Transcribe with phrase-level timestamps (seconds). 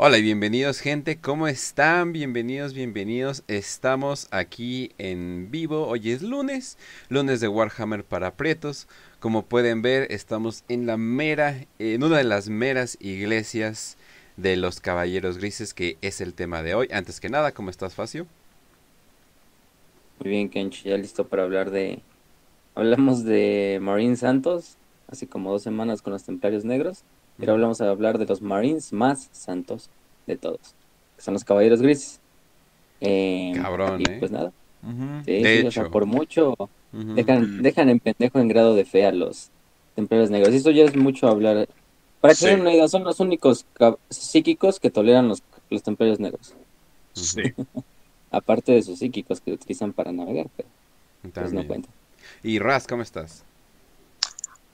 [0.00, 2.12] Hola y bienvenidos gente, ¿cómo están?
[2.12, 3.42] Bienvenidos, bienvenidos.
[3.48, 5.88] Estamos aquí en vivo.
[5.88, 6.78] Hoy es lunes,
[7.08, 8.86] lunes de Warhammer para pretos.
[9.18, 13.96] Como pueden ver, estamos en la mera, en una de las meras iglesias
[14.36, 16.86] de los Caballeros Grises, que es el tema de hoy.
[16.92, 18.28] Antes que nada, ¿cómo estás, Facio?
[20.20, 22.02] Muy bien, Kench, ya listo para hablar de...
[22.76, 24.76] Hablamos de Marine Santos,
[25.08, 27.02] hace como dos semanas con los Templarios Negros.
[27.38, 29.90] Pero vamos a hablar de los Marines más santos
[30.28, 30.60] de todos,
[31.16, 32.20] que son los Caballeros Grises.
[33.00, 34.16] Eh, Cabrón, y ¿eh?
[34.18, 35.68] pues nada, Ujú, sí, de sí, hecho.
[35.68, 36.54] o sea, por mucho
[36.92, 39.50] dejan, dejan en pendejo en grado de fe a los
[39.94, 40.52] Templarios Negros.
[40.54, 41.68] Y eso ya es mucho hablar.
[42.20, 42.62] Para que se den Sí.
[42.62, 43.66] una idea, son los únicos
[44.10, 46.54] psíquicos que toleran los, los Templarios Negros.
[47.14, 47.42] Sí.
[48.30, 50.68] Aparte de sus psíquicos que utilizan para navegar, pero
[51.32, 51.88] pues no cuenta.
[52.42, 53.44] Y Raz, ¿cómo estás?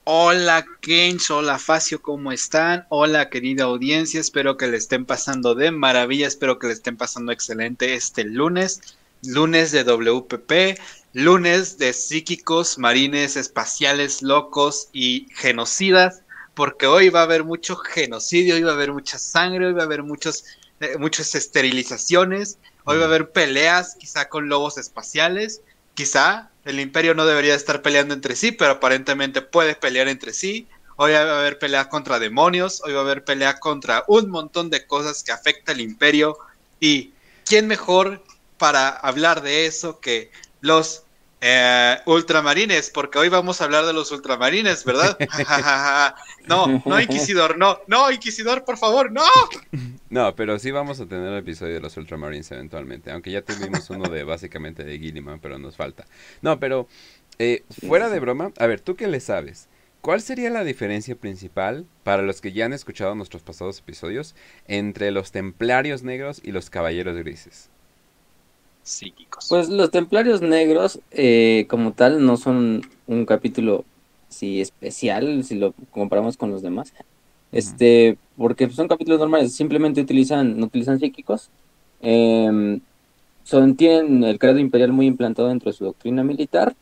[0.06, 2.84] Hola Kench, hola Facio, ¿cómo están?
[2.91, 7.33] Hola querida audiencia, espero que le estén pasando de maravilla, espero que le estén pasando
[7.33, 10.78] excelente este lunes, lunes de WPP,
[11.14, 16.20] lunes de psíquicos, marines, espaciales, locos y genocidas,
[16.52, 19.84] porque hoy va a haber mucho genocidio, hoy va a haber mucha sangre, hoy va
[19.84, 20.44] a haber muchos,
[20.80, 25.62] eh, muchas esterilizaciones, hoy va a haber peleas quizá con lobos espaciales,
[25.94, 30.67] quizá el imperio no debería estar peleando entre sí, pero aparentemente puede pelear entre sí.
[30.97, 34.71] Hoy va a haber pelea contra demonios, hoy va a haber pelea contra un montón
[34.71, 36.39] de cosas que afecta al imperio.
[36.81, 37.12] Y
[37.45, 38.25] quién mejor
[38.59, 41.03] para hablar de eso que los
[41.47, 45.19] eh, ultramarines, porque hoy vamos a hablar de los ultramarines, ¿verdad?
[46.47, 49.27] no, no, Inquisidor, no, no, Inquisidor, por favor, no.
[50.09, 53.11] No, pero sí vamos a tener el episodio de los Ultramarines eventualmente.
[53.11, 56.06] Aunque ya tuvimos uno de básicamente de Gilliman, pero nos falta.
[56.41, 56.89] No, pero
[57.39, 59.69] eh, fuera de broma, a ver, ¿tú qué le sabes?
[60.00, 64.34] ¿Cuál sería la diferencia principal para los que ya han escuchado nuestros pasados episodios
[64.66, 67.69] entre los templarios negros y los caballeros grises?
[68.84, 69.47] Psíquicos.
[69.49, 73.84] Pues los templarios negros, eh, como tal, no son un capítulo
[74.28, 76.93] sí, especial si lo comparamos con los demás.
[77.50, 81.49] Este, porque son capítulos normales, simplemente utilizan, no utilizan psíquicos.
[82.03, 82.81] Em,
[83.44, 86.75] son, tienen el credo imperial muy implantado dentro de su doctrina militar.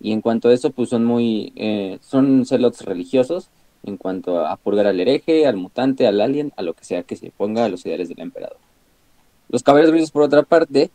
[0.00, 3.48] Y en cuanto a eso, pues son muy, eh, son celots religiosos
[3.84, 7.16] en cuanto a purgar al hereje, al mutante, al alien, a lo que sea que
[7.16, 8.58] se ponga a los ideales del emperador.
[9.48, 10.90] Los caballeros grises, por otra parte,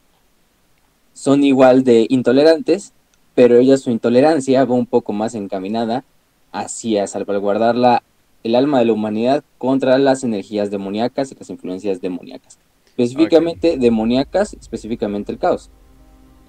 [1.14, 2.94] son igual de intolerantes,
[3.36, 6.04] pero ella su intolerancia va un poco más encaminada
[6.52, 8.04] hacia salvaguardar la,
[8.44, 12.60] el alma de la humanidad contra las energías demoníacas y las influencias demoníacas.
[12.86, 15.70] Específicamente demoníacas, específicamente el caos.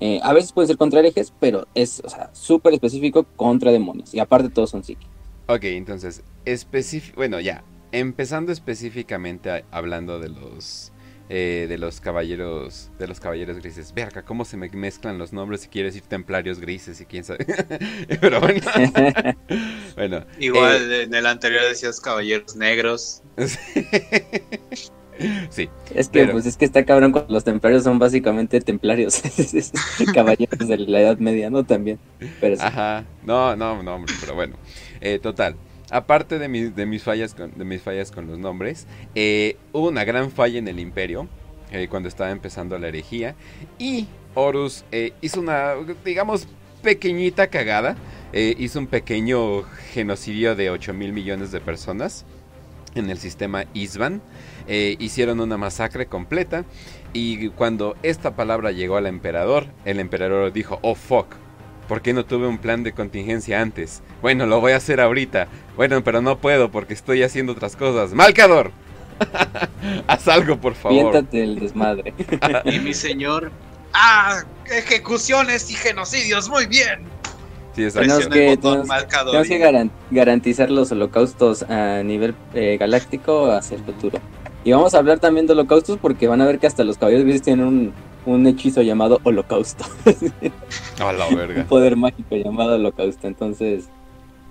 [0.00, 4.12] Eh, a veces pueden ser contra herejes, pero es o sea, súper específico contra demonios.
[4.12, 5.08] Y aparte todos son psíquicos.
[5.46, 6.22] Ok, entonces,
[7.16, 10.92] bueno, ya, empezando específicamente a- hablando de los
[11.28, 13.94] eh, de los caballeros de los caballeros grises.
[13.94, 17.46] Verga, cómo se me mezclan los nombres si quieres decir templarios grises y quién sabe.
[18.20, 18.60] Pero bueno.
[19.96, 23.22] bueno, Igual en el anterior decías caballeros negros.
[25.50, 29.22] sí, Es que, Pero- pues es que está cabrón cuando los templarios son básicamente templarios,
[30.14, 31.64] caballeros de la Edad Media, ¿no?
[31.64, 31.98] También.
[32.40, 32.62] Pero sí.
[32.64, 34.56] Ajá, no, no, no, hombre, pero bueno.
[35.00, 35.56] Eh, total,
[35.94, 39.88] aparte de mis, de mis fallas con, de mis fallas con los nombres, eh, hubo
[39.88, 41.28] una gran falla en el Imperio
[41.70, 43.36] eh, cuando estaba empezando la herejía
[43.78, 46.48] y Horus eh, hizo una, digamos,
[46.82, 47.96] pequeñita cagada.
[48.32, 49.62] hizo un pequeño
[49.92, 52.26] genocidio de 8 mil millones de personas
[52.96, 54.20] en el sistema Isban.
[54.66, 56.64] Hicieron una masacre completa
[57.12, 61.36] y cuando esta palabra llegó al emperador, el emperador dijo, oh fuck,
[61.88, 64.02] ¿por qué no tuve un plan de contingencia antes?
[64.22, 65.48] Bueno, lo voy a hacer ahorita.
[65.76, 68.12] Bueno, pero no puedo porque estoy haciendo otras cosas.
[68.14, 68.70] ¡Malcador!
[70.06, 71.10] Haz algo, por favor.
[71.12, 72.14] Piéntate el desmadre.
[72.64, 73.50] Y mi señor.
[73.92, 74.42] ¡Ah!
[74.66, 77.00] Ejecuciones y genocidios, muy bien.
[77.76, 78.08] Sí, exacto.
[78.08, 79.30] Tenemos que- el botón, tenemos- Malcador.
[79.32, 84.18] Tenemos que garan- garantizar los holocaustos a nivel eh, galáctico hacia el futuro.
[84.64, 87.24] Y vamos a hablar también de holocaustos porque van a ver que hasta los caballeros
[87.24, 87.92] grises tienen un,
[88.26, 89.84] un hechizo llamado holocausto.
[91.00, 91.64] A la un verga.
[91.64, 93.26] poder mágico llamado holocausto.
[93.26, 93.84] Entonces,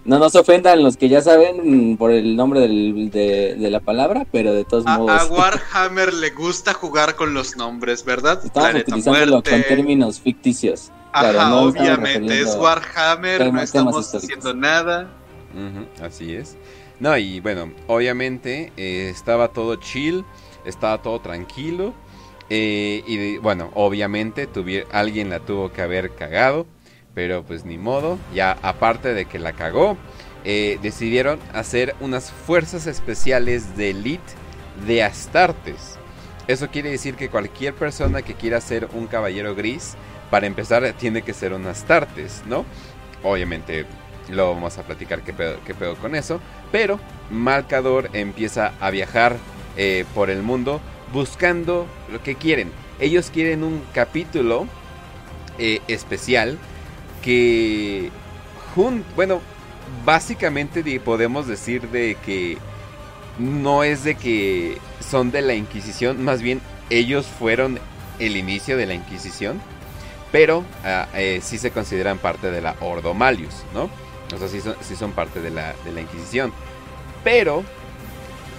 [0.05, 4.27] no nos ofendan los que ya saben por el nombre del- de, de la palabra,
[4.31, 5.21] pero de todos A, modos...
[5.21, 8.33] a Warhammer le gusta jugar con los nombres, ¿verdad?
[8.43, 9.49] Estamos Planeta utilizándolo Muerte.
[9.51, 10.91] con términos ficticios.
[11.11, 15.09] Claro, no obviamente, es Warhammer, no estamos haciendo nada.
[16.03, 16.57] Así es.
[16.99, 20.23] No, y bueno, obviamente eh, estaba todo chill,
[20.65, 21.93] estaba todo tranquilo.
[22.49, 24.47] eh, y bueno, obviamente
[24.91, 26.65] alguien la tuvo que haber cagado,
[27.13, 28.17] pero pues ni modo.
[28.33, 29.97] Ya aparte de que la cagó,
[30.45, 34.33] eh, decidieron hacer unas fuerzas especiales de elite
[34.85, 35.97] de Astartes.
[36.47, 39.95] Eso quiere decir que cualquier persona que quiera ser un caballero gris,
[40.29, 42.65] para empezar tiene que ser un Astartes, ¿no?
[43.23, 43.85] Obviamente
[44.29, 46.39] lo vamos a platicar qué pedo, con eso.
[46.71, 46.99] Pero
[47.29, 49.37] Malcador empieza a viajar
[49.77, 50.81] eh, por el mundo
[51.11, 52.71] buscando lo que quieren.
[52.99, 54.67] Ellos quieren un capítulo
[55.57, 56.57] eh, especial
[57.21, 58.09] que,
[59.15, 59.41] bueno,
[60.05, 62.57] básicamente podemos decir de que
[63.39, 67.79] no es de que son de la Inquisición, más bien ellos fueron
[68.19, 69.59] el inicio de la Inquisición,
[70.31, 73.89] pero ah, eh, sí se consideran parte de la Ordo Malius, ¿no?
[74.33, 76.51] O sea, sí son, parte de la, de la Inquisición.
[77.23, 77.63] Pero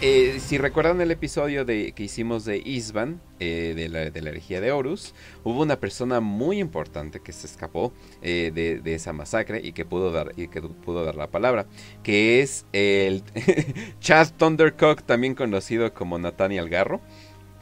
[0.01, 4.31] eh, si recuerdan el episodio de, que hicimos de Isban, eh, de, la, de, la,
[4.31, 9.61] herejía de Horus, hubo una persona muy importante que se escapó eh, de, esa masacre
[9.65, 11.67] y que pudo dar y que pudo dar la palabra,
[12.03, 13.23] que es el
[14.01, 17.01] Chad Thundercock, también conocido como Nathaniel Garro,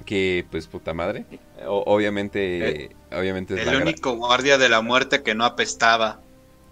[0.05, 1.27] que pues puta madre,
[1.67, 6.21] obviamente, obviamente es el único guardia de la muerte que no apestaba.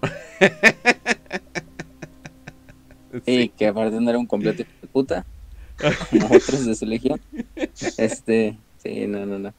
[3.27, 3.53] sí.
[3.57, 5.25] que aparte no era un completo de puta
[6.11, 7.21] como otros de su legión.
[7.97, 9.55] Este, sí, no, no, no.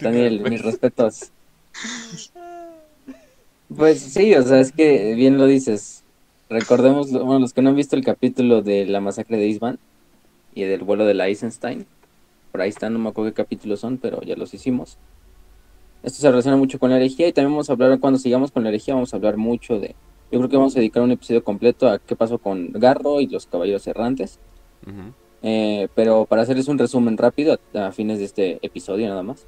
[0.00, 1.30] Daniel, mis respetos.
[3.74, 6.04] Pues sí, o sea, es que bien lo dices.
[6.50, 9.78] Recordemos, bueno, los que no han visto el capítulo de la masacre de Isban
[10.54, 11.86] y del vuelo de la Eisenstein,
[12.52, 14.98] por ahí están, no me acuerdo qué capítulos son, pero ya los hicimos.
[16.04, 18.62] Esto se relaciona mucho con la herejía y también vamos a hablar, cuando sigamos con
[18.62, 19.96] la herejía, vamos a hablar mucho de...
[20.30, 23.26] Yo creo que vamos a dedicar un episodio completo a qué pasó con Garro y
[23.26, 24.38] los caballeros errantes.
[25.42, 29.46] Eh, pero para hacerles un resumen rápido a, fines de este episodio nada más.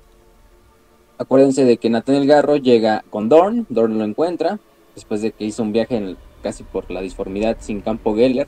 [1.18, 4.58] Acuérdense de que Nathaniel Garro llega con Dorn, Dorn lo encuentra,
[4.94, 8.46] después de que hizo un viaje en casi por la disformidad sin campo Geller,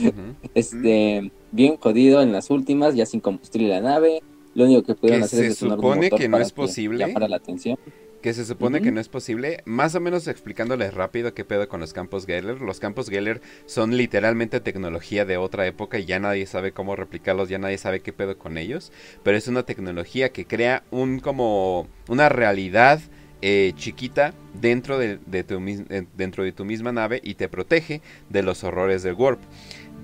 [0.54, 4.22] este, bien jodido en las últimas, ya sin combustible la nave,
[4.54, 7.08] lo único que pudieron hacer es detonar un motor que no es posible.
[7.08, 7.78] para la atención
[8.24, 9.60] que se supone que no es posible.
[9.66, 12.58] Más o menos explicándoles rápido qué pedo con los campos Geller.
[12.62, 17.50] Los campos Geller son literalmente tecnología de otra época y ya nadie sabe cómo replicarlos,
[17.50, 18.92] ya nadie sabe qué pedo con ellos.
[19.22, 22.98] Pero es una tecnología que crea un como una realidad
[23.42, 28.00] eh, chiquita dentro de, tu, eh, dentro de tu misma nave y te protege
[28.30, 29.38] de los horrores del warp.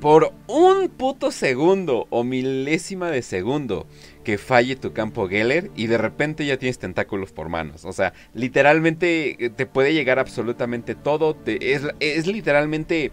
[0.01, 3.87] Por un puto segundo o milésima de segundo
[4.25, 7.85] que falle tu campo Geller y de repente ya tienes tentáculos por manos.
[7.85, 11.37] O sea, literalmente eh, te puede llegar absolutamente todo.
[11.45, 13.13] es, es, literalmente...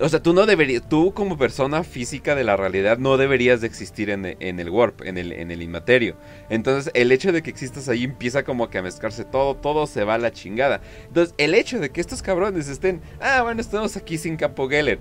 [0.00, 3.66] O sea, tú no deberías, tú como persona física de la realidad no deberías de
[3.66, 6.16] existir en, el warp, en el, en el inmaterio.
[6.48, 10.04] Entonces, el hecho de que existas ahí empieza como que a mezclarse todo, todo se
[10.04, 10.80] va a la chingada.
[11.06, 14.98] Entonces, el hecho de que estos cabrones estén, ah, bueno, estamos aquí sin campo Geller.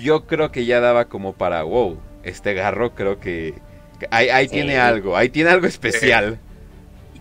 [0.00, 3.54] Yo creo que ya daba como para, wow, este garro creo que,
[4.10, 6.38] Ahí, tiene algo, ahí tiene algo especial.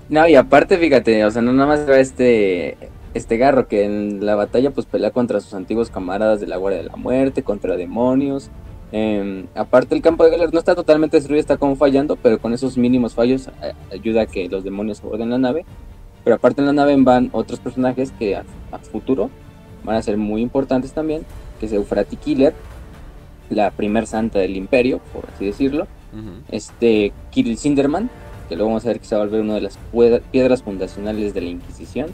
[0.09, 2.77] No, y aparte, fíjate, o sea, no nada más va este,
[3.13, 6.81] este garro que en la batalla pues pelea contra sus antiguos camaradas de la Guardia
[6.81, 8.50] de la Muerte, contra demonios.
[8.94, 12.54] Em, aparte el campo de Galler no está totalmente destruido, está como fallando, pero con
[12.54, 15.65] esos mínimos fallos eh, ayuda a que los demonios aborden la nave.
[16.24, 18.45] Pero aparte en la nave van otros personajes que a,
[18.92, 19.30] futuro
[19.83, 21.26] van a ser muy importantes también,
[21.59, 22.54] que es Eufrati Killer,
[23.49, 25.87] la primer santa del imperio, por así decirlo,
[26.49, 28.09] este Kirill Sinderman,
[28.49, 29.78] que luego vamos a ver que se va a volver una de las
[30.31, 32.07] piedras fundacionales de la Inquisición.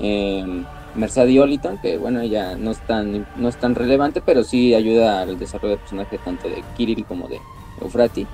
[0.00, 0.64] Eh,
[0.94, 5.22] Mercedes Oliton, que bueno, ya no es, tan, no es tan relevante, pero sí ayuda
[5.22, 7.40] al desarrollo del personaje tanto de Kirill como de
[7.80, 8.26] Eufrati.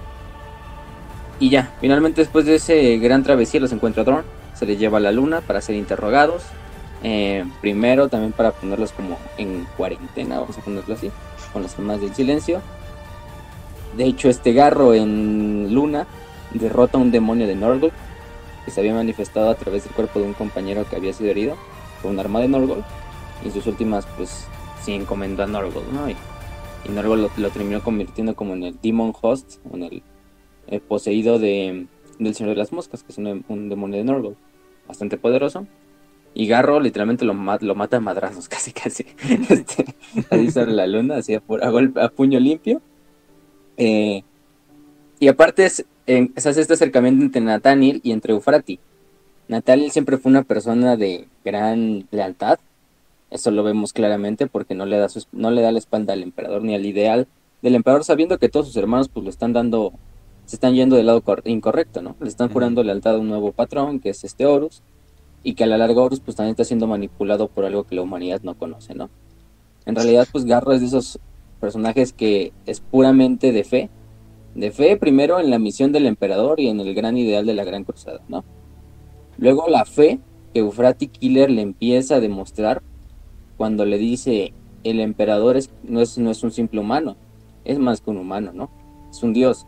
[1.40, 5.00] Y ya, finalmente después de ese gran travesía los encuentra Dorn, se les lleva a
[5.00, 6.42] la luna para ser interrogados.
[7.02, 11.10] Eh, primero también para ponerlos como en cuarentena, vamos a ponerlo así,
[11.52, 12.60] con las formas del silencio.
[13.96, 16.06] De hecho, este garro en Luna
[16.52, 17.92] derrota a un demonio de Norgol
[18.64, 21.56] que se había manifestado a través del cuerpo de un compañero que había sido herido
[22.02, 22.84] por un arma de Norgol.
[23.44, 24.46] Y sus últimas, pues,
[24.82, 26.08] se encomendó a Norgol, ¿no?
[26.10, 26.16] Y,
[26.90, 30.02] Norgol lo, terminó convirtiendo como en el Demon Host, en
[30.68, 31.86] el, poseído de,
[32.18, 34.36] del Señor de las Moscas, que es un, demonio de Norgol,
[34.86, 35.66] bastante poderoso.
[36.38, 39.04] Y Garro literalmente lo, lo mata a madrazos, casi, casi.
[39.50, 39.84] Este,
[40.30, 42.80] ahí sobre la luna, así a, a puño limpio.
[43.76, 44.22] Eh,
[45.18, 48.78] y aparte es, se hace este acercamiento entre Nathaniel y entre Eufrati.
[49.48, 52.60] Nathaniel siempre fue una persona de gran lealtad.
[53.32, 56.62] Eso lo vemos claramente porque no le da, no le da la espalda al emperador
[56.62, 57.26] ni al ideal
[57.62, 59.92] del emperador sabiendo que todos sus hermanos pues lo están dando,
[60.46, 62.14] se están yendo del lado incorrecto, ¿no?
[62.20, 64.84] Le están jurando lealtad a un nuevo patrón que es este Horus
[65.42, 68.02] y que a la larga Horus pues también está siendo manipulado por algo que la
[68.02, 69.10] humanidad no conoce, ¿no?
[69.86, 71.18] En realidad pues Garro es de esos
[71.60, 73.90] personajes que es puramente de fe
[74.54, 77.64] De fe primero en la misión del emperador y en el gran ideal de la
[77.64, 78.44] gran cruzada, ¿no?
[79.38, 80.18] Luego la fe
[80.52, 82.82] que Eufrati Killer le empieza a demostrar
[83.56, 84.52] cuando le dice
[84.84, 87.16] el emperador es, no, es, no es un simple humano,
[87.64, 88.70] es más que un humano, ¿no?
[89.10, 89.66] Es un dios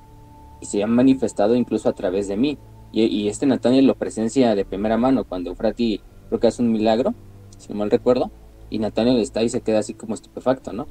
[0.60, 2.58] y se ha manifestado incluso a través de mí.
[2.92, 7.14] Y, este Nathaniel lo presencia de primera mano cuando Eufrati creo que hace un milagro,
[7.58, 8.30] si no mal recuerdo,
[8.68, 10.86] y Nathaniel está y se queda así como estupefacto, ¿no?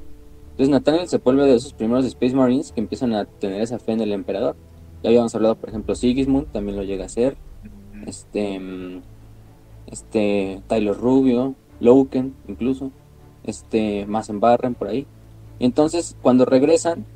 [0.52, 3.92] Entonces Nathaniel se vuelve de esos primeros Space Marines que empiezan a tener esa fe
[3.92, 4.56] en el emperador.
[5.02, 7.36] Ya habíamos hablado, por ejemplo, Sigismund también lo llega a ser.
[8.06, 9.02] Este, mm,
[9.86, 12.90] este Tyler Rubio, Loken incluso,
[13.44, 15.06] este Barren por ahí.
[15.58, 17.06] Y entonces cuando regresan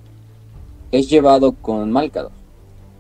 [0.93, 2.33] es llevado con Malcador,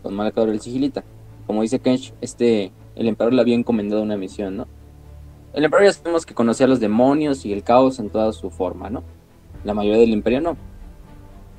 [0.03, 1.05] con Malcador el sigilita.
[1.47, 4.67] Como dice Kench, este el emperador le había encomendado una misión, ¿no?
[5.53, 8.51] El emperador ya sabemos que conocía a los demonios y el caos en toda su
[8.51, 9.03] forma, ¿no?
[9.65, 10.57] La mayoría del imperio no.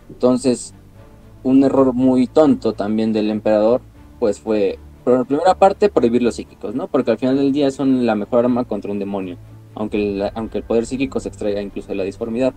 [0.10, 0.74] Entonces,
[1.44, 3.82] un error muy tonto también del emperador,
[4.20, 6.88] pues fue la primera parte, prohibir los psíquicos, ¿no?
[6.88, 9.38] Porque al final del día son la mejor arma contra un demonio.
[9.76, 12.54] Aunque el, aunque el poder psíquico se extraiga incluso de la disformidad.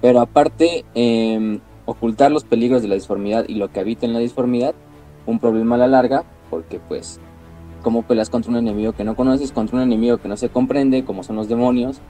[0.00, 4.18] Pero aparte, em, ocultar los peligros de la disformidad y lo que habita en la
[4.18, 4.74] disformidad,
[5.26, 7.20] un problema a la larga, porque pues,
[7.82, 11.04] como peleas contra un enemigo que no conoces, contra un enemigo que no se comprende,
[11.04, 12.00] como son los demonios,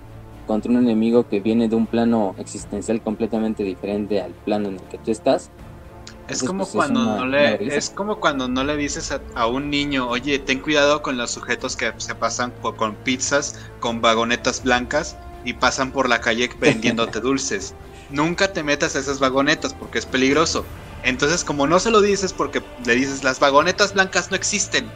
[0.46, 4.82] contra un enemigo que viene de un plano existencial completamente diferente al plano en el
[4.82, 5.50] que tú estás,
[6.28, 10.08] es como pues, cuando no le es como cuando no le dices a, un niño,
[10.08, 15.54] oye, ten cuidado con los sujetos que se pasan con pizzas, con vagonetas blancas y
[15.54, 17.74] pasan por la calle vendiéndote dulces.
[18.10, 20.64] Nunca te metas a esas vagonetas porque es peligroso.
[21.02, 24.90] Entonces, como no se lo dices porque le dices las vagonetas blancas no existen.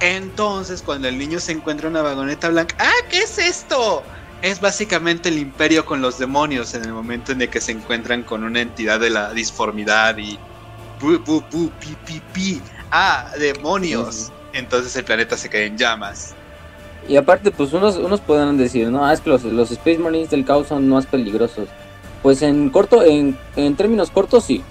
[0.00, 4.02] Entonces, cuando el niño se encuentra una vagoneta blanca, ¡ah, qué es esto!
[4.42, 8.22] Es básicamente el imperio con los demonios en el momento en el que se encuentran
[8.22, 10.38] con una entidad de la disformidad y
[12.90, 14.32] ¡Ah, demonios!
[14.52, 16.34] Entonces el planeta se cae en llamas.
[17.08, 20.68] Y aparte, pues unos, unos podrán decir, no, es que los, Space Marines del caos
[20.68, 21.68] son más peligrosos.
[22.22, 23.36] Pues en corto, en,
[23.76, 24.62] términos cortos sí.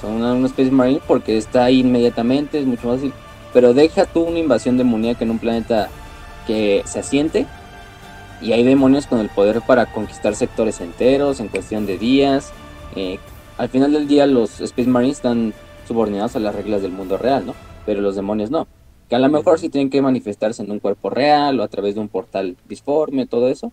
[0.00, 3.12] Son un Space Marine porque está ahí inmediatamente, es mucho más fácil.
[3.52, 5.88] Pero deja tú una invasión demoníaca en un planeta
[6.46, 7.46] que se asiente.
[8.40, 12.52] Y hay demonios con el poder para conquistar sectores enteros en cuestión de días.
[12.94, 13.18] Eh,
[13.56, 15.52] al final del día los Space Marines están
[15.88, 17.54] subordinados a las reglas del mundo real, ¿no?
[17.84, 18.68] Pero los demonios no.
[19.08, 21.96] Que a lo mejor sí tienen que manifestarse en un cuerpo real o a través
[21.96, 23.72] de un portal disforme, todo eso.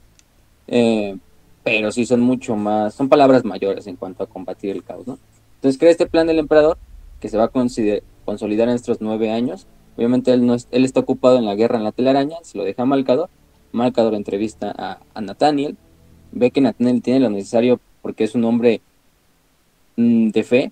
[0.67, 1.15] Eh,
[1.63, 5.19] pero sí son mucho más, son palabras mayores en cuanto a combatir el caos, ¿no?
[5.65, 6.77] Entonces crea este plan del emperador
[7.19, 9.65] que se va a consolidar en estos nueve años.
[9.97, 12.83] Obviamente él, no él está ocupado en la guerra en la telaraña, se lo deja
[12.83, 13.31] a Malcador.
[13.71, 15.75] Malcador entrevista a, Nathaniel,
[16.31, 18.81] ve que Nathaniel tiene lo necesario porque es un hombre
[19.95, 20.71] mm, de fe,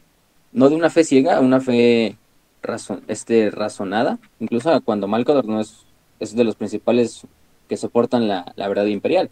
[0.52, 2.16] no de una fe ciega, una fe
[2.62, 5.88] razon, este, razonada, incluso cuando Malcador no es,
[6.20, 7.26] es de los principales
[7.68, 9.32] que soportan la, verdad imperial.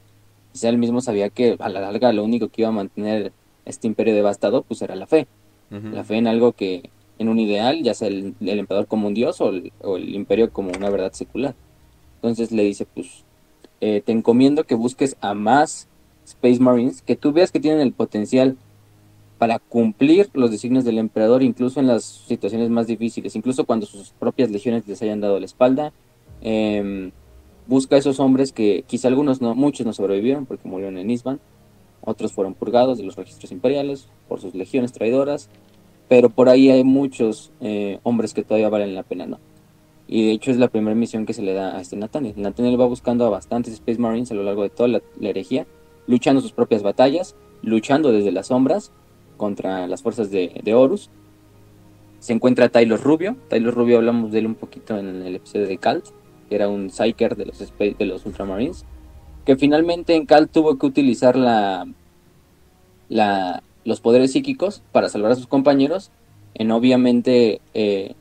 [0.59, 3.31] O él mismo sabía que a la larga lo único que iba a mantener
[3.65, 5.27] este imperio devastado pues era la fe.
[5.71, 9.39] La fe en algo que, en un ideal, ya sea el, emperador como un dios
[9.39, 11.55] o el, imperio como una verdad secular.
[12.15, 13.23] Entonces le dice, pues,
[13.79, 15.87] eh, te encomiendo que busques a más
[16.25, 18.57] Space Marines, que tú veas que tienen el potencial
[19.37, 24.11] para cumplir los designios del emperador, incluso en las situaciones más difíciles, incluso cuando sus
[24.11, 25.93] propias legiones les hayan dado la espalda.
[26.41, 27.11] Em,
[27.65, 31.39] busca a esos hombres que quizá algunos no, muchos no sobrevivieron porque murieron en Isban,
[32.01, 35.49] otros fueron purgados de los registros imperiales por sus legiones traidoras,
[36.09, 39.39] pero por ahí hay muchos eh, hombres que todavía valen la pena, ¿no?
[40.07, 42.33] Y de hecho es la primera misión que se le da a este Nathaniel.
[42.35, 45.65] Nathaniel va buscando a bastantes Space Marines a lo largo de toda la herejía,
[46.07, 48.91] luchando sus propias batallas, luchando desde las sombras,
[49.41, 51.09] contra las fuerzas de, Horus.
[52.19, 53.37] Se encuentra Tyler Rubio.
[53.49, 56.05] Tyler Rubio hablamos de él un poquito en el episodio de Calt,
[56.47, 58.85] que era un Psyker de los, de los Ultramarines.
[59.45, 61.87] Que finalmente en Calt tuvo que utilizar la,
[63.09, 66.11] la, los poderes psíquicos para salvar a sus compañeros.
[66.53, 68.13] En obviamente eh,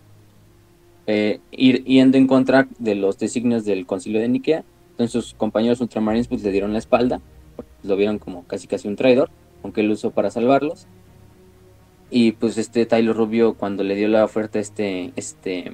[1.07, 4.65] eh, ir yendo en contra de los designios del concilio de Nikea.
[4.93, 7.21] Entonces sus compañeros ultramarines pues le dieron la espalda,
[7.83, 9.31] lo vieron como casi casi un traidor,
[9.63, 10.87] aunque él usó para salvarlos.
[12.11, 15.73] Y pues este Tyler Rubio cuando le dio la oferta a este, este,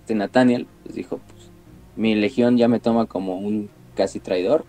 [0.00, 1.50] este Nathaniel, pues dijo, pues
[1.96, 3.70] mi legión ya me toma como un
[4.00, 4.64] casi traidor,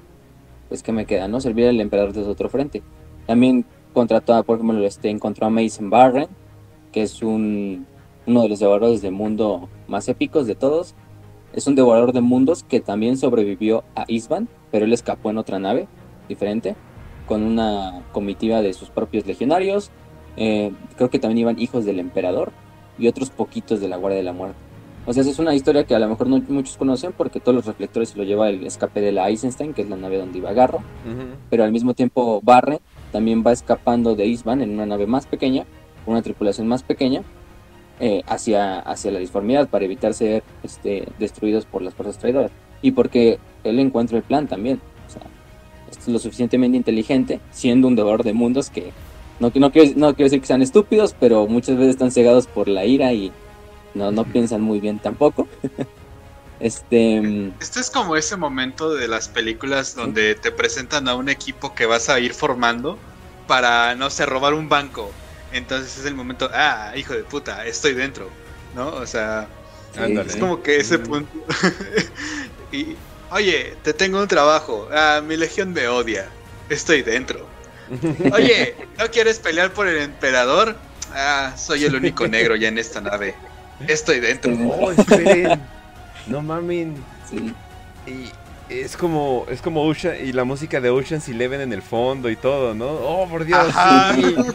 [0.67, 1.39] pues que me queda, ¿no?
[1.39, 2.83] Servir al emperador desde otro frente.
[3.27, 6.27] También contrató, por ejemplo, este, encontró a Mason Barren,
[6.91, 7.85] que es un,
[8.27, 10.95] uno de los devoradores de mundo más épicos de todos.
[11.53, 15.59] Es un devorador de mundos que también sobrevivió a Isban, pero él escapó en otra
[15.59, 15.87] nave
[16.27, 16.75] diferente,
[17.25, 19.91] con una comitiva de sus propios legionarios,
[20.35, 22.51] eh, creo que también iban hijos del emperador.
[22.99, 24.70] y otros poquitos de la Guardia de la Muerte.
[25.11, 27.65] O sea, es una historia que a lo mejor no muchos conocen porque todos los
[27.65, 30.53] reflectores se lo lleva el escape de la Eisenstein, que es la nave donde iba
[30.53, 30.81] Garro,
[31.49, 32.79] pero al mismo tiempo Barre
[33.11, 35.65] también va escapando de Isban en una nave más pequeña,
[36.05, 37.23] con una tripulación más pequeña,
[37.99, 42.51] eh, hacia, hacia la disformidad para evitar ser este, destruidos por las fuerzas traidoras.
[42.81, 44.79] Y porque él encuentra el plan también.
[45.09, 45.23] O sea,
[45.91, 48.93] es lo suficientemente inteligente, siendo un devorador de mundos que
[49.41, 52.69] no, no, quiero, no quiero decir que sean estúpidos, pero muchas veces están cegados por
[52.69, 53.33] la ira y
[53.93, 55.47] no, no piensan muy bien tampoco.
[56.59, 57.53] este.
[57.59, 61.85] Este es como ese momento de las películas donde te presentan a un equipo que
[61.85, 62.99] vas a ir formando
[63.47, 65.13] para, no sé, robar un banco.
[65.51, 68.29] Entonces es el momento, ah, hijo de puta, estoy dentro,
[68.73, 68.87] ¿no?
[68.87, 69.49] O sea,
[69.93, 71.03] sí, es como que ese Mm.
[71.03, 71.37] punto.
[72.71, 72.97] y,
[73.31, 76.31] oye, te tengo un trabajo, ah, mi legión me odia,
[76.69, 77.49] estoy dentro.
[78.33, 80.79] Oye, ¿no quieres pelear por el emperador?
[81.09, 83.35] Ah, soy el único negro ya en esta nave.
[83.87, 84.53] Estoy dentro.
[84.69, 85.59] Oh, esperen.
[86.27, 86.95] No mamen.
[87.29, 87.53] Sí.
[88.07, 88.29] Y
[88.73, 92.35] es como, es como Ocean, y la música de Ocean's Eleven en el fondo y
[92.35, 92.87] todo, ¿no?
[92.89, 93.59] Oh, por Dios.
[93.59, 94.15] Ajá.
[94.15, 94.35] sí.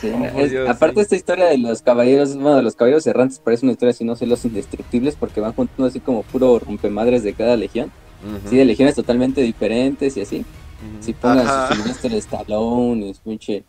[0.00, 1.00] Sí, Oh, por es- Dios, aparte sí.
[1.00, 4.16] esta historia de los caballeros, bueno, de los caballeros errantes parece una historia así, no
[4.16, 7.90] sé, los indestructibles, porque van juntando así como puro rompemadres de cada legión,
[8.22, 10.38] Ujú, sí, de legiones totalmente diferentes y así.
[10.40, 11.02] ujú.
[11.02, 11.68] Si pongan Ajá.
[11.68, 13.64] su Sylvester Stallone y su pinche,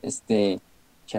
[0.00, 0.58] este,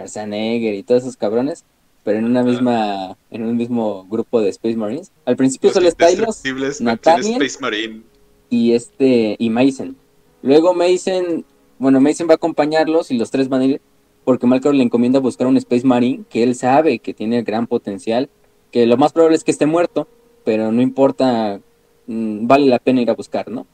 [0.00, 1.64] Schwarzenegger y todos esos cabrones,
[2.04, 5.10] pero en una misma, en un mismo grupo de Space Marines.
[5.24, 7.42] Al principio Los solo está Tylos indestructibles, Nathaniel.
[7.42, 8.02] Space Marine.
[8.50, 9.96] y este, y Mason.
[10.42, 11.44] Luego Mason,
[11.78, 13.80] bueno, Mason va a acompañarlos y los tres van a ir
[14.26, 18.28] porque Malcolm le encomienda buscar un Space Marine que él sabe que tiene gran potencial,
[18.72, 20.08] que lo más probable es que esté muerto,
[20.44, 21.60] pero no importa,
[22.08, 23.68] mm, vale la pena ir a buscar, ¿no?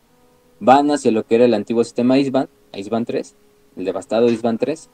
[0.61, 3.35] Van hacia lo que era el antiguo sistema Isban, Isban 3,
[3.79, 4.91] el devastado Isban 3.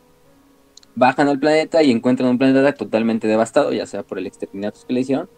[0.99, 4.93] Bajan al planeta y encuentran un planeta totalmente devastado, ya sea por el exterminatus que
[4.93, 5.29] le hicieron,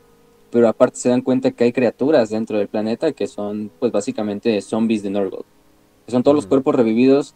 [0.51, 4.59] pero aparte se dan cuenta que hay criaturas dentro del planeta que son, pues básicamente
[4.63, 5.45] zombies de Norgold.
[6.07, 7.35] Que son todos los cuerpos revividos,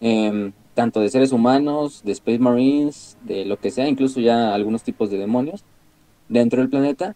[0.00, 4.82] em, tanto de seres humanos, de Space Marines, de lo que sea, incluso ya algunos
[4.82, 5.62] tipos de demonios
[6.30, 7.14] dentro del planeta.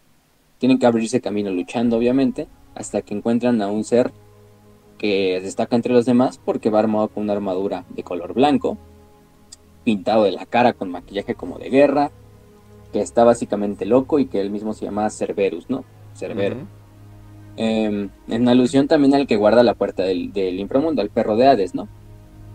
[0.59, 4.11] Tienen que abrirse camino luchando, obviamente, hasta que encuentran a un ser
[4.99, 8.77] que destaca entre los demás porque va armado con una armadura de color blanco,
[9.85, 12.11] pintado de la cara con maquillaje como de guerra,
[12.91, 15.85] que está básicamente loco y que él mismo se llama Cerberus, ¿no?
[16.13, 16.57] Cerbero.
[17.57, 21.47] Eh, en alusión también al que guarda la puerta del, del inframundo, al perro de
[21.47, 21.87] Hades, ¿no?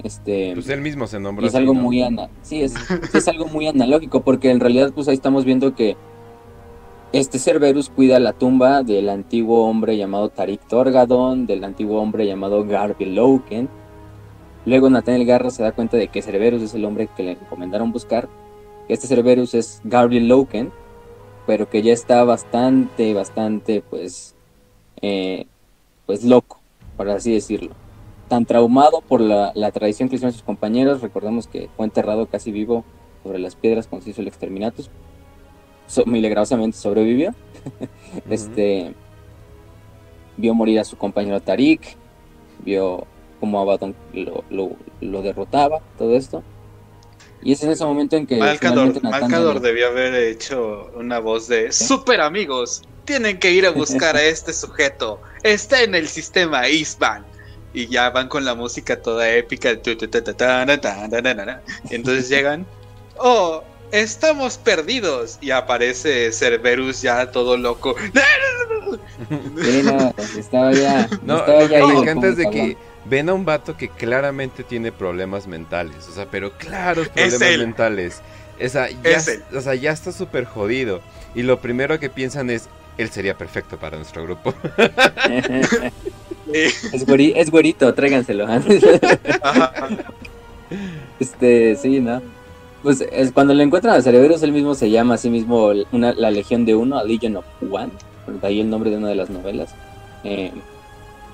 [0.03, 1.83] Este, Pues él mismo se nombró y es así, algo ¿no?
[1.83, 5.45] muy ana sí, es, sí, es algo muy analógico, porque en realidad pues ahí estamos
[5.45, 5.97] viendo que
[7.13, 12.65] este Cerberus cuida la tumba del antiguo hombre llamado Tarik Torgadon, del antiguo hombre llamado
[12.65, 13.69] Garby Loken.
[14.67, 17.93] Luego Nathaniel Garro se da cuenta de que Cerberus es el hombre que le recomendaron
[17.93, 18.29] buscar.
[18.87, 20.71] que Este Cerberus es Garby Loken,
[21.47, 24.35] pero que ya está bastante, bastante, pues,
[25.03, 25.47] eh,
[26.07, 26.61] pues loco,
[26.97, 27.75] por así decirlo
[28.31, 31.03] tan traumado por la, la tradición que hicieron sus compañeros.
[31.03, 32.85] Recordemos que fue enterrado casi vivo
[33.25, 34.89] sobre las piedras cuando se hizo el exterminatus.
[35.89, 37.35] So- milagrosamente sobrevivió.
[38.31, 38.95] Este
[40.37, 41.97] vio morir a su compañero Tarik,
[42.65, 43.05] vio
[43.41, 46.45] cómo Abaddon lo, lo, lo derrotaba, todo esto.
[47.43, 51.73] Y es en ese momento en que Malcador, Malcador debió haber hecho una voz de
[51.73, 55.21] Super amigos, tienen que ir a buscar a este sujeto.
[55.43, 57.25] Está en el sistema Isban.
[57.73, 59.71] Y ya van con la música toda épica.
[61.91, 62.67] entonces llegan.
[63.17, 65.39] Oh, estamos perdidos.
[65.41, 67.95] Y aparece Cerberus ya todo loco.
[69.61, 72.77] Sí, no, estaba ya, No, estaba ya que me ido encanta como es de que
[73.11, 77.43] ven a un vato que claramente tiene problemas mentales, o sea, pero claros Es problemas
[77.43, 77.61] él.
[77.61, 78.23] mentales.
[78.59, 79.43] Esa, ya, Es él.
[79.55, 81.01] O sea, ya está súper jodido.
[81.35, 82.69] Y lo primero que piensan es,
[82.99, 84.55] él sería perfecto para nuestro grupo.
[86.53, 88.47] es, güeri- es güerito, tráiganselo.
[91.19, 92.23] Este, sí, ¿no?
[92.83, 96.13] Pues es cuando le encuentran a Cerberus, él mismo se llama a sí mismo una,
[96.15, 97.91] la Legión de Uno, a Legion of One,
[98.41, 99.75] de ahí el nombre de una de las novelas,
[100.25, 100.53] eh,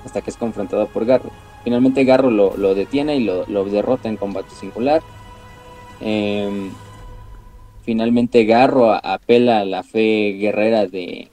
[0.05, 1.31] hasta que es confrontado por Garro.
[1.63, 5.01] Finalmente Garro lo, lo detiene y lo, lo derrota en combate singular.
[6.01, 6.69] Eh,
[7.83, 11.29] finalmente Garro apela a la fe guerrera de,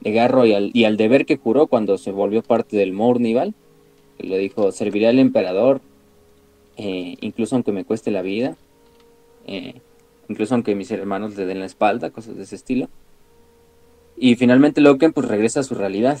[0.00, 3.54] de Garro y al, y al deber que juró cuando se volvió parte del Mournival,
[4.18, 5.80] lo dijo, serviré al emperador
[6.76, 8.56] eh, incluso aunque me cueste la vida,
[9.46, 9.80] eh,
[10.28, 12.88] incluso aunque mis hermanos le den la espalda, cosas de ese estilo.
[14.16, 16.18] Y finalmente Loken pues regresa a su realidad,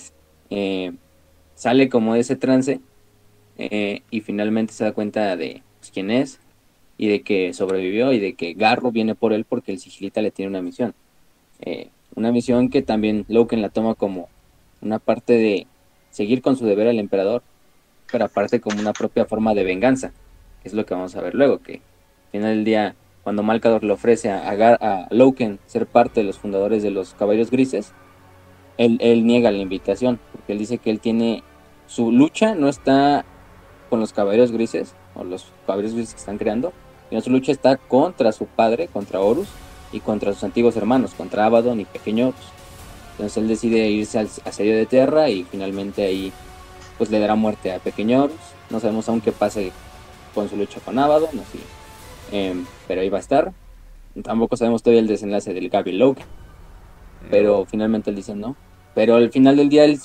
[0.50, 0.92] eh,
[1.54, 2.80] sale como de ese trance
[3.58, 6.40] eh, y finalmente se da cuenta de pues, quién es
[6.98, 10.30] y de que sobrevivió y de que Garro viene por él porque el sigilita le
[10.30, 10.94] tiene una misión.
[11.60, 14.28] Eh, una misión que también Loken la toma como
[14.80, 15.66] una parte de
[16.10, 17.42] seguir con su deber al emperador,
[18.10, 20.12] pero aparte como una propia forma de venganza,
[20.62, 23.82] que es lo que vamos a ver luego, que al final del día, cuando Malcador
[23.84, 27.92] le ofrece a, a, Loken ser parte de los fundadores de los Caballeros Grises,
[28.76, 31.42] él, él niega la invitación, porque él dice que él tiene,
[31.86, 33.24] su lucha no está
[33.92, 36.72] con los Caballeros Grises, o los Caballeros Grises que están creando,
[37.10, 39.48] en su lucha está contra su padre, contra Horus,
[39.92, 42.46] y contra sus antiguos hermanos, contra Abaddon y Pequeño Horus.
[43.10, 46.32] Entonces él decide irse al asedio de Tierra y finalmente ahí
[46.96, 48.40] pues le dará muerte a Pequeño Horus.
[48.70, 49.72] No sabemos aún qué pase
[50.34, 51.58] con su lucha con Abaddon, no sé.
[52.34, 53.52] Em, pero ahí va a estar.
[54.22, 56.26] Tampoco sabemos todavía el desenlace del Gaby Logan.
[57.30, 58.56] Pero finalmente él dice no.
[58.94, 60.00] Pero al final del día, él,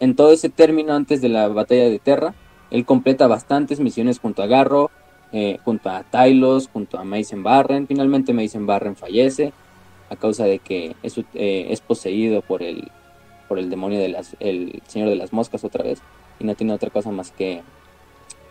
[0.00, 2.34] en todo ese término antes de la batalla de Terra,
[2.70, 4.90] él completa bastantes misiones junto a Garro,
[5.32, 7.86] eh, junto a Tylos, junto a Mason Barren.
[7.86, 9.52] Finalmente Mason Barren fallece
[10.10, 12.90] a causa de que es, eh, poseído por el,
[13.48, 16.00] por el demonio de las, el señor de las moscas otra vez
[16.38, 17.62] y no tiene otra cosa más que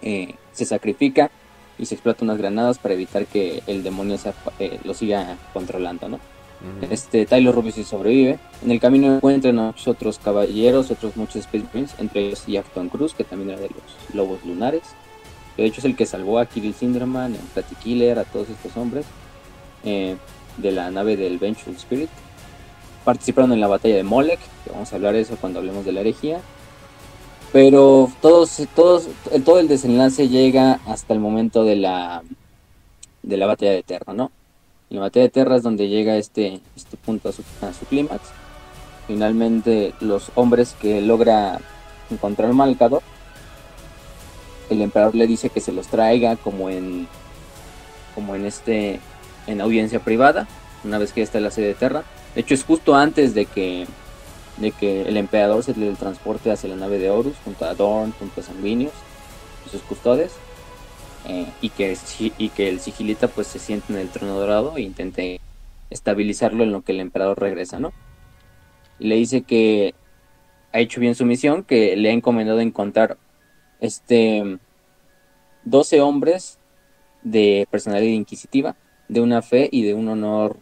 [0.01, 1.31] eh, se sacrifica
[1.79, 4.17] y se explota unas granadas para evitar que el demonio
[4.83, 6.19] lo siga controlando, ¿no?
[6.89, 8.39] Este Tyler Rubio sí sobrevive.
[8.63, 13.13] En el camino encuentran a otros caballeros, otros muchos Space Marines, entre ellos Yafton Cruz,
[13.13, 14.83] que también era de los lobos lunares
[15.57, 18.77] de hecho es el que salvó a Kirill Sinderman, a Platty Killer, a todos estos
[18.77, 19.05] hombres
[19.83, 20.15] eh,
[20.57, 22.09] de la nave del Vengeful Spirit.
[23.03, 25.93] Participaron en la batalla de Molech, que vamos a hablar de eso cuando hablemos de
[25.93, 26.41] la herejía.
[27.51, 29.07] Pero todos, todos,
[29.43, 32.21] todo el desenlace llega hasta el momento de la,
[33.23, 34.31] de la batalla de Terra, ¿no?
[34.89, 37.43] La batalla de Terra es donde llega este, este punto a su,
[37.77, 38.21] su clímax.
[39.07, 41.59] Finalmente los hombres que logra
[42.09, 43.01] encontrar Malcador
[44.69, 47.07] el emperador le dice que se los traiga como en
[48.15, 48.99] como en este
[49.45, 50.47] en audiencia privada
[50.83, 52.03] una vez que ya está en la sede de Terra
[52.35, 53.87] de hecho es justo antes de que
[54.57, 58.13] de que el emperador se le transporte hacia la nave de Horus junto a Dorn
[58.19, 58.93] junto a Sanguinius
[59.65, 60.31] y sus custodes
[61.27, 61.97] eh, y que
[62.37, 65.39] y que el sigilita pues se siente en el trono dorado e intente
[65.89, 67.93] estabilizarlo en lo que el emperador regresa no
[68.99, 69.93] y le dice que
[70.73, 73.17] ha hecho bien su misión que le ha encomendado encontrar
[73.79, 74.59] este,
[75.65, 76.57] 12 hombres
[77.23, 78.75] de personalidad inquisitiva,
[79.07, 80.57] de una fe y de un honor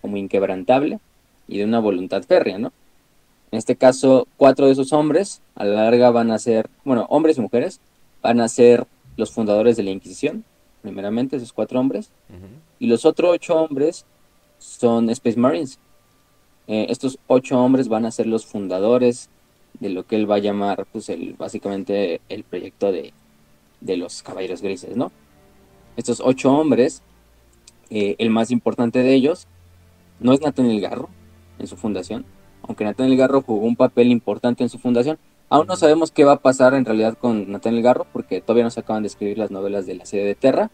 [0.00, 1.00] como inquebrantable
[1.48, 2.72] y de una voluntad férrea, ¿no?
[3.50, 7.38] En este caso, cuatro de esos hombres a la larga van a ser, bueno, hombres
[7.38, 7.80] y mujeres,
[8.20, 10.44] van a ser los fundadores de la Inquisición,
[10.82, 12.10] primeramente esos cuatro hombres,
[12.78, 14.04] y los otros ocho hombres
[14.58, 15.78] son Space Marines.
[16.66, 19.28] Eh, estos ocho hombres van a ser los fundadores
[19.80, 23.12] de lo que él va a llamar, pues, el, básicamente el proyecto de,
[23.80, 25.12] los Caballeros Grises, ¿no?
[25.96, 27.02] Estos ocho hombres,
[27.90, 29.46] eh, el más importante de ellos,
[30.20, 31.08] no es Nathaniel Garro
[31.58, 32.24] en su fundación,
[32.62, 35.18] aunque Nathaniel Garro jugó un papel importante en su fundación.
[35.54, 38.70] Aún no sabemos qué va a pasar en realidad con Nathaniel Garro, porque todavía no
[38.70, 40.70] se acaban de escribir las novelas de la sede de Terra.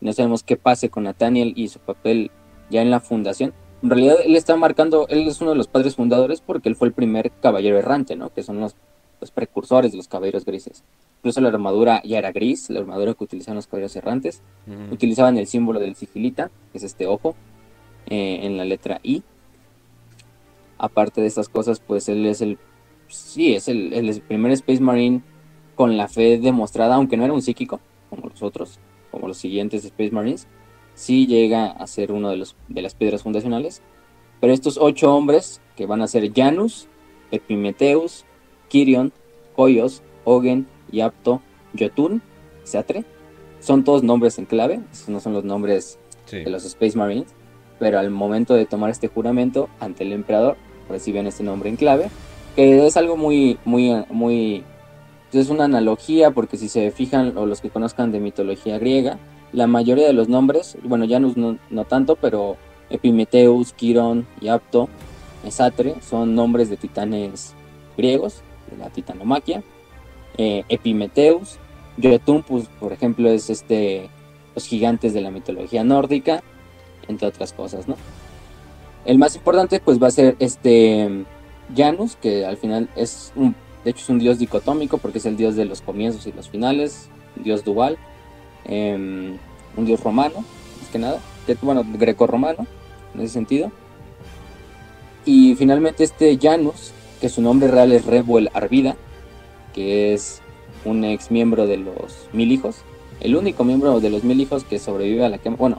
[0.00, 2.30] No sabemos qué pase con Nathaniel y su papel
[2.70, 5.96] ya en la fundación en realidad él está marcando, él es uno de los padres
[5.96, 8.32] fundadores porque él fue el primer caballero errante, ¿no?
[8.32, 8.76] Que son los,
[9.34, 10.84] precursores de los caballeros grises.
[11.18, 14.42] Incluso la armadura ya era gris, la armadura que utilizaban los caballeros errantes.
[14.90, 17.34] Utilizaban el símbolo del sigilita, que es este ojo,
[18.06, 19.22] eh, en la letra I.
[20.78, 22.58] Aparte de estas cosas, pues él es el,
[23.14, 25.22] sí, es el, el primer Space Marine
[25.74, 28.78] con la fe demostrada, aunque no era un psíquico, como los otros,
[29.10, 30.46] como los siguientes Space Marines
[30.94, 33.82] sí llega a ser uno de, los, de las piedras fundacionales.
[34.40, 36.88] Pero estos ocho hombres, que van a ser Janus,
[37.30, 38.24] Epimetheus,
[38.68, 39.12] Kirion,
[39.54, 41.40] Koyos, Ogen, Yapto,
[41.78, 42.22] Jotun,
[42.64, 43.04] Satre,
[43.60, 45.98] son todos nombres en clave, esos no son los nombres
[46.30, 47.28] de los Space Marines,
[47.78, 50.56] pero al momento de tomar este juramento ante el emperador,
[50.88, 52.10] reciben este nombre en clave,
[52.54, 54.64] que es algo muy, muy, muy,
[55.32, 59.18] es una analogía, porque si se fijan, o los que conozcan de mitología griega,
[59.52, 62.56] la mayoría de los nombres, bueno, Janus no, no tanto, pero
[62.90, 64.88] Epimetheus, Quirón y Apto,
[65.44, 67.54] Esatre, son nombres de titanes
[67.96, 69.62] griegos, de la titanomaquia.
[70.38, 71.58] Eh, Epimetheus,
[72.02, 74.08] Jotun, por ejemplo, es este,
[74.54, 76.42] los gigantes de la mitología nórdica,
[77.08, 77.96] entre otras cosas, ¿no?
[79.04, 81.24] El más importante, pues, va a ser este
[81.76, 83.54] Janus, que al final es un,
[83.84, 86.48] de hecho, es un dios dicotómico, porque es el dios de los comienzos y los
[86.48, 87.98] finales, dios dual
[88.64, 89.38] Em,
[89.76, 90.44] un dios romano,
[90.80, 91.20] más que nada,
[91.62, 92.66] bueno, greco-romano,
[93.14, 93.72] en ese sentido.
[95.24, 98.96] Y finalmente este Janus, que su nombre real es Rebuel Arvida,
[99.72, 100.42] que es
[100.84, 102.76] un ex miembro de los Mil Hijos,
[103.20, 105.78] el único miembro de los mil hijos que sobrevive a la quema, bueno,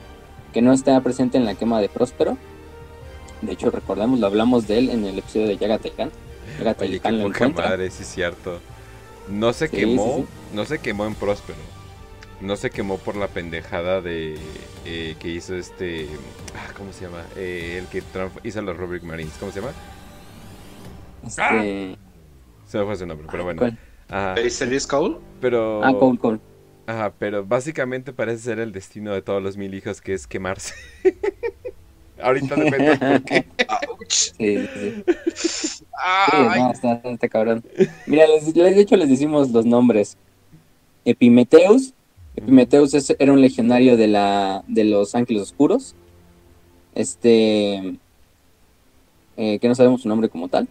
[0.54, 2.38] que no está presente en la quema de Próspero.
[3.46, 6.10] De hecho, recordamos, lo hablamos de él en el episodio de Yagatelcan.
[6.78, 8.60] Oye, qué poca madre, sí es cierto.
[9.28, 11.58] No se quemó, no se quemó en Próspero.
[12.40, 14.36] No se quemó por la pendejada de
[14.84, 16.08] eh, que hizo este.
[16.54, 17.24] Ah, ¿Cómo se llama?
[17.36, 18.02] Eh, el que
[18.42, 19.34] hizo los Rubric Marines.
[19.38, 19.72] ¿Cómo se llama?
[21.26, 21.42] Este...
[21.42, 21.96] ¡Ah!
[22.66, 23.60] Se me fue su nombre, pero bueno.
[23.60, 23.78] ¿Cuál?
[24.08, 24.34] Ajá.
[24.34, 25.16] ¿Es Cole?
[25.40, 25.82] Pero.
[25.84, 26.40] Ah, Cole, Cole.
[26.86, 30.74] Ajá, pero básicamente parece ser el destino de todos los mil hijos que es quemarse.
[32.24, 33.44] Ahorita depende por qué.
[34.06, 35.04] Sí, sí.
[35.34, 35.84] sí
[36.32, 37.64] no, está, está, cabrón.
[38.06, 40.16] Mira, les, les, de hecho les decimos los nombres.
[41.04, 41.94] Epimeteus.
[42.36, 45.94] Epimeteus es, era un legionario de la de los Ángeles Oscuros.
[46.94, 47.96] Este
[49.36, 50.68] eh, que no sabemos su nombre como tal.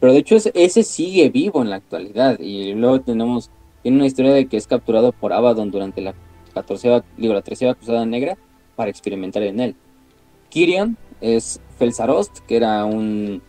[0.00, 2.38] Pero de hecho ese, ese, sigue vivo en la actualidad.
[2.38, 3.50] Y luego tenemos
[3.82, 6.14] tiene una historia de que es capturado por Abaddon durante la
[6.54, 8.36] 14 digo la 13 cruzada negra
[8.74, 9.76] para experimentar en él.
[10.48, 13.42] Kirion es Felsarost, que era un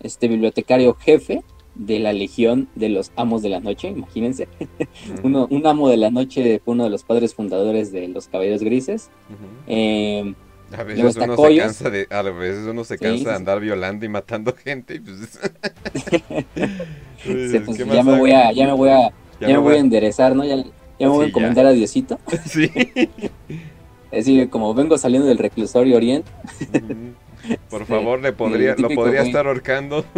[0.00, 1.42] este bibliotecario jefe
[1.74, 4.48] de la Legión de los Amos de la Noche, imagínense.
[5.22, 8.62] uno, un amo de la noche fue uno de los padres fundadores de los Caballeros
[8.62, 9.10] Grises.
[9.66, 10.34] eh,
[10.76, 14.08] a veces, uno se cansa de, a veces uno se cansa de andar violando y
[14.10, 14.96] matando gente.
[14.96, 15.16] Y pues...
[17.22, 20.36] sí, pues ya, me voy a, ya me voy a, ya, me voy a enderezar,
[20.36, 20.44] ¿no?
[20.44, 22.18] Ya, ya me voy a encomendar a Diosito.
[22.44, 22.70] sí.
[24.10, 26.30] Es decir, como vengo saliendo del reclusorio Oriente.
[27.70, 30.04] Por favor, le podría, lo podría estar ahorcando.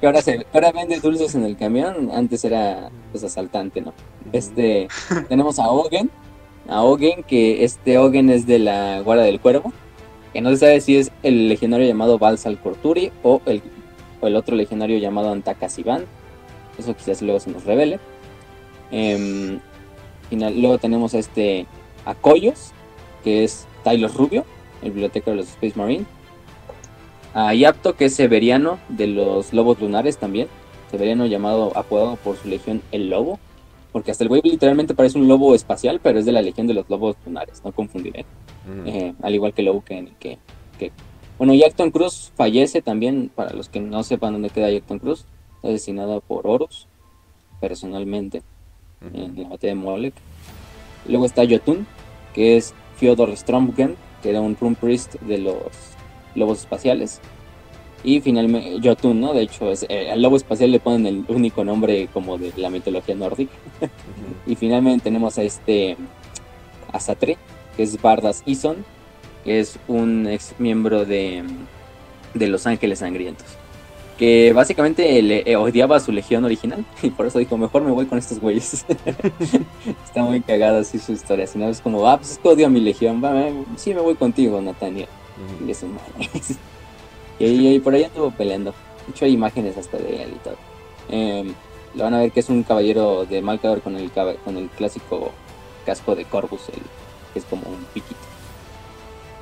[0.00, 3.92] Que ahora, se, ahora vende dulces en el camión, antes era pues asaltante, ¿no?
[4.32, 4.88] Este,
[5.28, 6.10] tenemos a Ogen,
[6.70, 9.74] a Ogen, que este Ogen es de la Guardia del Cuervo,
[10.32, 13.60] que no se sabe si es el legionario llamado Balsal Corturi o el,
[14.22, 16.06] o el otro legionario llamado Antakasiban.
[16.78, 18.00] Eso quizás luego se nos revele.
[18.92, 19.58] Eh,
[20.30, 21.66] luego tenemos a este
[22.04, 22.72] a Coyos,
[23.24, 24.44] que es Tyler Rubio,
[24.82, 26.04] el bibliotecario de los Space Marine.
[27.34, 30.48] A Yapto, que es Severiano de los Lobos Lunares también.
[30.90, 33.38] Severiano llamado, apodado por su legión el Lobo.
[33.92, 36.74] Porque hasta el güey literalmente parece un lobo espacial, pero es de la legión de
[36.74, 38.24] los lobos lunares, no confundiré.
[38.86, 40.38] Eh, al igual que Lobo que, que,
[40.78, 40.92] que...
[41.38, 45.24] Bueno, Yacton Cruz fallece también, para los que no sepan dónde queda Yacton Cruz.
[45.64, 46.86] Asesinado por Horus,
[47.60, 48.42] personalmente,
[49.12, 50.14] en la batalla de Molek.
[51.06, 51.86] Luego está Jotun,
[52.34, 55.62] que es Fyodor Stromgen, que era un Rune Priest de los
[56.34, 57.20] lobos espaciales.
[58.02, 59.34] Y finalmente, Jotun, ¿no?
[59.34, 62.70] De hecho, es, eh, al lobo espacial le ponen el único nombre como de la
[62.70, 63.52] mitología nórdica.
[64.46, 65.96] y finalmente tenemos a este
[66.92, 67.36] Asatre,
[67.76, 68.84] que es Bardas Ison,
[69.44, 71.44] que es un ex miembro de,
[72.34, 73.59] de Los Ángeles Sangrientos
[74.20, 77.90] que básicamente le eh, odiaba a su legión original y por eso dijo, mejor me
[77.90, 78.84] voy con estos güeyes.
[80.04, 82.66] Está muy cagada así su historia, si no es como, ah, pues es que odio
[82.66, 83.32] a mi legión, va,
[83.76, 85.08] sí me voy contigo, Nathaniel.
[87.38, 88.72] Y por ahí anduvo peleando.
[89.06, 90.56] De hecho hay imágenes hasta de él y todo.
[91.08, 91.50] Eh,
[91.94, 95.30] lo van a ver que es un caballero de Malcador con el, con el clásico
[95.86, 96.66] casco de Corvus,
[97.32, 98.20] que es como un piquito.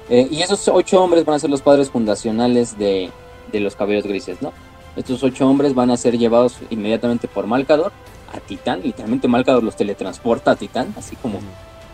[0.09, 3.11] Eh, y esos ocho hombres van a ser los padres fundacionales de,
[3.51, 4.53] de los caballeros grises, ¿no?
[4.99, 7.93] Estos ocho hombres van a ser llevados inmediatamente por Malcador
[8.35, 8.81] a Titán.
[8.83, 11.39] Literalmente Malcador los teletransporta a Titán, así como,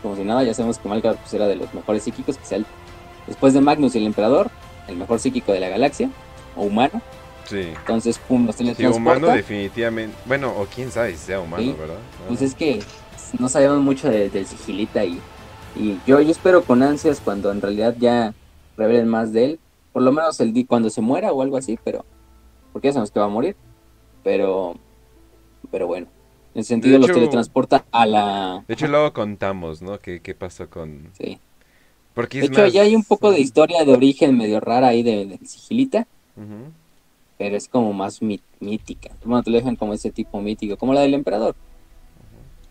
[0.03, 0.43] como si nada.
[0.43, 2.67] Ya sabemos que Malcador pues, era de los mejores psíquicos, que sea el,
[3.27, 4.51] después de Magnus y el Emperador,
[4.89, 6.09] el mejor psíquico de la galaxia,
[6.57, 7.03] o humano.
[7.45, 7.61] Sí.
[7.79, 8.95] Entonces, pum, los teletransporta.
[8.95, 10.17] Sí, humano definitivamente.
[10.25, 11.99] Bueno, o quién sabe si sea humano, ¿verdad?
[12.27, 12.81] Pues es que
[13.39, 15.21] no sabemos mucho del de sigilita y,
[15.77, 18.33] y yo, yo espero con ansias cuando en realidad ya
[18.79, 19.61] revelen más de él.
[19.93, 22.07] Por lo menos el cuando se muera o algo así, pero
[22.75, 23.57] porque ya sabemos que va a morir.
[24.25, 24.75] Pero,
[25.71, 26.09] pero bueno,
[26.55, 28.65] en ese sentido los teletransporta a la...
[28.67, 30.01] De hecho, luego contamos, ¿no?
[30.01, 31.11] ¿Qué, qué pasó con...?
[31.17, 31.39] Sí.
[32.15, 35.39] Porque de hecho, ya hay un poco de historia de origen medio rara ahí de,
[35.45, 36.07] Sigilita.
[37.39, 38.21] Pero es como más
[38.61, 39.11] mítica.
[39.25, 41.55] Bueno, te lo dejan como ese tipo mítico, como la del emperador.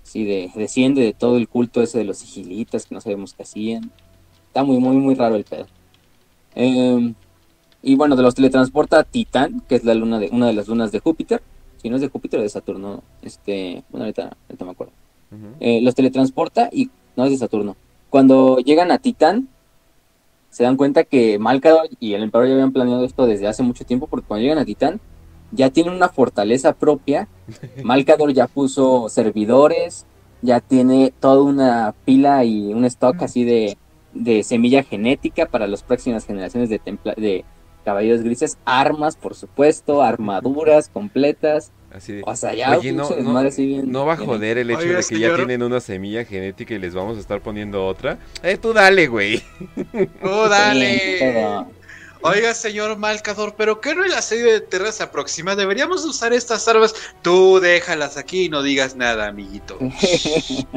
[0.04, 3.44] Sí, de, desciende de todo el culto ese de los sigilitas que no sabemos qué
[3.44, 3.90] hacían.
[4.48, 5.68] Está muy, muy, muy raro el pedo.
[6.56, 7.14] Eh,
[7.84, 10.70] y bueno, de los teletransporta a Titán, que es la luna de, una de las
[10.70, 11.44] lunas de Júpiter.
[11.78, 13.04] Si no es de Júpiter, de Saturno.
[13.22, 14.94] Este, bueno, ahorita, me acuerdo.
[15.60, 17.76] Eh, los teletransporta y no es de Saturno.
[18.10, 19.50] Cuando llegan a Titán,
[20.50, 23.84] se dan cuenta que Malcador y el emperador ya habían planeado esto desde hace mucho
[23.84, 25.02] tiempo, porque cuando llegan a Titán,
[25.52, 27.28] ya tienen una fortaleza propia.
[27.84, 30.06] Malcador ya puso servidores,
[30.42, 33.78] ya tiene toda una pila y un stock así de,
[34.14, 36.80] de semilla genética para las próximas generaciones de,
[37.18, 37.44] de
[37.84, 41.72] caballeros grises, armas, por supuesto, armaduras completas.
[41.94, 44.82] Así de, O sea, ya, Oye, no, no, bien- no va a joder el hecho
[44.82, 45.32] de que señor.
[45.32, 48.18] ya tienen una semilla genética y les vamos a estar poniendo otra.
[48.42, 49.44] Eh, tú dale, güey.
[50.24, 51.16] ¡Oh, Sí, dale!
[51.20, 51.68] pero-
[52.26, 55.58] Oiga, señor Malcador, ¿pero qué no el asedio de Terra se aproxima?
[55.58, 56.96] Deberíamos usar estas armas.
[57.22, 59.78] Tú déjalas aquí y no digas nada, amiguito.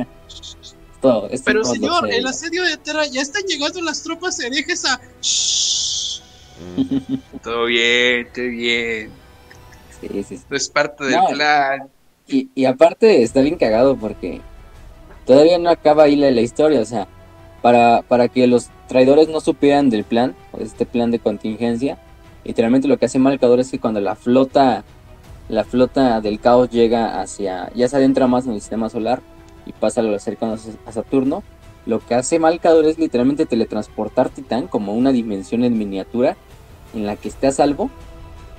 [1.01, 5.01] Todo, Pero señor, el asedio de Terra ya están llegando las tropas herejes a...
[6.59, 9.11] Mm, Todo bien, todo bien.
[10.01, 10.35] Sí, sí, sí.
[10.37, 11.27] Esto es parte del No.
[11.29, 11.89] plan.
[12.29, 14.41] Y, y aparte está bien cagado porque
[15.27, 17.07] todavía no acaba ahí la, la historia, o sea,
[17.63, 21.99] para, para que los traidores no supieran del plan, o de este plan de contingencia,
[22.45, 24.85] literalmente lo que hace Malcador es que cuando la flota,
[25.49, 29.21] la flota del caos llega hacia, ya se adentra más en el sistema solar
[29.67, 31.43] y pasa a lo cercano a Saturno,
[31.87, 36.37] lo que hace Malcador es literalmente teletransportar Titán como una dimensión en miniatura
[36.97, 37.91] en la que esté a salvo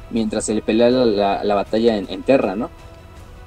[0.10, 2.69] mientras se le pelea la, la- la batalla en, en Terra, ¿no?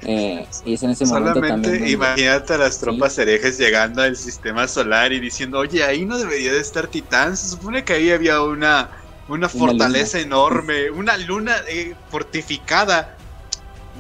[0.03, 1.93] Eh, y es en ese momento Solamente también.
[1.93, 6.53] imagínate a las tropas herejes llegando al sistema solar y diciendo, oye, ahí no debería
[6.53, 7.37] de estar Titán.
[7.37, 8.91] Se supone que ahí había una,
[9.29, 13.15] una fortaleza enorme, una luna eh, fortificada.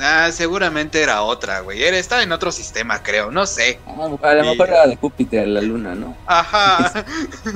[0.00, 1.82] Ah, seguramente era otra, güey.
[1.82, 3.30] Era, estaba en otro sistema, creo.
[3.30, 3.78] No sé.
[3.86, 6.16] Ah, a lo Y- mejor era de Júpiter, la luna, ¿no?
[6.26, 7.04] Ajá.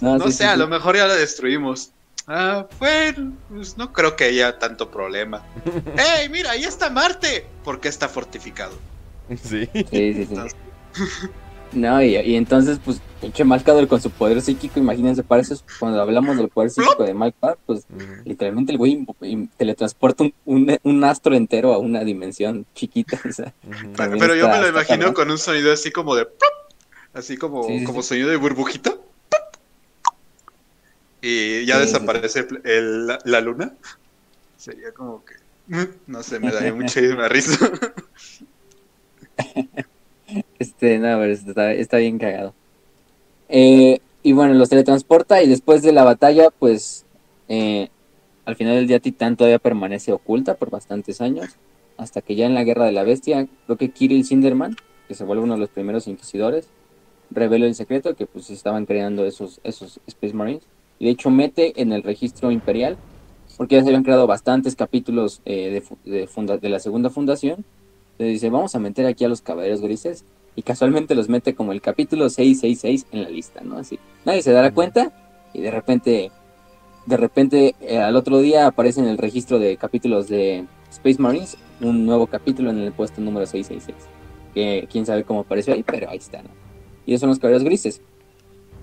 [0.00, 0.58] No, No sí, sé, sí, a sí.
[0.58, 1.90] lo mejor ya la destruimos.
[2.26, 5.42] Ah, bueno, pues no creo que haya tanto problema.
[6.20, 7.46] ¡Ey, mira, ahí está Marte!
[7.64, 8.72] Porque está fortificado.
[9.42, 9.68] Sí.
[9.72, 10.34] Sí, sí, sí.
[11.72, 16.02] No, y, y entonces, pues, pinche Malcador con su poder psíquico, imagínense, para eso, cuando
[16.02, 17.86] hablamos del poder psíquico de Malcador, pues,
[18.26, 19.06] literalmente el güey
[19.56, 23.54] teletransporta un, un, un astro entero a una dimensión chiquita, o sea.
[23.96, 26.26] Pero yo me lo imagino con un sonido así como de...
[26.26, 26.52] ¡plop!
[27.14, 28.08] Así como, Sí, sí, como sí.
[28.10, 28.94] sonido de burbujita.
[31.22, 33.74] Y ya Sí, desaparece el- el- la, la luna.
[34.58, 35.34] Sería como que...
[36.06, 37.58] No sé, me daría muchísima risa.
[40.58, 42.54] Este, no, pero está, está bien cagado.
[43.48, 47.04] Eh, y bueno, los teletransporta y después de la batalla, pues,
[47.48, 47.88] eh,
[48.44, 51.50] al final del día Titán todavía permanece oculta por bastantes años,
[51.98, 54.76] hasta que ya en la Guerra de la Bestia, creo que Kirill Sinderman,
[55.08, 56.68] que se vuelve uno de los primeros inquisidores,
[57.30, 60.62] revela el secreto que pues estaban creando esos, esos Space Marines,
[61.02, 62.96] y de hecho mete en el registro imperial,
[63.56, 67.64] porque ya se habían creado bastantes capítulos eh, de, de funda- de la segunda fundación,
[68.18, 70.24] le dice, vamos a meter aquí a los caballeros grises.
[70.54, 73.78] Y casualmente los mete como el capítulo 666 en la lista, ¿no?
[73.78, 73.98] Así.
[74.24, 75.10] Nadie se dará cuenta
[75.52, 76.30] y de repente,
[77.06, 81.56] de repente eh, al otro día aparece en el registro de capítulos de Space Marines
[81.80, 84.08] un nuevo capítulo en el puesto número 666.
[84.54, 86.50] Que quién sabe cómo apareció ahí, pero ahí está, ¿no?
[87.06, 88.00] Y esos son los caballeros grises.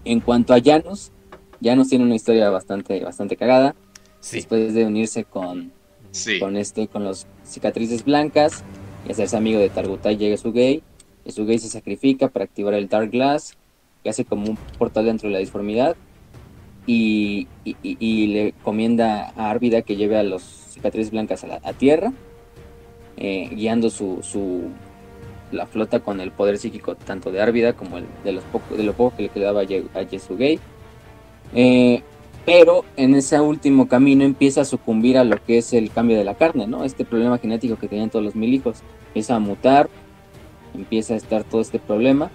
[0.03, 1.11] En cuanto a Janus,
[1.61, 3.75] Janus tiene una historia bastante, bastante cagada.
[4.19, 4.37] Sí.
[4.37, 5.71] Después de unirse con,
[6.11, 6.39] Sí.
[6.39, 8.63] con este, con los cicatrices blancas
[9.07, 10.83] y hacerse amigo de Targutai llega su gay.
[11.27, 13.55] su gay se sacrifica para activar el Dark Glass,
[14.03, 15.95] que hace como un portal dentro de la disformidad.
[16.87, 21.47] Y, y- y- y le comienda a Árvida que lleve a los cicatrices blancas a
[21.47, 22.11] la a tierra,
[23.17, 24.69] eh, guiando su, su
[25.51, 28.83] la flota con el poder psíquico tanto de Árvida como el, de, los poco, de
[28.83, 30.59] lo poco que le quedaba a Ye- a Yesugei.
[31.53, 32.01] Eh,
[32.45, 36.23] pero en ese último camino empieza a sucumbir a lo que es el cambio de
[36.23, 36.83] la carne, ¿no?
[36.83, 38.79] Este problema genético que tenían todos los mil hijos.
[39.07, 39.89] Empieza a mutar,
[40.73, 42.31] empieza a estar todo este problema.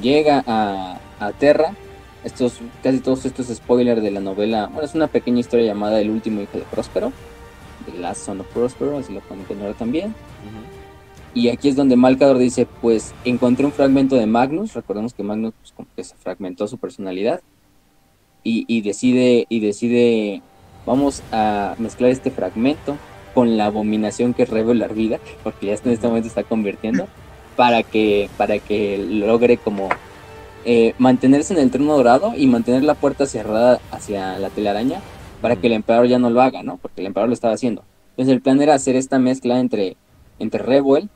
[0.00, 1.74] Llega a, a Terra.
[2.22, 4.66] Estos, casi todos estos spoilers de la novela.
[4.66, 7.12] Bueno, es una pequeña historia llamada El último hijo de Próspero.
[7.90, 10.14] The Last Son of Próspero, así lo pueden encontrar también.
[11.32, 15.54] Y aquí es donde Malcador dice, pues encontré un fragmento de Magnus, recordemos que Magnus
[15.60, 17.40] pues, como que se fragmentó su personalidad
[18.44, 20.42] y, y decide y decide
[20.86, 22.96] vamos a mezclar este fragmento
[23.34, 27.06] con la abominación que es revelar vida, porque ya en este momento está convirtiendo
[27.56, 29.88] para que para que logre como
[30.64, 35.00] eh, mantenerse en el trono dorado y mantener la puerta cerrada hacia la telaraña
[35.40, 36.76] para que el emperador ya no lo haga, ¿no?
[36.76, 37.82] Porque el emperador lo estaba haciendo.
[38.10, 39.96] Entonces el plan era hacer esta mezcla entre
[40.38, 41.08] entre Revuel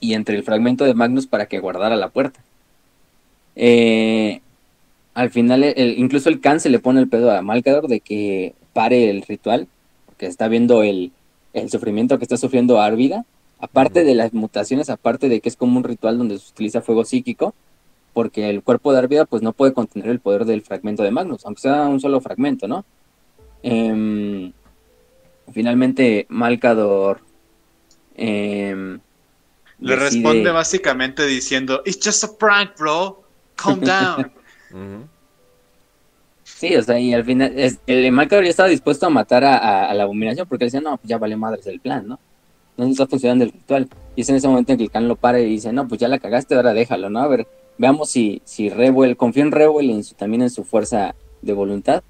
[0.00, 2.40] y entre el fragmento de Magnus para que guardara la puerta.
[3.54, 4.40] Eh,
[5.14, 8.54] al final, el- incluso el Khan se le pone el pedo a Malcador de que
[8.72, 9.68] pare el ritual,
[10.06, 11.12] porque está viendo el,
[11.52, 13.24] el sufrimiento que está sufriendo Árvida,
[13.60, 17.04] aparte de las mutaciones, aparte de que es como un ritual donde se utiliza fuego
[17.04, 17.54] psíquico,
[18.14, 21.44] porque el cuerpo de Árvida pues no puede contener el poder del fragmento de Magnus,
[21.46, 22.84] aunque sea un solo fragmento, ¿no?
[23.62, 24.52] Em,
[25.52, 27.20] finalmente, Malcador
[28.16, 28.98] em,
[29.80, 33.22] Le decide- responde básicamente diciendo, It's just a prank, bro.
[33.56, 34.30] Calm down.
[36.44, 37.54] Sí, o sea, y al final,
[37.86, 41.18] el Malcador ya estaba dispuesto a matar a, la abominación porque decía, no, pues ya
[41.18, 42.18] vale madres el plan, ¿no?
[42.76, 43.88] No está funcionando el ritual.
[44.16, 46.00] Y es en ese momento en que el can lo para y dice, no, pues
[46.00, 47.20] ya la cagaste, ahora déjalo, ¿no?
[47.20, 47.46] A ver,
[47.78, 52.02] veamos si, si Revuel, confío en Revuel y en también en su fuerza de voluntad,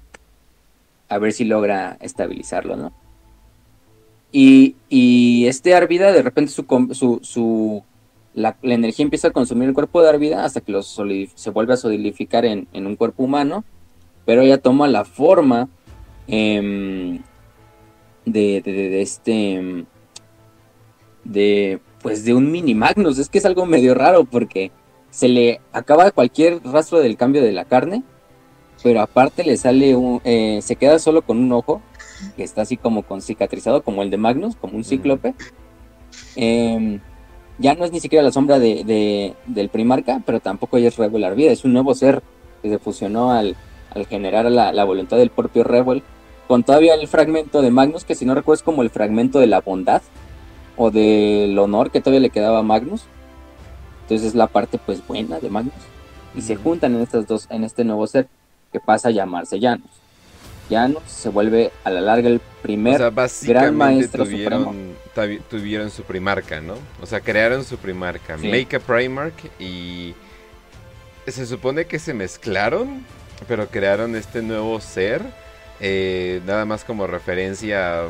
[1.09, 2.91] a ver si logra estabilizarlo, ¿no?
[4.31, 6.65] Y, y este Arvida, de repente su,
[7.21, 7.83] su
[8.33, 11.73] la, la, energía empieza a consumir el cuerpo de Arvida hasta que lo se vuelve
[11.73, 13.63] a solidificar en, en, un cuerpo humano,
[14.25, 15.69] pero ella toma la forma
[16.27, 17.19] eh,
[18.25, 19.85] de, de, de, este
[21.23, 23.19] de pues de un mini Magnus.
[23.19, 24.71] Es que es algo medio raro porque
[25.09, 28.03] se le acaba cualquier rastro del cambio de la carne,
[28.81, 31.81] pero aparte le sale un, eh, se queda solo con un ojo
[32.35, 35.35] que está así como con cicatrizado como el de Magnus, como un cíclope.
[36.35, 36.99] Eh,
[37.59, 41.35] ya no es ni siquiera la sombra de, de, del primarca, pero tampoco es Rebel
[41.35, 42.21] Vida, es un nuevo ser
[42.61, 43.55] que se fusionó al,
[43.93, 46.03] al generar la, la, voluntad del propio Rebel,
[46.47, 49.47] con todavía el fragmento de Magnus, que si no recuerdo es como el fragmento de
[49.47, 50.01] la bondad,
[50.75, 53.03] o del honor que todavía le quedaba a Magnus.
[54.03, 55.73] Entonces es la parte pues buena de Magnus.
[56.35, 58.27] Y se juntan en estas dos, en este nuevo ser
[58.71, 59.91] que pasa a llamarse Janus.
[60.69, 65.43] Janus se vuelve a la larga el primer o sea, gran maestro tuvieron, supremo.
[65.49, 66.75] tuvieron su primarca, ¿no?
[67.01, 68.47] O sea, crearon su primarca, sí.
[68.47, 70.15] Make a Primark y
[71.27, 73.05] se supone que se mezclaron,
[73.47, 75.21] pero crearon este nuevo ser
[75.85, 78.03] eh, nada más como referencia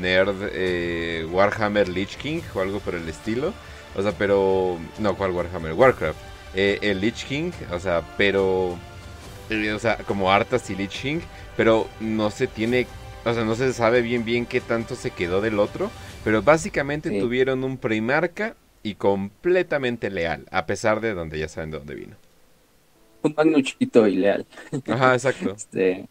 [0.00, 3.52] nerd eh, Warhammer Lich King o algo por el estilo.
[3.94, 4.78] O sea, pero...
[4.98, 5.74] No, ¿cuál Warhammer?
[5.74, 6.18] Warcraft.
[6.54, 8.78] Eh, el Lich King, o sea, pero...
[9.50, 11.20] O sea, como Arthas y Lich King.
[11.56, 12.86] Pero no se tiene...
[13.24, 15.90] O sea, no se sabe bien bien qué tanto se quedó del otro.
[16.24, 17.18] Pero básicamente sí.
[17.18, 20.46] tuvieron un primarca y completamente leal.
[20.50, 22.16] A pesar de donde ya saben de dónde vino.
[23.22, 24.46] Un magno chiquito y leal.
[24.88, 25.52] Ajá, exacto.
[25.56, 26.08] este...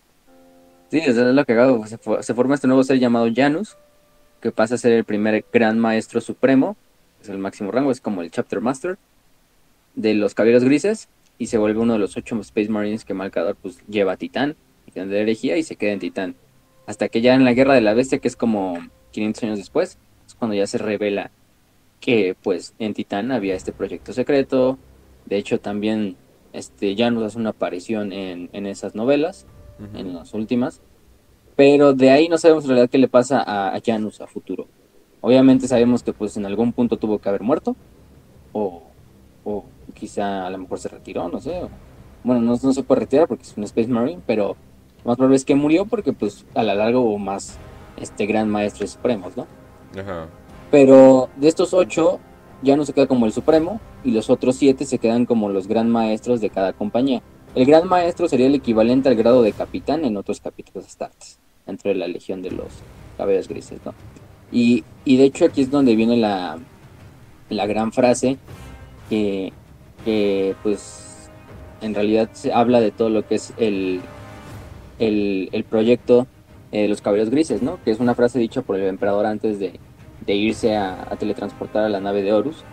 [0.91, 1.85] Sí, eso es lo que hago.
[1.85, 3.77] Se, se, forma este nuevo ser llamado Janus,
[4.41, 6.77] que pasa a ser el primer gran maestro supremo,
[7.21, 8.97] es el máximo rango, es como el Chapter Master
[9.93, 11.07] de los Caballeros Grises,
[11.37, 14.55] y se vuelve uno de los ocho Space Marines que Malcador pues, lleva a Titán,
[14.85, 16.35] Titán de herejía, y se queda en Titán.
[16.89, 18.79] Hasta que ya en la Guerra de la Bestia, que es como
[19.11, 21.29] 500 años después, es cuando ya se revela
[21.99, 24.79] que pues en Titán había este proyecto secreto.
[25.27, 26.15] De hecho, también
[26.51, 29.45] este, Janus hace una aparición en, en esas novelas
[29.93, 30.81] en las últimas.
[31.55, 34.65] Pero de ahí no sabemos en realidad qué le pasa a, a Janus a futuro.
[35.21, 37.75] Obviamente sabemos que pues en algún punto tuvo que haber muerto.
[38.51, 38.81] O,
[39.43, 39.63] o
[39.93, 41.61] quizá a lo mejor se retiró, no sé.
[42.23, 44.57] Bueno, no, no, se puede retirar porque es un Space Marine, pero
[45.05, 47.57] más probable es que murió porque pues a la larga hubo más
[47.97, 49.47] este gran maestro supremos, ¿no?
[49.99, 50.27] Ajá.
[50.71, 52.19] Pero de estos ocho,
[52.61, 55.67] ya no se queda como el supremo y los otros siete se quedan como los
[55.67, 57.21] gran maestros de cada compañía.
[57.55, 61.89] El gran maestro sería el equivalente al grado de capitán en otros capítulos Astartes, dentro
[61.89, 62.67] de la legión de los
[63.17, 63.93] cabellos grises, ¿no?
[64.51, 66.59] Y, y de hecho aquí es donde viene la,
[67.49, 68.37] la gran frase
[69.09, 69.51] que,
[70.05, 71.29] que, pues
[71.81, 74.01] en realidad se habla de todo lo que es el,
[74.99, 76.27] el, el proyecto
[76.71, 77.79] de eh, los cabellos grises, ¿no?
[77.83, 79.79] Que es una frase dicha por el emperador antes de,
[80.25, 82.63] de irse a, teletransportar a la nave de Horus,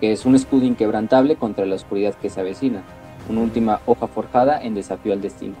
[0.00, 2.82] que es un escudo inquebrantable contra la oscuridad que se avecina
[3.28, 5.54] una última hoja forjada en desafío al destino.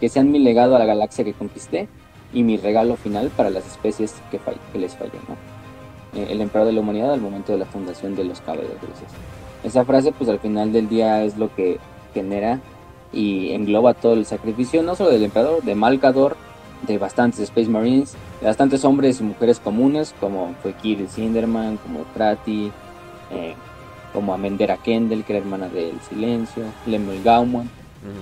[0.00, 1.88] Que sean mi legado a la galaxia que conquisté
[2.32, 4.40] y mi regalo final para las especies que,
[4.78, 5.12] les fallé.
[6.14, 9.08] Eh, el emperador de la humanidad al momento de la fundación de los caballeros grises.
[9.62, 11.78] Esa frase pues al final del día es lo que
[12.12, 12.60] genera
[13.14, 16.36] y engloba todo el sacrificio, no solo del emperador, de Malcador,
[16.86, 22.00] de bastantes Space Marines, de bastantes hombres y mujeres comunes, como fue Kirill Sinderman, como
[22.14, 22.70] Prati,
[23.30, 23.54] eh,
[24.12, 27.68] como a Mendera Kendall, que era hermana del Silencio, Lemuel Gauman.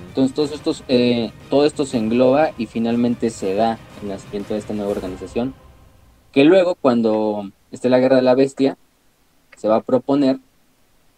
[0.09, 4.61] Entonces todos estos, eh, todo esto se engloba y finalmente se da el nacimiento de
[4.61, 5.55] esta nueva organización,
[6.31, 8.79] que luego cuando esté la Guerra de la Bestia,
[9.57, 10.39] se va a proponer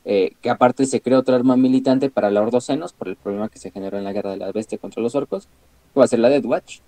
[0.05, 3.59] eh, que aparte se crea otra arma militante para los ordocenos, por el problema que
[3.59, 5.49] se generó en la Guerra de la Bestia contra los orcos,
[5.93, 6.79] que va a ser la Death Watch.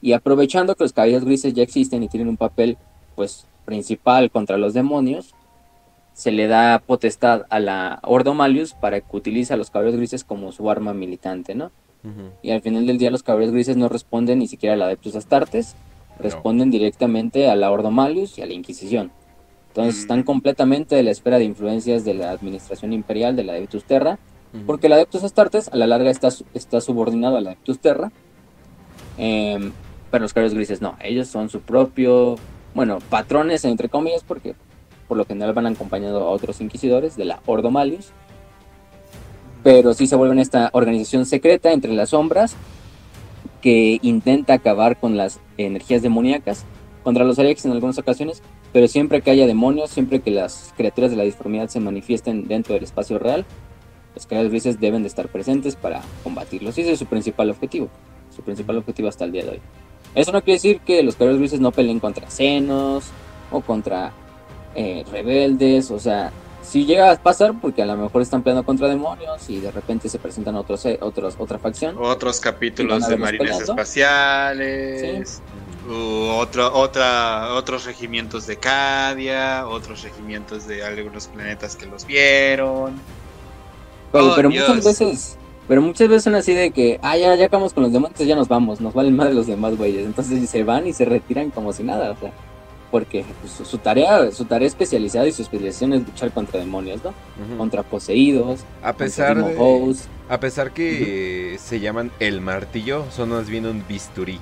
[0.00, 2.76] Y aprovechando que los caballeros grises ya existen y tienen un papel
[3.16, 5.34] pues principal contra los demonios,
[6.12, 10.24] se le da potestad a la Ordo Malius para que utilice a los caballeros grises
[10.24, 11.66] como su arma militante, ¿no?
[12.04, 12.30] Uh -huh.
[12.42, 15.16] Y al final del día los caballeros grises no responden ni siquiera a la Adeptus
[15.16, 15.74] Astartes,
[16.18, 19.10] responden directamente a la Ordo Malius y a la Inquisición.
[19.76, 20.02] Entonces uh -huh.
[20.02, 24.18] están completamente de la esfera de influencias de la administración imperial de la Adeptus Terra,
[24.54, 24.66] uh -huh.
[24.66, 28.10] porque la Adeptus Astartes a la larga está, está subordinado a la Adeptus Terra,
[29.18, 29.70] eh,
[30.10, 32.36] pero los caballeros grises no, ellos son su propio,
[32.74, 34.54] bueno, patrones entre comillas, porque
[35.08, 38.12] por lo general van acompañando a otros inquisidores de la Ordo Malius,
[39.62, 42.56] pero sí se vuelven esta organización secreta entre las sombras,
[43.60, 46.64] que intenta acabar con las energías demoníacas,
[47.02, 48.42] contra los Ajax en algunas ocasiones,
[48.76, 52.74] pero siempre que haya demonios, siempre que las criaturas de la disformidad se manifiesten dentro
[52.74, 53.46] del espacio real,
[54.14, 56.76] los caballeros grises deben de estar presentes para combatirlos.
[56.76, 57.88] Y ese es su principal objetivo,
[58.36, 59.60] su principal objetivo hasta el día de hoy.
[60.14, 63.06] Eso no quiere decir que los caballeros grises no peleen contra senos
[63.50, 64.12] o contra
[64.74, 66.30] eh, rebeldes, o sea,
[66.62, 70.10] si llega a pasar porque a lo mejor están peleando contra demonios y de repente
[70.10, 71.96] se presentan otros, eh, otros otra facción.
[71.98, 75.40] Otros capítulos de marines espaciales.
[75.88, 83.00] U otro, otra, otros regimientos de Cadia, otros regimientos de algunos planetas que los vieron.
[84.12, 84.68] Pero, Oh, pero Dios.
[84.68, 85.36] muchas veces,
[85.68, 88.36] pero muchas veces son así de que, ah, ya, ya acabamos con los demonios, ya
[88.36, 90.06] nos vamos, nos valen más los demás güeyes.
[90.06, 92.32] Entonces se van y se retiran como si nada, o sea,
[92.90, 97.00] porque pues, su, su tarea, su tarea especializada y su especialización es luchar contra demonios,
[97.04, 97.12] ¿no?
[97.58, 100.04] Contra poseídos, A pesar contra de, Host.
[100.28, 104.38] a pesar que se llaman el martillo, son más bien un bisturí.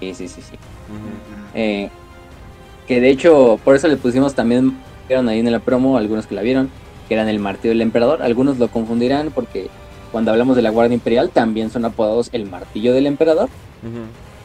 [0.00, 0.56] Sí, sí, sí, sí.
[1.54, 1.88] Eh,
[2.86, 4.76] que de hecho, por eso le pusimos también,
[5.08, 6.70] vieron ahí en la promo, algunos que la vieron,
[7.08, 8.22] que eran el martillo del emperador.
[8.22, 9.68] Algunos lo confundirán porque
[10.12, 13.48] cuando hablamos de la Guardia Imperial también son apodados el martillo del emperador.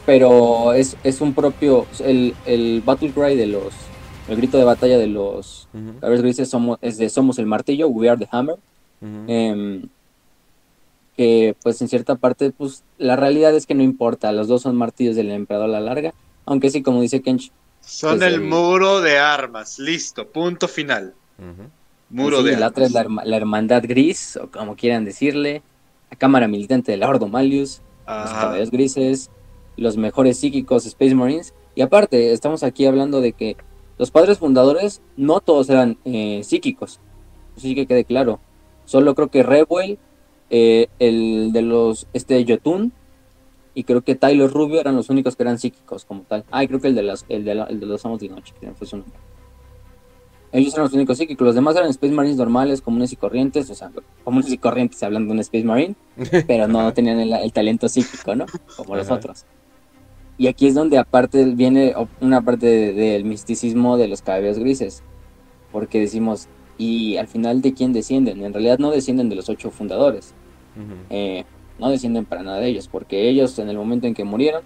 [0.06, 3.74] Pero es, es un propio, el, el battle cry de los,
[4.28, 5.68] el grito de batalla de los
[6.00, 8.56] caballeros grises somos, es de somos el martillo, we are the hammer.
[11.20, 14.74] Que pues en cierta parte, pues la realidad es que no importa, los dos son
[14.74, 16.14] martillos del emperador a la larga.
[16.46, 17.52] Aunque sí, como dice Kench,
[17.82, 19.78] Son Pues el muro de armas.
[19.78, 21.12] Listo, punto final.
[22.08, 22.70] Muro Sí, de la armas.
[22.70, 25.62] otra es la, herma- la hermandad gris, o como quieran decirle,
[26.10, 28.40] la cámara militante de la Ordo Malius, los Ajá.
[28.40, 29.30] caballeros grises,
[29.76, 31.52] los mejores psíquicos Space Marines.
[31.74, 33.56] Y aparte, estamos aquí hablando de que
[33.98, 36.98] los padres fundadores no todos eran eh, psíquicos.
[37.58, 38.40] Así que quede claro.
[38.86, 39.98] Solo creo que Rebel,
[40.50, 42.92] eh, el de los, este Jotun,
[43.74, 46.44] y creo que Tyler Rubio eran los únicos que eran psíquicos como tal.
[46.50, 48.28] Ah, y creo que el de, las, el de, la- el de los Amos de
[48.28, 49.14] Noche, que fue su nombre.
[50.52, 53.74] Ellos eran los únicos psíquicos, los demás eran Space Marines normales, comunes y corrientes, o
[53.76, 53.92] sea,
[54.24, 55.94] comunes y corrientes hablando de un Space Marine,
[56.48, 58.46] pero no tenían el, el talento psíquico, ¿no?
[58.76, 59.14] Como los Ajá.
[59.14, 59.44] otros.
[60.38, 65.04] Y aquí es donde aparte viene una parte de- del misticismo de los caballeros grises,
[65.70, 66.48] porque decimos,
[66.78, 68.42] ¿y al final de quién descienden?
[68.44, 70.34] En realidad no descienden de los ocho fundadores,
[71.10, 71.44] Eh,
[71.78, 74.62] no descienden para nada de ellos, porque ellos en el momento en que murieron,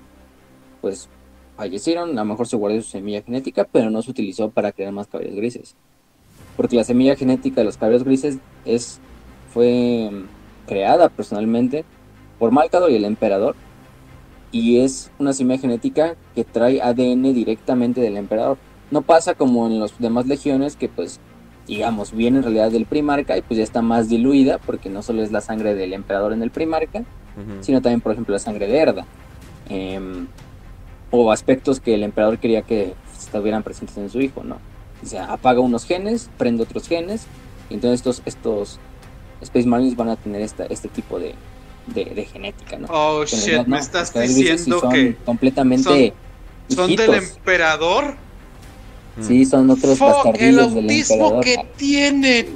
[0.80, 1.08] pues
[1.56, 4.92] fallecieron, a lo mejor se guardó su semilla genética, pero no se utilizó para crear
[4.92, 5.76] más caballeros grises.
[6.56, 9.00] Porque la semilla genética de los caballeros grises es,
[9.52, 11.84] fue mm, creada personalmente
[12.38, 13.54] por Malcador y el emperador,
[14.50, 18.56] y es una semilla genética que trae ADN directamente del emperador.
[18.90, 21.18] No pasa como en los demás legiones que pues
[21.66, 25.22] digamos viene en realidad del primarca y pues ya está más diluida porque no solo
[25.22, 27.04] es la sangre del emperador en el primarca,
[27.60, 29.06] sino también, por ejemplo, la sangre de Herda.
[29.68, 30.28] Em,
[31.10, 34.58] o aspectos que el emperador quería que estuvieran presentes en su hijo, ¿no?
[35.02, 37.26] O sea, apaga unos genes, prende otros genes,
[37.70, 38.78] y entonces estos, estos
[39.40, 41.34] Space Marines van a tener esta, este tipo de,
[41.86, 42.88] de, de genética, ¿no?
[42.90, 46.12] Oh shit, no, me estás diciendo son que completamente
[46.68, 48.16] son del emperador.
[49.20, 52.48] Sí, son otros Fuck, el del autismo que tienen.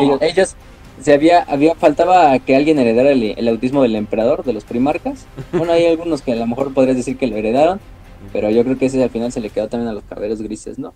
[0.00, 0.22] Ellos, Fuck.
[0.22, 0.56] ellos-
[1.02, 5.26] se había, había, faltaba que alguien heredara el, el autismo del emperador, de los primarcas.
[5.52, 7.80] Bueno, hay algunos que a lo mejor podrías decir que lo heredaron,
[8.32, 10.78] pero yo creo que ese al final se le quedó también a los caballeros grises,
[10.78, 10.94] ¿no?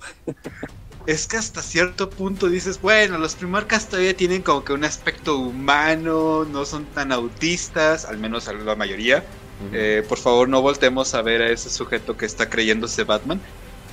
[1.07, 5.39] Es que hasta cierto punto dices, bueno, los primarcas todavía tienen como que un aspecto
[5.39, 9.25] humano, no son tan autistas, al menos la mayoría.
[9.73, 13.41] Eh, por favor, no voltemos a ver a ese sujeto que está creyéndose Batman.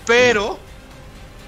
[0.05, 0.59] Pero,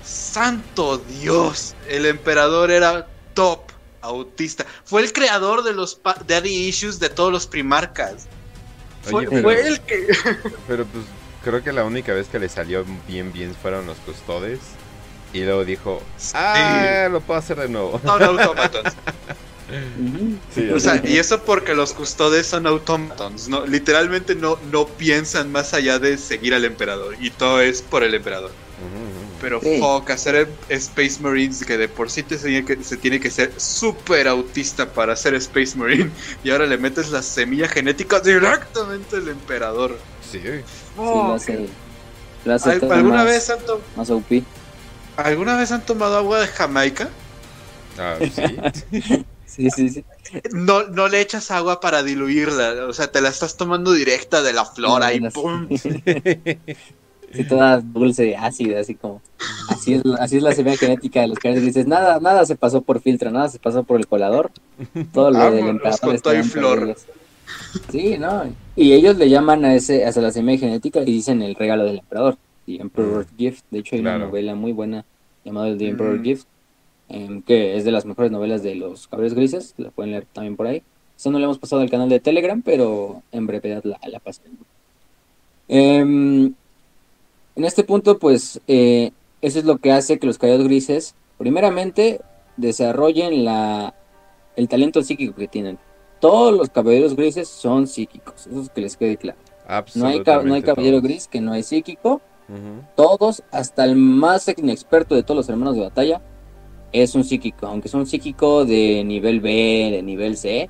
[0.04, 3.60] santo Dios, el emperador era top
[4.02, 4.66] autista.
[4.86, 8.28] Fue el creador de los Daddy Issues de todos los primarcas.
[9.04, 10.08] Fue, Oye, pero- fue el que...
[10.68, 11.06] Pero pues
[11.44, 14.60] creo que la única vez que le salió bien bien fueron los custodes.
[15.34, 16.02] Y luego dijo,
[16.34, 18.00] ah, lo puedo hacer de nuevo.
[18.06, 18.96] Autómatas.
[18.96, 19.47] Ujú.
[20.56, 25.52] Sí, O sea, y eso porque los custodes son autómatos, no, literalmente no, no piensan
[25.52, 27.16] más allá de seguir al emperador.
[27.20, 28.52] Y todo es por el emperador.
[29.42, 29.80] Pero Sí.
[29.80, 33.52] fuck, hacer Space Marines que de por sí te tiene que, se tiene que ser
[33.58, 36.10] súper autista para ser Space Marine.
[36.44, 40.00] Y ahora le metes la semilla genética directamente al emperador.
[40.22, 40.40] Sí.
[40.40, 40.64] Sí,
[40.96, 41.36] lo Fuck.
[41.36, 41.68] hace,
[42.46, 43.60] lo hace ¿Al- todo ¿Alguna, más, vez han
[43.96, 44.44] más OP.
[45.18, 47.10] ¿Alguna vez han tomado agua de Jamaica?
[48.00, 49.26] Ah, sí.
[49.48, 50.06] Sí, sí, sí.
[50.54, 54.54] No, no le echas agua para diluirla, o sea, te la estás tomando directa de
[54.54, 55.68] la flora y No, no, ¡pum!
[57.34, 59.22] Sí, toda dulce, ácida, así como.
[59.70, 61.86] Así es, la- así es la semilla genética de los caballeros grises.
[61.86, 64.50] Nada, nada se pasó por filtro, nada se pasó por el colador.
[65.14, 66.84] Todo lo del emperador con flor.
[66.84, 67.06] ellos.
[67.92, 68.44] Sí, ¿no?
[68.78, 72.00] Y ellos le llaman a ese, a la semilla genética y dicen el regalo del
[72.00, 73.66] emperador, The Emperor's Gift.
[73.72, 75.04] De hecho, hay una novela muy buena
[75.44, 76.48] llamada The Emperor's Gift,
[77.10, 80.56] em, que es de las mejores novelas de los cabros grises, la pueden leer también
[80.56, 80.84] por ahí.
[81.18, 84.22] Eso no le hemos pasado al canal de Telegram, pero en brevedad la, la
[85.68, 86.54] em,
[87.56, 92.22] en este punto, pues, eh, eso es lo que hace que los caballeros grises, primeramente,
[92.56, 93.96] desarrollen la,
[94.56, 95.80] el talento psíquico que tienen.
[96.20, 99.40] Todos los caballeros grises son psíquicos, eso es que les quede claro.
[99.96, 102.22] No hay, no hay caballero gris que no es psíquico.
[102.96, 106.22] Todos, hasta el más inexperto de todos los hermanos de batalla,
[106.92, 110.70] es un psíquico, aunque es un psíquico de nivel B, de nivel C.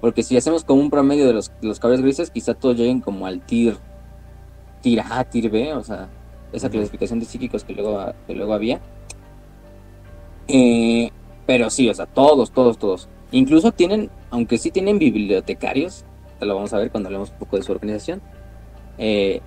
[0.00, 3.26] Porque si hacemos como un promedio de los, los caballeros grises, quizá todos lleguen como
[3.26, 3.76] al tier,
[4.80, 6.08] tier A, tier B, o sea,
[6.52, 8.80] esa clasificación de psíquicos que luego, que luego había.
[10.46, 11.10] Eh,
[11.46, 13.08] pero sí, o sea, todos, todos, todos.
[13.32, 16.04] Incluso tienen, aunque sí tienen bibliotecarios,
[16.38, 18.22] te lo vamos a ver cuando hablemos un poco de su organización.
[18.98, 19.40] Eh,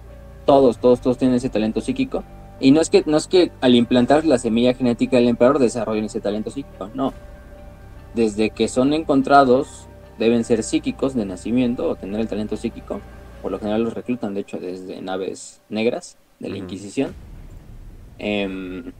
[0.45, 2.23] todos, todos, todos tienen ese talento psíquico.
[2.61, 6.05] Y no es que, no es que al implantar la semilla genética del emperador desarrollen
[6.05, 7.13] ese talento psíquico, no.
[8.13, 9.87] Desde que son encontrados,
[10.19, 13.01] deben ser psíquicos de nacimiento o tener el talento psíquico.
[13.41, 17.15] Por lo general los reclutan, de hecho, desde naves negras de la Inquisición.
[18.19, 18.91] Em,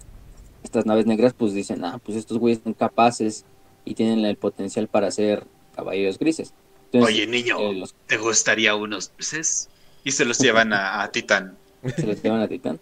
[0.64, 3.46] estas naves negras pues dicen, ah, pues estos güeyes son capaces
[3.86, 5.46] y tienen el potencial para ser
[5.76, 6.54] caballeros grises.
[6.94, 9.70] Oye, niño, eh, ¿te gustaría unos dulces?
[10.04, 11.56] Y se los llevan a, Titán.
[11.96, 12.80] Se los llevan a Titán.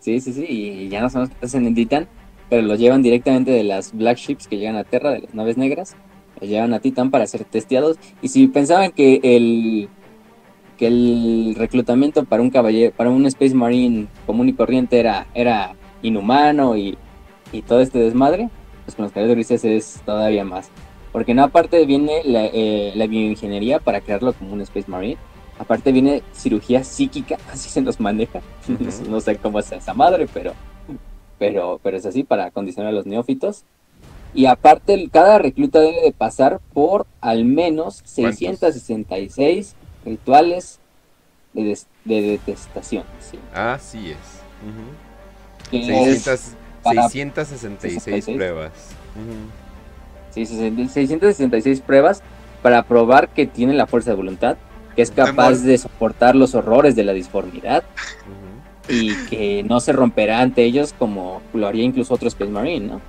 [0.00, 2.08] Sí, sí, sí, y ya no sabemos qué hacen en Titán,
[2.48, 5.56] pero los llevan directamente de las Black Ships que llegan a Terra, de las naves
[5.56, 5.94] negras,
[6.40, 7.98] los llevan a Titán para ser testeados.
[8.22, 9.88] Y si pensaban que el
[10.80, 15.74] que el reclutamiento para un caballero, para un Space Marine común y corriente era, era
[16.00, 16.96] inhumano y,
[17.66, 18.48] todo este desmadre,
[18.86, 20.70] pues con los caballeros grises es todavía más.
[21.12, 25.18] Porque no aparte viene la, eh, la, bioingeniería para crearlo como un Space Marine.
[25.60, 28.40] Aparte viene cirugía psíquica, así se nos maneja.
[29.08, 30.54] no sé cómo es esa madre, pero,
[31.38, 33.64] pero, pero es así para condicionar a los neófitos.
[34.32, 39.74] Y aparte, cada recluta debe de pasar por al menos 666
[40.06, 40.78] rituales
[41.52, 43.04] de, detestación.
[43.20, 43.38] ¿sí?
[43.52, 44.18] Así es.
[46.84, 48.72] 666 pruebas.
[50.30, 52.22] Sí, 666 pruebas
[52.62, 54.56] para probar que tiene la fuerza de voluntad,
[55.00, 57.84] que es capaz de soportar los horrores de la disformidad
[58.86, 63.00] y que no se romperá ante ellos como lo haría incluso otro Space Marine, ¿no?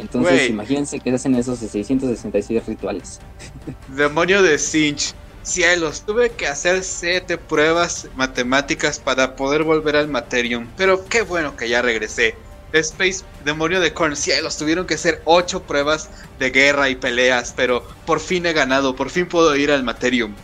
[0.00, 3.20] Entonces, imagínense que hacen esos 666 rituales.
[3.88, 5.12] Demonio de Sinch.
[5.42, 11.54] Cielos, tuve que hacer siete pruebas matemáticas para poder volver al Materium, pero qué bueno
[11.54, 12.34] que ya regresé.
[12.72, 16.08] Space Demonio de Corn, cielos, tuvieron que hacer ocho pruebas
[16.38, 20.34] de guerra y peleas, pero por fin he ganado, por fin puedo ir al Materium.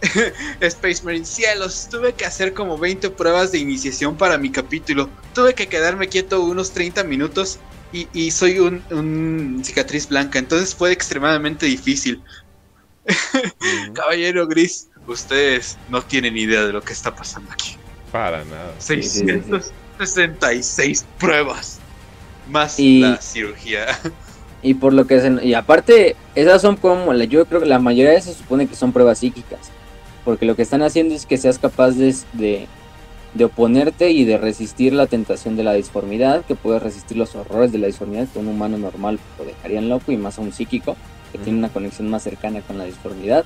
[0.60, 5.08] Space Marine, cielos, tuve que hacer como 20 pruebas de iniciación para mi capítulo.
[5.34, 7.58] Tuve que quedarme quieto unos 30 minutos
[7.92, 12.20] y, soy un, un, cicatriz blanca, entonces fue extremadamente difícil.
[13.94, 17.78] Caballero Gris, ustedes no tienen idea de lo que está pasando aquí.
[18.12, 18.74] Para nada.
[18.78, 21.78] 666 pruebas.
[22.50, 23.98] Más la cirugía.
[24.62, 28.16] Y por lo que y aparte, esas son como, yo creo que la mayoría de
[28.16, 29.70] esas se supone que son pruebas psíquicas.
[30.26, 32.66] Porque lo que están haciendo es que seas capaz de, de,
[33.32, 37.70] de oponerte y de resistir la tentación de la disformidad, que puedes resistir los horrores
[37.72, 40.96] de la disformidad que un humano normal lo dejarían loco y más a un psíquico
[41.30, 43.44] que tiene una conexión más cercana con la disformidad,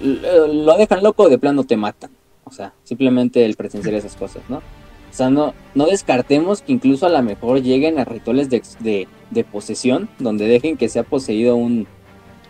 [0.00, 2.10] lo dejan loco, de plano te matan.
[2.44, 4.58] O sea, simplemente el presenciar esas cosas, ¿no?
[4.58, 9.44] O sea, no, no descartemos que incluso a lo mejor lleguen a rituales de, de,
[9.44, 11.86] posesión, donde dejen que sea poseído un.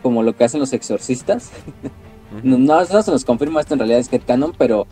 [0.02, 1.50] como lo que hacen los exorcistas.
[2.42, 4.86] no, no, se nos confirma esto en realidad es canon, pero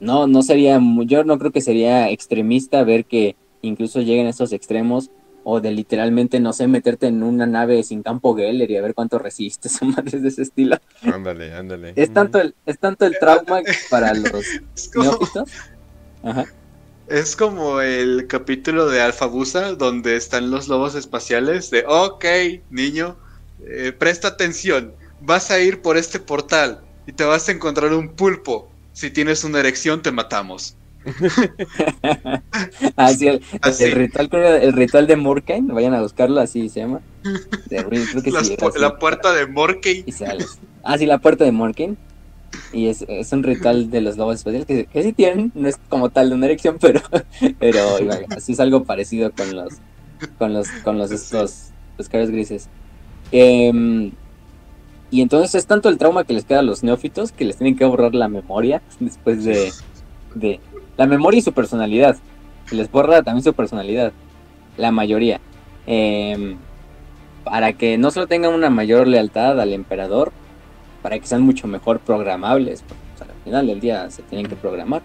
[0.00, 0.80] no, no sería.
[1.04, 5.10] Yo no creo que sería extremista ver que incluso lleguen a estos extremos
[5.44, 8.94] o de literalmente, no sé, meterte en una nave sin campo Geller y a ver
[8.94, 10.78] cuánto resistes o madres de ese estilo.
[11.02, 11.92] Ándale, ándale.
[11.96, 14.32] Es tanto el, es tanto el trauma para los
[14.94, 15.50] neófitos.
[17.08, 22.24] Es como el capítulo de Alfabusa donde están los lobos espaciales de, ok,
[22.70, 23.16] niño,
[23.66, 28.10] eh, presta atención, vas a ir por este portal y te vas a encontrar un
[28.10, 28.70] pulpo.
[28.92, 30.76] Si tienes una erección, te matamos.
[32.96, 33.40] así el,
[33.92, 37.00] ritual, el ritual de Morkane, vayan a buscarlo, así se llama.
[38.78, 40.04] la puerta de Morkane.
[40.82, 41.96] Ah, sí, la puerta de Morkane.
[42.72, 45.78] Y es, es, un ritual de los lobos espaciales que, que, sí tienen, no es
[45.88, 47.00] como tal de una erección, pero,
[47.58, 47.80] pero
[48.36, 49.74] así es algo parecido con los
[50.36, 52.68] con los con los estos pescados grises.
[53.32, 54.12] Em,
[55.10, 57.76] Y entonces es tanto el trauma que les queda a los neófitos que les tienen
[57.76, 59.72] que borrar la memoria después de,
[60.34, 60.60] de
[60.96, 62.16] la memoria y su personalidad.
[62.70, 64.12] Les borra también su personalidad,
[64.76, 65.40] la mayoría.
[65.86, 66.56] Em,
[67.42, 70.30] para que no solo tengan una mayor lealtad al emperador,
[71.02, 72.82] para que sean mucho mejor programables.
[72.82, 75.02] Porque, pues, al final del día se tienen que programar.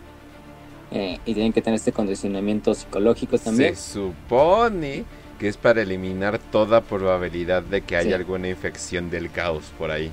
[0.91, 3.75] Eh, y tienen que tener este condicionamiento psicológico también.
[3.75, 5.03] Se supone
[5.39, 8.13] que es para eliminar toda probabilidad de que haya Sí.
[8.13, 10.09] alguna infección del caos por ahí.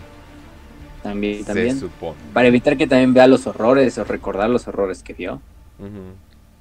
[1.02, 1.78] También, Se también.
[1.80, 2.16] supone.
[2.32, 5.40] Para evitar que también vea los horrores o recordar los horrores que vio.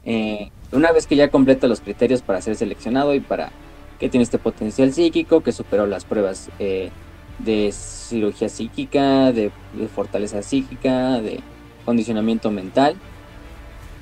[0.03, 3.51] Eh, una vez que ya completa los criterios para ser seleccionado y para
[3.99, 6.89] que tiene este potencial psíquico, que superó las pruebas eh,
[7.37, 11.39] de cirugía psíquica, de, de fortaleza psíquica, de
[11.85, 12.95] condicionamiento mental,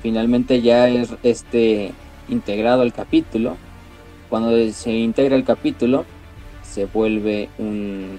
[0.02, 1.92] finalmente ya es este
[2.30, 3.56] integrado al capítulo.
[4.30, 6.06] Cuando se integra el capítulo,
[6.62, 8.18] se vuelve un,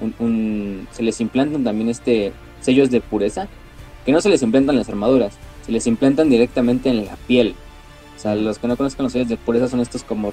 [0.00, 3.48] un- un- se les implantan también este sellos de pureza,
[4.06, 5.34] que no se les implantan las armaduras,
[5.66, 7.54] se les implantan directamente en la piel.
[8.16, 10.30] O sea, los que no conozcan los sellos de pureza son estos como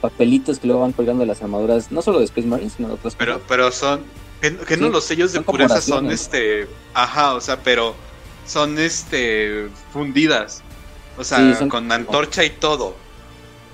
[0.00, 2.94] papelitos que luego van colgando de las armaduras, no solo de Space Marines, sino de
[2.94, 3.46] otras Pero, cosas.
[3.48, 4.00] pero son.
[4.40, 6.66] Que, que no los sellos de pureza son este.
[6.94, 7.94] Ajá, o sea, pero
[8.46, 9.68] son este.
[9.92, 10.62] fundidas.
[11.18, 12.94] O sea, Sí, son con antorcha y todo.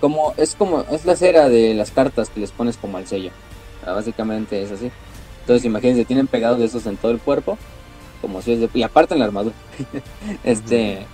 [0.00, 3.30] Como, es como, es la cera de las cartas que les pones como al sello.
[3.84, 4.90] Básicamente es así.
[5.40, 7.56] Entonces imagínense, tienen pegados de esos en todo el cuerpo,
[8.20, 9.54] como sellos de, y aparte en la armadura.
[10.44, 11.06] este,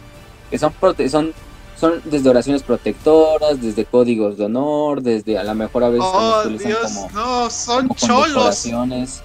[0.50, 1.32] que son, prote- son,
[1.78, 6.44] son desde oraciones protectoras, desde códigos de honor, desde a lo mejor a veces Oh,
[6.48, 8.22] Dios, como, no, son como cholos.
[8.24, 9.22] condecoraciones.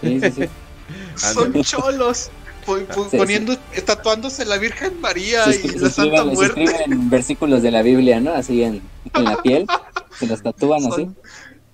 [0.00, 0.48] Sí, sí, sí.
[1.16, 2.30] Son cholos.
[2.64, 6.64] Poniendo, tatuándose la Virgen María Se, y la se Santa escriben, se Muerte.
[6.64, 8.32] escriben versículos de la Biblia, ¿no?
[8.32, 8.82] Así en,
[9.14, 9.66] en la piel,
[10.18, 11.08] se los tatúan así.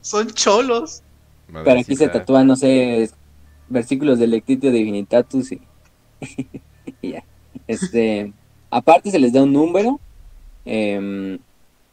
[0.01, 1.03] Son, cholos.
[1.47, 2.12] Pero aquí se Madrecita.
[2.12, 3.11] tatúan, no sé,
[3.68, 5.61] versículos del Lectitio Divinitatus y,
[7.03, 7.24] y ya.
[7.66, 8.32] Este,
[8.70, 10.01] aparte se les da un número,
[10.64, 11.39] em,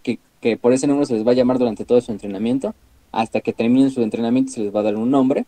[0.03, 2.73] que, que por ese número se les va a llamar durante todo su entrenamiento.
[3.11, 5.45] Hasta que terminen su entrenamiento se les va a dar un nombre,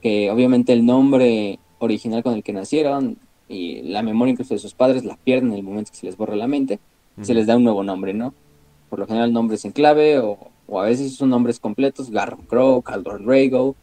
[0.00, 3.18] que obviamente el nombre original con el que nacieron
[3.48, 6.16] y la memoria incluso de sus padres la pierden en el momento que se les
[6.16, 6.80] borra la mente
[7.20, 8.34] se les da un nuevo nombre, ¿no?
[8.88, 12.82] Por lo general nombres en clave o, o a veces son nombres completos, Garron Crow,
[12.82, 13.76] Caldor Drago,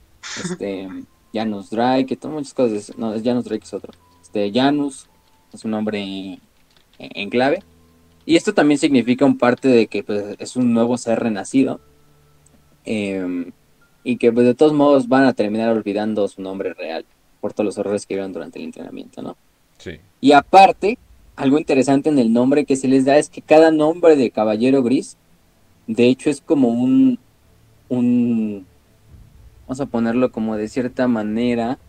[0.43, 0.87] este,
[1.33, 5.07] Janus Drake, todas muchas cosas, no, es Janus Drake es otro, este, Janus
[5.53, 6.39] es un nombre en,
[6.97, 7.63] en clave,
[8.25, 11.79] y esto también significa un parte de que pues, es un nuevo ser renacido,
[12.85, 13.51] em,
[14.03, 17.05] y que pues, de todos modos van a terminar olvidando su nombre real
[17.41, 19.37] por todos los errores que vieron durante el entrenamiento, ¿no?
[19.77, 19.91] Sí.
[20.21, 20.97] Y aparte,
[21.35, 24.83] algo interesante en el nombre que se les da es que cada nombre de Caballero
[24.83, 25.17] Gris,
[25.87, 27.17] de hecho, es como un,
[27.87, 28.65] un,
[29.65, 31.79] vamos a ponerlo como de cierta manera,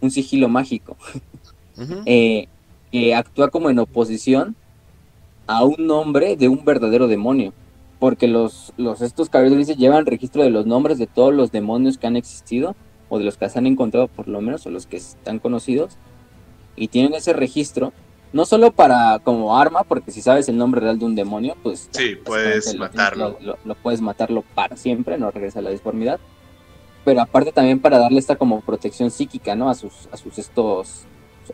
[0.00, 0.96] un sigilo mágico,
[2.06, 2.48] eh,
[2.90, 4.56] que actúa como en oposición
[5.46, 7.52] a un nombre de un verdadero demonio.
[7.98, 11.98] Porque los, los estos caballeros grises llevan registro de los nombres de todos los demonios
[11.98, 12.76] que han existido,
[13.08, 15.96] o de los que se han encontrado por lo menos, o los que están conocidos,
[16.76, 17.92] y tienen ese registro,
[18.32, 21.88] no solo para como arma, porque si sabes el nombre real de un demonio, pues
[21.92, 23.36] Sí, puedes lo matarlo.
[23.40, 26.20] Lo, lo- puedes matarlo para siempre, no regresa a la disformidad.
[27.04, 29.70] Pero aparte también para darle esta como protección psíquica, ¿no?
[29.70, 31.04] A sus, a sus estos,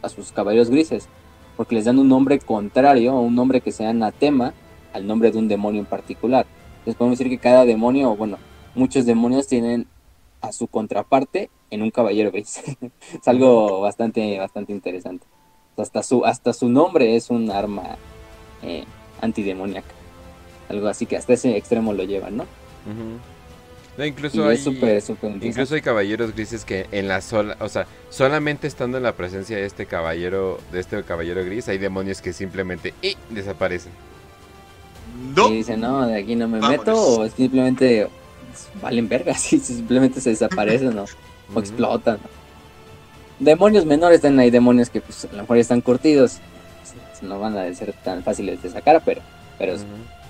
[0.03, 1.09] a sus caballeros grises,
[1.57, 4.53] porque les dan un nombre contrario, o un nombre que sea anatema
[4.93, 6.45] al nombre de un demonio en particular.
[6.79, 8.39] Entonces podemos decir que cada demonio, o bueno,
[8.75, 9.87] muchos demonios tienen
[10.45, 12.63] a su contraparte en un caballero gris.
[13.21, 15.27] es algo bastante, bastante interesante.
[15.77, 17.97] Hasta su, hasta su nombre es un arma
[18.63, 18.85] eh,
[19.21, 19.95] antidemoníaca.
[20.69, 22.43] Algo así que hasta ese extremo lo llevan, ¿no?
[22.45, 23.19] Ujú.
[23.97, 25.47] No, Y incluso hay, es súper, súper interesante.
[25.47, 29.57] incluso hay caballeros grises que en la sola, o sea, solamente estando en la presencia
[29.57, 33.15] de este caballero, de este caballero gris, hay demonios que simplemente ¡eh!
[33.31, 33.93] desaparecen.
[35.37, 35.49] No.
[35.49, 36.79] Y dicen, no, de aquí no me Vámonos.
[36.87, 38.09] meto, o simplemente
[38.83, 41.05] valen vergas, y simplemente se desaparecen, ¿no?
[41.55, 42.19] o explotan.
[42.23, 42.29] ¿no?
[43.39, 46.39] Demonios menores también hay demonios que pues a lo mejor están curtidos,
[47.23, 49.21] no van a ser tan fáciles de sacar, pero,
[49.59, 49.75] pero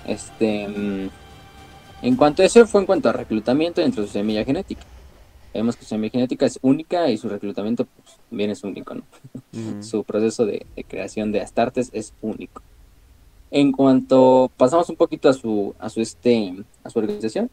[0.07, 1.09] este mm,
[2.01, 4.83] en cuanto a eso fue en cuanto a reclutamiento dentro de su semilla genética.
[5.53, 9.03] Vemos que su semilla genética es única y su reclutamiento pues, también es único, ¿no?
[9.81, 12.61] Su proceso de, de creación de Astartes es único.
[13.51, 17.49] En cuanto pasamos un poquito a su, a su este, a su organización,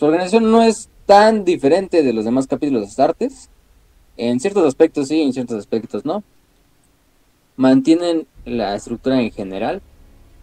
[0.00, 3.50] su organización no es tan diferente de los demás capítulos de Astartes.
[4.16, 6.24] En ciertos aspectos sí, en ciertos aspectos no.
[7.56, 9.82] Mantienen la estructura en general.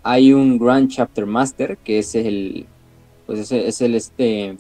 [0.04, 2.68] Hay un Grand Chapter Master, que es el,
[3.26, 4.58] pues es es el este,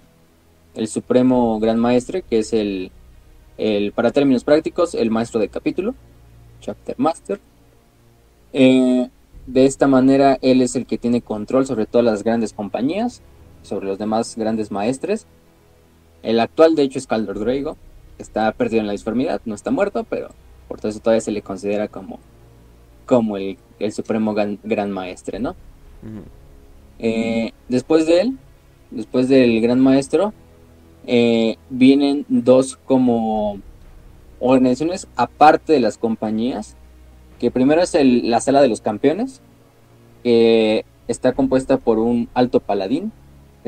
[0.73, 2.89] el Supremo Gran Maestre, que es el,
[3.59, 5.93] el, para términos prácticos, el maestro de capítulo,
[6.59, 7.39] Chapter Master.
[8.51, 9.09] Eh,
[9.45, 13.21] de esta manera, él es el que tiene control sobre todas las grandes compañías,
[13.61, 15.25] sobre los demás grandes maestres.
[16.23, 17.77] El actual, de hecho, es Caldor Drago.
[18.17, 20.29] Está perdido en la disformidad, no está muerto, pero
[20.67, 22.19] por todo eso todavía se le considera como,
[23.05, 25.55] como el, el supremo gran, maestre, ¿no?
[26.99, 28.37] Eh, después de él,
[28.91, 30.33] después del gran maestro,
[31.05, 33.59] eh, vienen dos como
[34.39, 36.75] organizaciones aparte de las compañías,
[37.39, 39.41] que primero es la sala de los campeones,
[40.23, 43.11] que está compuesta por un alto paladín,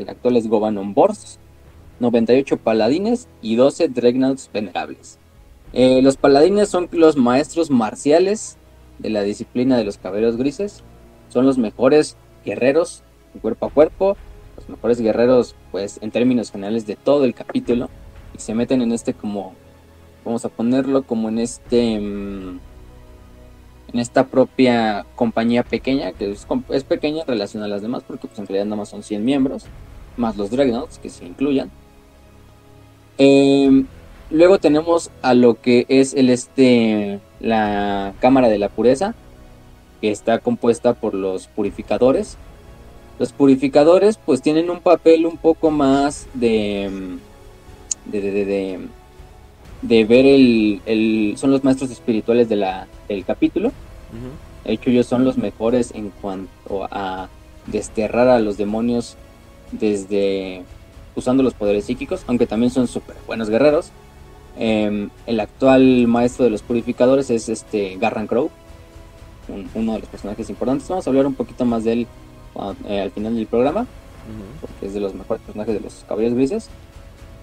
[0.00, 1.38] el actual es Govanon Bors,
[2.00, 5.18] 98 paladines y 12 dreadnoughts venerables.
[5.72, 8.56] Eh, los paladines son los maestros marciales
[8.98, 10.82] de la disciplina de los caballeros grises,
[11.28, 13.04] son los mejores guerreros
[13.40, 14.16] cuerpo a cuerpo,
[14.56, 17.88] los mejores guerreros pues en términos generales de todo el capítulo.
[18.34, 19.54] Y se meten en este como
[20.24, 22.60] vamos a ponerlo como en este mm,
[23.92, 28.38] en esta propia compañía pequeña que es, pequeña en relación a las demás porque pues
[28.38, 29.64] en realidad nada más son 100 miembros
[30.16, 31.70] más los Dreadnoughts que se incluyan.
[33.18, 33.86] Em,
[34.30, 39.14] luego tenemos a lo que es el este la cámara de la pureza
[40.00, 42.36] que está compuesta por los purificadores.
[43.18, 48.78] Los purificadores pues tienen un papel un poco más de mm, de, de,
[49.82, 53.72] de, ver el, son los maestros espirituales de la, del capítulo.
[54.64, 57.28] De hecho ellos son los mejores en cuanto a
[57.66, 59.16] desterrar a los demonios
[59.72, 60.62] desde
[61.14, 63.90] usando los poderes psíquicos, aunque también son súper buenos guerreros.
[64.58, 68.50] Em, el actual maestro de los purificadores es este Garran Crow,
[69.74, 70.88] uno de los personajes importantes.
[70.88, 72.06] Vamos a hablar un poquito más de él
[72.88, 73.86] eh, al final del programa,
[74.60, 76.68] porque es de los mejores personajes de los caballeros grises.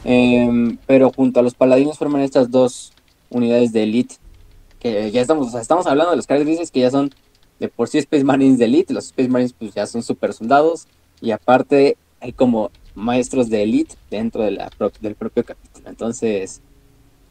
[0.03, 2.93] Em, pero junto a los paladinos forman estas dos
[3.29, 4.15] unidades de elite,
[4.79, 7.11] que ya estamos, estamos hablando de los caballeros grises que ya son
[7.59, 10.87] de por sí Space Marines de elite, los Space Marines pues ya son super soldados,
[11.19, 14.57] y aparte hay como maestros de elite dentro de
[15.01, 15.89] del propio capítulo.
[15.89, 16.61] Entonces,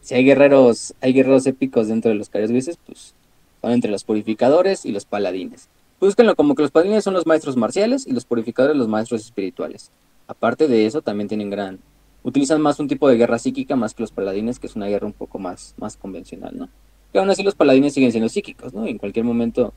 [0.01, 3.15] si hay guerreros, hay guerreros épicos dentro de los grises, pues
[3.61, 5.69] son entre los purificadores y los paladines.
[6.01, 9.91] Búsquenlo como que los paladines son los maestros marciales y los purificadores los maestros espirituales.
[10.29, 11.81] Aparte de eso, también tienen gran...
[12.23, 15.07] Utilizan más un tipo de guerra psíquica más que los paladines, que es una guerra
[15.07, 16.69] un poco más, más convencional, ¿no?
[17.13, 18.87] Que aún así los paladines siguen siendo psíquicos, ¿no?
[18.87, 19.73] Y en cualquier momento,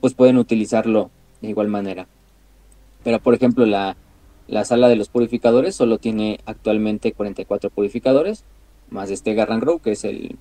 [0.00, 2.06] pues pueden utilizarlo de igual manera.
[3.04, 3.96] Pero, por ejemplo, la,
[4.48, 8.44] la sala de los purificadores solo tiene actualmente 44 purificadores,
[8.90, 10.36] más este Garran Grow, que es el,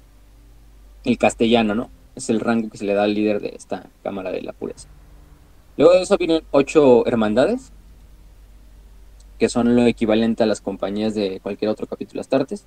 [1.03, 1.89] el castellano, ¿no?
[2.15, 4.87] Es el rango que se le da al líder de esta Cámara de la Pureza.
[5.75, 7.71] Luego de eso vienen ocho hermandades,
[9.37, 12.65] que son lo equivalente a las compañías de cualquier otro capítulo Astartes,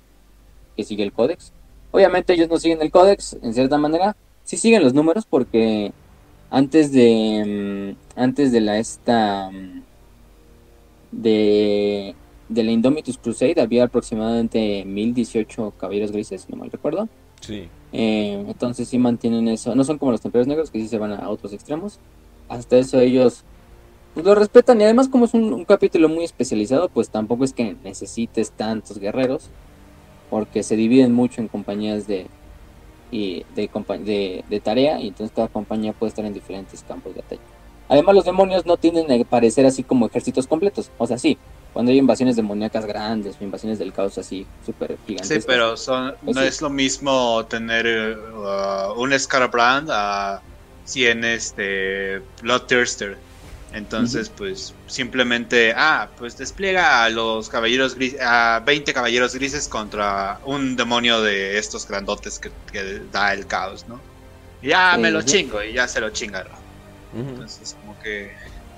[0.77, 1.51] que sigue el códex.
[1.91, 4.15] Obviamente ellos no siguen el códex, en cierta manera,
[4.45, 5.91] sí siguen los números porque
[6.49, 9.81] antes de mm, antes de la esta mm,
[11.11, 12.15] de,
[12.49, 17.09] de la Indomitus Crusade había aproximadamente 1018 caballeros grises, no mal recuerdo.
[17.41, 17.67] Sí.
[17.93, 19.75] Eh, entonces sí mantienen eso.
[19.75, 21.99] No son como los templarios negros que sí se van a otros extremos
[22.51, 23.43] hasta eso ellos
[24.13, 27.77] pues, lo respetan y además como es un, capítulo muy especializado, pues tampoco es que
[27.83, 29.49] necesites tantos guerreros,
[30.29, 32.27] porque se dividen mucho en compañías de,
[33.09, 37.41] y de, de, tarea y entonces cada compañía puede estar en diferentes campos de batalla.
[37.91, 41.37] Además los demonios no tienden a parecer así como ejércitos completos, o sea, sí,
[41.73, 45.43] cuando hay invasiones demoníacas grandes o invasiones del caos así súper gigantes.
[45.43, 50.41] Sí, pero son, pues no es lo mismo tener uh, un Scarabrand a
[50.85, 53.17] 100 este, Bloodthirster.
[53.73, 60.39] Entonces, pues simplemente, ah, pues despliega a los caballeros grises, a 20 caballeros grises contra
[60.45, 63.99] un demonio de estos grandotes que, da el caos, ¿no?
[64.61, 66.61] ya me lo chingo y ya se lo chingaron.
[67.13, 68.33] Entonces, que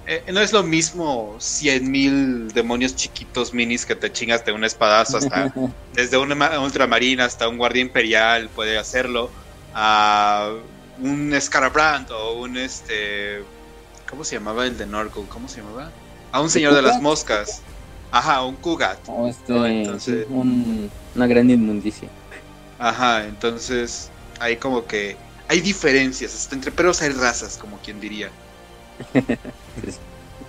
[0.05, 4.63] eh, no es lo mismo 100 mil demonios chiquitos minis que te chingas de un
[4.63, 5.53] espadazo hasta
[5.93, 9.31] desde un ultramarina hasta un guardia imperial puede hacerlo
[9.73, 10.53] a
[11.01, 13.43] un Scarabrand o un este.
[14.09, 15.25] ¿Cómo se llamaba el de Norco?
[15.29, 15.91] ¿Cómo se llamaba?
[16.31, 17.61] A un señor de las moscas.
[18.11, 18.99] Ajá, un Kugat.
[19.27, 22.09] este, entonces, una gran inmundicia.
[22.77, 25.17] Ajá, entonces hay como que
[25.47, 28.29] hay diferencias, hasta entre perros hay razas, como quien diría.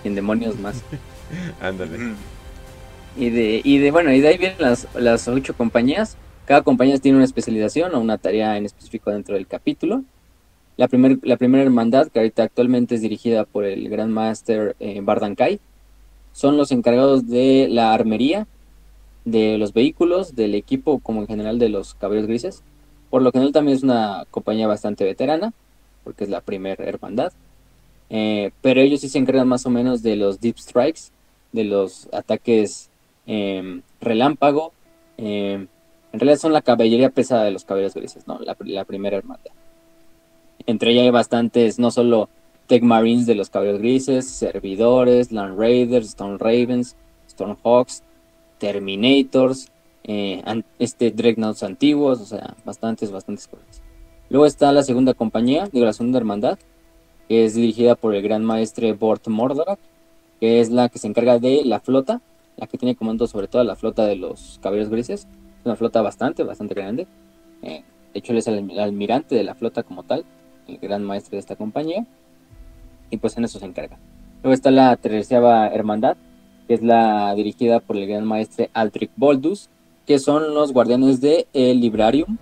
[0.03, 0.81] En demonios más.
[1.61, 2.13] Ándale.
[3.17, 6.17] Y de, y de, bueno, y de ahí vienen las, las ocho compañías.
[6.45, 10.03] Cada compañía tiene una especialización o una tarea en específico dentro del capítulo.
[10.77, 10.89] La,
[11.23, 15.59] la primera hermandad, que ahorita actualmente es dirigida por el Gran Master eh, Bardankai,
[16.33, 18.45] son los encargados de la armería,
[19.23, 22.63] de los vehículos, del equipo como en general de los caballeros grises.
[23.09, 25.53] Por lo general también es una compañía bastante veterana,
[26.03, 27.31] porque es la primera hermandad.
[28.09, 31.11] Eh, pero ellos sí se encargan más o menos de los deep strikes,
[31.51, 32.89] de los ataques
[33.25, 34.73] em, relámpago.
[35.17, 35.67] Em,
[36.11, 38.25] en realidad son la caballería pesada de los caballeros grises.
[38.25, 39.51] La, primera hermandad.
[40.65, 42.29] Entre ella hay bastantes, no solo
[42.67, 46.95] Tech Marines de los caballeros grises, servidores, Land Raiders, Stone Ravens,
[47.29, 48.03] Stormhawks,
[48.59, 49.69] Terminators,
[50.03, 50.41] eh,
[50.79, 53.81] este Dreadnoughts antiguos, o sea, bastantes, bastantes cosas.
[54.29, 56.57] Luego está la segunda compañía, digo, la segunda hermandad,
[57.29, 59.79] es dirigida por el gran maestre Bort Mordorak,
[60.39, 62.21] que es la que se encarga de la flota,
[62.57, 65.21] la que tiene comando sobre todo la flota de los caballeros grises.
[65.59, 67.07] Es una flota bastante, bastante grande.
[67.61, 70.25] Eh, de hecho, él es el almirante de la flota como tal,
[70.67, 72.05] el gran maestre de esta compañía.
[73.09, 73.97] Y pues en eso se encarga.
[74.43, 76.17] Luego está la tercera hermandad,
[76.67, 79.69] que es la dirigida por el gran maestre Altric Boldus,
[80.05, 82.37] que son los guardianes del el Librarium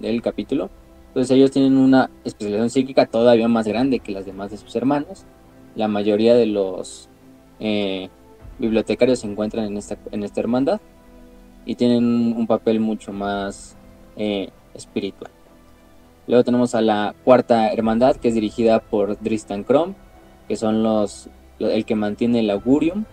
[0.00, 0.70] del capítulo.
[1.12, 5.26] Entonces ellos tienen una especialización psíquica todavía más grande que las demás de sus hermanos.
[5.76, 7.10] La mayoría de los
[7.60, 8.08] eh,
[8.58, 10.80] bibliotecarios se encuentran en esta, hermandad
[11.66, 13.76] y tienen un papel mucho más
[14.16, 15.30] eh, espiritual.
[16.26, 19.92] Luego tenemos a la cuarta hermandad que es dirigida por Dristan Crom,
[20.48, 23.04] que son los el que mantiene el augurium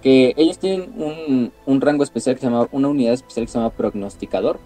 [0.00, 3.58] que ellos tienen un, un, rango especial que se llama, una unidad especial que se
[3.58, 4.60] llama prognosticador,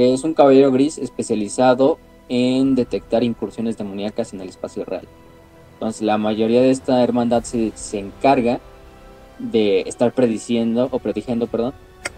[0.00, 1.98] que es un caballero gris especializado
[2.30, 5.06] en detectar incursiones demoníacas en el espacio real.
[5.74, 8.60] Entonces la mayoría de esta hermandad se, se encarga
[9.38, 11.74] de estar prediciendo o predigiendo, perdón,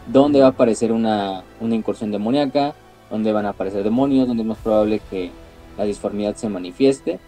[0.07, 2.77] dónde va a aparecer una, una incursión demoníaca,
[3.11, 5.33] dónde van a aparecer demonios, dónde es más probable que
[5.77, 7.19] la disformidad se manifieste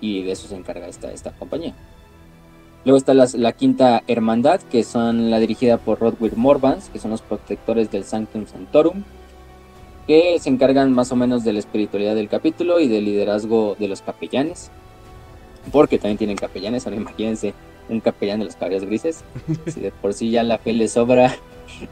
[0.00, 1.74] y de eso se encarga esta, esta compañía.
[2.86, 7.20] Luego está la, quinta hermandad, que son la dirigida por Rodwell Morvans, que son los
[7.20, 9.04] protectores del Sanctum Sanctorum,
[10.08, 13.88] que se encargan más o menos de la espiritualidad del capítulo y del liderazgo de
[13.88, 14.70] los capellanes,
[15.70, 17.52] porque también tienen capellanes, ahora imagínense
[17.90, 19.22] un capellán de los caballeros grises,
[19.66, 21.36] si de por sí ya la fe le sobra,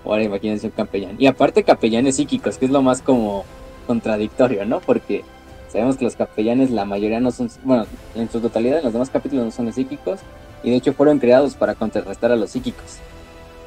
[0.04, 1.16] ahora imagínense un capellán.
[1.18, 3.44] Y aparte capellanes psíquicos, que es lo más como
[3.86, 4.80] contradictorio, ¿no?
[4.80, 5.22] Porque
[5.68, 9.10] sabemos que los capellanes la mayoría no son, bueno, en su totalidad en los demás
[9.10, 10.20] capítulos no son psíquicos,
[10.62, 12.96] y de hecho fueron creados para contrarrestar a los psíquicos.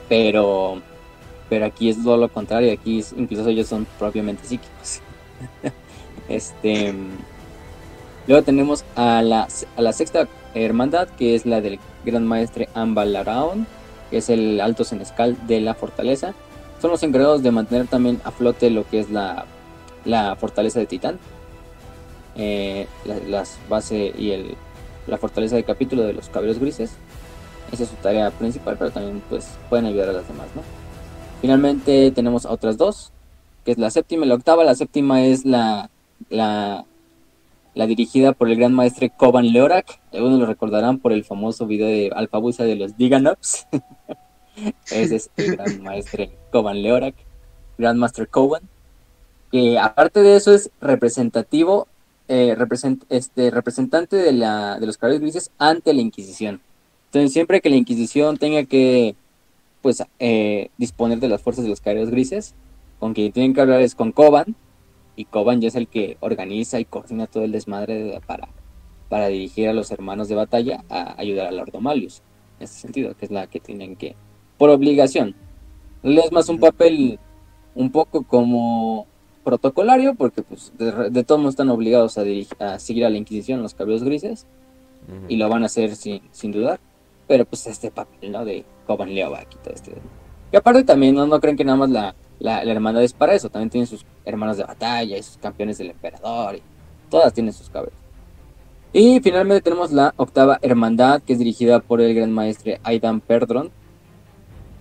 [0.10, 0.82] Pero,
[1.50, 5.02] pero aquí es todo lo contrario, aquí incluso ellos son propiamente psíquicos.
[6.30, 6.94] este,
[8.28, 13.68] luego tenemos a la, a la sexta hermandad, que es la del gran maestre Ambalaraon,
[14.10, 16.34] que es el alto senescal de la fortaleza.
[16.82, 19.46] Son los encargados de mantener también a flote lo que es la,
[20.06, 21.20] la fortaleza de Titán.
[22.36, 22.88] Eh,
[23.28, 24.56] las bases y el,
[25.08, 26.92] la fortaleza de capítulo de los caballeros grises.
[27.72, 30.79] Esa es su tarea principal, pero también pues pueden ayudar a las demás, ¿no?
[31.42, 33.12] Finalmente tenemos otras dos,
[33.64, 34.64] que es la séptima y la octava.
[34.64, 35.90] La séptima es la,
[36.30, 36.86] la,
[37.88, 40.00] dirigida por el gran maestre Koban Leorak.
[40.12, 43.68] Algunos lo recordarán por el famoso video de Alfabusa de los Diganops.
[44.92, 47.16] Ese es el gran maestre Koban Leorak,
[47.78, 48.64] Grandmaster Koban.
[49.52, 51.88] Que aparte de eso es representativo
[52.28, 52.56] eh,
[53.10, 56.62] este, representante de, la, de los caballeros grises ante la Inquisición.
[57.06, 59.16] Entonces, siempre que la Inquisición tenga que
[59.82, 62.56] pues eh, disponer de las fuerzas de los caballeros grises,
[63.00, 64.56] con quien tienen que hablar es con Coban,
[65.16, 68.50] y Coban ya es el que organiza y coordina todo el desmadre para,
[69.10, 72.22] para dirigir a los hermanos de batalla a ayudar a Lord Malius,
[72.60, 74.16] en ese sentido, que es la que tienen que,
[74.58, 75.36] por obligación.
[76.04, 77.20] Es más un papel
[77.76, 79.08] un poco como
[79.44, 82.24] protocolario, porque pues de, todos modos están obligados a,
[82.60, 84.46] a, seguir a la Inquisición los cabellos grises,
[85.28, 86.80] y lo van a hacer sin, sin dudar.
[87.28, 88.46] Pero pues este papel, ¿no?
[88.46, 89.94] De Coban Leovac y todo este.
[90.52, 91.28] Y aparte también, ¿no?
[91.28, 94.58] no creen que nada más la, la, hermandad es para eso, también tienen sus hermanos
[94.58, 96.64] de batalla y sus campeones del emperador, y
[97.08, 97.94] todas tienen sus cabellos.
[98.92, 103.70] Y finalmente tenemos la octava hermandad, que es dirigida por el gran maestre Aidan Perdron,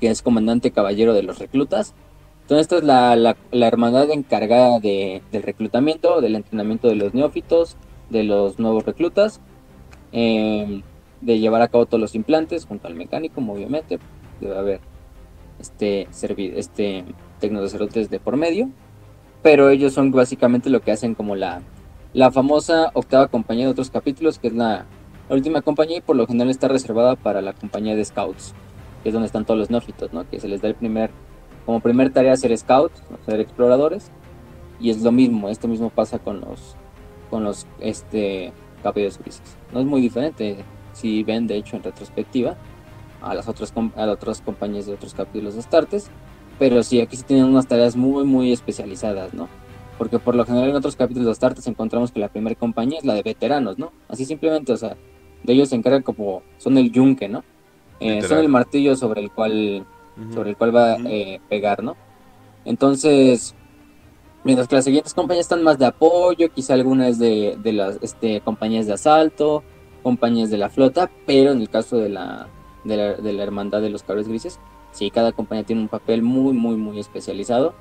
[0.01, 1.95] que es comandante caballero de los reclutas,
[2.49, 7.77] entonces, esta es la, la, hermandad encargada de, del reclutamiento, del entrenamiento de los neófitos,
[8.09, 9.39] de los nuevos reclutas,
[10.13, 10.81] em,
[11.21, 13.99] de llevar a cabo todos los implantes junto al mecánico, obviamente.
[14.41, 14.81] Debe haber
[15.59, 17.05] este, este
[17.41, 18.71] tecnosacerdotes de por medio.
[19.43, 21.63] Pero ellos son básicamente lo que hacen como la,
[22.13, 24.87] la famosa octava compañía de otros capítulos, que es la,
[25.31, 28.55] última compañía y por lo general está reservada para la compañía de scouts,
[29.03, 30.29] que es donde están todos los neófitos, ¿no?
[30.29, 31.11] que se les da el primer
[31.67, 34.11] como primer tarea ser scouts, ser exploradores.
[34.81, 36.77] Y es lo mismo, esto mismo pasa con los
[37.29, 38.53] con los este
[38.83, 39.57] cabellos grises.
[39.73, 40.65] No es muy diferente
[40.99, 42.57] si ven de hecho en retrospectiva
[43.23, 46.11] a las otras a las otras compañías de otros capítulos de Startes,
[46.59, 49.49] pero sí, aquí sí tienen unas tareas muy, muy especializadas, ¿no?
[49.97, 53.05] Porque por lo general en otros capítulos de Astartes encontramos que la primera compañía es
[53.05, 53.93] la de veteranos, ¿no?
[54.09, 54.97] Así simplemente, o sea,
[55.43, 57.45] de ellos se encargan como, son el yunque, ¿no?
[58.01, 59.85] Eh, son el martillo sobre el cual,
[60.33, 61.97] sobre el cual va a eh, pegar, ¿no?
[62.65, 63.55] Entonces,
[64.45, 68.41] mientras que las siguientes compañías están más de apoyo, quizá algunas de, de las este,
[68.41, 69.65] compañías de asalto,
[70.09, 72.49] compañías de la flota, pero en el caso de la,
[72.83, 74.59] de la, hermandad de los cables grises,
[74.91, 77.75] sí, cada compañía tiene un papel muy, muy, muy especializado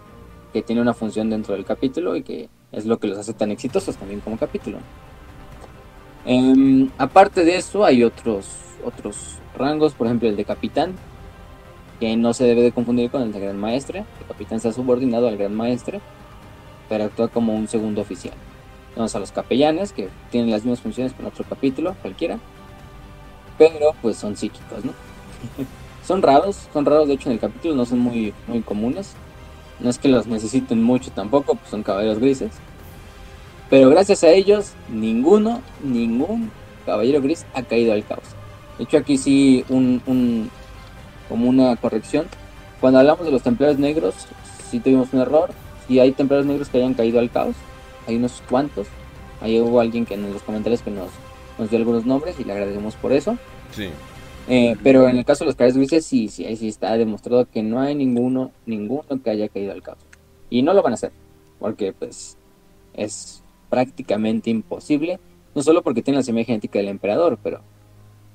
[0.51, 3.49] que tiene una función dentro del capítulo y que es lo que los hace tan
[3.49, 4.79] exitosos también como capítulo.
[6.25, 8.45] Em, aparte de eso, hay otros,
[8.83, 10.95] otros rangos, por ejemplo el de capitán,
[12.01, 14.03] que no se debe de confundir con el de gran maestre.
[14.19, 16.01] El capitán está subordinado al gran maestre,
[16.89, 18.35] pero actúa como un segundo oficial.
[18.97, 22.39] Tenemos a los capellanes, que tienen las mismas funciones con otro capítulo, cualquiera,
[23.55, 24.91] pero pues son psíquicos, ¿no?
[26.07, 29.13] son raros, son raros de hecho en el capítulo, no son muy, muy comunes.
[29.79, 32.53] No es que los necesiten mucho tampoco, pues son caballeros grises.
[33.69, 36.49] Pero gracias a ellos, ninguno, ningún
[36.83, 38.25] caballero gris ha caído al caos.
[38.79, 40.49] De hecho, aquí sí, un, un,
[41.29, 42.25] como una corrección.
[42.81, 44.15] Cuando hablamos de los templarios negros,
[44.71, 45.51] sí tuvimos un error.
[45.87, 47.55] Si hay templarios negros que hayan caído al caos,
[48.07, 48.87] hay unos cuantos.
[49.41, 51.09] Ahí hubo alguien que en los comentarios que nos,
[51.59, 53.37] nos dio algunos nombres y le agradecemos por eso.
[53.71, 53.89] Sí.
[54.47, 57.45] Eh, pero en el caso de los caballeros grises, sí, sí, ahí sí está demostrado
[57.49, 59.99] que no hay ninguno, ninguno que haya caído al caos.
[60.49, 61.11] Y no lo van a hacer,
[61.59, 62.37] porque pues
[62.93, 65.19] es prácticamente imposible,
[65.53, 67.61] no solo porque tiene la semilla genética del emperador, pero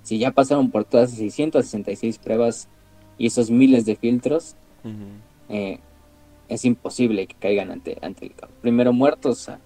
[0.03, 2.69] si ya pasaron por todas las 666 pruebas
[3.17, 4.57] y esos miles de filtros,
[5.49, 5.79] eh,
[6.53, 8.53] es imposible que caigan ante, ante el caos.
[8.61, 9.59] Primero muertos a,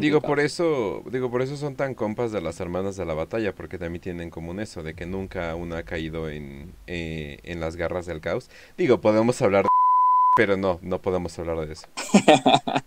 [0.00, 3.54] digo por eso digo por eso son tan compas de las hermanas de la batalla
[3.54, 7.60] porque también tienen en común eso de que nunca una ha caído en, eh, en
[7.60, 8.50] las garras del caos.
[8.76, 9.68] Digo podemos hablar de
[10.36, 11.86] pero no no podemos hablar de eso.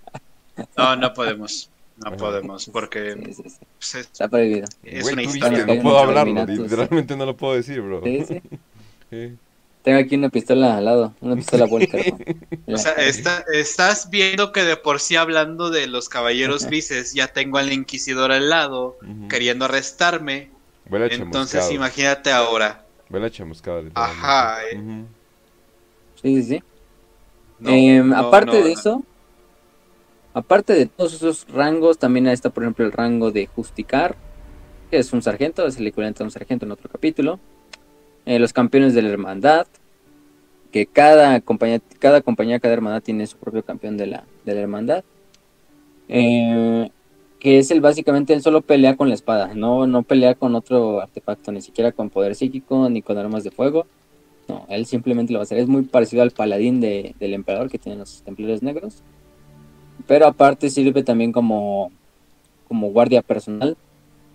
[0.77, 4.67] No no podemos no podemos porque pues, está prohibido.
[4.83, 8.03] es una historia no puedo hablarlo literalmente no lo puedo decir bro.
[8.03, 8.41] Sí.
[9.09, 9.37] Sí
[9.83, 11.97] Tengo aquí una pistola al lado, una pistola vuelta.
[12.67, 12.93] o sea,
[13.53, 18.31] estás viendo que de por sí hablando de los caballeros grises, ya tengo al inquisidor
[18.31, 18.97] al lado,
[19.29, 20.51] queriendo arrestarme.
[20.89, 22.85] Entonces imagínate ahora.
[23.09, 23.83] Huele chamuscada.
[23.93, 24.59] Ajá.
[24.71, 25.03] Eh.
[26.21, 26.63] Sí, sí, sí.
[27.65, 29.03] Em, aparte de eso,
[30.33, 34.15] aparte de todos esos rangos, también está, por ejemplo, el rango de Justicar,
[34.89, 37.39] que es un sargento, es el equivalente a un sargento en otro capítulo.
[38.25, 39.67] Eh, los campeones de la hermandad,
[40.71, 44.61] que cada compañía, cada compañía, cada hermandad tiene su propio campeón de la, de la
[44.61, 45.03] hermandad.
[46.07, 46.89] Eh,
[47.39, 51.01] que es el básicamente él solo pelea con la espada, no, no pelea con otro
[51.01, 53.85] artefacto, ni siquiera con poder psíquico, ni con armas de fuego.
[54.47, 55.57] No, él simplemente lo va a hacer.
[55.57, 59.03] Es muy parecido al paladín de, del emperador que tienen los templarios negros.
[60.07, 61.91] Pero aparte sirve también como,
[62.67, 63.77] como guardia personal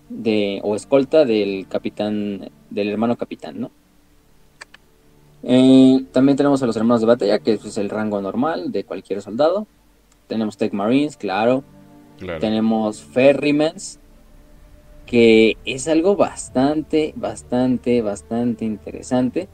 [0.09, 3.71] de, o escolta del capitán, del hermano capitán, ¿no?
[5.43, 9.23] Eh, también tenemos a los hermanos de batalla, que es el rango normal de cualquier
[9.23, 9.67] soldado.
[10.27, 11.65] Tenemos Tech Marines, claro.
[12.41, 14.01] Tenemos Ferrymans,
[15.07, 19.49] que es algo bastante, bastante, bastante interesante.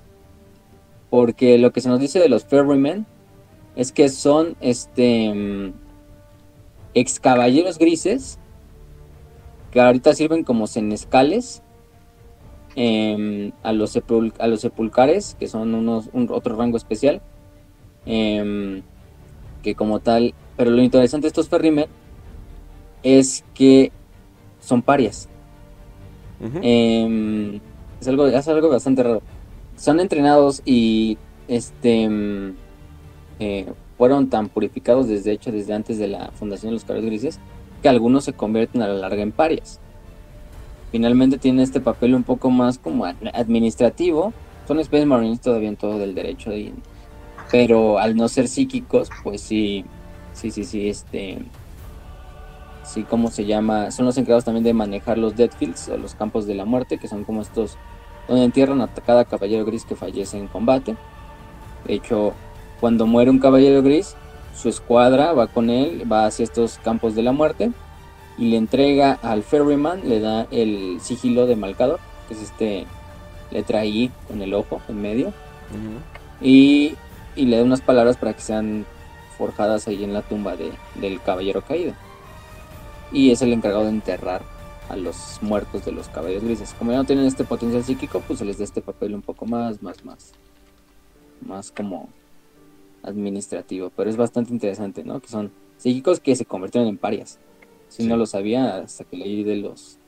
[1.10, 3.06] Porque lo que se nos dice de los Ferrymen
[3.76, 5.72] es que son este mm,
[6.94, 8.38] ex caballeros grises
[9.70, 11.62] que ahorita sirven como senescales
[12.76, 13.96] em, a, los
[14.38, 17.20] a los sepulcares, que son unos, un, otro rango especial,
[18.06, 18.82] em,
[19.62, 21.88] que como tal, pero lo interesante de estos ferrimer
[23.02, 23.92] es que
[24.60, 25.28] son parias.
[26.62, 27.60] Em,
[28.00, 29.22] es, algo, es algo bastante raro.
[29.76, 31.16] Son entrenados y
[31.48, 32.08] este
[33.38, 37.40] eh, fueron tan purificados desde hecho desde antes de la fundación de los caballos grises
[37.82, 39.80] que algunos se convierten a la larga en parias.
[40.94, 44.32] Finalmente tiene este papel un poco más como administrativo.
[44.68, 46.52] Son Space Marines todavía en todo del derecho,
[47.50, 49.84] pero al no ser psíquicos, pues sí,
[50.34, 51.38] sí, sí, sí, este,
[52.84, 53.90] sí, ¿cómo se llama?
[53.90, 57.08] Son los encargados también de manejar los Deadfields o los campos de la muerte, que
[57.08, 57.76] son como estos
[58.28, 60.94] donde entierran a cada caballero gris que fallece en combate.
[61.88, 62.34] De hecho,
[62.78, 64.14] cuando muere un caballero gris,
[64.54, 67.72] su escuadra va con él, va hacia estos campos de la muerte
[68.36, 72.86] y le entrega al Ferryman, le da el sigilo de Malcador, que es este
[73.50, 75.32] letra I en el ojo, en medio,
[76.40, 76.96] y,
[77.36, 78.86] le da unas palabras para que sean
[79.38, 81.94] forjadas ahí en la tumba del caballero caído.
[83.12, 84.42] Y es el encargado de enterrar
[84.88, 86.74] a los muertos de los caballeros grises.
[86.78, 89.46] Como ya no tienen este potencial psíquico, pues se les da este papel un poco
[89.46, 90.32] más, más, más,
[91.46, 92.08] más como
[93.02, 95.20] administrativo, pero es bastante interesante, ¿no?
[95.20, 97.38] Que son psíquicos que se convirtieron en parias.
[97.94, 98.08] Si Sí.
[98.08, 99.98] no lo sabía hasta que leí de los,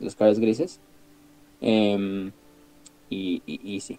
[0.00, 0.80] de los caballos grises.
[1.60, 2.32] Em,
[3.10, 3.98] y, y, y sí.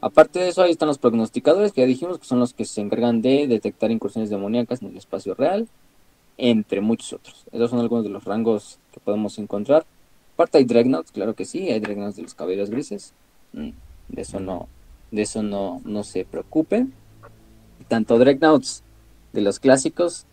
[0.00, 2.80] Aparte de eso, ahí están los prognosticadores, que ya dijimos que son los que se
[2.80, 5.68] encargan de detectar incursiones demoníacas en el espacio real,
[6.38, 7.44] entre muchos otros.
[7.52, 9.84] Esos son algunos de los rangos que podemos encontrar.
[10.34, 13.12] Aparte hay Dreadnoughts, claro que sí, hay Dreadnoughts de los caballeros grises.
[13.52, 13.70] Mm,
[14.08, 14.66] De eso no,
[15.10, 16.94] de eso no, no se preocupen.
[17.88, 18.82] Tanto Dreadnoughts
[19.34, 20.24] de los clásicos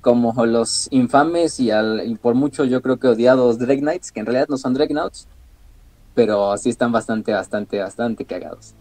[0.00, 4.26] como los infames y, al, y por mucho yo creo que odiados Dreadnoughts, que en
[4.26, 5.28] realidad no son Dreadnoughts,
[6.14, 8.74] pero sí están bastante, bastante, bastante cagados.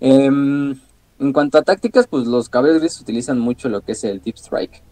[0.00, 0.78] Em,
[1.18, 4.36] en cuanto a tácticas, pues los caballeros grises utilizan mucho lo que es el Deep
[4.36, 4.82] Strike.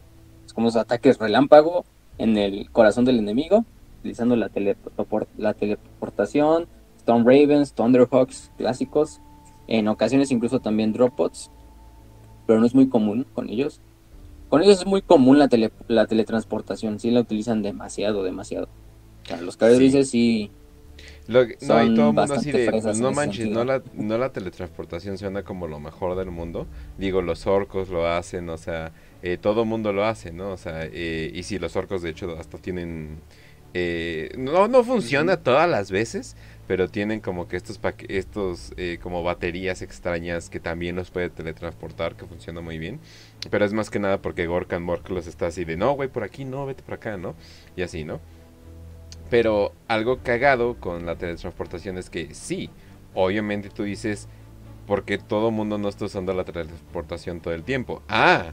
[0.45, 1.85] Es como los ataques relámpago
[2.19, 3.65] en el corazón del enemigo,
[4.01, 4.49] utilizando la
[5.55, 6.67] teleportación,
[6.99, 9.21] Stone Ravens, Thunderhawks clásicos,
[9.69, 11.51] en ocasiones incluso también Dropbots,
[12.47, 13.81] pero no es muy común con ellos.
[14.49, 18.69] Con ellos es muy común la, tele- la teletransportación, sí la utilizan demasiado, demasiado.
[19.25, 20.05] O sea, los caballeros Sí.
[20.05, 20.51] sí
[21.27, 22.71] Lo que- no, y todo el mundo así de,
[23.01, 26.67] no manches, no la, no la teletransportación suena como lo mejor del mundo.
[26.99, 28.93] Digo, los orcos lo hacen, o sea,
[29.23, 30.53] eh, todo el mundo lo hace, ¿no?
[30.53, 33.19] O sea, eh, y si los orcos de hecho hasta tienen...
[33.75, 36.37] eh, no, no funciona todas las veces,
[36.67, 42.17] pero tienen como que estos estos eh, como baterías extrañas que también los puede teletransportar,
[42.17, 43.01] que funciona muy bien.
[43.51, 46.25] Pero es más que nada porque Gorkan Mork los está así de, no, güey, por
[46.25, 47.35] aquí, no, vete por acá, ¿no?
[47.77, 48.21] Y así, ¿no?
[49.31, 52.71] Pero algo cagado con la teletransportación es que sí,
[53.15, 54.29] obviamente tú dices,
[54.87, 58.03] porque todo mundo no está usando la teletransportación todo el tiempo.
[58.09, 58.53] Ah,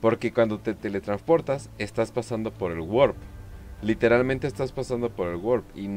[0.00, 3.16] porque cuando te teletransportas estás pasando por el warp.
[3.82, 5.64] Literalmente estás pasando por el warp.
[5.76, 5.88] Y,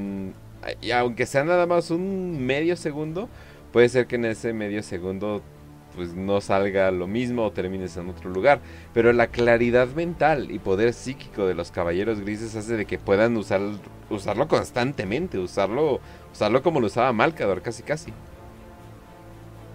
[0.81, 3.29] y aunque sea nada más un medio segundo,
[3.71, 5.41] puede ser que en ese medio segundo
[5.95, 8.59] pues no salga lo mismo o termines en otro lugar.
[8.93, 13.35] Pero la claridad mental y poder psíquico de los caballeros grises hace de que puedan
[13.37, 13.61] usar,
[14.09, 15.99] usarlo constantemente, usarlo,
[16.31, 18.13] usarlo como lo usaba Malcador, casi casi.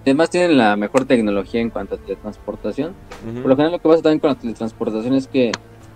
[0.02, 2.94] Además tienen la mejor tecnología en cuanto a teletransportación.
[3.42, 5.50] Por lo general lo que pasa también con la teletransportación es que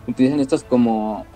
[0.06, 1.26] utilizan estas como,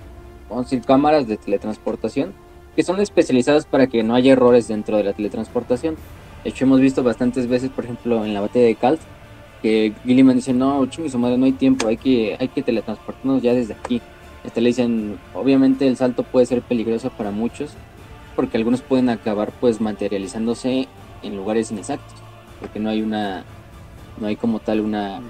[0.48, 2.34] vamos a decir, cámaras de teletransportación
[2.74, 5.96] que son especializadas para que no haya errores dentro de la teletransportación.
[6.44, 9.00] De hecho hemos visto bastantes veces, por ejemplo, en la batalla de Kalt,
[9.60, 13.42] que Gilliman dice, no, chingue su madre, no hay tiempo, hay que, hay que teletransportarnos
[13.42, 14.00] ya desde aquí.
[14.44, 17.70] Este le dicen, obviamente el salto puede ser peligroso para muchos,
[18.34, 20.88] porque algunos pueden acabar pues materializándose
[21.22, 22.14] en lugares inexactos,
[22.58, 23.44] porque no hay una,
[24.20, 25.20] no hay como tal una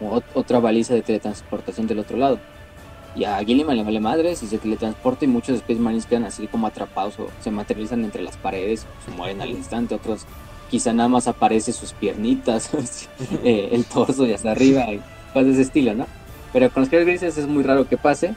[0.00, 2.38] ot- otra baliza de teletransportación del otro lado.
[3.14, 6.46] Y a Gilliman le vale madres y se teletransporta y muchos Space Marines quedan así
[6.46, 10.24] como atrapados o se materializan entre las paredes, se mueren al instante, otros
[10.70, 12.70] quizá nada más aparece sus piernitas,
[13.44, 15.00] eh, el torso y hasta arriba, y
[15.32, 16.06] cosas de ese estilo, ¿no?
[16.54, 18.34] Pero con los Caballeros grises es muy raro que pase,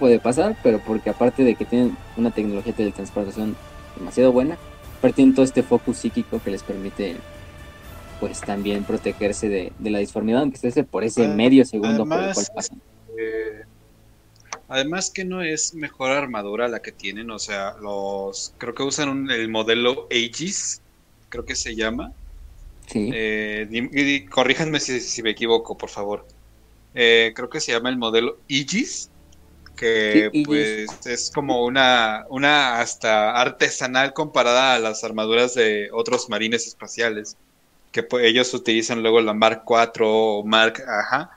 [0.00, 3.56] puede pasar, pero porque aparte de que tienen una tecnología de teletransportación
[3.96, 4.58] demasiado buena,
[4.98, 7.16] aparte tienen todo este focus psíquico que les permite
[8.18, 12.20] pues también protegerse de, de la disformidad, aunque esté por ese Ah, medio segundo por
[12.20, 12.80] el cual pasan.
[13.16, 13.64] Eh,
[14.68, 19.08] además que no es mejor armadura la que tienen, o sea, los creo que usan
[19.10, 20.82] un- el modelo Aegis,
[21.30, 22.14] creo que se llama.
[22.88, 23.04] Sí.
[23.10, 26.26] Eh, y corríjanme si, si me equivoco, por favor.
[26.94, 29.12] Eh, creo que se llama el modelo Aegis,
[29.76, 30.74] que Sí, Aegis.
[30.86, 37.38] pues es como una, una hasta artesanal comparada a las armaduras de otros marines espaciales,
[37.92, 41.30] que pues, ellos utilizan luego la Mark IV o Mark, ajá.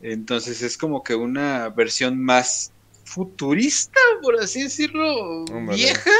[0.00, 2.72] Entonces es como que una versión más
[3.04, 6.10] futurista, por así decirlo, vieja.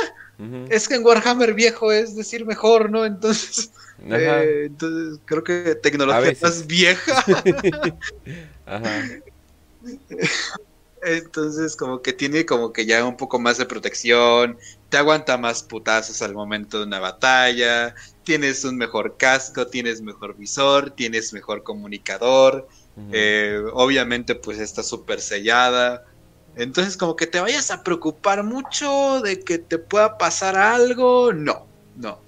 [0.69, 3.07] Es que en Warhammer viejo es decir mejor, ¿no?
[3.07, 3.71] Entonces,
[4.11, 7.25] eh, entonces creo que tecnología más vieja.
[8.67, 9.03] Ajá.
[11.03, 14.59] Entonces, como que tiene como que ya un poco más de protección,
[14.89, 17.95] te aguanta más putazos al momento de una batalla,
[18.25, 22.67] tienes un mejor casco, tienes mejor visor, tienes mejor comunicador,
[23.13, 26.03] Eh, obviamente pues está súper sellada.
[26.57, 31.67] Entonces, como que te vayas a preocupar mucho de que te pueda pasar algo, no,
[31.97, 32.19] no.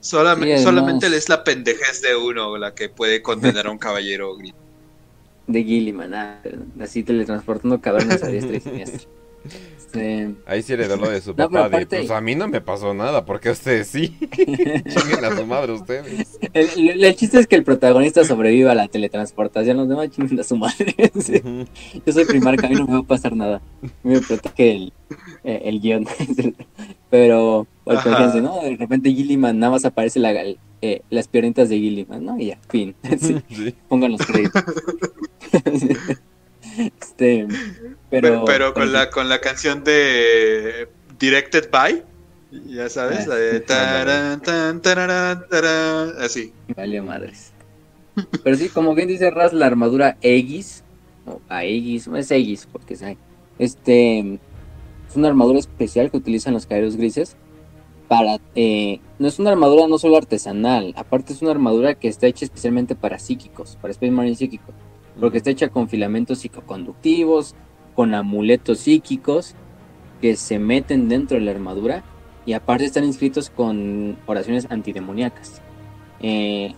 [0.00, 3.78] Solamente, Sí, además- solamente es la pendejez de uno la que puede condenar a un
[3.78, 4.52] caballero gris.
[5.46, 6.42] De Gilliman, ah,
[6.80, 9.08] así teletransportando cavernas a diestra y siniestra.
[9.94, 11.68] Este, Ahí sí heredó lo de su No, papá.
[11.68, 14.16] de, pues a mí no me pasó nada, porque a ustedes sí.
[14.30, 16.38] Chinguen a su madre ustedes.
[16.54, 20.40] el, el- el chiste es que el protagonista sobreviva a la teletransportación, los demás chinguen
[20.40, 20.94] a su madre.
[21.20, 21.36] Sí.
[21.44, 21.64] Ujú.
[22.06, 23.60] Yo soy primarca, a mí no me va a pasar nada.
[23.82, 24.92] A mí me protege el,
[25.44, 26.06] eh, el guion.
[27.10, 28.62] Pero, fíjense, ¿no?
[28.62, 30.32] De repente Gilliman nada más aparece la,
[30.80, 32.38] eh, las piernitas de Gilliman, ¿no?
[32.38, 32.94] Y ya, fin.
[33.20, 33.74] Sí, Sí.
[33.88, 34.64] pongan los créditos.
[37.00, 37.46] este,
[38.10, 40.88] pero, Pero, con la con la canción de
[41.18, 42.02] Directed by,
[42.66, 44.42] ya sabes, Ah, la de taran,
[46.20, 46.52] así.
[46.76, 47.52] Vale madres.
[48.44, 50.84] Pero sí, como bien dice Raz, la armadura Aegis,
[51.24, 53.02] o Aegis, no es Aegis, porque es,
[53.58, 54.18] este,
[55.08, 57.36] es una armadura especial que utilizan los caballeros grises
[58.08, 62.26] para, eh, no es una armadura no solo artesanal, aparte es una armadura que está
[62.26, 64.74] hecha especialmente para psíquicos, para Space Marine psíquicos,
[65.20, 67.54] porque está hecha con filamentos psicoconductivos,
[67.94, 69.54] con amuletos psíquicos
[70.20, 72.02] que se meten dentro de la armadura
[72.46, 75.60] y aparte están inscritos con oraciones antidemoníacas.
[76.20, 76.74] Eh,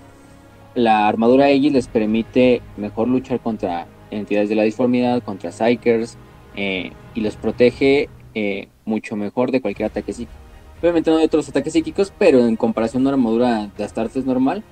[0.75, 6.17] la armadura Aegis les permite mejor luchar contra entidades de la disformidad, contra Psykers,
[6.57, 10.39] eh, y los protege eh, mucho mejor de cualquier ataque psíquico.
[10.81, 14.63] Obviamente no hay otros ataques psíquicos, pero en comparación a una armadura de Astartes normal,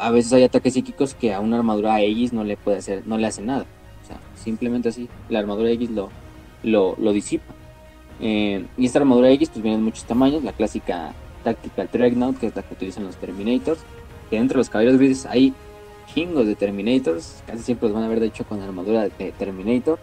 [0.00, 3.18] a veces hay ataques psíquicos que a una armadura Aegis no le puede hacer, no
[3.18, 3.66] le hace nada.
[4.04, 6.10] O sea, simplemente así, la armadura Aegis lo,
[6.62, 7.54] lo, lo disipa.
[8.20, 11.12] Eh, y esta armadura X pues viene en muchos tamaños, la clásica
[11.44, 13.80] Tactical Dreadnought, que es la que utilizan los Terminators,
[14.28, 15.54] que entre los caballeros grises hay
[16.12, 19.98] chingos de Terminators, casi siempre los van a ver de hecho con armadura de Terminator,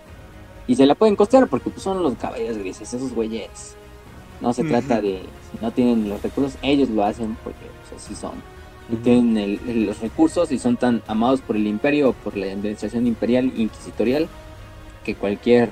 [0.67, 3.75] y se la pueden costear porque pues, son los caballeros grises, esos güeyes.
[4.41, 5.21] No se trata de,
[5.51, 8.33] si no tienen los recursos, ellos lo hacen porque pues, así son.
[8.89, 13.07] Y tienen los recursos y son tan amados por el imperio o por la administración
[13.07, 14.27] imperial inquisitorial
[15.03, 15.71] que cualquier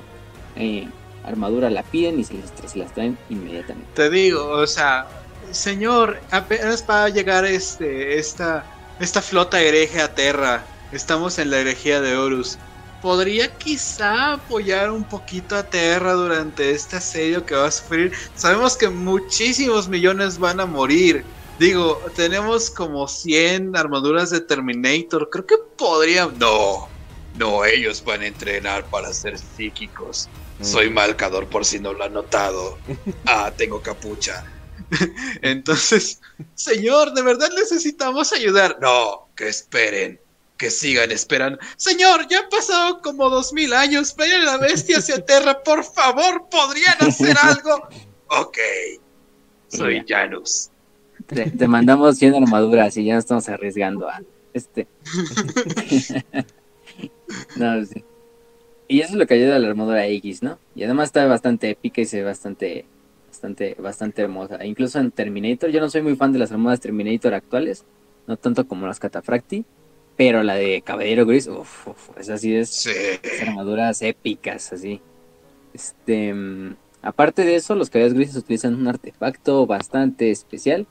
[0.56, 0.88] eh,
[1.24, 3.90] armadura la piden y se, les, se las traen inmediatamente.
[3.94, 5.06] Te digo, o sea,
[5.50, 8.64] señor, apenas va a llegar este, esta,
[9.00, 10.64] esta flota hereje a Terra.
[10.92, 12.58] Estamos en la herejía de Horus.
[13.02, 18.12] ¿Podría quizá apoyar un poquito a Terra durante este asedio que va a sufrir?
[18.34, 21.24] Sabemos que muchísimos millones van a morir.
[21.58, 25.30] Digo, tenemos como 100 armaduras de Terminator.
[25.30, 26.26] Creo que podría...
[26.26, 26.88] No,
[27.38, 30.28] no, ellos van a entrenar para ser psíquicos.
[30.60, 32.78] Soy marcador por si no lo han notado.
[33.26, 34.44] Ah, tengo capucha.
[35.42, 36.20] Entonces,
[36.54, 38.78] señor, de verdad necesitamos ayudar.
[38.80, 40.20] No, que esperen,
[40.56, 41.58] que sigan esperando.
[41.76, 44.14] Señor, ya han pasado como dos mil años.
[44.16, 47.88] Vayan la bestia hacia tierra, por favor, ¿podrían hacer algo?
[48.28, 48.58] Ok,
[49.68, 50.04] soy.
[50.06, 50.70] Janus.
[51.26, 54.20] Te, te mandamos 100 armaduras y ya nos estamos arriesgando a
[54.52, 54.86] este.
[57.56, 58.04] no, sí.
[58.86, 60.58] Y eso es lo que ayuda a la armadura X, ¿no?
[60.74, 62.84] Y además está bastante épica y se ve bastante,
[63.28, 64.56] bastante, bastante hermosa.
[64.56, 67.84] E incluso en Terminator, yo no soy muy fan de las armaduras Terminator actuales,
[68.26, 69.64] no tanto como las Catafracti,
[70.16, 72.90] pero la de Caballero Gris, uff, uf, esa sí es Sí.
[73.42, 75.00] armaduras épicas, así.
[75.72, 80.86] Este, mm, aparte de eso, los caballeros grises utilizan un artefacto bastante especial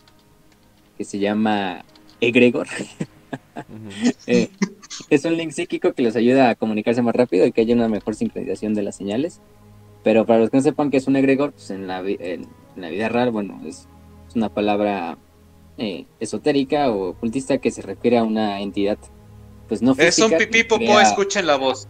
[0.97, 1.83] que se llama
[2.21, 2.67] Egregor.
[4.27, 4.49] Eh,
[5.09, 7.87] es un link psíquico que les ayuda a comunicarse más rápido y que haya una
[7.87, 9.41] mejor sincronización de las señales.
[10.03, 12.89] Pero para los que no sepan qué es un egregor, pues en la, en la
[12.89, 13.87] vida real, bueno, es,
[14.29, 15.17] es una palabra
[15.79, 18.97] eh, esotérica o ocultista que se refiere a una entidad,
[19.67, 20.37] pues no Es un que
[20.77, 21.87] crea- escuchen la voz.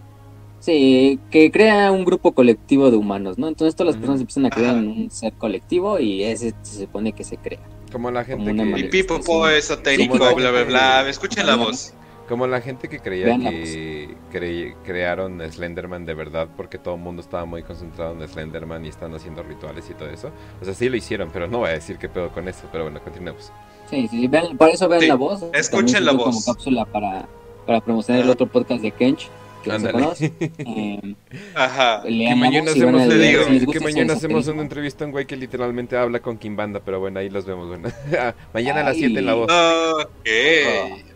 [0.63, 3.49] Sí, que crea un grupo colectivo de humanos, ¿no?
[3.49, 4.79] Entonces todas las personas empiezan a creer Ajá.
[4.79, 7.59] en un ser colectivo y ese se supone que se crea.
[7.91, 9.57] Como la gente Como que...
[9.57, 11.09] esotérico, Como la bla, bla, gente- bla.
[11.09, 11.93] Escuchen la voz.
[12.29, 17.21] Como la gente que creía que cre- crearon Slenderman de verdad porque todo el mundo
[17.21, 20.31] estaba muy concentrado en Slenderman y están haciendo rituales y todo eso.
[20.61, 22.69] O sea, sí lo hicieron, pero no voy a decir qué pedo con eso.
[22.71, 23.51] Pero bueno, continuemos.
[23.89, 25.43] Sí, sí, sí, vean, por eso vean Sí, la voz.
[25.53, 26.23] escuchen la voz.
[26.23, 27.27] Como cápsula para,
[27.67, 29.27] para promocionar el otro podcast de Kench,
[29.63, 30.33] conoce.
[30.59, 31.15] Eh,
[31.55, 32.03] Ajá.
[32.03, 35.97] Que mañana hacemos, te digo, que mañana hacemos una entrevista a un güey que literalmente
[35.97, 37.89] habla con Kimbanda, pero bueno, ahí los vemos, bueno.
[38.19, 38.99] Ah, mañana a las Ay.
[38.99, 39.49] 7 en la voz.
[39.51, 40.29] Ok,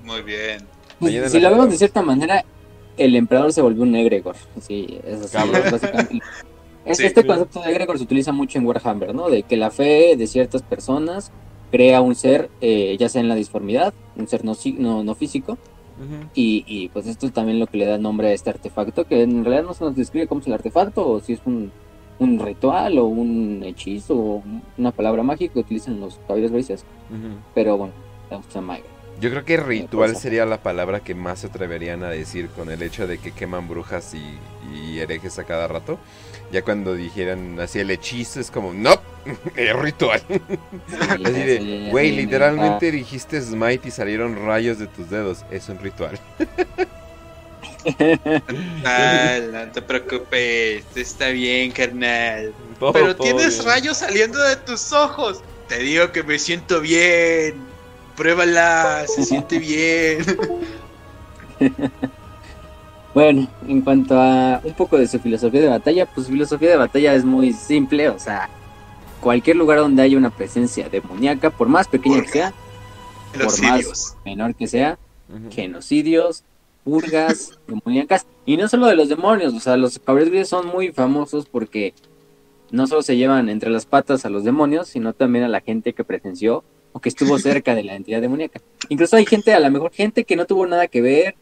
[0.03, 0.59] muy bien.
[0.99, 2.43] Pues, si la lo vemos de cierta manera,
[2.97, 4.35] el emperador se volvió un egregor.
[4.61, 6.19] Sí, es básicamente.
[6.85, 7.05] Es- Sí.
[7.05, 9.29] este concepto de egregor se utiliza mucho en Warhammer, ¿no?
[9.29, 11.31] De que la fe de ciertas personas
[11.69, 15.57] crea un ser, eh, ya sea en la disformidad, un ser no, no, no físico,
[16.35, 19.23] Y, y pues esto es también lo que le da nombre a este artefacto, que
[19.23, 21.71] en realidad no se nos describe cómo es el artefacto, o si es un,
[22.19, 24.43] un ritual, o un hechizo, o
[24.77, 26.85] una palabra mágica que utilizan los caballeros grises,
[27.53, 27.93] pero bueno,
[28.29, 28.97] egregor.
[29.19, 30.21] Yo creo que ritual cosa.
[30.21, 33.67] sería la palabra que más se atreverían a decir con el hecho de que queman
[33.67, 34.21] brujas y,
[34.77, 35.97] y herejes a cada rato.
[36.51, 38.99] Ya cuando dijeran así el hechizo es como, no,
[39.55, 40.21] es ritual.
[40.29, 45.43] Sí, Así de, güey, literalmente dijiste smite y salieron rayos de tus dedos.
[45.51, 46.19] Es un ritual.
[48.83, 52.53] Ah, no te preocupes, está bien, carnal.
[52.79, 53.65] Todo- Pero tienes bien.
[53.67, 55.41] rayos saliendo de tus ojos.
[55.69, 57.55] Te digo que me siento bien.
[58.17, 60.19] Pruébala, se siente bien.
[63.13, 66.77] Bueno, en cuanto a un poco de su filosofía de batalla, pues su filosofía de
[66.77, 68.49] batalla es muy simple, o sea,
[69.21, 72.53] cualquier lugar donde haya una presencia demoníaca, por más pequeña que sea,
[73.33, 74.99] por más menor que sea,
[75.49, 76.43] genocidios,
[76.83, 80.91] purgas, demoníacas, y no solo de los demonios, o sea, los caballeros grises son muy
[80.91, 81.93] famosos porque
[82.71, 85.93] no solo se llevan entre las patas a los demonios, sino también a la gente
[85.93, 86.63] que presenció
[86.93, 88.61] o que estuvo cerca de la entidad demoníaca.
[88.89, 91.35] Incluso hay gente, a lo mejor gente que no tuvo nada que ver,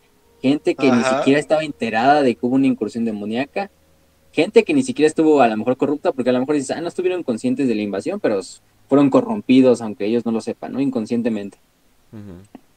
[0.50, 3.72] gente que ni siquiera estaba enterada de que hubo una incursión demoníaca,
[4.32, 6.82] gente que ni siquiera estuvo a lo mejor corrupta, porque a lo mejor dices, ah,
[6.82, 8.40] no estuvieron conscientes de la invasión, pero
[8.88, 10.82] fueron corrompidos, aunque ellos no lo sepan, ¿no?
[10.82, 11.58] Inconscientemente.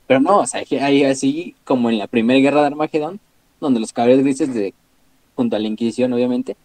[0.06, 3.20] Pero no, o sea, que hay así como en la primera guerra de Armagedón,
[3.60, 4.72] donde los caballeros grises, de,
[5.36, 6.56] junto a la Inquisición, obviamente,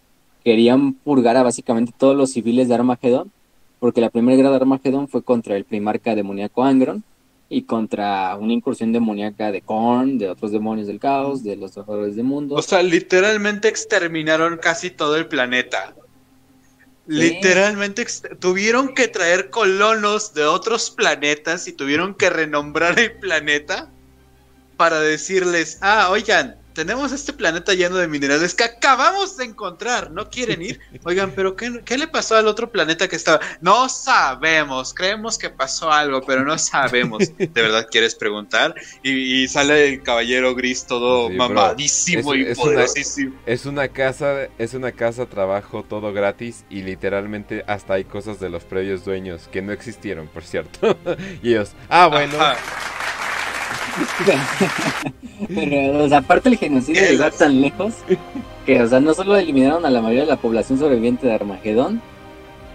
[0.42, 3.30] querían purgar a básicamente todos los civiles de Armagedón,
[3.78, 7.04] porque la primera guerra de Armagedón fue contra el primarca demoníaco Angron
[7.54, 12.16] y contra una incursión demoníaca de Korn, de otros demonios del caos, de los trabajadores
[12.16, 12.56] de mundo.
[12.56, 15.94] O sea, literalmente exterminaron casi todo el planeta.
[17.06, 18.04] Literalmente
[18.40, 23.88] tuvieron que traer colonos de otros planetas y tuvieron que renombrar el planeta
[24.76, 30.28] para decirles, ah, oigan, tenemos este planeta lleno de minerales que acabamos de encontrar, ¿no
[30.28, 30.80] quieren ir?
[31.04, 33.40] Oigan, pero ¿qué, qué le pasó al otro planeta que estaba?
[33.60, 37.36] No sabemos, creemos que pasó algo, pero no sabemos.
[37.38, 38.74] ¿De verdad quieres preguntar?
[39.02, 43.36] Y, y sale el caballero gris todo Sí, mamadísimo Es- y es una- poderosísimo.
[43.46, 48.48] Es una casa, es una casa, trabajo, todo gratis y literalmente hasta hay cosas de
[48.50, 50.96] los previos dueños que no existieron, por cierto.
[51.42, 52.56] y ellos, ah, bueno, Ajá.
[55.48, 57.10] Pero, o sea, aparte el genocidio ¿Qué?
[57.12, 57.94] llegó tan lejos
[58.66, 62.00] que, o sea, no solo eliminaron a la mayoría de la población sobreviviente de Armagedón,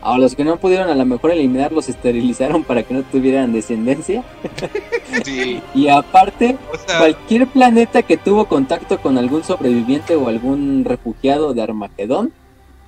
[0.01, 3.53] a los que no pudieron a lo mejor eliminar los esterilizaron para que no tuvieran
[3.53, 4.23] descendencia.
[5.25, 5.59] Sí.
[5.73, 11.53] Y aparte, O sea, cualquier planeta que tuvo contacto con algún sobreviviente o algún refugiado
[11.53, 12.31] de Armagedón,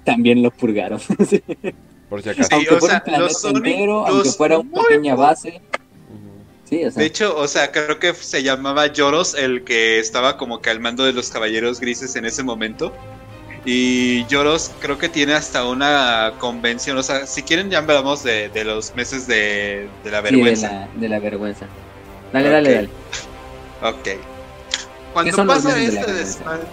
[0.06, 1.00] también lo purgaron.
[1.00, 1.44] Sí.
[2.10, 2.48] por si acaso.
[2.48, 5.62] Sí, aunque o fuera sea, un planeta entero, aunque fuera una pequeña base.
[6.72, 6.80] Ujú.
[6.80, 10.38] Sí, o sea, de hecho, o sea, creo que se llamaba Lloros el que estaba
[10.38, 12.94] como que al mando de los caballeros grises en ese momento.
[13.66, 16.98] Y Lloros creo que tiene hasta una convención.
[16.98, 20.32] O sea, si quieren ya hablamos de, de los meses de, de la sí, de
[20.32, 20.72] vergüenza.
[20.72, 21.68] la, de la vergüenza.
[22.34, 22.90] Dale, dale, dale.
[23.84, 24.08] Ok.
[25.14, 26.64] Cuando pasa este desmadre,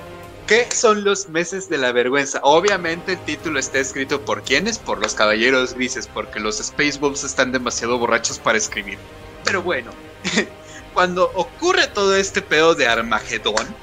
[0.46, 2.40] ¿Qué son los meses de la vergüenza?
[2.42, 4.78] Obviamente el título está escrito por quiénes?
[4.78, 8.96] Por los caballeros grises, porque los Space Wolves están demasiado borrachos para escribir.
[9.44, 9.90] Pero bueno,
[10.94, 13.74] cuando ocurre todo este pedo de Armagedón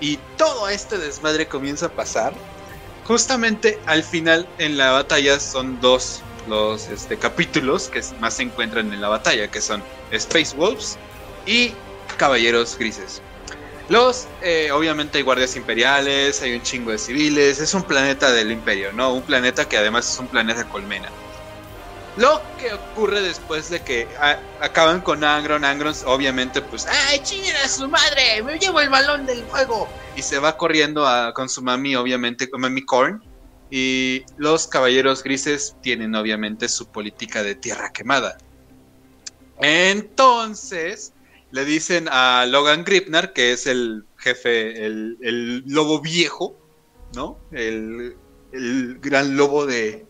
[0.00, 2.32] y todo este desmadre comienza a pasar,
[3.04, 8.92] justamente al final en la batalla son dos los este, capítulos que más se encuentran
[8.92, 10.98] en la batalla, que son Space Wolves
[11.46, 11.72] y
[12.16, 13.22] Caballeros Grises.
[13.88, 18.52] Los, eh, obviamente hay guardias imperiales, hay un chingo de civiles, es un planeta del
[18.52, 19.12] imperio, ¿no?
[19.12, 21.08] Un planeta que además es un planeta colmena.
[22.16, 27.56] Lo que ocurre después de que a- acaban con Angron, Angron obviamente pues, ¡ay, chinguen
[27.64, 28.42] a su madre!
[28.42, 29.88] ¡Me llevo el balón del fuego!
[30.16, 33.22] Y se va corriendo a- con su mami, obviamente, con mami Korn.
[33.70, 38.36] Y los caballeros grises tienen obviamente su política de tierra quemada.
[39.60, 41.12] Entonces,
[41.52, 46.56] le dicen a Logan Gripnar, que es el jefe, el, lobo viejo,
[47.14, 47.38] ¿no?
[47.52, 48.16] El
[49.00, 50.09] gran lobo de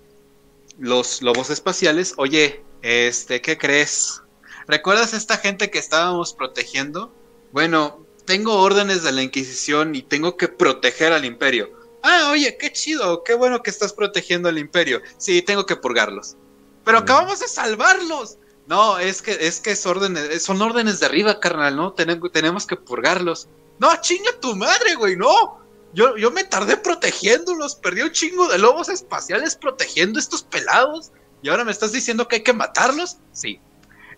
[0.80, 2.14] los lobos espaciales.
[2.16, 4.22] Oye, este, ¿qué crees?
[4.66, 7.14] ¿Recuerdas a esta gente que estábamos protegiendo?
[7.52, 11.70] Bueno, tengo órdenes de la Inquisición y tengo que proteger al imperio.
[12.02, 15.02] Ah, oye, qué chido, qué bueno que estás protegiendo al imperio.
[15.18, 16.36] Sí, tengo que purgarlos.
[16.84, 17.02] Pero Mm.
[17.02, 18.38] acabamos de salvarlos.
[18.66, 21.92] No, es que, es que es órdenes, son órdenes de arriba, carnal, ¿no?
[21.92, 23.48] Tenemos, tenemos que purgarlos.
[23.78, 25.59] No, chinga tu madre, güey, no.
[25.92, 31.10] Yo, yo me tardé protegiéndolos, perdí un chingo de lobos espaciales protegiendo estos pelados.
[31.42, 33.16] Y ahora me estás diciendo que hay que matarlos.
[33.32, 33.60] Sí.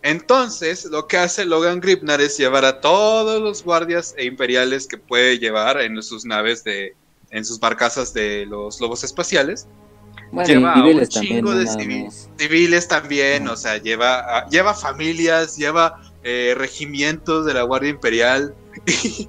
[0.02, 4.98] Entonces, lo que hace Logan Gripnar es llevar a todos los guardias e imperiales que
[4.98, 6.96] puede llevar en sus naves de,
[7.30, 9.68] en sus barcazas de los lobos espaciales
[10.32, 12.28] Bueno, lleva a civiles un chingo de nada civi- más.
[12.36, 18.54] civiles también, o sea, lleva, a- lleva familias, lleva eh, regimientos de la Guardia Imperial.
[18.86, 19.28] Y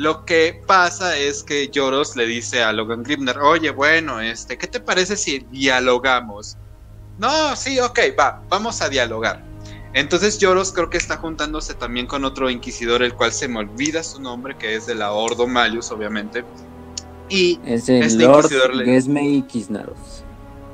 [0.00, 4.66] lo que pasa es que Lloros le dice a Logan Gribner, oye, bueno, este, ¿qué
[4.66, 6.56] te parece si dialogamos?
[7.18, 9.44] No, sí, ok, va, vamos a dialogar.
[9.92, 14.02] Entonces Lloros creo que está juntándose también con otro inquisidor, el cual se me olvida
[14.02, 16.44] su nombre, que es de la Ordo Malius, obviamente.
[17.28, 20.24] Y Es el Este Lord inquisidor le- Kisnaros.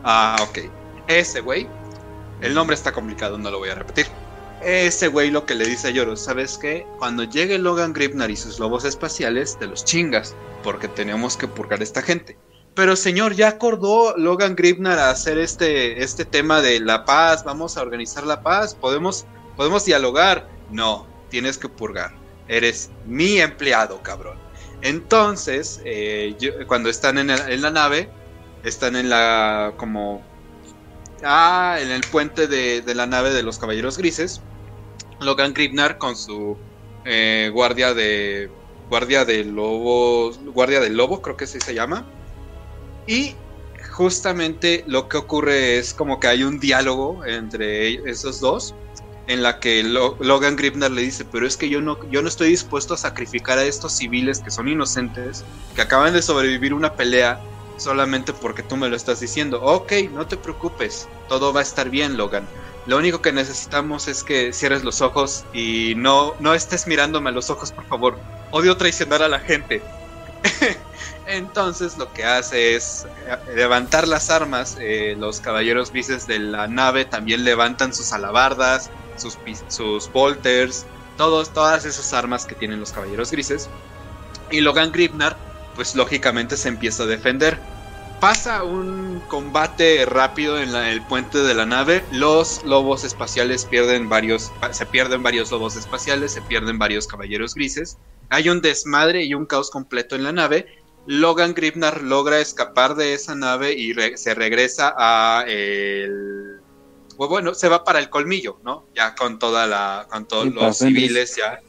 [0.05, 0.59] Ah, ok.
[1.09, 1.66] Ese güey.
[2.40, 4.07] El nombre está complicado, no lo voy a repetir.
[4.62, 6.87] Ese güey lo que le dice a Yoros, ¿sabes qué?
[6.99, 11.81] Cuando llegue Logan Gripnar y sus lobos espaciales, te los chingas, porque tenemos que purgar
[11.81, 12.37] a esta gente.
[12.74, 17.77] Pero señor, ya acordó Logan Gripnar a hacer este, este tema de la paz, vamos
[17.77, 19.27] a organizar la paz, podemos,
[19.57, 20.49] podemos dialogar.
[20.70, 22.12] No, tienes que purgar.
[22.49, 24.39] Eres mi empleado, cabrón.
[24.83, 28.11] Entonces, eh, cuando están en, en la nave,
[28.62, 30.23] están en la como
[31.23, 34.41] Ah, en el puente de, la nave de los Caballeros Grises.
[35.21, 36.57] Logan Gripnar con su
[37.05, 38.51] eh, guardia de.
[38.91, 40.33] Guardia de lobo.
[40.53, 42.05] Guardia del lobo, creo que así se llama.
[43.07, 43.35] Y
[43.93, 48.75] justamente lo que ocurre es como que hay un diálogo entre esos dos.
[49.29, 52.51] En la que Logan Gripnar le dice, pero es que yo no, yo no estoy
[52.51, 55.45] dispuesto a sacrificar a estos civiles que son inocentes,
[55.75, 57.41] que acaban de sobrevivir una pelea
[57.77, 59.61] solamente porque tú me lo estás diciendo.
[59.62, 62.47] Ok, no te preocupes, todo va a estar bien, Logan.
[62.86, 67.32] Lo único que necesitamos es que cierres los ojos y no, no estés mirándome a
[67.32, 68.16] los ojos, por favor.
[68.53, 69.82] Odio traicionar a la gente.
[71.27, 74.77] Entonces lo que hace es eh, levantar las armas.
[74.81, 79.36] Eh, los caballeros grises de la nave también levantan sus alabardas, sus,
[79.66, 80.86] sus bolters,
[81.16, 83.69] todos, todas esas armas que tienen los caballeros grises.
[84.53, 85.36] Y Logan Gripnar
[85.77, 87.59] pues lógicamente se empieza a defender.
[88.20, 92.03] Pasa un combate rápido en el puente de la nave.
[92.11, 97.98] Los lobos espaciales pierden varios, se pierden varios lobos espaciales, se pierden varios caballeros grises.
[98.31, 100.66] Hay un desmadre y un caos completo en la nave.
[101.07, 106.61] Logan Gripnar logra escapar de esa nave y se regresa a el
[107.16, 108.86] bueno, se va para el colmillo, ¿no?
[108.94, 111.61] Ya con toda la, con todos los civiles ya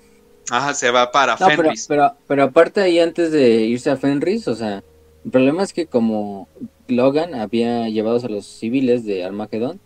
[0.49, 1.87] Ajá, se va para Fenris.
[1.87, 4.83] Pero, pero, aparte ahí antes de irse a Fenris, o sea,
[5.25, 6.47] el problema es que como
[6.87, 9.79] Logan había llevado a los civiles de Armageddon,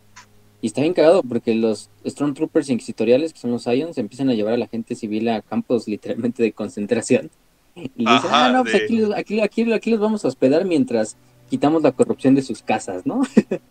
[0.61, 4.53] y está bien cagado porque los Stormtroopers inquisitoriales, que son los Ions, empiezan a llevar
[4.53, 7.31] a la gente civil a campos literalmente de concentración.
[7.75, 11.17] Y dicen, ah, no, pues aquí, aquí, aquí, aquí, los vamos a hospedar mientras
[11.49, 13.21] quitamos la corrupción de sus casas, ¿no?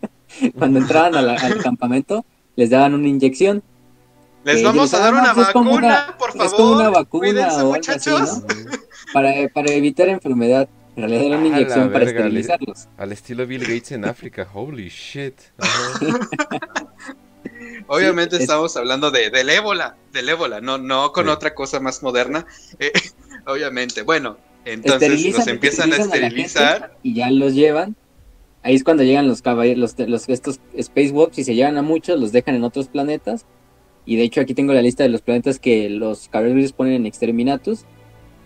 [0.57, 2.25] Cuando entraban al campamento,
[2.57, 3.63] les daban una inyección
[4.43, 6.45] les vamos a dar una vacuna, por favor.
[6.45, 8.41] Es como una vacuna muchachos.
[9.13, 10.67] para, para evitar enfermedad.
[10.95, 12.87] En realidad era una inyección para esterilizarlos.
[12.97, 15.35] Al, estilo Bill Gates en África, holy shit.
[17.87, 22.45] Obviamente estamos hablando de, del ébola, del ébola, no, no con otra cosa más moderna.
[22.79, 22.91] Eh,
[23.45, 26.97] obviamente, bueno, entonces los empiezan a esterilizar.
[27.03, 27.95] y ya los llevan.
[28.63, 32.19] Ahí es cuando llegan los caballeros, los, los, estos spacewalks y se llevan a muchos,
[32.19, 33.45] los dejan en otros planetas
[34.05, 37.05] y de hecho aquí tengo la lista de los planetas que los caballeros ponen en
[37.05, 37.85] Exterminatus,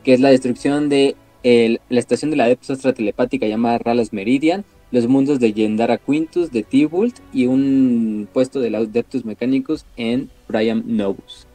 [0.03, 5.07] que es la destrucción de la estación de la Adeptus telepática llamada Ralas Meridian, los
[5.07, 10.84] mundos de Yendara Quintus, de T-Volt y un puesto de los Adeptus Mechanicus en Priam
[10.86, 11.48] Novus.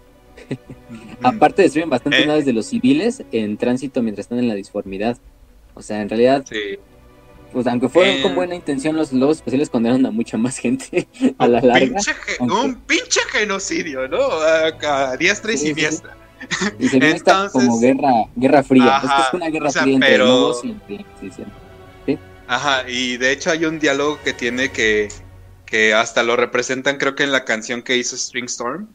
[1.23, 2.27] Aparte destruyen bastantes eh.
[2.27, 5.19] naves de los civiles en tránsito mientras están en la disformidad.
[5.75, 6.79] O sea, en realidad sí
[7.53, 11.09] pues aunque fueron con eh, buena intención, los lobos especiales condenaron a mucha más gente
[11.39, 12.01] a la larga.
[12.41, 14.19] Un pinche genocidio, ¿no?
[14.19, 16.17] A, diestra y siniestra.
[16.79, 17.21] Y se ve
[17.53, 19.03] como guerra, guerra fría.
[19.05, 20.75] es que es una guerra fría entre lobos y
[22.07, 22.19] ¿Sí?
[22.47, 25.09] Ajá, y de hecho hay un diálogo que tiene que,
[25.67, 28.89] que hasta lo representan creo que en la canción que hizo Stringstorm.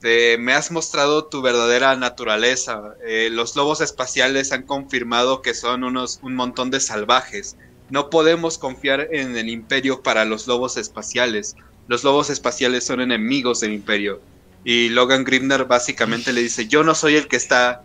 [0.00, 2.94] De, me has mostrado tu verdadera naturaleza.
[3.06, 7.56] Eh, los lobos espaciales han confirmado que son unos un montón de salvajes
[7.90, 11.54] no podemos confiar en el imperio para los lobos espaciales.
[11.86, 14.20] Los lobos espaciales son enemigos del imperio.
[14.62, 17.82] Y Logan Grimner básicamente le dice, yo no soy el que está,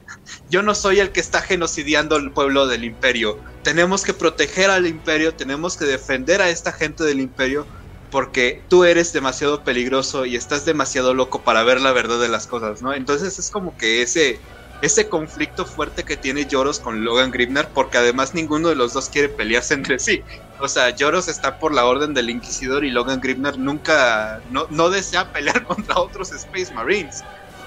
[0.50, 3.40] yo no soy el que está genocidiando al pueblo del imperio.
[3.64, 7.66] Tenemos que proteger al imperio, tenemos que defender a esta gente del imperio,
[8.10, 12.46] porque tú eres demasiado peligroso y estás demasiado loco para ver la verdad de las
[12.46, 12.94] cosas, ¿no?
[12.94, 14.40] Entonces es como que ese,
[14.86, 19.10] ese conflicto fuerte que tiene Lloros con Logan Grimnar, porque además ninguno de los dos
[19.10, 20.22] quiere pelearse entre sí.
[20.60, 25.32] O sea, Lloros está por la orden del Inquisidor y Logan Grimnar nunca, no, desea
[25.34, 27.24] pelear contra otros Space Marines,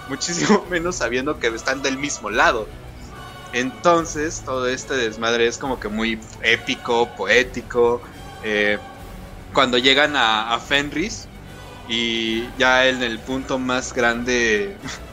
[0.09, 2.69] muchísimo menos sabiendo que están del mismo lado.
[3.53, 8.01] Entonces, todo este desmadre es como que muy épico, poético.
[8.45, 8.79] Eh,
[9.53, 11.27] cuando llegan a, a Fenris
[11.89, 14.77] y ya en el punto más grande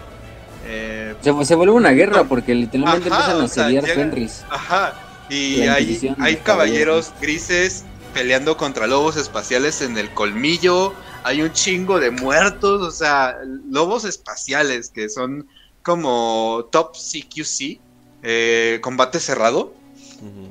[0.66, 4.44] eh, se, vuelve una guerra porque literalmente empiezan a asediar Fenris.
[4.50, 5.00] Ajá.
[5.30, 10.94] Y hay, hay caballeros grises peleando contra lobos espaciales en el colmillo.
[11.24, 12.82] Hay un chingo de muertos.
[12.82, 13.38] O sea,
[13.70, 15.48] lobos espaciales que son
[15.84, 17.80] como top CQC.
[18.24, 19.74] Eh, combate cerrado.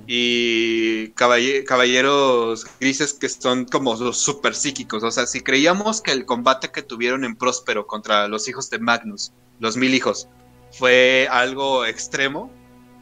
[0.07, 5.03] Y caballe- caballeros grises que son como los super psíquicos.
[5.03, 8.79] O sea, si creíamos que el combate que tuvieron en Próspero contra los hijos de
[8.79, 10.29] Magnus, los mil hijos,
[10.73, 12.51] fue algo extremo,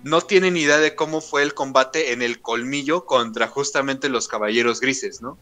[0.05, 4.81] no tienen idea de cómo fue el combate en el colmillo contra justamente los caballeros
[4.81, 5.39] grises, ¿no?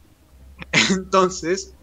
[0.90, 1.74] Entonces,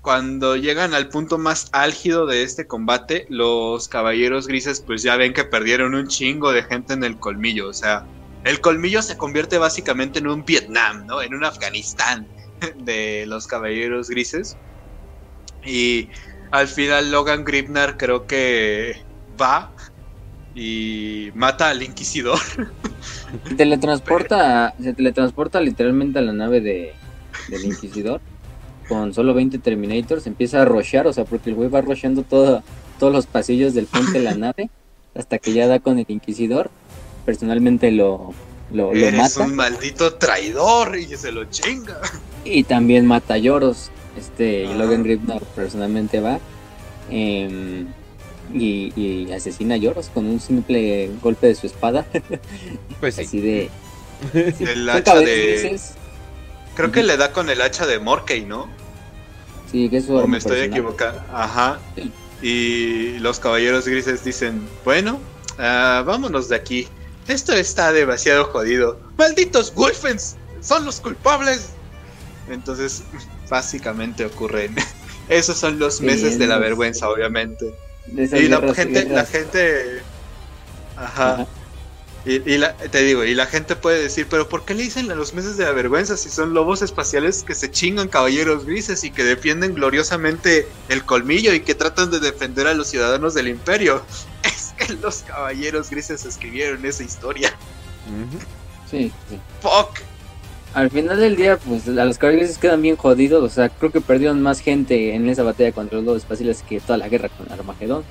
[0.00, 5.34] cuando llegan al punto más álgido de este combate, los caballeros grises pues ya ven
[5.34, 8.06] que perdieron un chingo de gente en el colmillo, o sea,
[8.44, 11.20] el colmillo se convierte básicamente en un Vietnam, ¿no?
[11.20, 12.26] En un Afganistán
[12.78, 14.56] de los caballeros grises.
[15.64, 16.08] Y
[16.50, 19.02] al final Logan Gribnar creo que
[19.40, 19.70] va
[20.54, 22.38] y mata al inquisidor.
[23.48, 26.94] Se teletransporta, se teletransporta literalmente a la nave de,
[27.48, 28.20] del Inquisidor
[28.88, 32.64] con solo 20 Terminators, empieza a rushear, o sea, porque el güey va rusheando todo,
[32.98, 34.68] todos los pasillos del frente de la nave
[35.14, 36.70] hasta que ya da con el Inquisidor.
[37.24, 38.34] Personalmente lo,
[38.72, 42.00] lo, lo Eres mata un maldito traidor y se lo chinga.
[42.44, 43.90] y también mata a Lloros.
[44.18, 44.74] Este Ajá.
[44.76, 46.38] Logan Gribnar personalmente va
[47.10, 47.86] em,
[48.52, 52.04] y, y asesina a Lloros con un simple golpe de su espada,
[53.00, 53.22] Pues sí.
[53.22, 53.70] así de.
[54.58, 55.80] sí, El hacha de-
[56.74, 58.68] Creo que le da con el hacha de Morkey, ¿no?
[59.70, 61.20] Sí, que es su O me estoy equivocando.
[61.32, 61.78] Ajá.
[61.94, 62.10] Sí.
[62.42, 65.18] Y los caballeros grises dicen, bueno,
[65.58, 66.88] ah, vámonos de aquí.
[67.28, 68.98] Esto está demasiado jodido.
[69.18, 71.70] Malditos Wolfens, son los culpables.
[72.48, 73.02] Entonces,
[73.50, 74.74] básicamente ocurren.
[75.28, 77.74] Esos son los Sí, meses de la es- vergüenza, obviamente.
[78.08, 80.02] Y la guerras- gente, la gente,
[80.96, 81.34] ajá.
[81.34, 81.46] Ajá.
[82.26, 85.10] Y, y la, te digo, y la gente puede decir, pero ¿por qué le dicen
[85.10, 89.04] a los meses de la vergüenza si son lobos espaciales que se chingan caballeros grises
[89.04, 93.48] y que defienden gloriosamente el colmillo y que tratan de defender a los ciudadanos del
[93.48, 94.02] imperio?
[94.44, 97.54] Es que los caballeros grises escribieron esa historia.
[98.90, 99.38] Sí, sí.
[99.62, 100.00] Fuck.
[100.72, 103.42] Al final del día, pues a los caballeros quedan bien jodidos.
[103.42, 106.80] O sea, creo que perdieron más gente en esa batalla contra los lobos espaciales que
[106.80, 108.04] toda la guerra con Armagedón.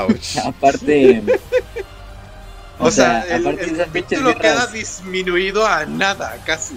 [0.00, 0.38] Ouch.
[0.44, 1.22] Aparte.
[2.80, 6.74] O, sea, el, aparte de el capítulo queda disminuido a nada, casi.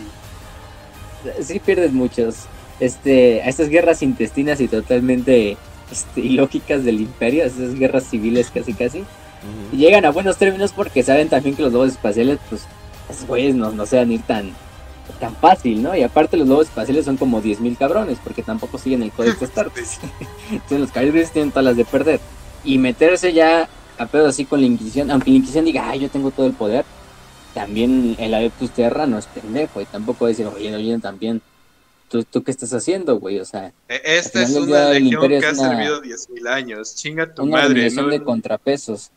[1.41, 2.45] sí pierdes muchos.
[2.80, 5.57] Este, a estas guerras intestinas y totalmente
[5.91, 9.03] este, ilógicas del imperio, esas guerras civiles casi casi.
[9.72, 12.61] Y llegan a buenos términos porque saben también que los lobos espaciales, pues,
[13.10, 14.52] esos güeyes no, no se van a ir tan,
[15.13, 15.95] tan fácil, ¿no?
[15.95, 19.71] Y aparte los lobos espaciales son como 10.000 cabrones porque tampoco siguen el código Star.
[20.51, 22.19] Entonces los caballeros tienen todas las de perder.
[22.63, 26.09] Y meterse ya a pedo así con la Inquisición, aunque la Inquisición diga, ay, yo
[26.09, 26.85] tengo todo el poder,
[27.53, 31.41] también el Adeptus Terra no es pendejo y tampoco va a decir, oye, oye, también,
[32.09, 33.39] ¿tú, ¿tú qué estás haciendo, güey?
[33.39, 36.95] O sea, E- Esta es una legión que ha una- servido 10.000 años.
[36.95, 38.07] Chinga tu una madre, ¿no?
[38.07, 39.09] de contrapesos.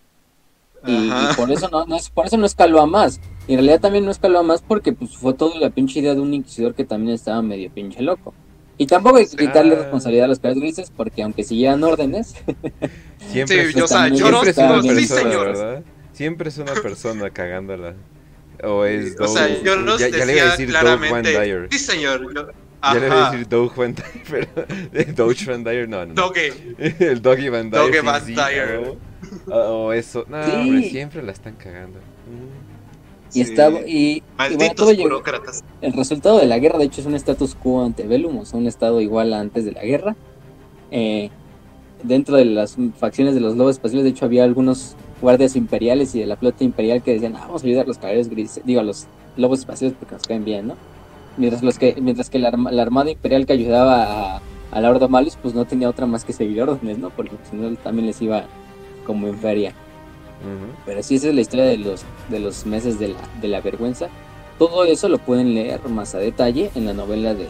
[0.87, 3.21] Y, por eso no, no es, por eso no escaló a más.
[3.51, 6.21] Y en realidad también no escaló más porque pues fue toda la pinche idea de
[6.21, 8.33] un inquisidor que también estaba medio pinche loco.
[8.79, 9.79] Y tampoco hay que quitarle Ah.
[9.81, 12.35] responsabilidad a los caballeros grises porque aunque siguieran órdenes,
[13.33, 15.47] Siempre Sí, es, yo, o sea, también Lloros, siempre es una sí, persona, señor.
[15.49, 15.83] ¿verdad?
[16.13, 17.95] Siempre es una persona cagándola.
[18.63, 21.69] O es O sea, Lloros ya, ya le iba a decir Doug Van claramente, Dyer.
[21.73, 22.49] sí señor, yo-
[22.83, 24.49] Ya le iba a decir Doug Van Dyer,
[24.93, 26.15] pero Doge Van Dyer no, no.
[26.15, 26.23] no.
[26.23, 26.53] Doge.
[27.01, 27.83] El Doggy Van Dyer.
[27.85, 28.97] Doggy Van sí, Dyer.
[29.49, 30.25] O, o eso.
[30.29, 30.51] No, Sí.
[30.53, 31.99] hombre, siempre la están cagando.
[31.99, 32.60] Mm.
[33.31, 33.41] Y Sí.
[33.43, 35.65] estaba, y, y bueno, Malditos burócratas.
[35.81, 38.59] el resultado de la guerra de hecho es un status quo ante Velum, o sea,
[38.59, 40.17] un estado igual a antes de la guerra.
[40.91, 41.31] Eh,
[42.03, 46.21] dentro de las facciones de los lobos espaciales, de hecho había algunos guardias imperiales y
[46.21, 48.81] de la flota imperial que decían, ah, vamos a ayudar a los caballeros grises, digo,
[48.81, 50.75] a los lobos espaciales porque nos caen bien, ¿no?
[51.37, 54.43] Mientras, los que, mientras que la, arma- la armada imperial que ayudaba a,
[54.73, 57.11] a la Horda Malus, pues no tenía otra más que seguir órdenes, ¿no?
[57.11, 58.45] Porque si no también les iba
[59.07, 59.75] como en feria.
[60.87, 63.61] Pero sí, esa es la historia de los, de los meses de la, de la
[63.61, 64.09] vergüenza.
[64.59, 67.49] Todo eso lo pueden leer más a detalle en la novela de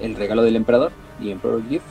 [0.00, 1.84] El regalo del emperador, The Emperor Gift,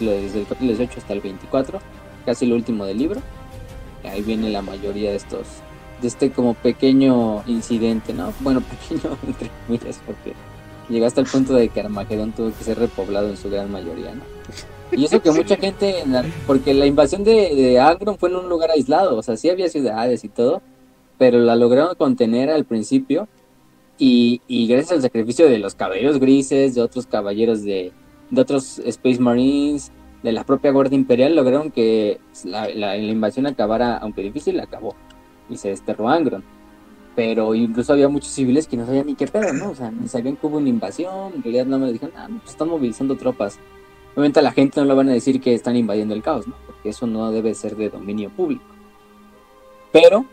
[0.00, 1.78] desde el capítulo 18 hasta el 24,
[2.26, 3.20] casi lo último del libro.
[4.04, 5.46] Ahí viene la mayoría de estos,
[6.00, 8.32] de este como pequeño incidente, ¿no?
[8.40, 10.34] Bueno, pequeño entre comillas, porque
[10.88, 14.14] llegó hasta el punto de que Armagedón tuvo que ser repoblado en su gran mayoría,
[14.14, 14.37] ¿no?
[14.92, 18.48] Y eso que mucha gente, la- porque la invasión de, de Agron fue en un
[18.48, 20.62] lugar aislado, o sea, sí había ciudades y todo,
[21.18, 23.28] pero la lograron contener al principio
[23.98, 27.92] y, y gracias al sacrificio de los caballeros grises, de otros caballeros de,
[28.30, 29.92] de otros Space Marines,
[30.22, 34.94] de la propia Guardia Imperial, lograron que la, la- la invasión acabara, aunque difícil, acabó
[35.50, 36.42] y se desterró Angron.
[37.14, 39.70] Pero incluso había muchos civiles que no sabían ni qué pedo, ¿no?
[39.70, 42.38] O sea, ni sabían que hubo una invasión, en realidad no me dijeron, ah, no,
[42.38, 43.58] pues están movilizando tropas.
[44.14, 46.54] Obviamente a la gente no le van a decir que están invadiendo el caos, ¿no?
[46.66, 48.64] Porque eso no debe ser de dominio público.
[49.92, 50.24] Pero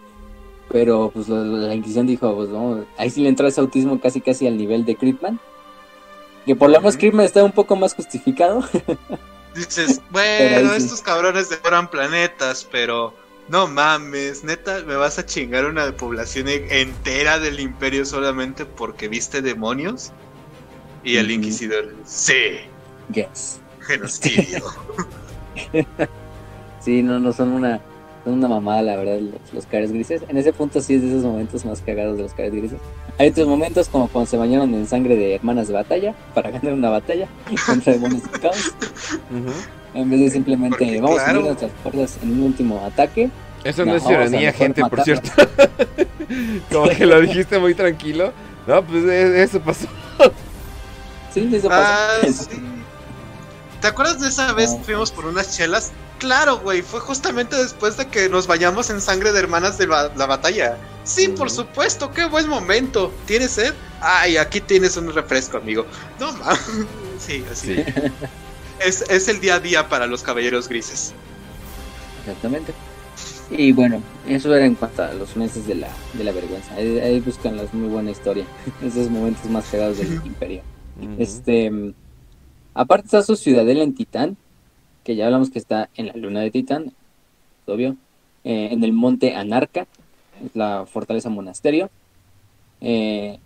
[0.72, 4.20] Pero pues lo- la Inquisición dijo, pues vamos, ahí sí le entró ese autismo casi
[4.22, 5.40] casi al nivel de Creepman.
[6.46, 6.98] Que por lo menos.
[6.98, 8.64] Creepman está un poco más justificado.
[9.56, 10.78] Dices, bueno, sí.
[10.78, 13.14] estos cabrones devoran planetas, pero
[13.48, 19.42] no mames, neta, me vas a chingar una población entera del imperio solamente porque viste
[19.42, 20.12] demonios.
[21.04, 22.58] Y el inquisidor, sí,
[23.14, 23.62] yes.
[23.86, 24.64] Genocidio.
[26.86, 27.82] Sí, no, no son una,
[28.24, 30.22] son una mamada, la verdad, los, los caras grises.
[30.30, 32.78] En ese punto sí es de esos momentos más cagados de los caras grises.
[33.18, 36.74] Hay otros momentos como cuando se bañaron en sangre de hermanas de batalla para ganar
[36.74, 37.28] una batalla
[37.66, 38.76] contra demonios del caos.
[39.32, 39.52] Ujú.
[39.96, 43.32] En vez de simplemente Porque, vamos a unir nuestras fuerzas en un último ataque.
[43.64, 45.32] Eso no, No, es vamos a ironía, mejor gente, por cierto.
[46.72, 48.32] Como que lo dijiste muy tranquilo.
[48.68, 49.88] No, pues eso pasó.
[51.34, 52.44] Sí, eso ah, pasa.
[52.52, 52.75] sí.
[53.82, 55.92] ¿Te acuerdas de esa vez que fuimos por unas chelas?
[56.20, 60.12] Claro, güey, fue justamente después de que nos bañamos en sangre de hermanas de ba-
[60.16, 60.78] la batalla.
[61.04, 63.14] Sí, por supuesto, qué buen momento.
[63.26, 63.74] ¿Tienes sed?
[64.02, 65.86] Ay, aquí tienes un refresco, amigo.
[66.20, 66.60] No mames.
[67.20, 67.76] Sí, así.
[67.76, 67.84] Sí.
[68.80, 71.14] Es, es el día a día para los caballeros grises.
[72.22, 72.74] Exactamente.
[73.52, 76.74] Y bueno, eso era en cuanto a los meses de la, de la vergüenza.
[76.76, 78.46] Ahí, ahí buscan las muy buena historia.
[78.84, 80.62] Esos momentos más cagados del imperio.
[81.20, 81.94] Este,
[82.76, 84.38] aparte está su ciudadela en Titán,
[85.04, 86.94] que ya hablamos que está en la luna de Titán,
[87.66, 87.96] obvio,
[88.44, 89.88] eh, en el monte Anarca,
[90.46, 91.90] es la fortaleza monasterio.
[92.82, 93.40] Eh,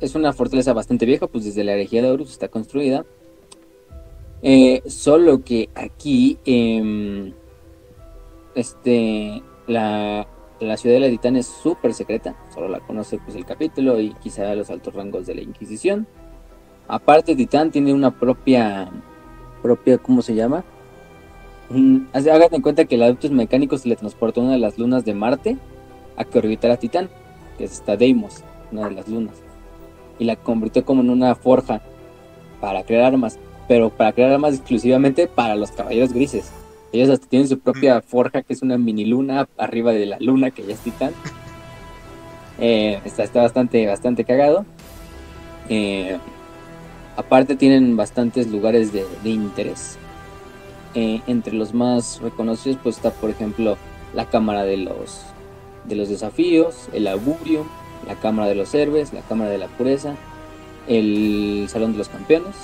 [0.00, 3.04] es una fortaleza bastante vieja, pues desde la herejía de Horus está construida.
[4.42, 7.32] Eh, solo que aquí, em,
[8.54, 10.26] este, la,
[10.60, 14.54] la ciudadela de Titán es súper secreta, solo la conoce pues el capítulo y quizá
[14.54, 16.06] los altos rangos de la Inquisición.
[16.88, 18.88] Aparte, Titán tiene una propia,
[19.62, 20.64] propia, ¿cómo se llama?
[21.68, 25.14] Mm, Hagan en cuenta que el Adeptus Mecánicos le transportó una de las lunas de
[25.14, 25.56] Marte
[26.16, 27.08] a que orbitara Titán,
[27.58, 29.34] que es esta Deimos, una de las lunas,
[30.18, 31.82] y la convirtió como en una forja
[32.60, 36.52] para crear armas, pero para crear armas exclusivamente para los caballeros grises.
[36.92, 40.52] Ellos hasta tienen su propia forja, que es una mini luna arriba de la luna,
[40.52, 41.12] que ya es Titán.
[42.58, 44.64] Eh, está, está bastante, bastante cagado.
[45.68, 46.16] Eh,
[47.16, 49.98] aparte tienen bastantes lugares de, de interés.
[50.94, 53.76] Eh, entre los más reconocidos pues está por ejemplo
[54.14, 55.20] la cámara de los
[55.84, 57.66] de los desafíos, el augurio,
[58.06, 60.14] la cámara de los héroes, la cámara de la pureza,
[60.88, 62.56] el salón de los campeones,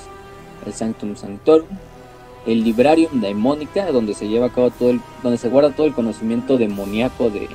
[0.66, 1.66] el sanctum sanctorum,
[2.46, 5.92] el librarium daemónica donde se lleva a cabo todo el donde se guarda todo el
[5.92, 7.48] conocimiento demoníaco de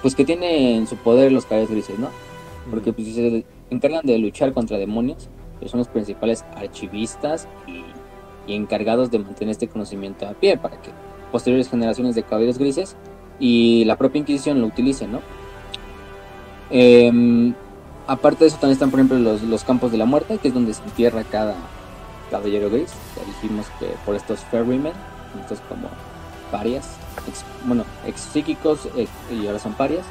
[0.00, 2.08] pues que tiene en su poder los caballeros grises, ¿no?
[2.70, 5.28] Porque pues, se encargan de luchar contra demonios,
[5.60, 7.84] pues son los principales archivistas y,
[8.50, 10.90] y encargados de mantener este conocimiento a pie para que
[11.30, 12.96] posteriores generaciones de caballeros grises
[13.38, 15.20] y la propia Inquisición lo utilicen, ¿no?
[16.70, 17.54] Em,
[18.06, 20.54] aparte de eso también están por ejemplo los, los campos de la muerte, que es
[20.54, 21.54] donde se entierra cada
[22.30, 22.92] caballero gris.
[23.16, 24.92] Ya dijimos que por estos ferrymen,
[25.40, 25.88] estos como
[26.50, 26.88] parias,
[27.28, 30.04] ex- bueno, ex psíquicos ex- y ahora son parias.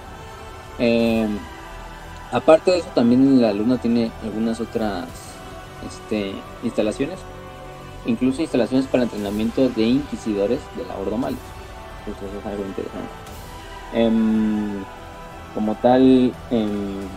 [0.80, 1.38] Em,
[2.31, 5.05] aparte de eso, también la luna tiene algunas otras
[5.88, 6.34] este,
[6.64, 7.19] instalaciones,
[8.06, 11.39] incluso instalaciones para entrenamiento de inquisidores de la Horda Malus.
[12.06, 13.10] Entonces es algo interesante.
[13.93, 14.84] Em,
[15.53, 17.07] como tal, em,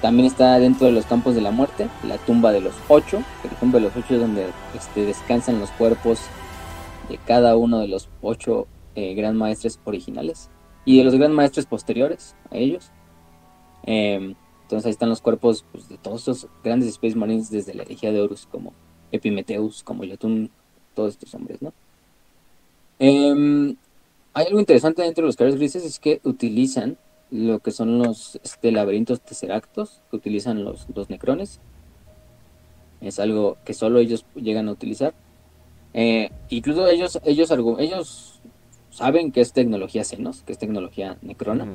[0.00, 3.50] también está dentro de los campos de la muerte, la tumba de los ocho, la
[3.60, 6.20] tumba de los ocho es donde este, descansan los cuerpos
[7.08, 10.50] de cada uno de los ocho eh, gran maestres originales
[10.84, 12.90] y de los gran maestres posteriores a ellos.
[13.84, 14.34] Em,
[14.72, 18.10] entonces ahí están los cuerpos pues, de todos estos grandes Space Marines desde la herejía
[18.10, 18.72] de Horus, como
[19.10, 20.50] Epimetheus, como Yotun,
[20.94, 21.74] todos estos hombres, ¿no?
[22.98, 23.76] Em,
[24.32, 26.96] hay algo interesante dentro de los caballeros grises, es que utilizan
[27.30, 31.60] lo que son los este, laberintos tesseractos, que utilizan los, los necrones.
[33.02, 35.12] Es algo que solo ellos llegan a utilizar.
[35.92, 38.40] Eh, incluso ellos, ellos, ellos
[38.88, 41.66] saben que es tecnología Xenos, que es tecnología necrona.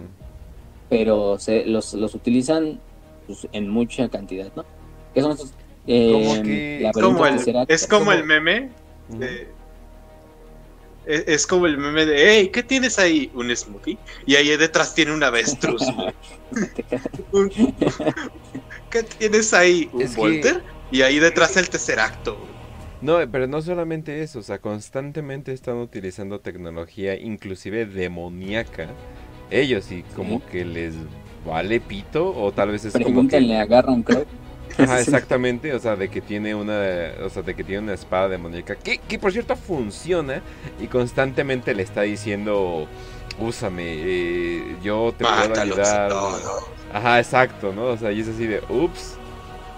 [0.89, 2.80] Pero se, los, los utilizan
[3.26, 4.65] pues, en mucha cantidad, ¿no?
[5.14, 5.53] ¿Qué son estos?
[5.88, 7.76] eh, Como que- Es laberintos como el, tesseractos?
[7.76, 8.69] es como como- el meme.
[11.05, 13.31] Es, es como el meme de, hey, ¿qué tienes ahí?
[13.34, 13.97] Un smoothie.
[14.26, 15.81] Y ahí detrás tiene un avestruz.
[18.89, 19.89] ¿Qué tienes ahí?
[19.93, 20.64] ¿Un que- Volter?
[20.91, 22.38] Y ahí detrás el Tesseracto.
[23.01, 28.89] No, pero no solamente eso, o sea, constantemente están utilizando tecnología, inclusive demoníaca.
[29.49, 30.95] Ellos y como que les
[31.45, 34.25] vale pito o tal vez es como que Pregúntenle a Garron Crow.
[34.77, 36.81] Ajá, exactamente, o sea, de que tiene una,
[37.23, 40.41] o sea, de que tiene una espada demoníaca que, que por cierto funciona
[40.79, 42.87] y constantemente le está diciendo
[43.39, 46.11] úsame, eh, yo te Mátalos puedo ayudar.
[46.93, 47.85] Ajá, exacto, ¿no?
[47.87, 49.17] O sea, y es así de, ups,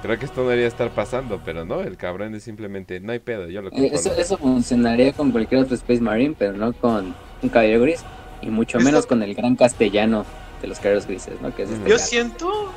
[0.02, 3.20] creo que esto no debería estar pasando, pero no, el cabrón es simplemente, no hay
[3.20, 3.90] pedo, yo lo Eh.
[3.92, 8.04] Eso, eso funcionaría con cualquier otro Space Marine, pero no con un caballero gris.
[8.42, 10.26] Y mucho Esto- menos con el gran castellano
[10.62, 11.54] de los caballeros grises, ¿no?
[11.56, 12.08] Que es este Yo gato.
[12.08, 12.74] siento,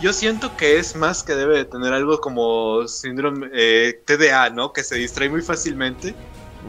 [0.00, 4.72] yo siento que es más que debe de tener algo como síndrome eh, TDA, ¿no?
[4.72, 6.14] Que se distrae muy fácilmente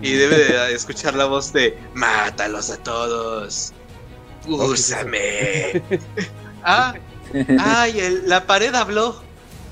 [0.01, 3.73] y debe de escuchar la voz de mátalos a todos.
[4.47, 5.81] Úsame.
[6.63, 6.93] ah,
[7.59, 9.21] ay, el- la pared habló.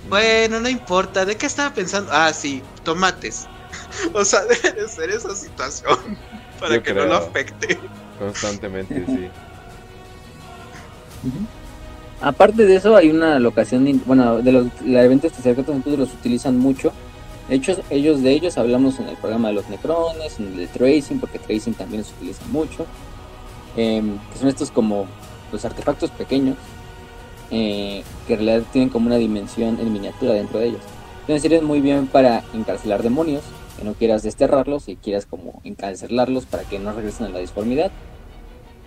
[0.09, 1.25] Bueno, no importa.
[1.25, 2.09] ¿De qué estaba pensando?
[2.13, 3.47] Ah, sí, tomates.
[4.13, 6.17] o sea, debe de ser esa situación
[6.59, 7.79] para Yo que no lo afecte.
[8.23, 9.27] Constantemente, sí.
[12.21, 16.57] Aparte de eso, hay una locación, bueno, de los la eventos que entonces los utilizan
[16.57, 16.93] mucho.
[17.49, 20.67] De hecho, ellos de ellos hablamos en el programa de los Necrones, en el de
[20.67, 22.85] Tracing, porque Tracing también los utiliza mucho.
[23.75, 25.07] em, que son estos como
[25.51, 26.57] los artefactos pequeños,
[27.51, 30.81] eh, que en realidad tienen como una dimensión en miniatura dentro de ellos.
[31.21, 33.43] Entonces sirven muy bien para encarcelar demonios,
[33.77, 37.91] que no quieras desterrarlos y quieras como encarcelarlos para que no regresen a la disformidad.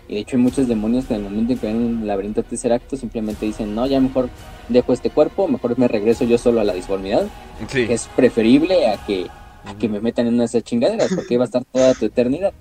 [0.09, 2.43] Y de hecho hay muchos demonios que en el momento en que ven un laberinto
[2.43, 4.29] tesseracto simplemente dicen, no, ya mejor
[4.69, 7.27] dejo este cuerpo, mejor me regreso yo solo a la disformidad,
[7.69, 7.87] Sí.
[7.87, 9.27] que es preferible a que,
[9.65, 12.05] a que me metan en una de esas chingaderas, porque iba a estar toda tu
[12.07, 12.53] eternidad.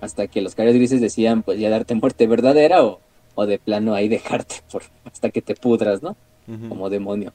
[0.00, 2.98] Hasta que los caras grises decidan pues ya darte muerte verdadera o,
[3.36, 6.16] o de plano ahí dejarte por hasta que te pudras, ¿no?
[6.68, 7.32] Como demonio.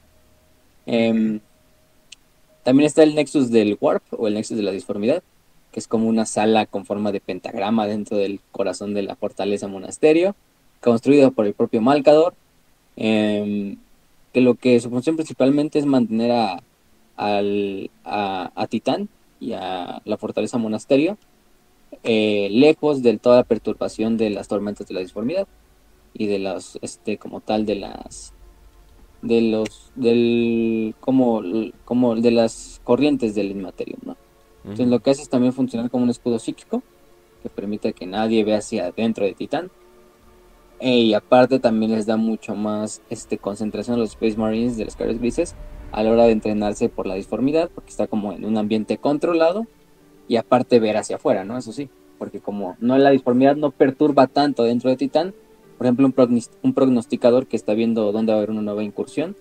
[0.84, 1.40] Em,
[2.62, 5.22] también está el Nexus del Warp o el Nexus de la Disformidad,
[5.78, 10.34] es como una sala con forma de pentagrama dentro del corazón de la fortaleza monasterio,
[10.80, 12.34] construido por el propio Malcador,
[12.96, 13.76] em,
[14.32, 16.62] que lo que su función principalmente es mantener a,
[17.16, 19.08] al- a, a Titán
[19.40, 21.16] y a la fortaleza monasterio
[22.02, 25.46] eh, lejos de toda la perturbación de las tormentas de la disformidad
[26.14, 28.32] y de las, este, como tal, de las
[29.22, 31.42] de los del como
[31.84, 34.16] como de las corrientes del inmaterium, ¿no?
[34.64, 36.82] Entonces lo que hace es también funcionar como un escudo psíquico
[37.42, 39.70] que permite que nadie vea hacia adentro de Titán.
[40.80, 44.84] Eh, y aparte también les da mucho más este concentración a los Space Marines de
[44.84, 45.54] los caballeros grises
[45.90, 49.66] a la hora de entrenarse por la disformidad, porque está como en un ambiente controlado
[50.28, 51.56] y aparte ver hacia afuera, ¿no?
[51.56, 55.34] Eso sí, porque como no la disformidad no perturba tanto dentro de Titán,
[55.78, 58.84] por ejemplo, un, prognis- un prognosticador que está viendo dónde va a haber una nueva
[58.84, 59.36] incursión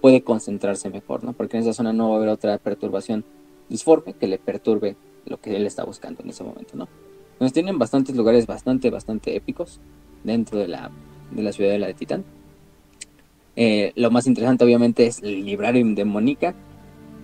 [0.00, 1.32] puede concentrarse mejor, ¿no?
[1.32, 3.24] Porque en esa zona no va a haber otra perturbación
[3.68, 6.88] disforme que le perturbe lo que él está buscando en ese momento, ¿no?
[7.32, 9.80] Entonces tienen bastantes lugares bastante, bastante épicos
[10.24, 10.90] dentro de la,
[11.32, 12.24] de la ciudadela de Titán.
[13.56, 16.54] Eh, lo más interesante obviamente es el Librarium de Mónica,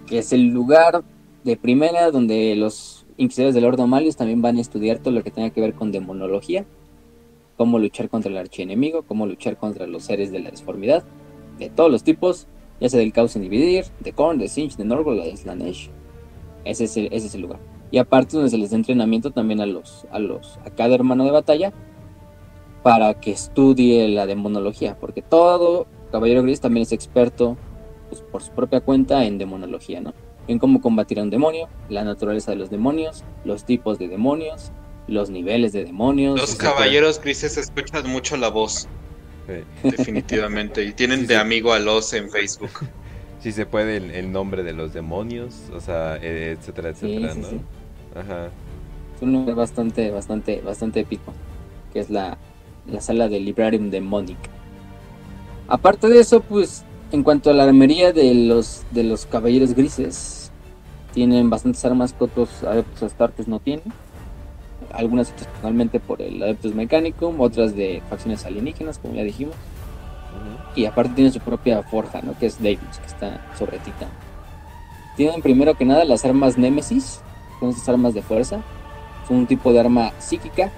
[0.06, 1.02] que es el lugar
[1.44, 5.30] de primera donde los inquisidores del Ordo Malius también van a estudiar todo lo que
[5.30, 6.64] tenga que ver con demonología,
[7.56, 11.04] cómo luchar contra el archienemigo, cómo luchar contra los seres de la disformidad,
[11.58, 12.46] de todos los tipos,
[12.80, 15.90] ya sea del caos en dividir, de Korn, de Sinch, de Norgol, de Slanesh.
[16.64, 17.58] Ese es, el, ese es el lugar.
[17.90, 21.24] Y aparte donde se les da entrenamiento también a los, a los, a cada hermano
[21.24, 21.72] de batalla
[22.82, 27.56] para que estudie la demonología, porque todo caballero gris también es experto
[28.08, 30.14] pues, por su propia cuenta en demonología, ¿no?
[30.48, 34.72] En cómo combatir a un demonio, la naturaleza de los demonios, los tipos de demonios,
[35.06, 36.40] los niveles de demonios.
[36.40, 38.88] Los caballeros grises escuchan mucho la voz,
[39.46, 39.88] Sí.
[39.90, 42.70] definitivamente, y tienen Sí, de amigo a los en Facebook.
[43.42, 47.34] Si se puede el, el nombre de los demonios, o sea, eh, etcétera, Sí, etcétera,
[47.34, 47.48] sí, ¿no?
[47.48, 47.60] sí.
[48.14, 48.46] Ajá.
[49.16, 51.32] Es un lugar bastante, bastante, bastante épico,
[51.92, 52.38] que es la,
[52.86, 54.38] la sala del Librarium de Monic.
[55.68, 60.52] Aparte de eso, pues, en cuanto a la armería de los, de los caballeros grises,
[61.12, 63.92] tienen bastantes armas que otros adeptos astartes no tienen.
[64.92, 69.54] Algunas hechas personalmente por el Adeptus Mechanicum, otras de facciones alienígenas, como ya dijimos.
[70.74, 72.38] Y aparte tienen su propia forja, ¿no?
[72.38, 74.08] Que es Daedalus, que está sobre Titán.
[75.16, 77.20] Tienen primero que nada las armas Nemesis,
[77.60, 78.60] son estas armas de fuerza.
[79.28, 80.72] Son un tipo de arma psíquica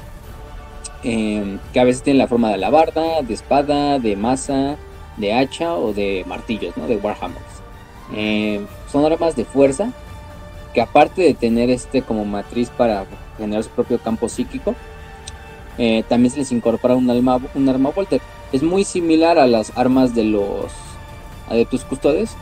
[1.02, 4.76] eh, que a veces tienen la forma de alabarda, de espada, de masa,
[5.16, 6.86] de hacha o de martillos, ¿no?
[6.86, 7.44] De warhammers.
[8.14, 9.92] Eh, son armas de fuerza
[10.72, 13.06] que aparte de tener este como matriz para
[13.38, 14.74] generar su propio campo psíquico,
[15.78, 18.20] eh, también se les incorpora un, alma, un arma Volter.
[18.54, 20.70] Es muy similar a las armas de los
[21.48, 22.36] Adeptus Custodes,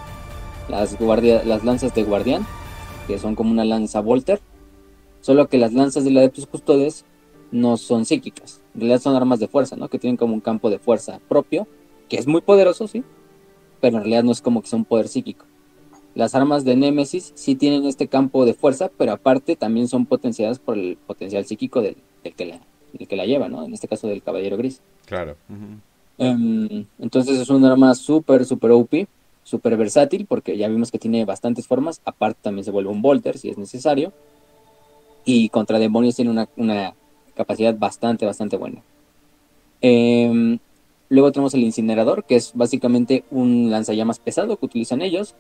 [0.69, 2.47] las, guardia, las lanzas de guardián,
[3.07, 4.39] que son como una lanza Volter,
[5.23, 7.07] solo que las lanzas del Adeptus Custodes
[7.51, 9.89] no son psíquicas, en realidad son armas de fuerza, ¿no?
[9.89, 11.67] que tienen como un campo de fuerza propio,
[12.11, 13.05] que es muy poderoso, sí,
[13.81, 15.47] pero en realidad no es como que sea un poder psíquico.
[16.15, 20.59] Las armas de Némesis sí tienen este campo de fuerza, pero aparte también son potenciadas
[20.59, 22.61] por el potencial psíquico del, del que, la,
[22.99, 23.65] el que la lleva, ¿no?
[23.65, 24.83] En este caso del Caballero Gris.
[25.07, 25.37] Claro.
[26.19, 29.07] Em, entonces es un arma súper, súper OP,
[29.43, 32.01] súper versátil, porque ya vimos que tiene bastantes formas.
[32.05, 34.13] Aparte también se vuelve un Volter si es necesario.
[35.25, 36.95] Y contra demonios tiene una, una
[37.35, 38.83] capacidad bastante, bastante buena.
[39.81, 40.59] Em,
[41.09, 45.35] luego tenemos el incinerador, que es básicamente un lanzallamas pesado que utilizan ellos,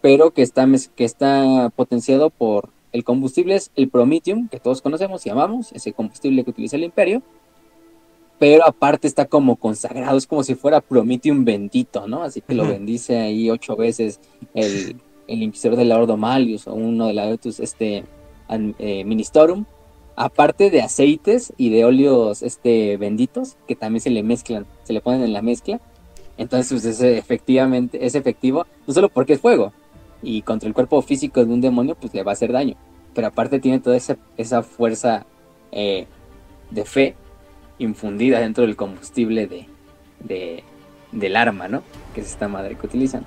[0.00, 5.26] pero que está, que está potenciado por el combustible es el Prometheum, que todos conocemos
[5.26, 7.22] y amamos, ese combustible que utiliza el Imperio,
[8.38, 12.22] pero aparte está como consagrado, es como si fuera Prometheum bendito, ¿no?
[12.22, 14.20] Así que lo bendice ahí ocho veces
[14.54, 14.96] el,
[15.26, 18.04] el Inquisidor de la Ordo Malius o uno de la este,
[18.48, 19.64] eh, Ministorum,
[20.14, 25.00] aparte de aceites y de óleos este, benditos, que también se le mezclan, se le
[25.00, 25.80] ponen en la mezcla,
[26.36, 29.72] entonces pues, es efectivamente, es efectivo, no solo porque es fuego,
[30.22, 32.76] y contra el cuerpo físico de un demonio pues le va a hacer daño.
[33.14, 35.26] Pero aparte tiene toda esa, esa fuerza
[35.72, 36.06] eh,
[36.70, 37.16] de fe
[37.78, 39.66] infundida dentro del combustible de,
[40.20, 40.64] de,
[41.12, 41.82] del arma, ¿no?
[42.14, 43.24] Que es esta madre que utilizan.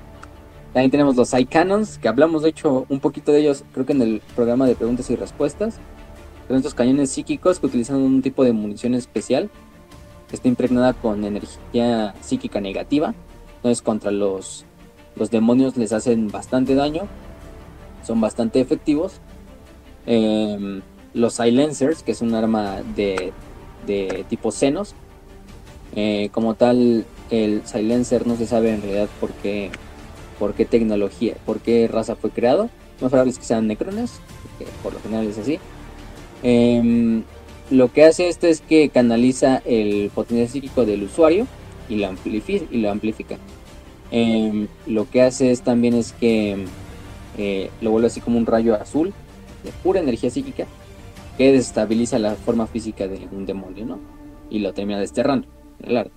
[0.73, 3.94] También tenemos los Eye Cannons, que hablamos de hecho un poquito de ellos, creo que
[3.94, 5.80] en el programa de preguntas y respuestas.
[6.48, 9.49] Son estos cañones psíquicos que utilizan un tipo de munición especial
[10.28, 13.14] que está impregnada con energía psíquica negativa.
[13.57, 14.65] Entonces contra los
[15.15, 17.03] los demonios les hacen bastante daño,
[18.06, 19.19] son bastante efectivos.
[20.06, 20.82] Em,
[21.14, 23.34] los silencers, que es un arma de,
[24.30, 24.95] tipo senos,
[25.95, 29.70] eh, como tal, el silencer no se sabe en realidad por qué,
[30.40, 32.70] por qué tecnología, por qué raza fue creado.
[33.02, 34.20] Más probable es que sean necrones,
[34.84, 35.60] por lo general es así.
[36.44, 37.24] Em,
[37.70, 41.48] lo que hace esto es que canaliza el potencial psíquico del usuario
[41.90, 43.38] y lo, y lo amplifica.
[44.12, 46.66] Em, lo que hace es también es que
[47.38, 49.14] eh, lo vuelve así como un rayo azul
[49.64, 50.68] de pura energía psíquica
[51.38, 53.99] que desestabiliza la forma física de un demonio, ¿no?
[54.49, 55.48] Y lo termina desterrando,
[55.82, 56.10] claro.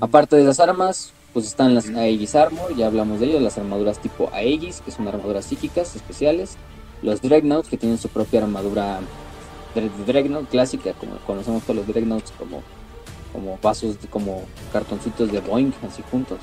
[0.00, 3.98] Aparte de las armas, pues están las Aegis Armor, ya hablamos de ellos, las armaduras
[3.98, 6.56] tipo Aegis, que son armaduras psíquicas especiales,
[7.02, 9.00] los Dreadnoughts, que tienen su propia armadura
[10.06, 12.62] Dreadnought clásica, como conocemos todos los Dreadnoughts como
[13.32, 14.42] como vasos, como
[14.72, 16.38] cartoncitos de Boeing, así juntos.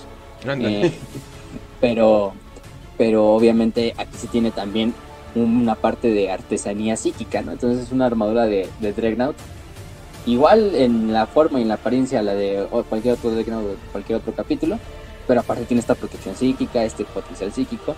[0.46, 0.92] Eh,
[1.82, 2.34] pero,
[2.98, 4.94] pero obviamente aquí se tiene también
[5.36, 7.52] una parte de artesanía psíquica, ¿no?
[7.52, 9.36] Entonces es una armadura de, de Dreadnought.
[10.26, 14.34] Igual en la forma y en la apariencia la de cualquier otro Dreadnought cualquier otro
[14.34, 14.78] capítulo,
[15.28, 17.96] pero aparte tiene esta protección psíquica, este potencial psíquico.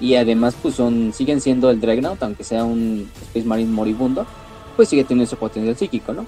[0.00, 4.26] Y además pues son, siguen siendo el Dreadnought, aunque sea un Space Marine moribundo,
[4.76, 6.24] pues sigue teniendo su potencial psíquico, ¿no?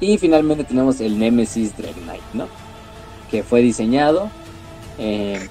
[0.00, 2.46] Y finalmente tenemos el Nemesis Dread Knight, ¿no?
[3.30, 4.30] Que fue diseñado
[4.98, 5.48] eh,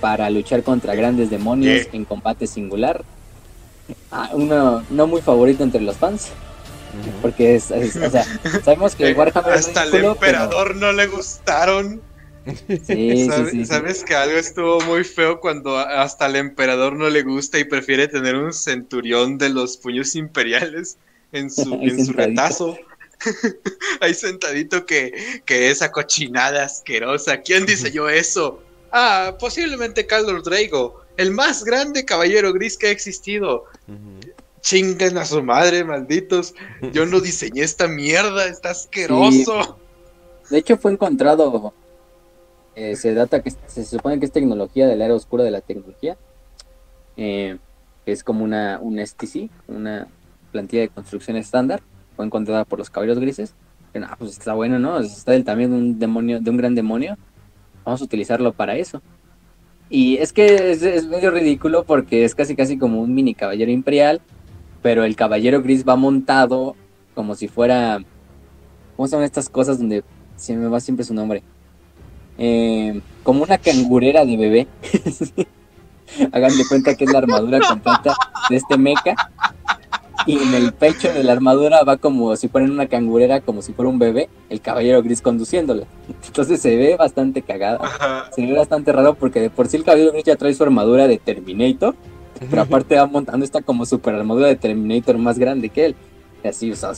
[0.00, 3.04] para luchar contra grandes demonios en combate singular.
[4.10, 6.30] Ah, uno no muy favorito entre los fans.
[7.20, 8.24] Porque es, o sea,
[8.64, 12.00] sabemos que Warhammer Hasta el emperador no le gustaron.
[12.86, 17.22] Sí, ¿Sabes, sí, ¿Sabes que algo estuvo muy feo cuando hasta el emperador no le
[17.22, 20.96] gusta y prefiere tener un centurión de los puños imperiales
[21.32, 22.78] en su, en su retazo?
[24.00, 27.40] Ahí sentadito que, que esa cochinada asquerosa.
[27.42, 28.62] ¿Quién diseñó eso?
[28.92, 33.64] Ah, posiblemente Carlos Drago, el más grande caballero gris que ha existido.
[34.60, 36.54] Chinguen a su madre, malditos.
[36.92, 39.78] Yo no diseñé esta mierda, está asqueroso.
[40.50, 41.72] De hecho, fue encontrado.
[42.74, 46.16] Eh, se data que se supone que es tecnología del área oscura de la tecnología.
[47.16, 47.58] Eh,
[48.04, 50.08] es como una, un STC, una
[50.52, 51.82] plantilla de construcción estándar
[52.16, 53.54] fue encontrada por los caballeros grises.
[53.92, 54.98] Que no, pues está bueno, ¿no?
[54.98, 57.16] Está del tamaño de un demonio, de un gran demonio.
[57.86, 59.00] Vamos a utilizarlo para eso.
[59.88, 64.20] Y es que es, medio ridículo porque es casi casi como un mini caballero imperial,
[64.82, 66.74] pero el caballero gris va montado
[67.14, 68.00] como si fuera...
[68.96, 70.02] ¿Cómo llaman estas cosas donde
[70.34, 71.44] se me va siempre su nombre?
[72.38, 74.66] Eh, como una cangurera de bebé.
[76.32, 78.16] Hagan de cuenta que es la armadura completa
[78.50, 79.14] de este mecha
[80.26, 83.72] y en el pecho de la armadura va como si fuera una cangurera, como si
[83.72, 85.86] fuera un bebé, el caballero gris conduciéndola.
[86.26, 87.80] Entonces se ve bastante cagado.
[88.34, 91.06] Se ve bastante raro porque de por sí el caballero gris ya trae su armadura
[91.06, 91.94] de Terminator,
[92.50, 95.96] pero aparte va montando esta como super armadura de Terminator más grande que él.
[96.42, 96.92] Y así, o sea,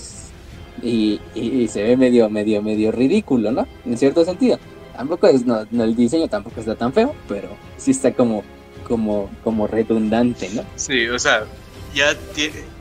[0.82, 1.20] y,
[1.68, 3.66] se ve medio, medio, medio ridículo, ¿no?
[3.84, 4.58] En cierto sentido.
[4.96, 8.42] Tampoco es, no, el diseño tampoco está tan feo, pero sí está como,
[8.88, 10.62] como, como redundante, ¿no?
[10.74, 11.44] Sí, o sea,
[11.94, 12.77] ya tiene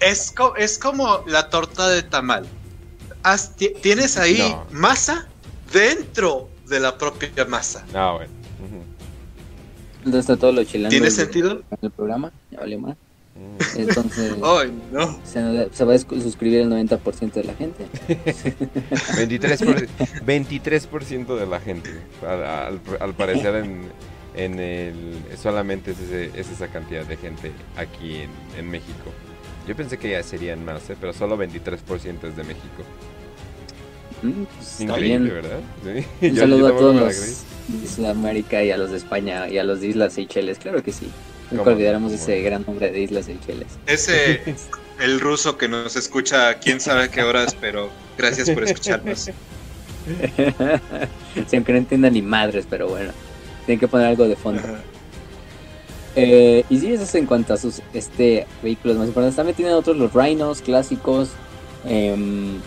[0.00, 2.46] es, es como la torta de tamal.
[3.82, 5.26] tienes ahí masa
[5.72, 7.84] dentro de la propia masa.
[7.94, 8.32] Ah, bueno.
[10.02, 10.88] ¿Dónde está todo lo chileno?
[10.90, 11.62] ¿Tiene sentido?
[11.82, 12.96] El programa, ya vale más.
[13.34, 13.78] Mm.
[13.80, 15.18] Entonces, Ay, no.
[15.24, 17.86] se, se va a suscribir el 90% de la gente.
[18.08, 19.88] 23%,
[20.24, 21.90] 23% de la gente.
[22.26, 23.82] Al, al- al parecer en,
[24.36, 29.10] en el, solamente es, ese- es esa cantidad de gente aquí en, en México.
[29.66, 30.96] Yo pensé que ya serían más, ¿eh?
[31.00, 32.82] pero solo 23% es de México.
[34.22, 35.42] Mm, pues, está Increíble, bien.
[35.42, 35.60] ¿verdad?
[35.84, 36.26] Sí.
[36.28, 39.58] Un Yo- saludo yo a todos los de Sudamérica y a los de España y
[39.58, 40.58] a los de Islas Seychelles.
[40.58, 41.06] Claro que sí.
[41.50, 41.76] Nunca ¿Cómo no?
[41.76, 43.68] olvidaremos ¿Cómo ese gran nombre de Islas Seychelles.
[43.86, 44.40] Ese,
[45.00, 49.18] el ruso que nos escucha, quién sabe a qué horas, pero gracias por escucharnos.
[49.20, 49.32] sí,
[51.56, 53.12] aunque no entiendan ni madres, pero bueno.
[53.66, 54.62] Tienen que poner algo de fondo.
[56.16, 59.36] Eh, y sí, eso es en cuanto a sus este, vehículos más importantes.
[59.36, 61.30] También tienen otros, los Rhinos clásicos.
[61.84, 62.58] em,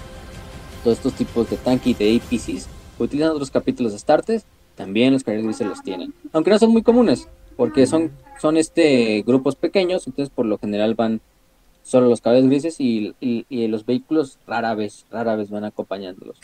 [0.83, 2.67] todos estos tipos de tanque y de APCs.
[2.99, 4.45] Utilizan otros capítulos de Startes.
[4.77, 6.13] También los Caballeros Grises los tienen.
[6.31, 7.27] Aunque no son muy comunes.
[7.57, 10.07] Porque son, son este grupos pequeños.
[10.07, 11.19] Entonces por lo general van
[11.83, 12.79] solo los Caballeros Grises.
[12.79, 16.37] Y, y- y los vehículos rara vez, rara vez van acompañándolos.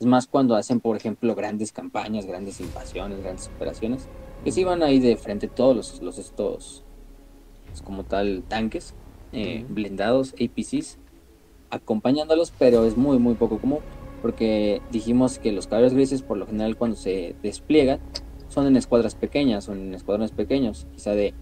[0.00, 4.02] Es más cuando hacen, por ejemplo, grandes campañas, grandes invasiones, grandes operaciones
[4.44, 6.84] que sí van ahí de frente todos los, los estos
[7.66, 8.94] pues, como tal tanques
[9.32, 10.98] eh, blindados APCs
[11.70, 13.80] acompañándolos pero es muy muy poco común
[14.22, 18.00] porque dijimos que los caballeros grises por lo general cuando se despliegan
[18.48, 21.34] son en escuadras pequeñas son en escuadrones pequeños quizá de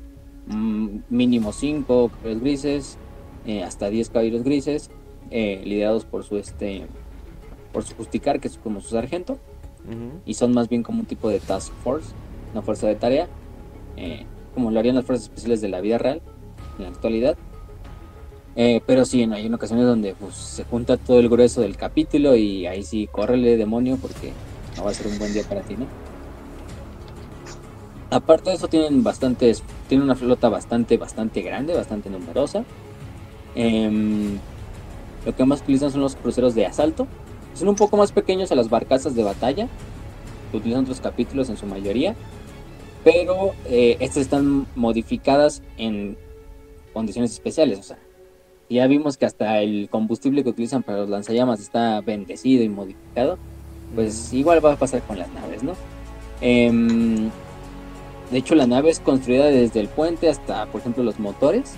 [0.48, 2.98] mm, mínimo 5 caballeros grises
[3.46, 4.90] eh, hasta 10 caballeros grises
[5.30, 6.86] eh, liderados por su este
[7.72, 9.38] por su justicar que es como su sargento
[10.24, 12.12] y son más bien como un tipo de task force,
[12.56, 13.28] una fuerza de tarea,
[13.98, 14.24] eh,
[14.54, 16.22] como lo harían las fuerzas especiales de la vida real
[16.78, 17.36] en la actualidad.
[18.56, 22.34] Eh, pero sí, no, hay ocasiones donde pues, se junta todo el grueso del capítulo
[22.34, 24.32] y ahí sí, córrele demonio porque
[24.76, 25.86] no va a ser un buen día para ti, ¿no?
[28.08, 32.64] Aparte de eso tienen bastantes, tienen una flota bastante, bastante grande, bastante numerosa.
[33.54, 34.38] Em,
[35.26, 37.06] lo que más utilizan son los cruceros de asalto.
[37.54, 39.68] Son un poco más pequeños a las barcazas de batalla,
[40.50, 42.14] que utilizan otros capítulos en su mayoría,
[43.06, 46.16] pero eh, estas están modificadas en
[46.92, 47.78] condiciones especiales.
[47.78, 47.98] O sea,
[48.68, 53.38] ya vimos que hasta el combustible que utilizan para los lanzallamas está bendecido y modificado.
[53.94, 55.74] Pues igual va a pasar con las naves, ¿no?
[56.40, 57.30] Em,
[58.32, 61.74] de hecho, la nave es construida desde el puente hasta, por ejemplo, los motores.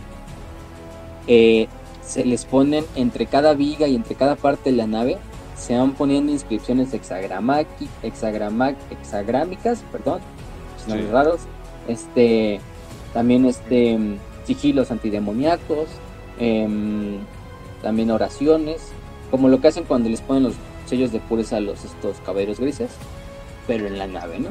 [1.26, 1.68] Eh,
[2.02, 5.18] se les ponen entre cada viga y entre cada parte de la nave
[5.58, 7.66] se van poniendo inscripciones hexagrama-
[8.02, 10.20] hexagrámicas, perdón,
[10.88, 11.06] son Sí.
[11.10, 11.40] raros.
[11.86, 12.60] Este,
[13.12, 13.98] también este
[14.44, 15.88] sigilos antidemoníacos,
[16.38, 17.18] em,
[17.82, 18.80] también oraciones,
[19.30, 20.54] como lo que hacen cuando les ponen los
[20.86, 22.90] sellos de pureza a los estos caballeros grises,
[23.66, 24.48] pero en la nave, ¿no?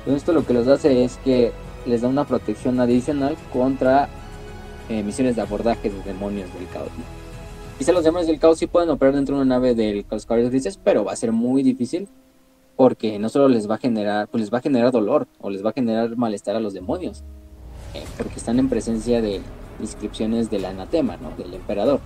[0.00, 1.52] Entonces esto lo que les hace es que
[1.86, 4.08] les da una protección adicional contra
[4.88, 6.88] eh, misiones de abordaje de demonios del caos.
[6.98, 7.04] ¿no?
[7.78, 10.50] Quizá los demonios del caos sí pueden operar dentro de una nave de los caballeros
[10.50, 12.08] grises, pero va a ser muy difícil
[12.76, 15.64] porque no solo les va a generar, pues les va a generar dolor o les
[15.64, 17.22] va a generar malestar a los demonios,
[17.94, 19.40] eh, porque están en presencia de
[19.80, 21.30] inscripciones del anatema, ¿no?
[21.36, 22.00] Del emperador.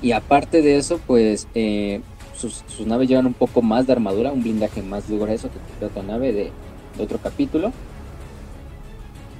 [0.00, 2.00] Y aparte de eso, pues eh,
[2.36, 6.02] sus, naves llevan un poco más de armadura, un blindaje más grueso que cualquier otra
[6.02, 6.52] nave de,
[6.96, 7.72] de otro capítulo.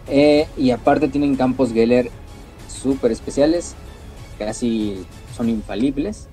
[0.09, 2.11] Eh, y aparte tienen campos Geller
[2.69, 3.75] súper especiales,
[4.39, 5.05] casi
[5.37, 6.29] son infalibles.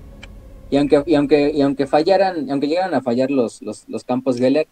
[0.70, 4.38] Y aunque, y aunque, y aunque fallaran, aunque llegaran a fallar los, los, los campos
[4.38, 4.66] Geller,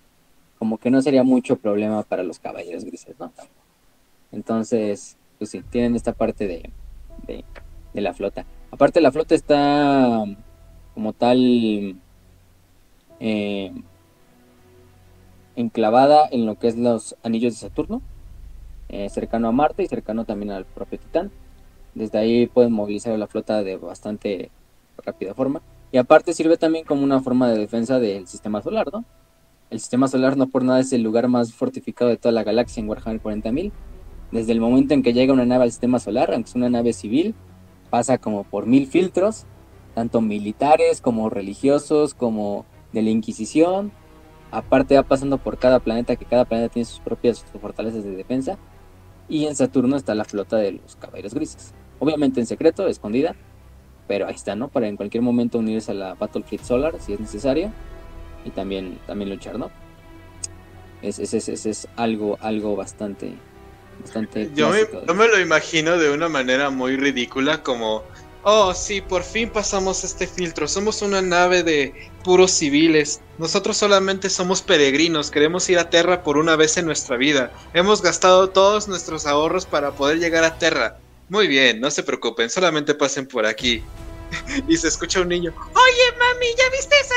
[0.58, 3.32] como que no sería mucho problema para los caballeros grises, ¿no?
[4.32, 6.70] Entonces, pues sí, tienen esta parte de,
[7.26, 8.44] de, la flota.
[8.70, 10.24] Aparte la flota está
[10.94, 11.96] como tal
[13.20, 13.72] eh,
[15.54, 18.02] enclavada en lo que es los anillos de Saturno,
[18.88, 21.30] eh, cercano a Marte y cercano también al propio Titán.
[21.94, 24.50] Desde ahí pueden movilizar la flota de bastante
[25.04, 25.62] rápida forma.
[25.94, 29.04] Y aparte sirve también como una forma de defensa del sistema solar, ¿no?
[29.70, 32.80] El sistema solar no por nada es el lugar más fortificado de toda la galaxia
[32.80, 33.70] en Warhammer 40.000.
[34.32, 36.92] Desde el momento en que llega una nave al sistema solar, aunque es una nave
[36.94, 37.36] civil,
[37.90, 39.46] pasa como por mil filtros,
[39.94, 43.92] tanto militares como religiosos, como de la Inquisición.
[44.50, 48.58] Aparte va pasando por cada planeta, que cada planeta tiene sus propias fortalezas de defensa.
[49.28, 51.72] Y en Saturno está la flota de los caballeros grises.
[52.00, 53.36] Obviamente en secreto, escondida,
[54.06, 54.68] pero ahí está, ¿no?
[54.68, 57.72] Para en cualquier momento unirse a la Battle Fleet Solar si es necesario.
[58.44, 59.70] Y también, también luchar, ¿no?
[61.02, 63.34] Es, es, es, es, es algo, algo bastante,
[64.00, 68.02] bastante Yo me, yo me lo imagino de una manera muy ridícula, como,
[68.42, 74.30] oh, sí, por fin pasamos este filtro, somos una nave de puros civiles, nosotros solamente
[74.30, 78.88] somos peregrinos, queremos ir a Terra por una vez en nuestra vida, hemos gastado todos
[78.88, 80.98] nuestros ahorros para poder llegar a Terra,
[81.28, 83.82] Muy bien, no se preocupen, solamente pasen por aquí.
[84.68, 87.14] Y se escucha un niño, oye mami, ¿ya viste esa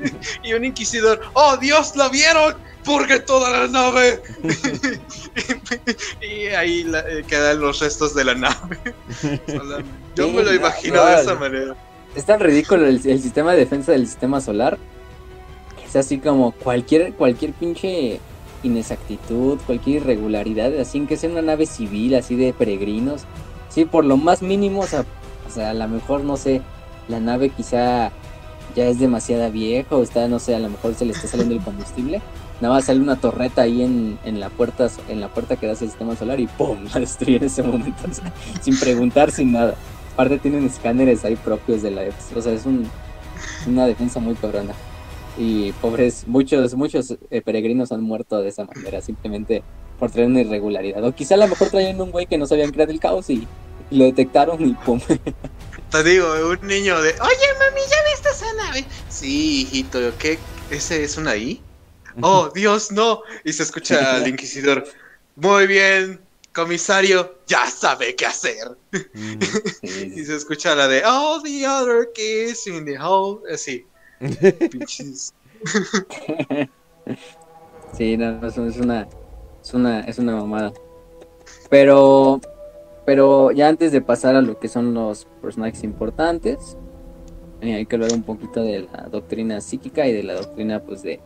[0.00, 0.12] nave?
[0.42, 2.56] y un inquisidor, oh Dios, ¿la vieron?
[2.84, 4.22] ¡Purgue toda la nave!
[6.22, 8.78] y ahí la- eh, quedan los restos de la nave.
[10.16, 11.76] Yo me lo no, imagino no, de esa manera.
[12.14, 14.78] Es tan ridículo el, el sistema de defensa del sistema solar.
[15.86, 18.18] Es así como cualquier, cualquier pinche
[18.62, 23.22] inexactitud, cualquier irregularidad, así en que sea una nave civil, así de peregrinos.
[23.68, 25.04] Sí, por lo más mínimo, o sea,
[25.70, 26.62] a lo mejor, no sé,
[27.08, 28.10] la nave quizá
[28.74, 31.54] ya es demasiada vieja o está, no sé, a lo mejor se le está saliendo
[31.54, 32.22] el combustible.
[32.60, 35.72] Nada más sale una torreta ahí en, en la puerta en la puerta que da
[35.72, 36.84] hacia el sistema solar y ¡pum!
[36.94, 38.02] la destruye en ese momento.
[38.08, 39.74] o sea, sin preguntar, sin nada.
[40.12, 42.02] Aparte tienen escáneres ahí propios de la.
[42.36, 42.86] O sea, es un,
[43.66, 44.74] una defensa muy cabrona.
[45.38, 49.62] Y pobres, muchos, muchos eh, peregrinos han muerto de esa manera, simplemente
[49.98, 51.04] por traer una irregularidad.
[51.04, 53.46] O quizá a lo mejor traían un güey que no sabían crear el caos y,
[53.90, 55.00] y lo detectaron y pum.
[55.90, 58.84] Te digo, un niño de, oye mami, ¿ya viste esa nave?
[59.08, 60.38] Sí, hijito, ¿qué?
[60.70, 61.60] ¿Ese es una I?
[62.22, 63.22] Oh, Dios, no.
[63.44, 64.86] Y se escucha al inquisidor,
[65.36, 66.20] muy bien,
[66.52, 68.76] comisario, ya sabe qué hacer.
[68.92, 69.38] Sí,
[70.16, 73.40] Y se escucha la de, oh, the other kiss in the hole.
[73.52, 73.84] Así,
[77.92, 79.08] Sí, no, es una,
[79.62, 80.72] es una, es una mamada.
[81.68, 82.40] Pero,
[83.04, 86.76] pero ya antes de pasar a lo que son los personajes importantes,
[87.60, 91.02] eh, hay que hablar un poquito de la doctrina psíquica y de la doctrina, pues,
[91.02, 91.20] de,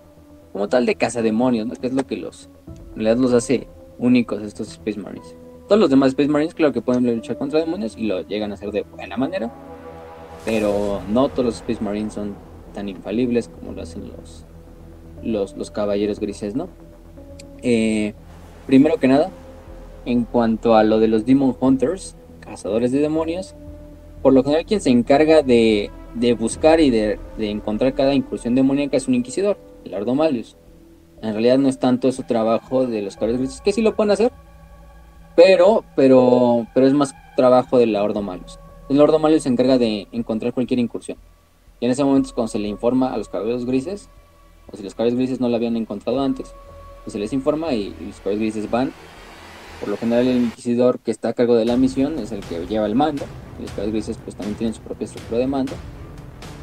[0.53, 1.75] como tal, de cazademonios, ¿no?
[1.75, 2.49] Que es lo que los,
[2.95, 3.69] en realidad los hace
[3.99, 5.37] únicos estos Space Marines.
[5.69, 8.55] Todos los demás Space Marines, claro que pueden luchar contra demonios y lo llegan a
[8.55, 9.51] hacer de buena manera,
[10.45, 12.35] pero no todos los Space Marines son
[12.74, 14.44] tan infalibles como lo hacen los,
[15.22, 16.68] los, los caballeros grises, ¿no?
[17.62, 18.12] Eh,
[18.66, 19.30] primero que nada,
[20.05, 23.55] en cuanto a lo de los Demon Hunters, cazadores de demonios,
[24.20, 28.55] por lo general quien se encarga de, de buscar y de, de encontrar cada incursión
[28.55, 30.56] demoníaca es un inquisidor, el Lordo Malius.
[31.22, 34.10] En realidad no es tanto su trabajo de los caballeros grises, que sí lo pueden
[34.10, 34.30] hacer,
[35.36, 38.59] pero, pero, pero es más trabajo del Lordo Malius.
[38.88, 41.16] El Lordo Malius se encarga de encontrar cualquier incursión.
[41.85, 44.09] En ese momento es cuando se le informa a los caballeros grises,
[44.73, 46.55] o si los caballeros grises no la habían encontrado antes,
[47.05, 48.90] pues se les informa y, los caballeros grises van.
[49.81, 52.66] Por lo general el inquisidor que está a cargo de la misión es el que
[52.66, 53.27] lleva el mando.
[53.59, 55.73] Y los caballeros grises pues también tienen su propia estructura de mando.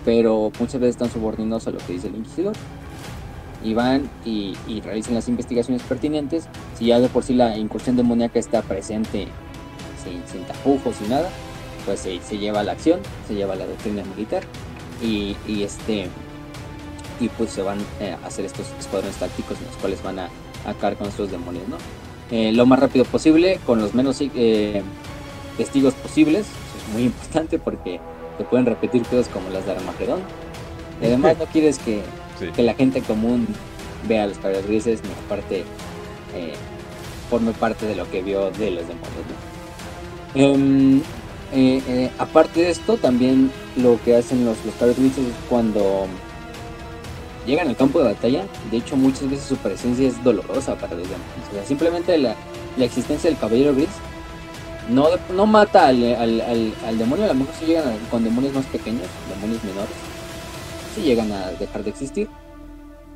[0.06, 2.56] Pero muchas veces están subordinados a lo que dice el inquisidor.
[3.64, 6.48] Y van y, y realizan las investigaciones pertinentes.
[6.80, 9.28] Si ya de por sí la incursión demoníaca está presente
[10.04, 11.30] sin, sin tapujos, sin nada,
[11.86, 14.42] pues se, se lleva a la acción, se lleva a la doctrina militar.
[15.02, 16.08] Y, y este
[17.20, 20.30] y pues se van eh, a hacer estos escuadrones tácticos en los cuales van a
[20.66, 21.78] acabar con estos demonios, ¿no?
[22.32, 24.82] Eh, lo más rápido posible, con los menos eh,
[25.58, 28.00] testigos posibles, eso es muy importante porque
[28.38, 30.22] te pueden repetir cosas como las de Armagedón.
[31.02, 32.02] Y además no quieres que,
[32.40, 32.48] Sí.
[32.56, 33.48] que la gente común
[34.08, 35.64] vea a los caballeros grises, ni aparte
[37.30, 39.26] forme parte de lo que vio de los demonios,
[40.34, 41.02] ¿no?
[41.54, 45.14] Eh, eh, aparte de esto, también lo que hacen los, los es
[45.50, 46.08] cuando
[47.46, 51.04] llegan al campo de batalla, de hecho muchas veces su presencia es dolorosa para los
[51.04, 51.50] demonios.
[51.50, 52.36] O sea, simplemente la,
[52.80, 53.90] existencia del caballero gris
[54.90, 58.54] no, no mata al, al, al- demonio, a lo mejor sí llegan a- con demonios
[58.54, 59.92] más pequeños, demonios menores,
[60.96, 62.30] sí llegan a dejar de existir.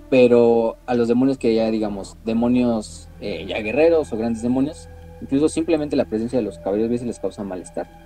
[0.10, 4.88] Pero a los demonios que ya digamos, demonios eh, ya guerreros o grandes demonios,
[5.22, 8.05] incluso simplemente la presencia de los caballeros grises les causa malestar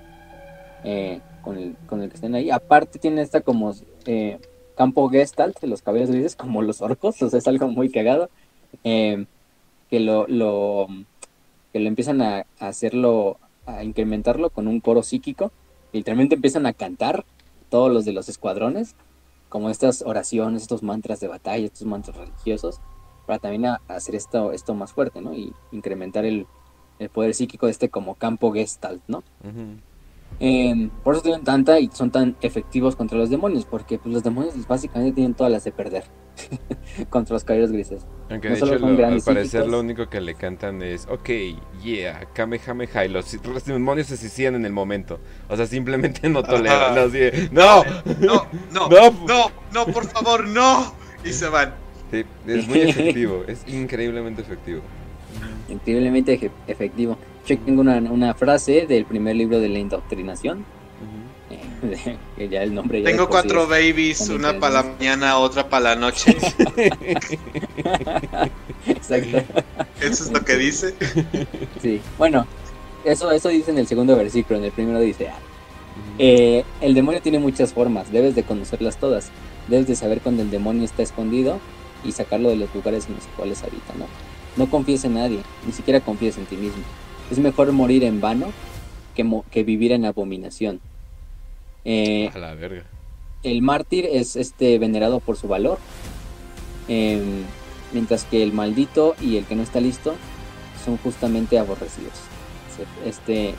[0.83, 2.49] eh, con, el, con el que estén ahí.
[2.51, 3.73] Aparte tiene esta como
[4.05, 4.39] eh,
[4.75, 8.29] campo gestalt de los caballeros grises, como los orcos, o sea, es algo muy cagado,
[8.83, 9.25] eh,
[9.89, 10.87] que lo, lo,
[11.73, 15.51] que lo empiezan a, hacerlo, a incrementarlo con un coro psíquico,
[15.91, 17.25] literalmente empiezan a cantar
[17.69, 18.95] todos los de los escuadrones,
[19.49, 22.79] como estas oraciones, estos mantras de batalla, estos mantras religiosos,
[23.25, 25.33] para también hacer esto, esto más fuerte, ¿no?
[25.33, 26.47] Y incrementar el,
[26.99, 29.23] el poder psíquico de este como campo gestalt, ¿no?
[30.41, 34.23] Eh, por eso tienen tanta y son tan efectivos contra los demonios, porque pues, los
[34.23, 36.05] demonios básicamente tienen todas las de perder
[37.09, 38.05] contra los caballeros grises.
[38.29, 41.07] Aunque No de solo hecho, son lo- al parecer lo único que le cantan es,
[41.09, 41.29] ok,
[41.83, 45.19] yeah, Kamehameha, y los, los demonios se suicidan en el momento.
[45.49, 46.95] O sea, simplemente no toleran,
[47.51, 47.83] no, no,
[48.21, 49.11] No, no, No.
[49.27, 50.93] no, no, por favor, no.
[51.25, 51.73] Y se van.
[52.11, 54.81] Sí, es muy efectivo, es increíblemente efectivo.
[55.67, 57.17] Increíblemente efectivo.
[57.47, 60.63] Yo tengo una, una frase del primer libro de la indoctrinación,
[61.49, 65.37] eh, que ya el nombre ya de Tengo cuatro es- babies, una para la mañana,
[65.37, 66.35] otra para la noche.
[68.87, 69.37] Exacto.
[70.01, 70.93] Eso es lo que dice.
[71.81, 72.45] Sí, bueno,
[73.03, 75.37] eso, eso dice en el segundo versículo, en el primero dice, ah,
[76.17, 79.29] eh, el demonio tiene muchas formas, debes de conocerlas todas,
[79.67, 81.59] debes de saber cuando el demonio está escondido
[82.05, 84.05] y sacarlo de los lugares en los cuales habita, ¿no?
[84.55, 86.83] No confíes en nadie, ni siquiera confíes en ti mismo.
[87.31, 88.51] Es mejor morir en vano
[89.15, 90.79] que, que vivir en abominación.
[91.85, 92.83] Eh, a la verga.
[93.43, 95.77] El mártir es este venerado por su valor,
[96.87, 97.43] em,
[97.93, 100.15] mientras que el maldito y el que no está listo
[100.83, 102.13] son justamente aborrecidos.
[103.05, 103.53] Este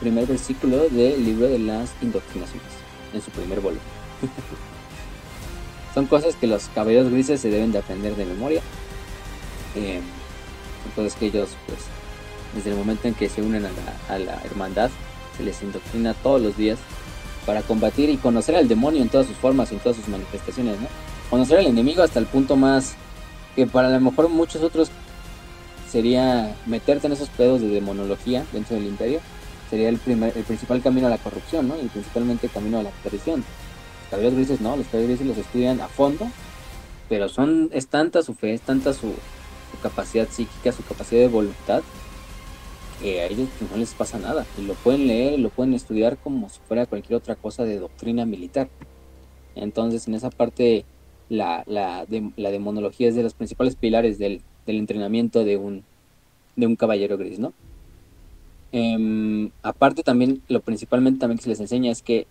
[0.00, 2.68] primer versículo del libro de las indoctrinaciones,
[3.12, 3.82] en su primer volumen.
[5.94, 8.62] son cosas que los caballeros grises se deben de aprender de memoria.
[9.76, 10.00] Eh,
[10.86, 11.80] entonces que ellos, pues,
[12.54, 13.66] desde el momento en que se unen
[14.08, 14.90] a la, hermandad,
[15.36, 16.78] se les indoctrina todos los días
[17.46, 20.78] para combatir y conocer al demonio en todas sus formas y en todas sus manifestaciones,
[20.80, 20.88] ¿no?
[21.30, 22.94] Conocer al enemigo hasta el punto más
[23.56, 24.90] que para a lo mejor muchos otros
[25.90, 29.20] sería meterte en esos pedos de demonología dentro del imperio,
[29.68, 31.76] sería el, primer, el principal camino a la corrupción, ¿no?
[31.76, 33.36] Y principalmente camino a la perdición.
[33.40, 36.28] Los caballeros grises no, los caballeros grises los estudian a fondo,
[37.08, 39.14] pero son, es tanta su fe, es tanta su
[39.82, 41.82] capacidad psíquica, su capacidad de voluntad,
[43.00, 44.46] que a ellos no les pasa nada.
[44.58, 48.26] Y lo pueden leer, lo pueden estudiar como si fuera cualquier otra cosa de doctrina
[48.26, 48.68] militar.
[49.54, 50.84] Entonces, en esa parte,
[51.28, 52.06] la, la,
[52.36, 55.84] la demonología es de los principales pilares del, del entrenamiento de un,
[56.56, 57.52] de un caballero gris, ¿no?
[58.72, 62.26] Em, aparte también, lo principalmente también que se les enseña es que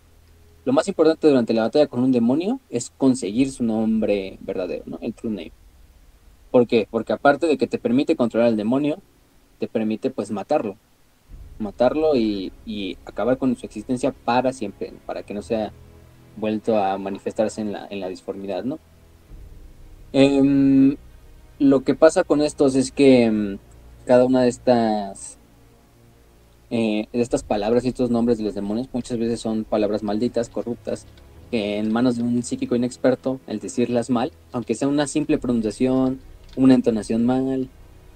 [0.66, 5.00] lo más importante durante la batalla con un demonio es conseguir su nombre verdadero, ¿no?
[5.02, 5.52] El true name.
[6.52, 6.88] ¿Por qué?
[6.90, 9.00] Porque aparte de que te permite controlar al demonio,
[9.60, 10.78] te permite pues matarlo.
[11.60, 12.52] Matarlo y,
[13.06, 15.72] acabar con su existencia para siempre, para que no sea
[16.38, 18.80] vuelto a manifestarse en la, en la disformidad, ¿no?
[20.14, 20.96] Em,
[21.60, 23.58] lo que pasa con estos es que em,
[24.06, 25.40] cada una de estas
[26.72, 30.50] eh, de estas palabras y estos nombres de los demonios muchas veces son palabras malditas,
[30.50, 31.08] corruptas,
[31.50, 36.20] que en manos de un psíquico inexperto, el decirlas mal, aunque sea una simple pronunciación,
[36.56, 37.70] una entonación mal,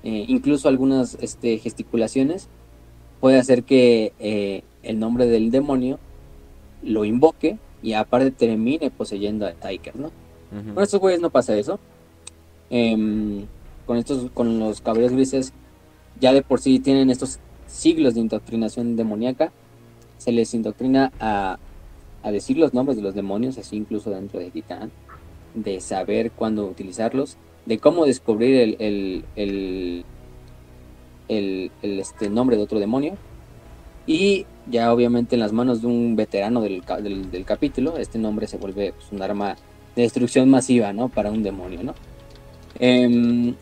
[0.03, 2.49] eh, incluso algunas este, gesticulaciones,
[3.21, 5.97] puede hacer que eh, el nombre del demonio
[6.83, 10.11] lo invoque y aparte termine poseyendo a Tiker, ¿no?
[10.75, 11.79] Con estos güeyes no pasa eso.
[12.69, 13.45] Em,
[13.87, 15.51] con estos, con los caballeros grises,
[16.19, 19.51] ya de por sí tienen estos siglos de indoctrinación demoníaca.
[20.17, 21.57] Se les indoctrina a,
[22.21, 24.91] a decir los nombres de los demonios, así incluso dentro de Titán,
[25.55, 30.05] de saber cuándo utilizarlos de cómo descubrir el, el,
[31.27, 33.15] el, este, nombre de otro demonio.
[34.05, 36.83] Y ya obviamente en las manos de un veterano del,
[37.31, 39.55] del, capítulo, este nombre se vuelve pues, un arma
[39.95, 41.09] de destrucción masiva, ¿no?
[41.09, 41.93] Para un demonio, ¿no?
[42.79, 43.55] Em,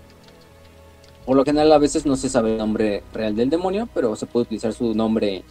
[1.25, 4.25] por lo general a veces no se sabe el nombre real del demonio, pero se
[4.25, 5.43] puede utilizar su nombre,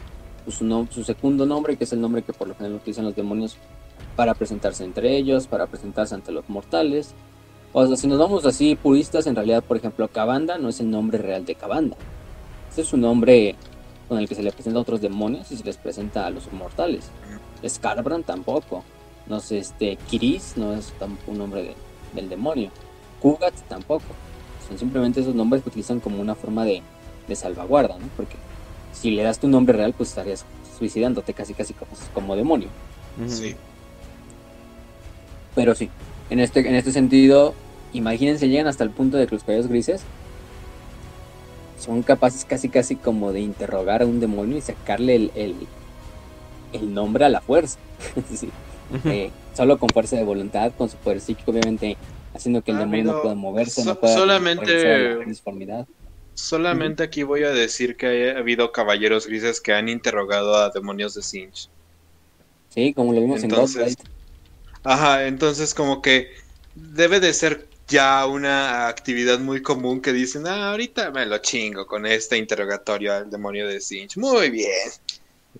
[0.44, 3.14] pues, su, su segundo nombre, que es el nombre que por lo general utilizan los
[3.14, 3.56] demonios
[4.16, 7.14] para presentarse entre ellos, para presentarse ante los mortales,
[7.72, 10.90] o sea, si nos vamos así puristas, en realidad, por ejemplo, Cabanda no es el
[10.90, 11.96] nombre real de Cabanda.
[12.70, 13.54] Ese es un nombre
[14.08, 16.52] con el que se le presenta a otros demonios y se les presenta a los
[16.52, 17.10] mortales.
[17.66, 18.82] Scarbrand tampoco.
[19.26, 21.74] No sé, este, Kiris no es tampoco un nombre
[22.14, 22.70] del demonio.
[23.20, 24.06] Kugat tampoco.
[24.66, 26.82] Son simplemente esos nombres que utilizan como una forma de,
[27.34, 28.06] salvaguarda, ¿no?
[28.16, 28.34] Porque
[28.92, 30.44] si le das tu nombre real, pues estarías
[30.76, 32.68] suicidándote casi casi como, como demonio.
[33.28, 33.54] Sí.
[35.54, 35.88] Pero sí,
[36.30, 37.54] en este, en este sentido,
[37.92, 40.02] imagínense, llegan hasta el punto de que los caballos grises
[41.78, 45.56] son capaces casi casi como de interrogar a un demonio y sacarle el,
[46.72, 47.78] el, nombre a la fuerza.
[49.04, 51.96] Eh, solo con fuerza de voluntad, con su poder psíquico, obviamente
[52.34, 55.24] haciendo que el demonio no pueda moverse, no pueda solamente
[56.34, 61.14] Solamente aquí voy a decir que ha habido caballeros grises que han interrogado a demonios
[61.14, 61.68] de Sinch.
[62.70, 64.00] Sí, como lo vimos en Ghostlight.
[64.84, 66.30] Ajá, entonces como que
[66.74, 71.86] debe de ser ya una actividad muy común que dicen, ah, ahorita me lo chingo
[71.86, 74.16] con este interrogatorio al demonio de Sinch.
[74.16, 74.70] Muy bien.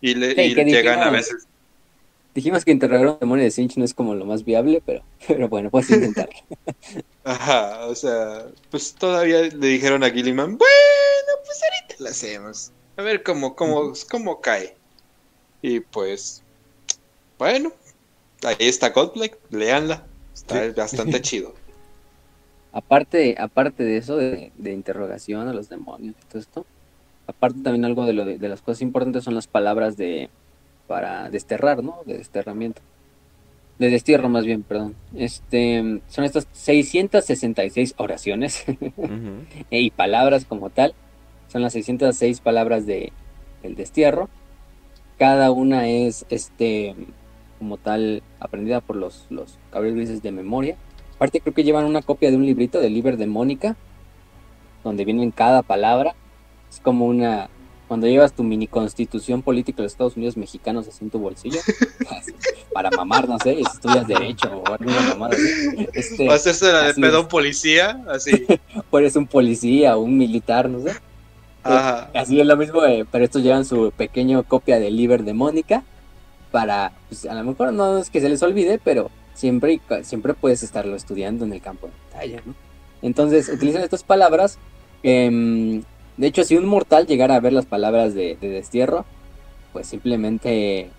[0.01, 0.35] Y, le,
[0.65, 1.47] llegan a veces.
[2.33, 5.03] Dijimos que interrogar a un demonio de Sinch no es como lo más viable, pero,
[5.27, 6.39] pero bueno, puedes intentarlo.
[7.25, 12.71] Ajá, o sea, pues todavía le dijeron a Gilliman, bueno, pues ahorita lo hacemos.
[12.97, 14.77] A ver cómo, cómo, cómo cae.
[15.63, 16.43] Y pues,
[17.39, 17.73] bueno,
[18.45, 20.07] Ahí está Godblake, leanla.
[20.35, 21.55] Está bastante chido.
[22.73, 26.67] Aparte, aparte de eso, de, interrogación a los demonios y todo esto,
[27.27, 30.31] aparte también algo de, lo de, las cosas importantes son las palabras de
[30.87, 31.99] para desterrar, ¿no?
[32.05, 32.81] De desterramiento.
[33.79, 34.95] De destierro más bien, perdón.
[35.17, 38.65] Este, son estas 666 oraciones
[39.71, 40.95] y palabras como tal.
[41.49, 43.13] Son las 606 palabras de,
[43.63, 44.29] el destierro.
[45.19, 46.95] Cada una es este
[47.61, 50.77] como tal aprendida por los, los grises de memoria.
[51.15, 53.77] Aparte creo que llevan una copia de un librito del Liber de Mónica,
[54.83, 56.17] donde vienen cada palabra.
[56.69, 57.51] Es como una...
[57.87, 61.59] Cuando llevas tu mini constitución política de los Estados Unidos mexicanos así en tu bolsillo,
[62.73, 65.89] para mamar, no sé, estudias derecho o alguna mamada así.
[65.93, 67.27] Este, ¿Va a hacerse la de pedo es.
[67.27, 68.03] policía?
[68.09, 68.47] Así.
[68.91, 70.93] o eres un policía o un militar, no sé.
[71.65, 72.11] Ajá.
[72.15, 75.83] Así es lo mismo, eh, pero estos llevan su pequeño copia del Liber de Mónica
[76.51, 80.63] para, pues, a lo mejor no es que se les olvide, pero siempre, siempre puedes
[80.63, 82.43] estarlo estudiando en el campo de batalla.
[83.03, 84.59] Entonces, utilizan estas palabras.
[85.03, 85.83] em,
[86.17, 89.07] de hecho, si un mortal llegara a ver las palabras de, de destierro,
[89.73, 90.91] pues simplemente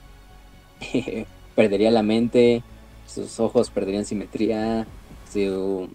[1.56, 2.64] perdería la mente,
[3.06, 4.88] sus ojos perderían simetría,
[5.32, 5.90] su,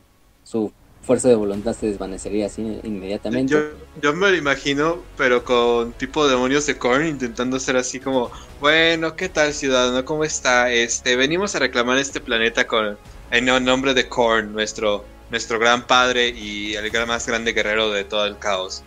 [0.44, 0.72] su
[1.06, 3.52] fuerza de voluntad se desvanecería así inmediatamente.
[3.52, 3.60] Yo,
[4.02, 8.30] yo me lo imagino, pero con tipo demonios de Korn intentando ser así como,
[8.60, 10.04] bueno, ¿qué tal ciudadano?
[10.04, 10.70] ¿Cómo está?
[10.72, 12.98] Este, venimos a reclamar este planeta con
[13.30, 18.04] en el nombre de Korn, nuestro, nuestro gran padre y el más grande guerrero de
[18.04, 18.82] todo el caos.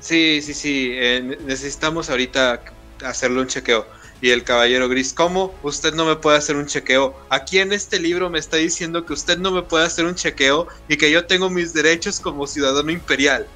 [0.00, 2.62] Sí, sí, sí, eh, necesitamos ahorita
[3.04, 3.86] hacerle un chequeo.
[4.22, 5.52] Y el caballero gris, ¿cómo?
[5.64, 7.12] Usted no me puede hacer un chequeo.
[7.28, 10.68] Aquí en este libro me está diciendo que usted no me puede hacer un chequeo
[10.88, 13.48] y que yo tengo mis derechos como ciudadano imperial.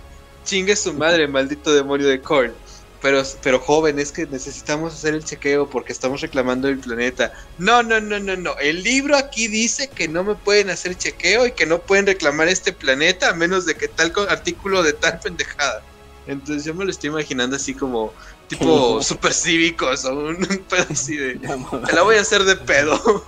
[0.44, 2.52] Chingue su madre, maldito demonio de Korn.
[3.00, 7.32] Pero, pero joven, es que necesitamos hacer el chequeo porque estamos reclamando el planeta.
[7.58, 8.58] No, no, no, no, no.
[8.58, 12.48] El libro aquí dice que no me pueden hacer chequeo y que no pueden reclamar
[12.48, 15.84] este planeta a menos de que tal artículo de tal pendejada.
[16.26, 18.12] Entonces yo me lo estoy imaginando así como
[18.48, 21.36] tipo super cívicos o un, un pedo así de...
[21.36, 23.00] Te la voy a hacer de pedo.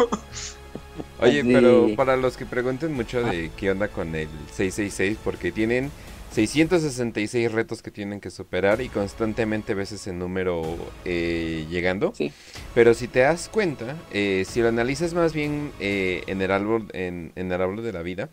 [1.20, 5.90] Oye, pero para los que pregunten mucho de qué onda con el 666, porque tienen
[6.32, 10.62] 666 retos que tienen que superar y constantemente ves ese número
[11.04, 12.12] eh, llegando.
[12.14, 12.32] Sí.
[12.74, 16.86] Pero si te das cuenta, eh, si lo analizas más bien eh, en, el árbol,
[16.92, 18.28] en, en el árbol de la vida,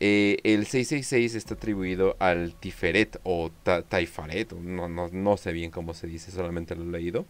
[0.00, 5.70] eh, el 666 está atribuido al Tiferet o ta- Taifaret, no, no, no sé bien
[5.70, 7.26] cómo se dice, solamente lo he leído,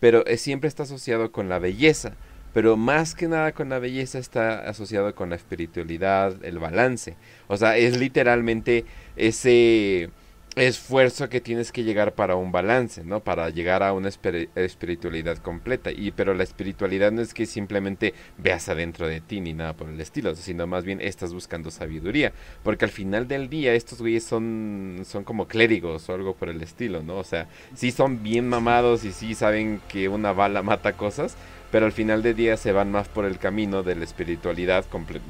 [0.00, 2.14] pero eh, siempre está asociado con la belleza.
[2.54, 7.16] Pero más que nada con la belleza está asociado con la espiritualidad, el balance.
[7.48, 8.84] O sea, es literalmente
[9.16, 10.08] ese
[10.56, 13.20] esfuerzo que tienes que llegar para un balance, ¿no?
[13.20, 15.90] Para llegar a una espiri- espiritualidad completa.
[15.90, 19.88] Y pero la espiritualidad no es que simplemente veas adentro de ti ni nada por
[19.88, 22.32] el estilo, sino más bien estás buscando sabiduría,
[22.62, 26.62] porque al final del día estos güeyes son son como clérigos o algo por el
[26.62, 27.16] estilo, ¿no?
[27.16, 31.36] O sea, sí son bien mamados y sí saben que una bala mata cosas,
[31.72, 34.84] pero al final del día se van más por el camino de la espiritualidad,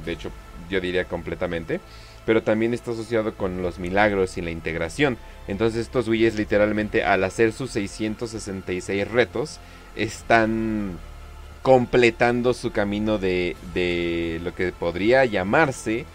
[0.05, 0.31] de hecho
[0.69, 1.79] yo diría completamente,
[2.25, 5.17] pero también está asociado con los milagros y la integración.
[5.47, 9.59] Entonces estos güeyes literalmente al hacer sus 666 retos
[9.95, 10.97] están
[11.61, 16.05] completando su camino de, de lo que podría llamarse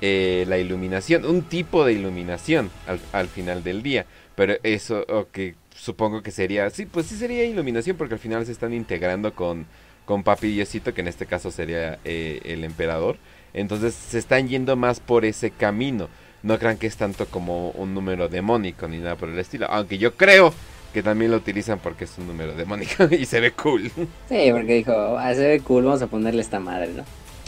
[0.00, 4.06] eh, la iluminación, un tipo de iluminación al, al final del día.
[4.36, 8.52] Pero eso, que supongo que sería, sí, pues sí sería iluminación porque al final se
[8.52, 9.66] están integrando con,
[10.04, 13.16] con Papi Diosito, que en este caso sería eh, el emperador.
[13.54, 16.08] Entonces se están yendo más por ese camino.
[16.42, 19.66] No crean que es tanto como un número demónico ni nada por el estilo.
[19.70, 20.54] Aunque yo creo
[20.94, 23.90] que también lo utilizan porque es un número demónico y se ve cool.
[24.28, 27.04] Sí, porque dijo, ah, se ve cool, vamos a ponerle esta madre, ¿no?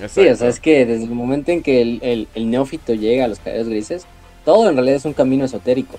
[0.09, 3.27] Sí, o sea, es que desde el momento en que el, el- el neófito llega
[3.27, 4.07] a los caballeros grises,
[4.47, 5.99] todo en realidad es un camino esotérico.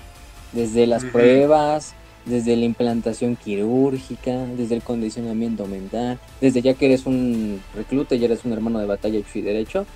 [0.52, 7.06] Desde las pruebas, desde la implantación quirúrgica, desde el condicionamiento mental, desde ya que eres
[7.06, 9.86] un recluta y eres un hermano de batalla hecho y derecho,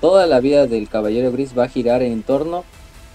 [0.00, 2.64] toda la vida del caballero gris va a girar en torno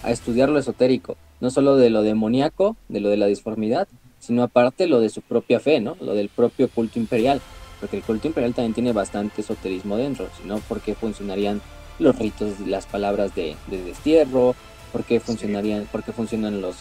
[0.03, 3.87] a estudiar lo esotérico, no solo de lo demoníaco, de lo de la disformidad,
[4.19, 5.97] sino aparte lo de su propia fe, ¿no?
[5.99, 7.41] Lo del propio culto imperial
[7.79, 11.61] porque el culto imperial también tiene bastante esoterismo dentro, sino porque funcionarían
[11.99, 14.55] los ritos, las palabras de, de destierro,
[14.91, 16.77] porque funcionarían, porque funcionan los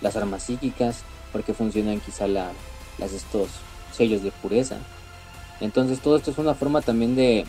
[0.00, 1.02] las armas psíquicas,
[1.32, 2.52] porque funcionan quizá la,
[2.98, 3.48] las estos
[3.92, 4.78] sellos de pureza.
[5.60, 7.44] Entonces todo esto es una forma también de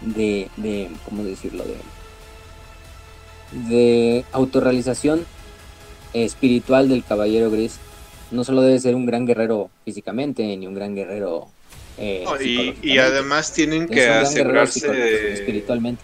[0.00, 1.64] de, de ¿cómo decirlo?
[1.64, 1.76] de
[3.68, 5.24] de autorrealización
[6.12, 7.78] espiritual del caballero gris.
[8.30, 11.48] No solo debe ser un gran guerrero físicamente, ni un gran guerrero
[11.98, 16.02] eh, No, y, además tienen Es que asegurarse espiritualmente.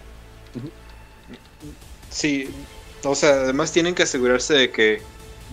[2.09, 2.47] Sí,
[3.03, 5.01] o sea, además tienen que asegurarse de que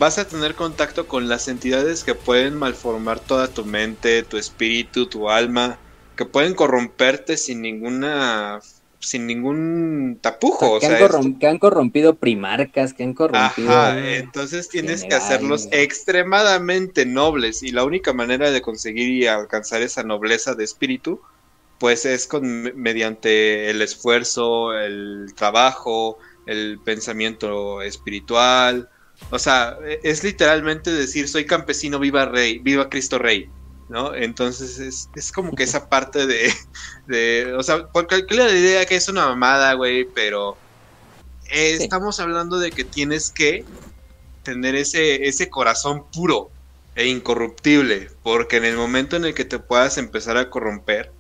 [0.01, 5.09] vas a tener contacto con las entidades que pueden malformar toda tu mente, tu espíritu,
[5.09, 5.81] tu alma,
[6.17, 8.59] que pueden corromperte sin ninguna
[9.01, 10.67] sin ningún tapujo.
[10.71, 13.73] que, o sea, han corrom- que han corrompido primarcas, que han corrompido.
[13.73, 19.83] Ajá, entonces tienes que hacerlos extremadamente nobles y la única manera de conseguir y alcanzar
[19.83, 21.21] esa nobleza de espíritu,
[21.79, 22.43] pues es con
[22.77, 28.89] mediante el esfuerzo, el trabajo, el pensamiento espiritual.
[29.29, 33.55] O sea, e- es literalmente decir soy campesino, viva rey, viva Cristo Rey.
[33.89, 34.15] ¿No?
[34.15, 36.53] Entonces es, es como que esa parte de,
[37.07, 40.63] de o sea, por cualquier idea que es una mamada, güey, pero
[41.51, 41.85] eh, Sí.
[41.85, 43.71] estamos hablando de que tienes que
[44.43, 46.55] tener ese, ese corazón puro
[46.95, 51.17] e incorruptible, porque en el momento en el que te puedas empezar a corromper,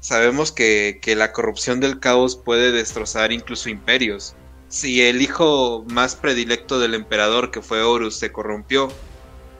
[0.00, 4.37] sabemos que, que la corrupción del caos puede destrozar incluso imperios.
[4.68, 8.92] Si el hijo más predilecto del emperador, que fue Horus, se corrompió,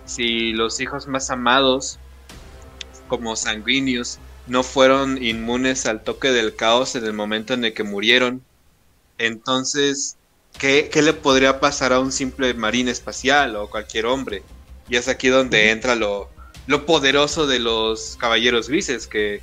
[0.04, 1.98] si los hijos más amados,
[3.08, 7.84] como sanguíneos, no fueron inmunes al toque del caos en el momento en el que
[7.84, 8.42] murieron,
[9.18, 10.16] entonces,
[10.58, 14.42] ¿qué, qué le podría pasar a un simple marín espacial o cualquier hombre?
[14.88, 16.30] Y es aquí donde entra lo,
[16.66, 19.42] lo poderoso de los caballeros grises, que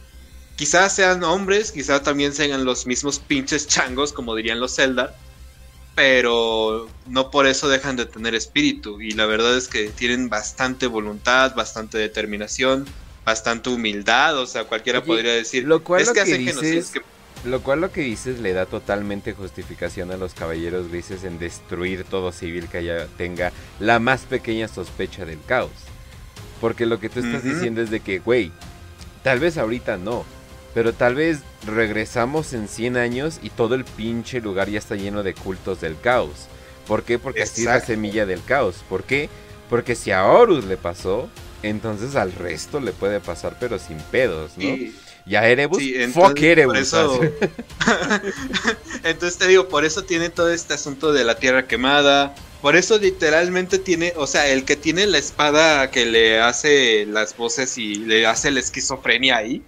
[0.55, 5.15] quizás sean hombres, quizás también sean los mismos pinches changos, como dirían los Zelda,
[5.95, 9.01] pero no por eso dejan de tener espíritu.
[9.01, 12.85] Y la verdad es que tienen bastante voluntad, bastante determinación,
[13.25, 16.45] bastante humildad, o sea, cualquiera Oye, podría decir, lo cual es lo que que hacen
[16.45, 17.01] dices- que
[17.45, 22.03] Lo cual lo que dices le da totalmente justificación a los caballeros grises en destruir
[22.03, 25.71] todo civil que haya, tenga la más pequeña sospecha del caos.
[26.59, 28.51] Porque lo que tú estás diciendo es de que, güey,
[29.23, 30.25] tal vez ahorita no,
[30.75, 35.23] pero tal vez regresamos en 100 años y todo el pinche lugar ya está lleno
[35.23, 36.47] de cultos del caos.
[36.87, 37.17] ¿Por qué?
[37.17, 38.83] Porque así es la semilla del caos.
[38.87, 39.27] ¿Por qué?
[39.71, 41.27] Porque si a Horus le pasó,
[41.63, 44.63] entonces al resto le puede pasar, pero sin pedos, ¿no?
[44.65, 44.93] y-
[45.27, 46.77] Y a Erebus, Sí, fuck Erebus.
[46.77, 47.19] eso,
[49.03, 52.35] entonces te digo, por eso tiene todo este asunto de la tierra quemada.
[52.61, 57.35] Por eso literalmente tiene, o sea, el que tiene la espada que le hace las
[57.37, 59.63] voces y le hace la esquizofrenia ahí,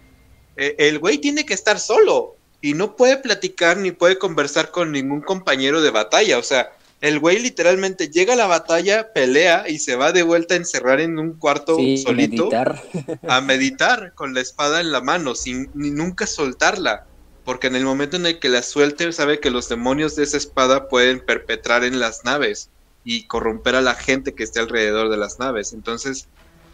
[0.78, 5.22] el güey tiene que estar solo y no puede platicar ni puede conversar con ningún
[5.22, 6.38] compañero de batalla.
[6.40, 6.72] O sea,
[7.02, 11.00] el güey literalmente llega a la batalla, pelea y se va de vuelta a encerrar
[11.00, 12.82] en un cuarto Sí, solito meditar.
[13.28, 17.06] a meditar con la espada en la mano, sin ni nunca soltarla.
[17.46, 20.36] Porque en el momento en el que la suelte, sabe que los demonios de esa
[20.38, 22.70] espada pueden perpetrar en las naves
[23.06, 25.72] y corromper a la gente que esté alrededor de las naves.
[25.72, 26.28] Entonces,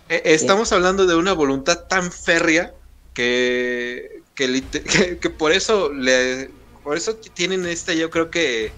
[0.09, 2.73] e- estamos hablando de una voluntad tan férrea
[3.13, 6.51] que, que, lit- que- que por eso le,
[6.83, 8.73] por eso tienen esta, yo creo que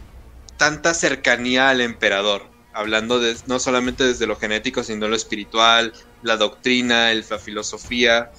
[0.57, 2.51] tanta cercanía al emperador.
[2.73, 8.31] Hablando de, no solamente desde lo genético, sino lo espiritual, la doctrina, el- la filosofía.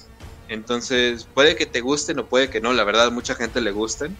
[0.48, 4.16] Entonces, puede que te gusten o puede que no, la verdad, mucha gente le gusten.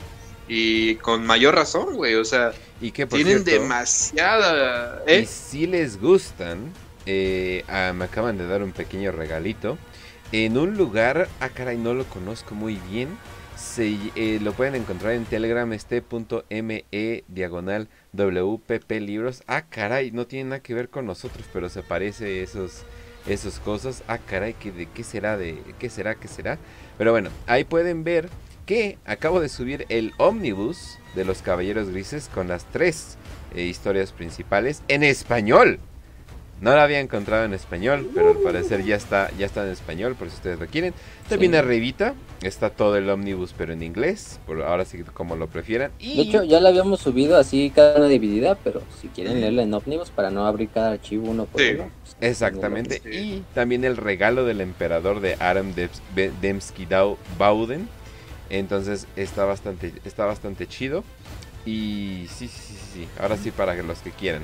[0.49, 5.03] Y con mayor razón, güey, o sea, Y que tienen cierto, demasiada...
[5.07, 5.27] Y ¿eh?
[5.27, 6.73] si les gustan,
[7.05, 9.79] eh, ah, me acaban de dar un pequeño regalito.
[10.33, 13.17] En un lugar, ah caray, no lo conozco muy bien.
[13.57, 16.85] Se, eh, lo pueden encontrar en Telegram, este.me
[17.29, 19.45] diagonal WPP libros.
[19.47, 22.83] Ah caray, no tiene nada que ver con nosotros, pero se parece esos
[23.29, 24.03] esas cosas.
[24.09, 25.37] Ah caray, ¿qué, de qué será?
[25.37, 26.17] ¿De qué será?
[26.17, 26.59] ¿Qué será?
[26.99, 28.29] Pero bueno, ahí pueden ver
[28.67, 33.17] que acabo de subir el ómnibus de los Caballeros Grises con las tres
[33.55, 35.79] eh, historias principales en español.
[36.61, 40.15] No la había encontrado en español, pero al parecer ya está, ya está en español,
[40.15, 40.95] por si ustedes lo quieren.
[41.29, 41.59] También Sí.
[41.59, 45.91] arribita está todo el ómnibus, pero en inglés, por ahora sí como lo prefieran.
[45.99, 49.65] Y De hecho, ya la habíamos subido así cada una dividida, pero si quieren leerla
[49.65, 51.73] en Omnibus para no abrir cada archivo uno por Sí.
[51.75, 51.91] uno.
[52.03, 53.03] pues, Exactamente.
[53.05, 55.75] Y también el regalo del emperador de Aram
[56.41, 57.87] Dembski Dau- Bauden.
[58.49, 61.05] Entonces está bastante, está bastante chido.
[61.67, 63.09] Y sí, sí, sí, sí.
[63.21, 64.43] Ahora sí para los que quieran.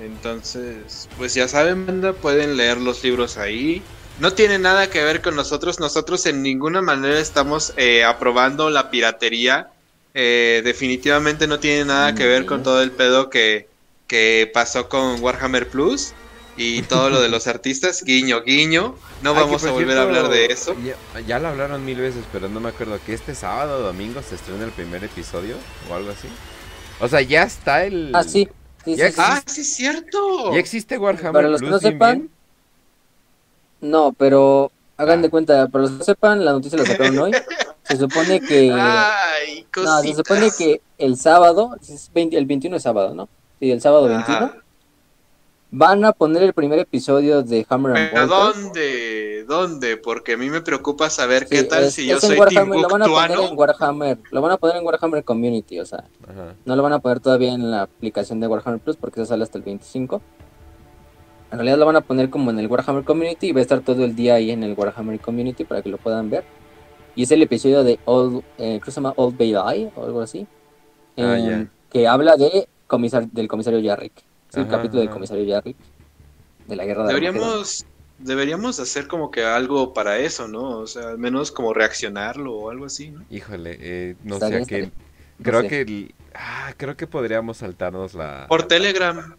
[0.00, 3.82] Entonces, pues ya saben, banda, pueden leer los libros ahí.
[4.20, 5.80] No tiene nada que ver con nosotros.
[5.80, 9.70] Nosotros en ninguna manera estamos eh, aprobando la piratería.
[10.14, 12.62] Eh, definitivamente no tiene nada que ver con Mm.
[12.64, 13.68] todo el pedo que,
[14.06, 16.12] que pasó con Warhammer Plus
[16.56, 18.02] y todo lo de los artistas.
[18.04, 18.94] Guiño, guiño.
[19.22, 20.76] No vamos a volver a hablar de eso.
[20.84, 24.20] Ya, ya lo hablaron mil veces, pero no me acuerdo que este sábado o domingo
[24.22, 25.56] se estrena el primer episodio
[25.90, 26.28] o algo así.
[27.00, 28.10] O sea, ya está el.
[28.14, 28.22] Ah,
[28.84, 28.92] sí.
[28.94, 29.20] sí, Ya sí, sí.
[29.22, 30.52] Ah, sí es cierto.
[30.52, 32.30] Ya existe Warhammer Para los que Plus, no sepan, bien.
[33.80, 35.22] No, pero hagan Ah.
[35.22, 37.32] de cuenta, para los que no sepan, la noticia la sacaron hoy.
[37.84, 38.70] Se supone que.
[38.74, 43.28] Ay, No, se supone que el sábado, es 20 el 21 es sábado, ¿no?
[43.60, 44.38] Sí, el sábado Ajá.
[44.38, 44.61] 21
[45.74, 48.62] Van a poner el primer episodio de Hammer and ¿Pero Bolter.
[48.62, 49.44] dónde?
[49.48, 49.96] ¿Dónde?
[49.96, 52.88] Porque a mí me preocupa saber Sí, qué tal es- si yo soy Warhammer, lo
[52.90, 53.56] van a poner en.
[53.58, 56.54] Warhammer, lo van a poner en Warhammer Community, o sea, Ajá.
[56.66, 59.44] no lo van a poner todavía en la aplicación de Warhammer Plus porque eso sale
[59.44, 60.20] hasta el 25.
[61.50, 63.80] En realidad lo van a poner como en el Warhammer Community y va a estar
[63.80, 66.44] todo el día ahí en el Warhammer Community para que lo puedan ver.
[67.14, 70.04] Y es el episodio de Old, eh, creo que se llama Old Bay Eye o
[70.04, 70.46] algo así,
[71.16, 71.66] Ah, em, ya.
[71.90, 74.12] que habla de comisar, del comisario Jarrick.
[74.52, 75.14] Es Ajá, capítulo del ajá.
[75.14, 75.76] comisario Jarrick
[76.66, 77.08] de la guerra de.
[77.08, 77.86] Deberíamos,
[78.18, 80.78] deberíamos hacer como que algo para eso, ¿no?
[80.80, 83.24] O sea, al menos como reaccionarlo o algo así, ¿no?
[83.30, 84.82] Híjole, eh, no sé a qué.
[85.38, 85.68] No Creo sé.
[85.68, 85.80] que.
[85.80, 88.46] el- ah, creo que podríamos saltarnos la.
[88.48, 89.36] Por Telegram.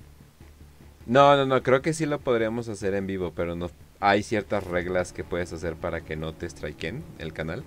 [1.06, 3.70] No, no, no, creo que sí lo podríamos hacer en vivo, pero no
[4.00, 7.64] hay ciertas reglas que puedes hacer para que no te striken el canal.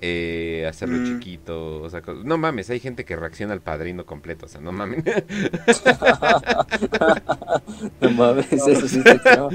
[0.00, 1.04] Eh, hacerlo Mm.
[1.06, 4.70] chiquito, o sea, no mames, hay gente que reacciona al padrino completo, o sea, no
[4.72, 5.02] mames.
[8.00, 9.48] no mames, eso sí extremo.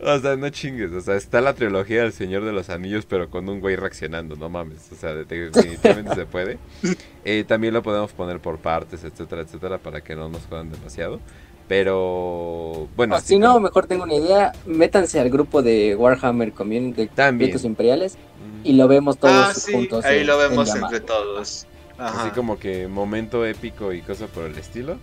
[0.00, 3.30] o sea, no chingues, o sea, está la trilogía del Señor de los Anillos, pero
[3.30, 6.58] con un güey reaccionando, no mames, o sea, de- definitivamente se puede.
[7.28, 11.18] Eh, también lo podemos poner por partes, etcétera, etcétera, para que no nos jodan demasiado.
[11.68, 14.52] Pero, bueno, O así si no, como- mejor tengo una idea.
[14.66, 17.48] Métanse al grupo de Warhammer Community de También.
[17.48, 18.66] Ritos Imperiales Mm.
[18.66, 20.04] y lo vemos todos Ah, sí, juntos.
[20.04, 21.66] ahí en- lo vemos entre todos.
[21.98, 22.22] Ajá.
[22.22, 24.96] Así como que momento épico y cosa por el estilo.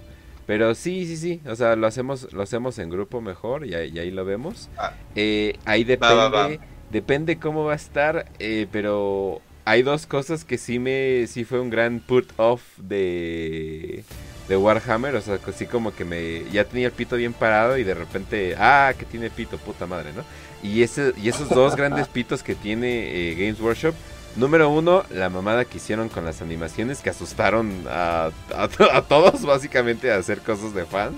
[0.46, 1.42] Pero sí, sí, sí.
[1.50, 4.70] O sea, lo hacemos, lo hacemos en grupo mejor y ahí, y ahí lo vemos.
[4.78, 4.92] Ah.
[5.16, 6.56] Eh, ahí depende, Va, va, va.
[6.92, 8.26] depende cómo va a estar.
[8.40, 14.04] eh, pero hay dos cosas que sí me, sí fue un gran put off de,
[14.48, 15.16] de Warhammer.
[15.16, 18.56] O sea, así como que me, ya tenía el pito bien parado y de repente,
[18.58, 20.24] ah, que tiene pito, puta madre, ¿no?
[20.62, 23.94] Y ese, y esos dos grandes pitos que tiene eh, Games Workshop.
[24.36, 29.04] Número uno, la mamada que hicieron con las animaciones que asustaron a, a to- a
[29.04, 31.18] todos básicamente a hacer cosas de fans.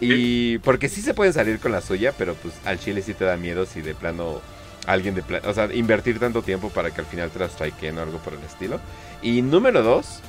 [0.00, 3.24] Y porque sí se pueden salir con la suya, pero pues al chile sí te
[3.24, 4.40] da miedo si de plano
[4.86, 7.98] alguien de plano, o sea, invertir tanto tiempo para que al final te la strikeen
[7.98, 8.78] o algo por el estilo.
[9.22, 10.20] Y número dos,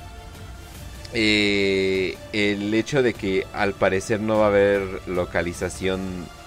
[1.13, 6.01] eh, el hecho de que al parecer no va a haber localización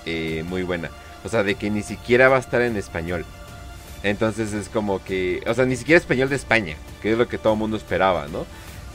[0.06, 0.90] eh, muy buena.
[1.24, 3.24] O sea, de que ni siquiera va a estar en español.
[4.02, 7.38] Entonces es como que, o sea, ni siquiera español de España, que es lo que
[7.38, 8.46] todo el mundo esperaba, ¿no?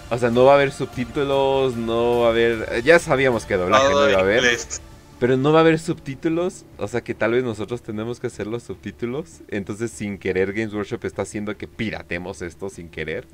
[0.09, 3.91] O sea, no va a haber subtítulos, no va a haber, ya sabíamos que doblaje
[3.91, 4.81] no iba a haber, inglés.
[5.19, 8.45] pero no va a haber subtítulos, o sea que tal vez nosotros tenemos que hacer
[8.45, 13.25] los subtítulos, entonces sin querer Games Workshop está haciendo que piratemos esto sin querer.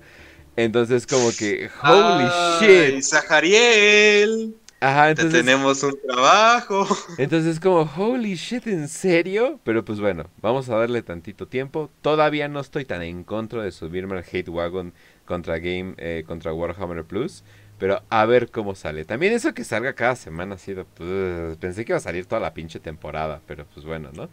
[0.55, 2.27] Entonces como que, holy
[2.59, 3.03] Ay, shit.
[3.03, 6.88] Zahariel, Ajá, te entonces tenemos un trabajo.
[7.19, 9.59] entonces como, holy shit, ¿en serio?
[9.63, 11.89] Pero pues bueno, vamos a darle tantito tiempo.
[12.01, 14.93] Todavía no estoy tan en contra de subirme al hate wagon
[15.25, 17.43] contra Game, eh, contra Warhammer Plus.
[17.81, 19.05] Pero a ver cómo sale.
[19.05, 20.85] También eso que salga cada semana ha sido...
[20.93, 24.29] pues, pensé que iba a salir toda la pinche temporada, pero pues bueno, ¿no?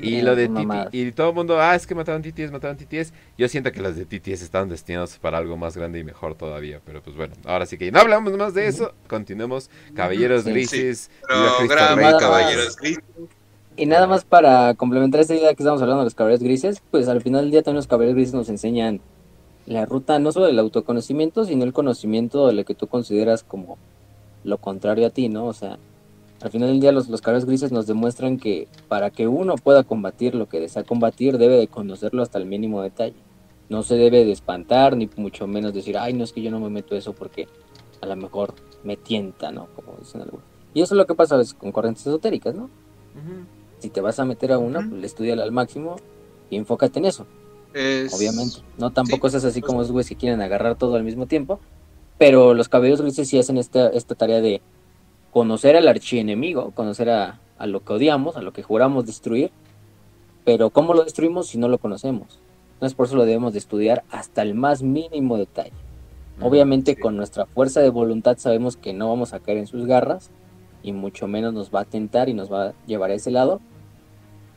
[0.00, 0.46] Y Eh, lo de.
[0.48, 3.12] TT, y todo el mundo, ah, es que mataron TTS, mataron TTS.
[3.36, 6.80] Yo siento que los de TTS estaban destinados para algo más grande y mejor todavía.
[6.86, 8.94] Pero pues bueno, ahora sí que no hablamos más de eso.
[9.08, 9.68] Continuemos.
[9.96, 10.50] Caballeros Sí.
[10.50, 11.10] Grises.
[11.26, 13.02] Programa Caballeros Grises.
[13.74, 17.08] Y nada más para complementar esta idea que estamos hablando de los caballeros grises, pues
[17.08, 19.00] al final del día también los caballeros grises nos enseñan
[19.66, 23.78] la ruta no solo del autoconocimiento, sino el conocimiento de lo que tú consideras como
[24.44, 25.46] lo contrario a ti, ¿no?
[25.46, 25.78] O sea,
[26.40, 30.34] al final del día los, los grises nos demuestran que para que uno pueda combatir
[30.34, 33.14] lo que desea combatir, debe de conocerlo hasta el mínimo detalle.
[33.68, 36.58] No se debe de espantar, ni mucho menos decir, ay, no es que yo no
[36.58, 37.46] me meto eso porque
[38.00, 39.68] a lo mejor me tienta, ¿no?
[39.76, 40.44] Como dicen algunos.
[40.74, 42.64] Y eso es lo que pasa veces con corrientes esotéricas, ¿no?
[42.64, 43.44] Ujú.
[43.78, 44.90] si te vas a meter a una, Ujú.
[44.90, 45.96] pues estudiala al máximo
[46.50, 47.26] y enfócate en eso,
[47.74, 48.56] Es- obviamente.
[48.78, 51.26] No tampoco Sí, seas así pues- como esos güeyes que quieren agarrar todo al mismo
[51.26, 51.60] tiempo,
[52.18, 54.60] pero los caballeros grises sí hacen esta, esta tarea de
[55.32, 59.50] conocer al archienemigo, conocer a, a lo que odiamos, a lo que juramos destruir,
[60.44, 62.38] pero ¿cómo lo destruimos si no lo conocemos?
[62.74, 65.72] Entonces por eso lo debemos de estudiar hasta el más mínimo detalle.
[66.40, 67.00] Obviamente sí.
[67.00, 70.30] con nuestra fuerza de voluntad sabemos que no vamos a caer en sus garras
[70.82, 73.60] y mucho menos nos va a tentar y nos va a llevar a ese lado,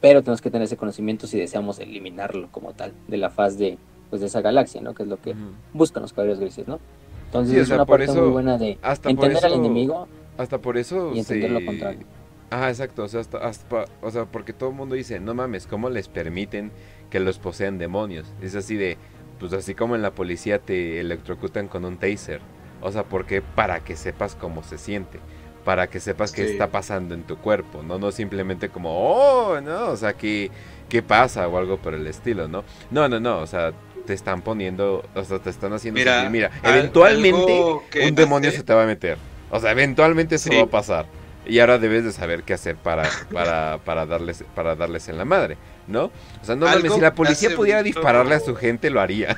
[0.05, 3.79] pero tenemos que tener ese conocimiento si deseamos eliminarlo como tal de la faz de,
[4.11, 4.93] pues, de esa galaxia, ¿no?
[4.93, 5.33] Que es lo que
[5.73, 6.79] buscan los caballeros grises, ¿no?
[7.25, 10.07] Entonces Sí, o es una por parte eso- muy buena de hasta entender al enemigo
[10.37, 12.05] Hasta por eso y entender lo contrario.
[12.51, 15.65] Ajá, exacto, o sea, hasta, hasta o sea, porque todo el mundo dice, no mames,
[15.65, 16.71] ¿cómo les permiten
[17.09, 18.31] que los posean demonios?
[18.43, 18.97] Es así de,
[19.39, 22.41] pues así como en la policía te electrocutan con un taser.
[22.81, 25.17] O sea, porque para que sepas cómo se siente,
[25.65, 26.51] para que sepas qué Sí.
[26.53, 30.49] está pasando en tu cuerpo, no no simplemente como, oh, no, o sea, ¿qué,
[30.87, 32.63] qué pasa o algo por el estilo, ¿no?
[32.91, 33.73] No, no, no, o sea,
[34.05, 38.07] te están poniendo, o sea, te están haciendo Mira, sentir, mira, al- eventualmente algo que
[38.07, 39.17] un demonio hace- se te va a meter.
[39.49, 40.55] O sea, eventualmente eso Sí.
[40.55, 41.05] va a pasar.
[41.47, 45.25] y ahora debes de saber qué hacer para, para, para, darles, para darles en la
[45.25, 46.05] madre, ¿no?
[46.41, 48.99] O sea, no mames, Algo si la policía pudiera mucho- dispararle a su gente, lo
[48.99, 49.37] haría.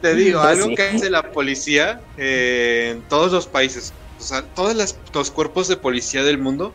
[0.00, 0.74] Te digo, algo Sí.
[0.76, 5.76] que hace la policía eh, en todos los países, o sea, todos los cuerpos de
[5.76, 6.74] policía del mundo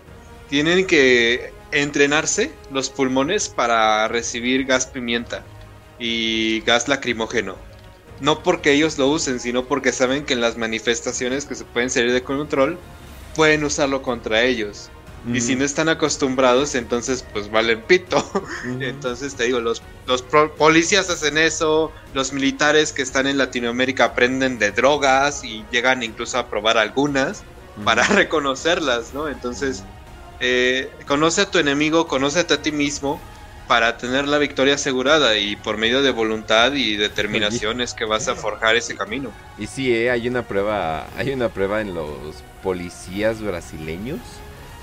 [0.49, 5.43] tienen que entrenarse los pulmones para recibir gas pimienta
[5.99, 7.55] y gas lacrimógeno.
[8.21, 11.89] No porque ellos lo usen, sino porque saben que en las manifestaciones que se pueden
[11.89, 12.77] salir de control,
[13.35, 14.89] pueden usarlo contra ellos.
[15.33, 18.25] Y si no están acostumbrados, entonces pues valen pito.
[18.80, 24.59] Entonces te digo, los, los policías hacen eso, los militares que están en Latinoamérica aprenden
[24.59, 27.43] de drogas y llegan incluso a probar algunas
[27.83, 29.27] para reconocerlas, ¿no?
[29.27, 29.83] Entonces,
[30.39, 33.19] eh, conoce a tu enemigo, conócete a ti mismo
[33.67, 38.27] para tener la victoria asegurada y por medio de voluntad y determinación es que vas
[38.27, 39.31] a forjar ese camino.
[39.59, 42.09] Y sí, eh, hay una prueba, hay una prueba en los
[42.64, 44.19] policías brasileños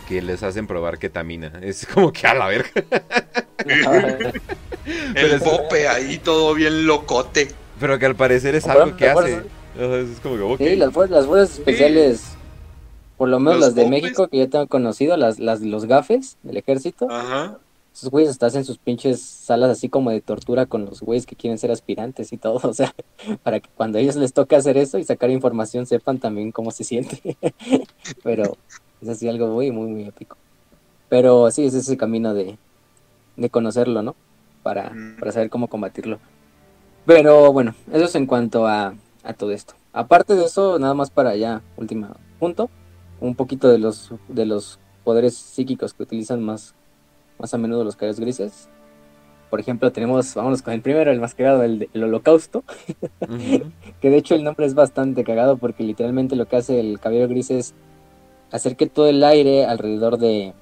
[0.09, 1.53] que les hacen probar ketamina.
[1.63, 2.71] Es como que a la verga.
[5.15, 7.49] Pero El es- pope ahí todo bien locote.
[7.81, 9.43] Pero que al parecer es algo que hace.
[9.79, 10.59] Es como que, ok.
[10.59, 12.23] Sí, las, las fuerzas especiales,
[13.19, 14.03] por lo menos Los las de popes.
[14.03, 17.59] México, que yo tengo conocido, las, las, los gafes del ejército, Ajá.
[17.95, 21.37] esos güeyes hasta hacen sus pinches salas así como de tortura con los güeyes que
[21.37, 22.95] quieren ser aspirantes y todo, o sea,
[23.43, 26.71] para que cuando a ellos les toque hacer eso y sacar información sepan también cómo
[26.71, 27.37] se siente.
[28.23, 28.57] Pero
[29.03, 30.37] es así algo muy, muy, muy épico.
[31.09, 32.59] Pero sí, ese es el camino de,
[33.37, 34.17] de conocerlo, ¿no?
[34.63, 36.19] Para, para saber cómo combatirlo.
[37.05, 39.75] Pero bueno, eso es en cuanto a, a todo esto.
[39.93, 42.09] Aparte de eso, nada más para ya, último
[42.39, 42.69] punto,
[43.21, 46.75] un poquito de los, de los poderes psíquicos que utilizan más,
[47.39, 48.69] más a menudo los caballeros grises.
[49.49, 52.65] Por ejemplo, tenemos, vámonos con el primero, el más cagado, el, el holocausto,
[54.01, 57.29] que de hecho el nombre es bastante cagado porque literalmente lo que hace el caballero
[57.29, 57.75] gris es
[58.51, 60.53] hacer que todo el aire alrededor de,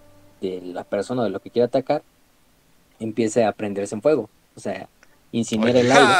[0.40, 2.02] de la persona o de lo que quiera atacar
[3.00, 4.28] empiece a prenderse en fuego.
[4.56, 4.88] O sea,
[5.32, 6.12] incinera el aire.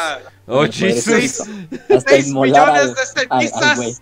[0.47, 1.41] Oh, Jesus.
[1.89, 3.77] Hasta ¡Seis inmolar al, millones de al- al cenizas!
[3.77, 3.95] güey.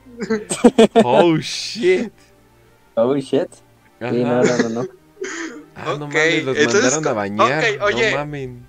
[1.05, 2.13] Oh, shit.
[2.95, 3.49] Oh shit.
[4.01, 4.11] Ajá.
[4.11, 4.89] Sí, no, no, no, no.
[5.75, 7.65] Ah, no Ok, mames, los entonces mandaron a bañar.
[7.77, 8.11] ok, oye.
[8.11, 8.69] No mamen.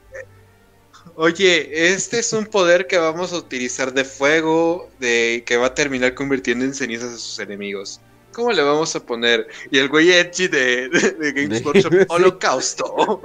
[1.16, 5.74] Oye, este es un poder que vamos a utilizar de fuego, de que va a
[5.76, 8.00] terminar convirtiendo en cenizas a sus enemigos.
[8.34, 9.48] ¿Cómo le vamos a poner?
[9.72, 11.94] Y el güey edgy de, de, de Games Workshop.
[12.10, 13.22] Holocausto.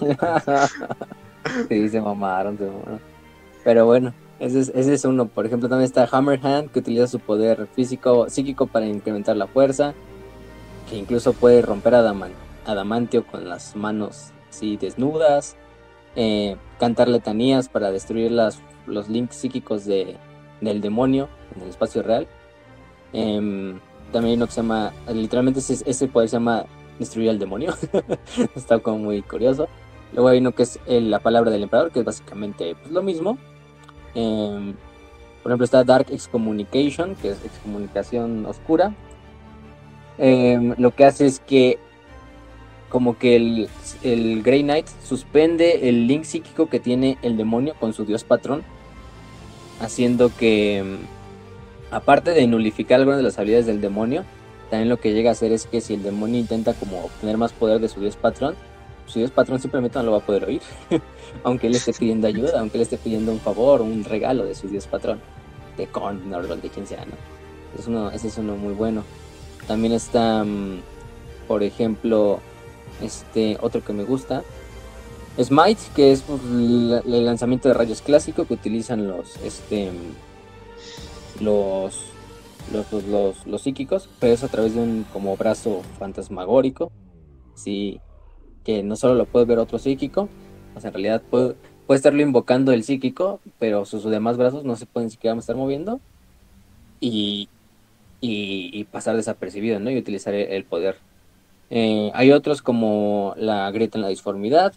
[1.68, 3.00] sí, se mamaron, se mamaron.
[3.64, 5.26] Pero bueno, ese es, ese es uno.
[5.26, 9.94] Por ejemplo, también está Hammerhand, que utiliza su poder físico, psíquico para incrementar la fuerza.
[10.88, 12.32] Que incluso puede romper adaman-
[12.66, 15.56] adamantio con las manos así desnudas.
[16.16, 20.16] eh, cantar letanías para destruir las, los links psíquicos de,
[20.60, 22.26] del demonio en el espacio real.
[23.12, 23.78] Em,
[24.10, 26.66] también hay uno que se llama, literalmente ese, ese poder se llama
[26.98, 27.74] destruir al demonio.
[28.54, 29.68] Está como muy curioso.
[30.12, 33.38] Luego hay uno que es la palabra del emperador, que es básicamente pues, lo mismo.
[34.14, 34.74] Em,
[35.42, 38.94] por ejemplo, está Dark Excommunication, que es excomunicación oscura.
[40.18, 41.78] Em, lo que hace es que
[42.90, 43.68] como que el,
[44.02, 48.62] el Grey Knight suspende el link psíquico que tiene el demonio con su dios patrón,
[49.80, 50.98] haciendo que, em,
[51.90, 54.24] aparte de nulificar algunas de las habilidades del demonio,
[54.70, 57.52] también lo que llega a hacer es que si el demonio intenta como obtener más
[57.52, 58.54] poder de su dios patrón,
[59.06, 60.62] su dios patrón simplemente no lo va a poder oír,
[61.44, 64.68] aunque él esté pidiendo ayuda, aunque él esté pidiendo un favor, un regalo de su
[64.68, 65.20] dios patrón,
[65.76, 67.12] de Korn, Nordal, de quien sea, ¿no?
[67.78, 69.04] Es uno, ese es uno muy bueno.
[69.66, 70.80] También está, mm,
[71.48, 72.40] por ejemplo,
[73.02, 74.42] este otro que me gusta,
[75.42, 79.90] Smite, que es pues, el lanzamiento de rayos clásico que utilizan los, este,
[81.40, 82.12] los,
[82.72, 86.90] los, los, psíquicos, pero es a través de un como brazo fantasmagórico,
[87.54, 88.00] sí,
[88.64, 90.28] que no solo lo puede ver otro psíquico,
[90.74, 91.54] o sea, en realidad puede,
[91.86, 96.00] puede estarlo invocando el psíquico, pero sus demás brazos no se pueden siquiera estar moviendo
[97.00, 97.48] y,
[98.20, 99.90] y, pasar desapercibido, ¿no?
[99.90, 100.96] Y utilizar el, el poder.
[101.70, 104.74] Eh, hay otros como la grieta en la disformidad,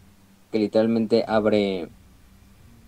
[0.52, 1.90] que literalmente abre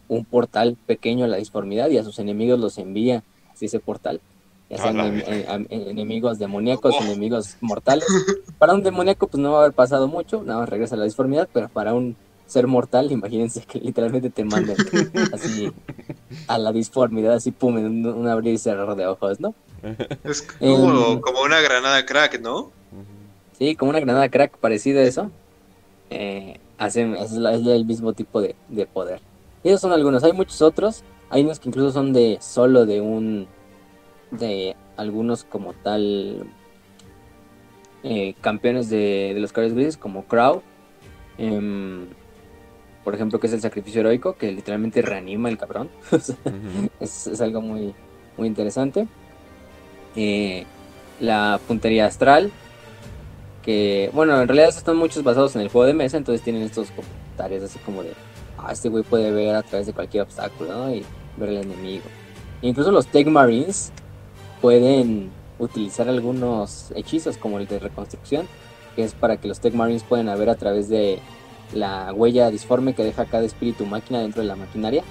[0.07, 3.23] un portal pequeño a la disformidad y a sus enemigos los envía
[3.55, 4.21] hacia ese portal.
[4.69, 7.03] Ya sean en- en- en- enemigos demoníacos, Oh.
[7.03, 8.05] enemigos mortales.
[8.57, 11.05] Para un demoníaco pues no va a haber pasado mucho, nada más regresa a la
[11.05, 12.15] disformidad, pero para un
[12.47, 14.75] ser mortal, imagínense que literalmente te manden
[15.33, 15.71] así
[16.47, 19.53] a la disformidad, así pum, en un, un abrir y cerrar de ojos, ¿no?
[20.23, 22.71] Es como, como una granada crack, ¿no?
[23.57, 25.31] Sí, como una granada crack parecida a eso.
[26.09, 29.21] Eh, hacen, es, la- es el mismo tipo de, de poder.
[29.63, 31.03] Y esos son algunos, hay muchos otros.
[31.35, 33.47] Hay unos que incluso son de solo de un.
[34.31, 36.47] de algunos como tal.
[38.03, 40.61] eh, campeones de, de los caballeros grises como Crow.
[41.37, 42.07] em,
[43.03, 45.89] por ejemplo, que es el sacrificio heroico, que literalmente reanima el cabrón.
[46.99, 47.93] Es algo muy,
[48.37, 49.07] muy interesante.
[50.15, 50.65] Eh,
[51.19, 52.51] la puntería astral,
[53.61, 56.91] que bueno, en realidad están muchos basados en el juego de mesa, entonces tienen estos
[56.91, 58.13] comentarios así como de,
[58.57, 60.93] ah, este güey puede ver a través de cualquier obstáculo, ¿no?
[60.95, 61.05] Y
[61.37, 62.05] ver al enemigo.
[62.61, 63.91] Incluso los Tech Marines
[64.61, 68.47] pueden utilizar algunos hechizos como el de reconstrucción,
[68.95, 71.19] que es para que los Tech Marines puedan ver a través de
[71.73, 75.03] la huella disforme que deja cada espíritu máquina dentro de la maquinaria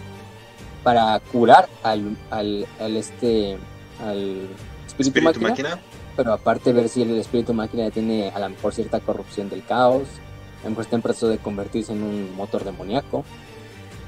[0.83, 3.59] para curar al, al, al este
[4.01, 4.49] al
[4.87, 5.83] espíritu, Espíritu máquina, máquina.
[6.17, 10.03] pero aparte ver si el espíritu máquina tiene a lo mejor cierta corrupción del caos,
[10.61, 13.25] a lo mejor está en proceso de convertirse en un motor demoníaco,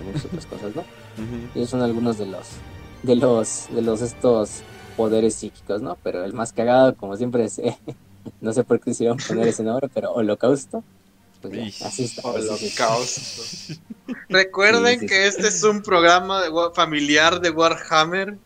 [0.01, 0.85] y muchas otras cosas, ¿no?
[1.55, 2.47] Y esos son algunos de los
[3.03, 4.63] de los de los estos
[4.97, 5.97] poderes psíquicos, ¿no?
[6.03, 7.79] Pero el más cagado, como siempre, es eh,
[8.41, 10.83] no sé por qué quisieron poner ese nombre, pero Holocausto.
[11.43, 12.27] Pues ya, así está.
[12.27, 13.43] Holocausto.
[14.29, 18.39] Recuerden Sí, sí, que este es un programa de familiar de Warhammer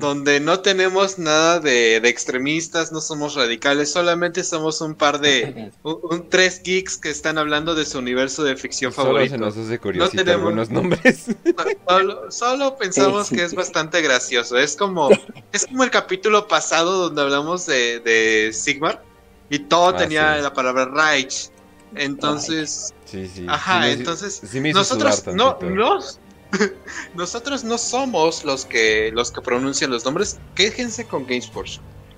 [0.00, 5.72] Donde no tenemos nada de, de extremistas, no somos radicales, solamente somos un par de
[5.82, 9.34] un, un- tres geeks que están hablando de su universo de ficción Solo favorito.
[9.34, 11.26] se nos hace curiosito tenemos- algunos nombres.
[11.88, 13.36] Solo, solo pensamos Sí.
[13.36, 14.56] que es bastante gracioso.
[14.56, 15.10] Es como,
[15.52, 19.02] es como el capítulo pasado donde hablamos de, de Sigmar
[19.50, 20.42] y todo Ah, tenía sí.
[20.42, 21.50] la palabra Reich.
[21.94, 23.46] Entonces, Sí, sí.
[23.48, 26.18] ajá, Sí entonces sí me hizo nosotros no, nos,
[27.14, 30.38] nosotros no somos los que los que pronuncian los nombres.
[30.54, 31.68] Quéjense con GameSport.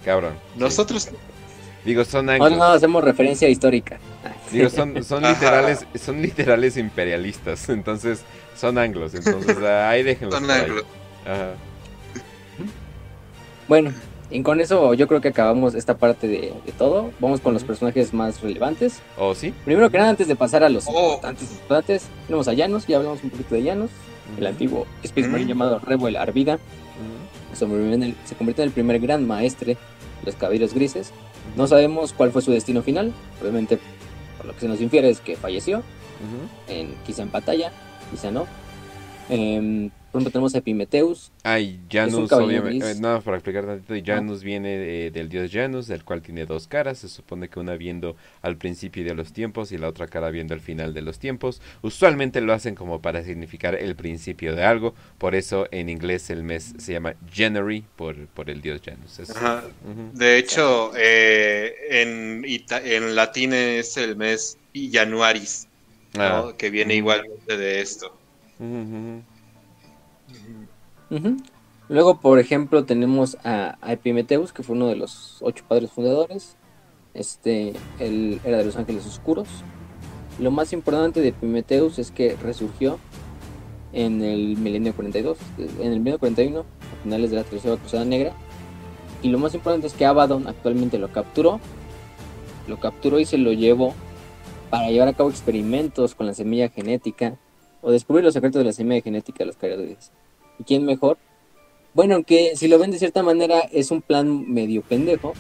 [0.05, 0.35] Cabrón.
[0.55, 0.61] sí.
[0.61, 1.09] Nosotros
[1.85, 2.53] Digo, son anglos.
[2.59, 3.99] no hacemos referencia histórica.
[4.53, 5.33] Digo, son, son Ajá.
[5.35, 7.69] literales, son literales imperialistas.
[7.71, 8.21] Entonces,
[8.55, 9.15] son anglos.
[9.15, 10.35] Entonces, ah, ahí déjenlos.
[10.35, 10.61] son por ahí.
[10.63, 10.83] anglo.
[11.25, 11.53] Ajá.
[13.69, 13.93] Bueno,
[14.31, 17.13] y con eso yo creo que acabamos esta parte de, de todo.
[17.21, 19.01] Vamos con los personajes más relevantes.
[19.17, 19.55] ¿O sí?
[19.65, 21.15] Primero que nada, antes de pasar a los Oh.
[21.15, 23.91] importantes, importantes, tenemos a Janus, ya hablamos un poquito de Janus,
[24.39, 25.59] el antiguo Space Marine Ujú.
[25.59, 26.59] llamado Rebel Arvida,
[27.51, 27.67] que se
[28.37, 31.13] convirtió en el, primer gran maestre de los caballeros grises.
[31.57, 33.79] No sabemos cuál fue su destino final, obviamente
[34.37, 35.83] por lo que se nos infiere es que falleció,
[36.69, 37.73] en, quizá en batalla,
[38.11, 38.47] quizá no.
[39.31, 43.95] Em, por ejemplo tenemos a Epimetheus, Ay, un Janus, obviamente, eh, nada, para explicar tantito,
[44.05, 47.77] Janus viene eh, del dios Janus, el cual tiene dos caras, se supone que una
[47.77, 51.19] viendo al principio de los tiempos y la otra cara viendo al final de los
[51.19, 51.63] tiempos.
[51.83, 56.43] Usualmente lo hacen como para significar el principio de algo, por eso en inglés el
[56.43, 59.19] mes se llama January por, por el dios Janus.
[59.21, 59.63] Es- Ajá.
[60.13, 65.69] De hecho, eh, en, ita- en latín es el mes Januaris,
[66.15, 66.21] ¿no?
[66.23, 68.20] Ah, que viene igualmente de esto.
[71.89, 76.57] Luego, por ejemplo, tenemos a, a Epimetheus, que fue uno de los ocho padres fundadores.
[77.15, 79.49] Este, él era de los ángeles oscuros.
[80.39, 82.99] Lo más importante de Epimetheus es que resurgió
[83.93, 88.33] en el milenio 42, en el milenio 41, a finales de la tercera cruzada negra.
[89.23, 91.61] Y lo más importante es que Abaddon actualmente lo capturó.
[92.69, 93.95] Lo capturó y se lo llevó
[94.71, 97.37] para llevar a cabo experimentos con la semilla genética
[97.83, 100.13] o descubrir los secretos de la semilla genética de los creadores.
[100.59, 101.19] ¿Y quién mejor?
[101.95, 105.33] Bueno, aunque si lo ven de cierta manera es un plan medio pendejo,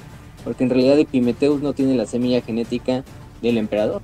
[0.44, 3.04] porque en realidad Epimetheus no tiene la semilla genética
[3.42, 4.02] del emperador,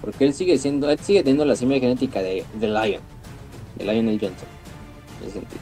[0.00, 3.00] porque él sigue siendo, él sigue teniendo la semilla genética de, de Lion,
[3.76, 4.48] de Lion el Johnson,
[5.20, 5.60] en ese sentido,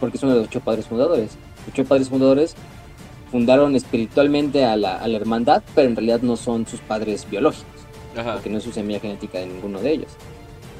[0.00, 1.36] porque es uno de los ocho padres fundadores.
[1.66, 2.54] Los ocho padres fundadores
[3.30, 7.66] fundaron espiritualmente a la, a la hermandad, pero en realidad no son sus padres biológicos
[8.16, 8.34] Ajá.
[8.34, 10.12] porque no es su semilla genética de ninguno de ellos.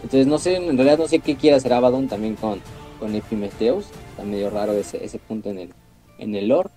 [0.02, 2.60] Entonces no sé, en realidad no sé qué quiere hacer Abaddon también con,
[2.98, 3.86] con Epimetheus.
[4.10, 5.74] Está medio raro ese, ese punto en el,
[6.18, 6.70] en el lore.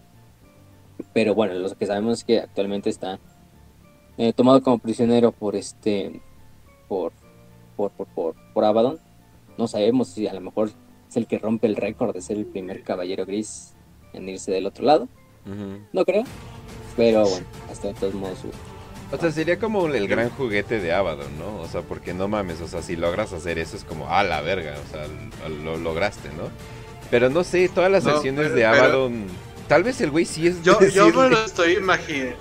[1.14, 3.20] Pero bueno, lo que sabemos es que actualmente está
[4.18, 6.22] eh, tomado como prisionero por este
[6.88, 7.12] por
[7.76, 9.00] por, por, por, por Abaddon.
[9.58, 10.70] No sabemos si a lo mejor
[11.10, 13.74] es el que rompe el récord de ser el primer caballero gris
[14.14, 15.08] en irse del otro lado.
[15.92, 16.24] No creo.
[16.96, 18.48] Pero bueno, hasta de todos modos su-
[19.12, 21.60] O sea, sería como el gran juguete de Abaddon, ¿no?
[21.62, 24.42] O sea, porque no mames, o sea, si logras hacer eso es como, ah, la
[24.42, 25.06] verga, o sea,
[25.50, 26.50] lo, lo lograste, ¿no?
[27.12, 29.26] Pero no sé, todas las No, acciones pero- de pero- Abaddon,
[29.68, 32.38] tal vez el güey sí es Yo, yo me lo estoy imaginando.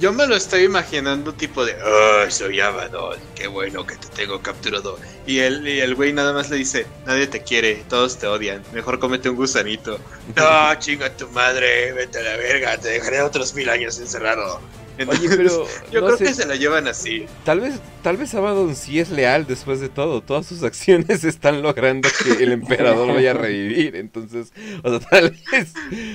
[0.00, 4.40] Yo me lo estoy imaginando tipo de, oh, soy Abaddon, qué bueno que te tengo
[4.40, 4.98] capturado.
[5.26, 8.62] Y el, y el güey nada más le dice, nadie te quiere, todos te odian,
[8.72, 9.98] mejor cómete un gusanito.
[10.36, 14.60] No, chinga tu madre, vete a la verga, te dejaré otros mil años encerrado.
[15.08, 17.26] Oye, pero Yo no creo sé, que se la llevan así.
[17.44, 20.20] tal vez tal vez Abaddon sí es leal después de todo.
[20.22, 23.96] Todas sus acciones están logrando que el emperador vaya a revivir.
[23.96, 25.72] Entonces, o sea, tal vez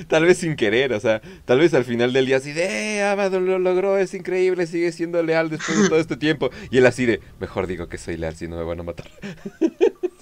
[0.08, 3.02] tal vez sin querer, o sea, tal vez al final del día así de, "Eh,
[3.02, 6.86] Abaddon lo logró, es increíble, sigue siendo leal después de todo este tiempo." Y él
[6.86, 9.10] así de, "Mejor digo que soy leal si no me van a matar."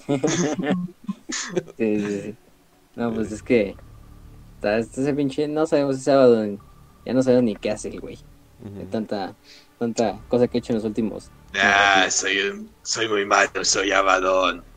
[1.77, 2.35] Sí, sí, sí.
[2.95, 3.75] No, pues es que.
[4.55, 5.47] Está, está ese pinche.
[5.47, 6.45] No sabemos ese sábado.
[7.05, 8.17] Ya no sabemos ni qué hace el güey.
[8.73, 9.37] De tanta,
[9.77, 11.31] tanta cosa que ha hecho en los últimos.
[11.53, 14.67] Ah, soy, soy muy malo, soy Abadón.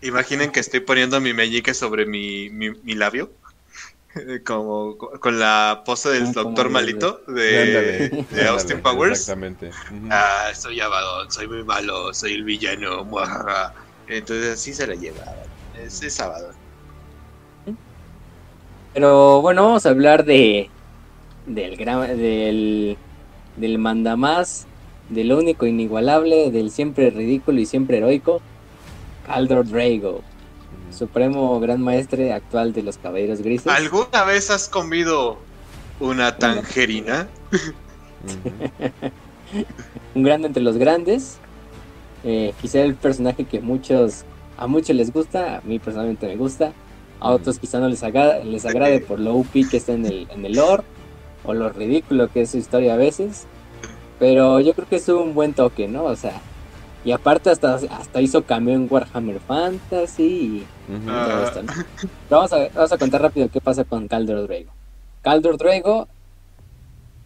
[0.00, 3.36] Imaginen que estoy poniendo mi meñique sobre mi, mi, mi labio.
[4.46, 9.36] Como co- con la pose del Ah, doctor malito de, de Austin Powers.
[9.36, 9.70] Exactamente.
[10.10, 13.04] Ah, soy Abadón, soy muy malo, soy el villano.
[13.06, 13.74] muajaja.
[14.06, 15.24] Entonces así se la lleva.
[15.72, 16.56] Es, es Abadón.
[18.92, 20.72] Pero bueno, vamos a hablar de.
[21.44, 22.18] Del gran.
[22.18, 23.00] Del.
[23.56, 24.66] Del mandamás.
[25.08, 26.50] Del único inigualable.
[26.50, 28.40] Del siempre ridículo y siempre heroico.
[29.26, 30.22] Caldor Drago.
[30.90, 33.66] Supremo gran maestre actual de los caballeros grises.
[33.66, 35.38] ¿Alguna vez has comido
[36.00, 37.28] una tangerina?
[40.14, 41.38] Un grande entre los grandes.
[42.24, 44.24] Eh, quizá el personaje que muchos
[44.56, 46.72] a muchos les gusta, a mí personalmente me gusta,
[47.20, 50.28] a otros quizá no les, aga- les agrade por lo UP que está en el,
[50.30, 50.84] en el lore
[51.44, 53.46] o lo ridículo que es su historia a veces.
[54.18, 56.04] Pero yo creo que es un buen toque, ¿no?
[56.04, 56.40] O sea,
[57.04, 60.22] y aparte hasta, hasta hizo cameo en Warhammer Fantasy
[60.88, 61.02] y Ujú.
[61.08, 61.26] Ah.
[61.28, 61.72] todo esto, ¿no?
[62.00, 64.70] Pero vamos a, vamos a contar rápido qué pasa con Caldor Drago.
[65.22, 66.08] Caldor Drago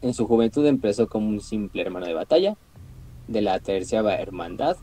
[0.03, 2.57] en su juventud empezó como un simple hermano de batalla
[3.27, 4.77] de la terciava hermandad.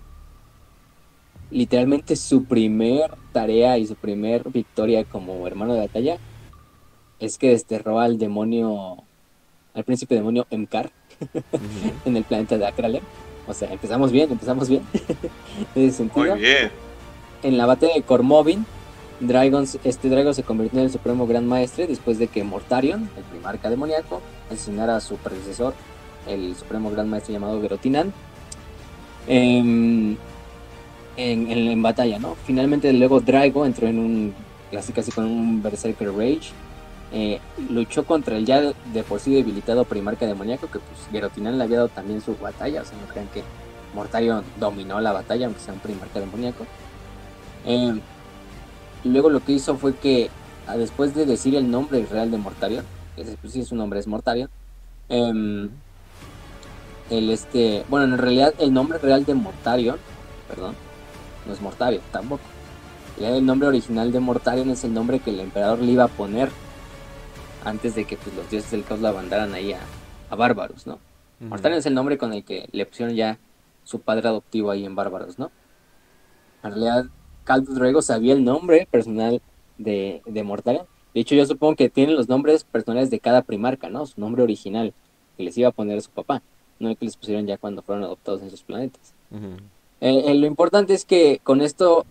[1.51, 6.17] Literalmente su primer tarea y su primer victoria como hermano de batalla
[7.19, 8.97] es que desterró al demonio,
[9.75, 10.89] al príncipe demonio Emkar
[12.05, 13.03] en el planeta de Akralem.
[13.47, 14.81] O sea, empezamos bien, empezamos bien.
[15.75, 16.71] en ese sentido Muy bien.
[17.43, 18.65] en la batalla de Cormovin,
[19.19, 23.23] Dragon, este Dragon se convirtió en el supremo gran maestre después de que Mortarion, el
[23.23, 25.73] primarca demoníaco, asesinara a su predecesor,
[26.27, 28.11] el supremo gran maestre llamado Gerotinan,
[29.27, 30.17] em,
[31.17, 32.35] en, en, en batalla, ¿no?
[32.45, 34.33] Finalmente luego Drago entró en un,
[34.71, 36.51] casi casi con un Berserker Rage,
[37.17, 41.63] eh, luchó contra el ya de por sí debilitado primarca demoníaco, que pues Gerotinan le
[41.63, 43.41] había dado también su batalla, o sea, no crean que
[43.93, 46.65] Mortarion dominó la batalla, aunque sea un primarca demoníaco.
[47.65, 47.99] Eh,
[49.05, 50.29] luego lo que hizo fue que
[50.67, 52.83] ah, después de decir el nombre real de Mortarion,
[53.15, 54.49] que es- pues sí su nombre es Mortarion,
[55.07, 55.69] em,
[57.09, 59.97] el este, bueno en realidad el nombre real de Mortarion,
[60.49, 60.75] perdón,
[61.47, 62.43] no es Mortarion tampoco.
[63.19, 66.49] El nombre original de Mortarion es el nombre que el emperador le iba a poner
[67.65, 69.79] antes de que pues, los dioses del caos la mandaran ahí a,
[70.29, 70.99] a Bárbaros, ¿no?
[71.39, 73.37] Mortarion es el nombre con el que le pusieron ya
[73.83, 75.51] su padre adoptivo ahí en Bárbaros, ¿no?
[76.63, 77.05] En realidad,
[77.43, 79.41] Caldo Drago sabía el nombre personal
[79.77, 80.85] de, de Mortarion.
[81.13, 84.05] De hecho, yo supongo que tienen los nombres personales de cada primarca, ¿no?
[84.05, 84.93] Su nombre original,
[85.35, 86.41] que les iba a poner su papá,
[86.79, 89.13] no el que les pusieron ya cuando fueron adoptados en sus planetas.
[90.01, 92.05] Eh, eh, lo importante es que con esto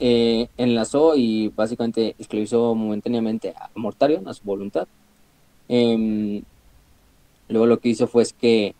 [0.00, 4.86] eh, enlazó y básicamente esclavizó momentáneamente a Mortarion a su voluntad.
[5.68, 6.42] Em,
[7.48, 8.74] luego lo que hizo fue que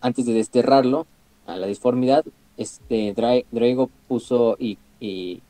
[0.00, 1.06] antes de desterrarlo
[1.46, 2.24] a la disformidad,
[2.56, 5.40] este Dra- Drago puso y, y,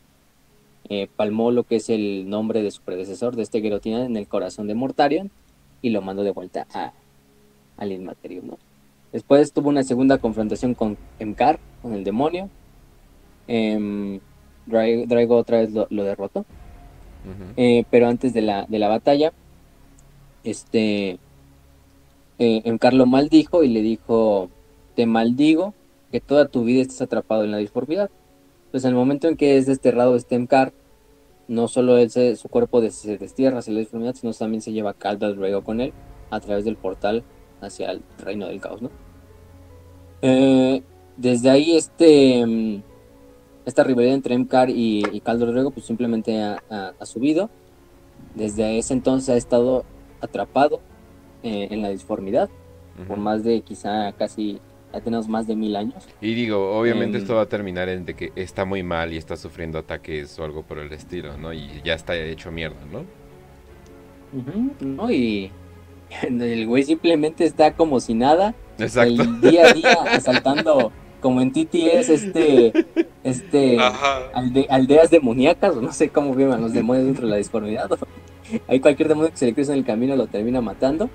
[0.89, 4.27] eh, palmó lo que es el nombre de su predecesor de este Gerotina en el
[4.27, 5.31] corazón de Mortarion
[5.83, 6.93] y lo mandó de vuelta a,
[7.77, 8.51] al Inmaterium.
[9.13, 12.49] Después tuvo una segunda confrontación con Emkar, con el demonio.
[13.47, 14.21] Em,
[14.69, 16.45] Dra- Drago otra vez lo, lo derrotó.
[17.57, 19.33] Eh, pero antes de la, de la batalla,
[20.45, 21.19] este
[22.39, 24.49] eh, Emkar lo maldijo y le dijo:
[24.95, 25.75] Te maldigo
[26.13, 28.11] que toda tu vida estés atrapado en la disformidad.
[28.71, 30.73] Pues en el momento en que es desterrado este Emkar,
[31.49, 34.91] no solo él se- su cuerpo se destierra hacia la disformidad, sino también se lleva
[34.91, 35.93] a Kaldal Drago con él
[36.31, 37.25] a través del portal
[37.61, 38.91] hacia el reino del caos, ¿no?
[40.23, 40.83] Eh,
[41.17, 42.83] desde ahí este mm,
[43.69, 47.51] esta rivalidad entre Emkar y, y Drago pues simplemente ha, ha- ha subido.
[48.35, 49.85] Desde ese entonces ha estado
[50.21, 50.81] atrapado
[51.43, 52.49] eh, en la disformidad
[53.07, 54.61] por más de quizá casi
[54.93, 56.05] ya tenemos más de mil años.
[56.21, 59.17] Y digo, obviamente Em, esto va a terminar en de que está muy mal y
[59.19, 61.53] está sufriendo ataques o algo por el estilo, ¿no?
[61.53, 63.05] Y ya está hecho mierda, ¿no?
[64.81, 65.11] ¿no?
[65.11, 65.51] Y
[66.23, 69.23] el güey simplemente está como si nada, Exacto.
[69.23, 70.91] el día a día asaltando
[71.21, 72.87] como en TTS este
[73.25, 77.91] este alde- aldeas demoníacas, o no sé cómo vivan los demonios dentro de la disformidad.
[78.67, 81.11] Ahí cualquier demonio que se le cruza en el camino lo termina matando.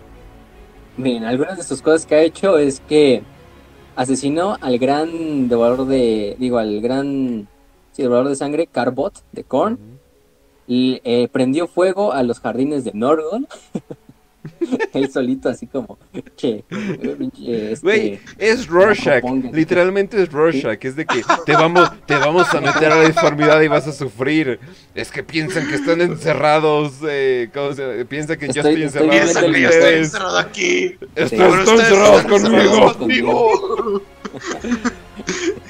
[0.98, 3.24] Miren, algunas de sus cosas que ha hecho es que
[3.96, 7.48] asesinó al gran devorador de, digo, al gran
[7.94, 9.80] sí, devorador de sangre, Carbot, de Korn.
[10.68, 13.48] Y, eh, prendió fuego a los jardines de Norgon.
[14.94, 15.98] Él solito, así como,
[16.36, 22.16] che, eh, este, Güey, es Rorschach, literalmente es Rorschach, es de que te vamos, te
[22.16, 24.60] vamos a meter a la deformidad y vas a sufrir.
[24.96, 28.04] Es que piensan que están encerrados, eh, ¿cómo se llama?
[28.06, 30.98] Piensan que yo Estoy- estoy estoy encerrado Piensa con que yo estoy encerrado aquí.
[31.02, 32.58] Ustedes encerrados están conmigo.
[32.62, 34.02] encerrados conmigo.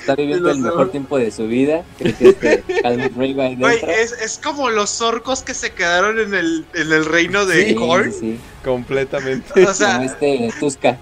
[0.03, 1.83] está viviendo el mejor tiempo de su vida.
[1.97, 3.09] Creo que este ahí
[3.55, 7.69] Güey, es, es como los orcos que se quedaron en el, en el reino de
[7.69, 8.11] Sí, Korn.
[8.11, 8.39] sí, sí.
[8.63, 9.65] Completamente.
[9.65, 10.97] O sea, Como este Tuska.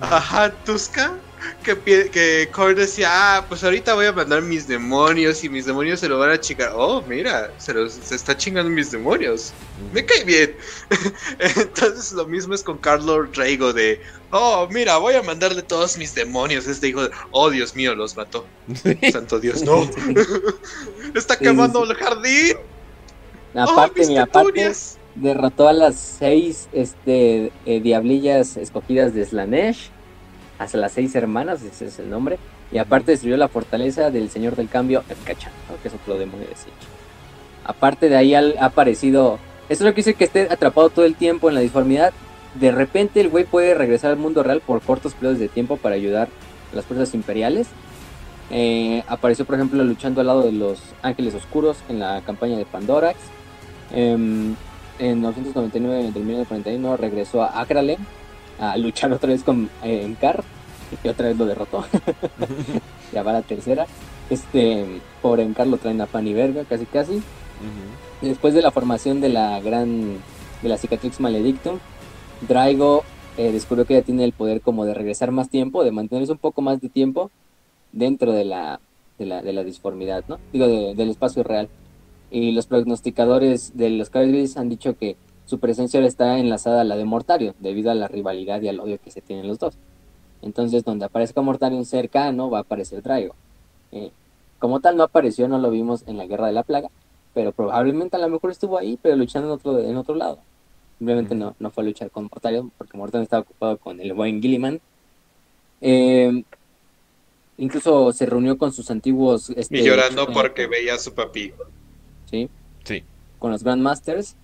[0.00, 1.12] Ajá, Tuska.
[1.62, 6.00] Que, que Korn decía, ah, pues ahorita voy a mandar mis demonios y mis demonios
[6.00, 6.72] se lo van a chingar.
[6.74, 9.52] Oh, mira, se, los- se está chingando mis demonios.
[9.92, 10.56] Me cae bien.
[11.38, 16.14] Entonces lo mismo es con Carlo Drago de, oh, mira, voy a mandarle todos mis
[16.14, 16.66] demonios.
[16.66, 18.46] Este hijo de, oh, Dios mío, los mató.
[19.12, 19.88] Santo Dios, no.
[21.14, 22.56] está quemando el jardín.
[23.54, 24.72] Aparte, oh, mira, aparte,
[25.14, 29.90] derrotó a las seis este, eh, diablillas escogidas de Slanesh,
[30.60, 32.38] hasta las seis hermanas, ese es el nombre,
[32.70, 35.80] y aparte destruyó la fortaleza del señor del cambio, Erkachan, ¿no?
[35.80, 36.46] que es otro demonio.
[37.64, 39.38] Aparte de ahí ha aparecido,
[39.70, 42.12] eso es lo que dice que esté atrapado todo el tiempo en la disformidad,
[42.56, 45.94] de repente el güey puede regresar al mundo real por cortos periodos de tiempo para
[45.94, 46.28] ayudar
[46.72, 47.68] a las fuerzas imperiales.
[48.50, 52.66] Eh, apareció, por ejemplo, luchando al lado de los Ángeles Oscuros en la campaña de
[52.66, 53.16] Pandorax.
[53.92, 54.54] Em,
[54.98, 57.98] en 999 del 1941 regresó a Akralen
[58.60, 60.44] a luchar otra vez con eh, Enkar
[61.04, 61.84] y otra vez lo derrotó.
[63.12, 63.86] ya va la tercera.
[64.28, 67.14] Este, por Enkar lo traen a pan y verga, casi casi.
[67.16, 68.22] Ujú.
[68.22, 70.18] Después de la formación de la gran
[70.62, 71.78] de la Cicatrix Maledictum,
[72.46, 73.02] Draigo
[73.38, 76.38] eh, descubrió que ya tiene el poder como de regresar más tiempo, de mantenerse un
[76.38, 77.30] poco más de tiempo
[77.92, 78.80] dentro de la
[79.18, 80.38] de la, de la disformidad, ¿no?
[80.52, 81.68] Digo, de- del espacio real.
[82.30, 85.16] Y los prognosticadores de los Caballeros han dicho que
[85.50, 88.78] su presencia ahora está enlazada a la de Mortario, debido a la rivalidad y al
[88.78, 89.74] odio que se tienen los dos.
[90.42, 93.34] Entonces, donde aparezca Mortario cercano, va a aparecer Draigo.
[93.90, 94.12] Eh,
[94.60, 96.88] como tal, no apareció, no lo vimos en la Guerra de la Plaga,
[97.34, 100.38] pero probablemente a lo mejor estuvo ahí, pero luchando en otro, en otro lado.
[100.98, 104.40] Simplemente no, no fue a luchar con Mortario, porque Mortario estaba ocupado con el buen
[104.40, 104.80] Gilliman.
[105.80, 106.44] Eh,
[107.58, 109.50] incluso se reunió con sus antiguos...
[109.50, 111.52] este, Y llorando eh, porque veía a su papi.
[112.30, 112.48] ¿sí?
[112.84, 113.02] Sí.
[113.40, 114.36] con los Grandmasters.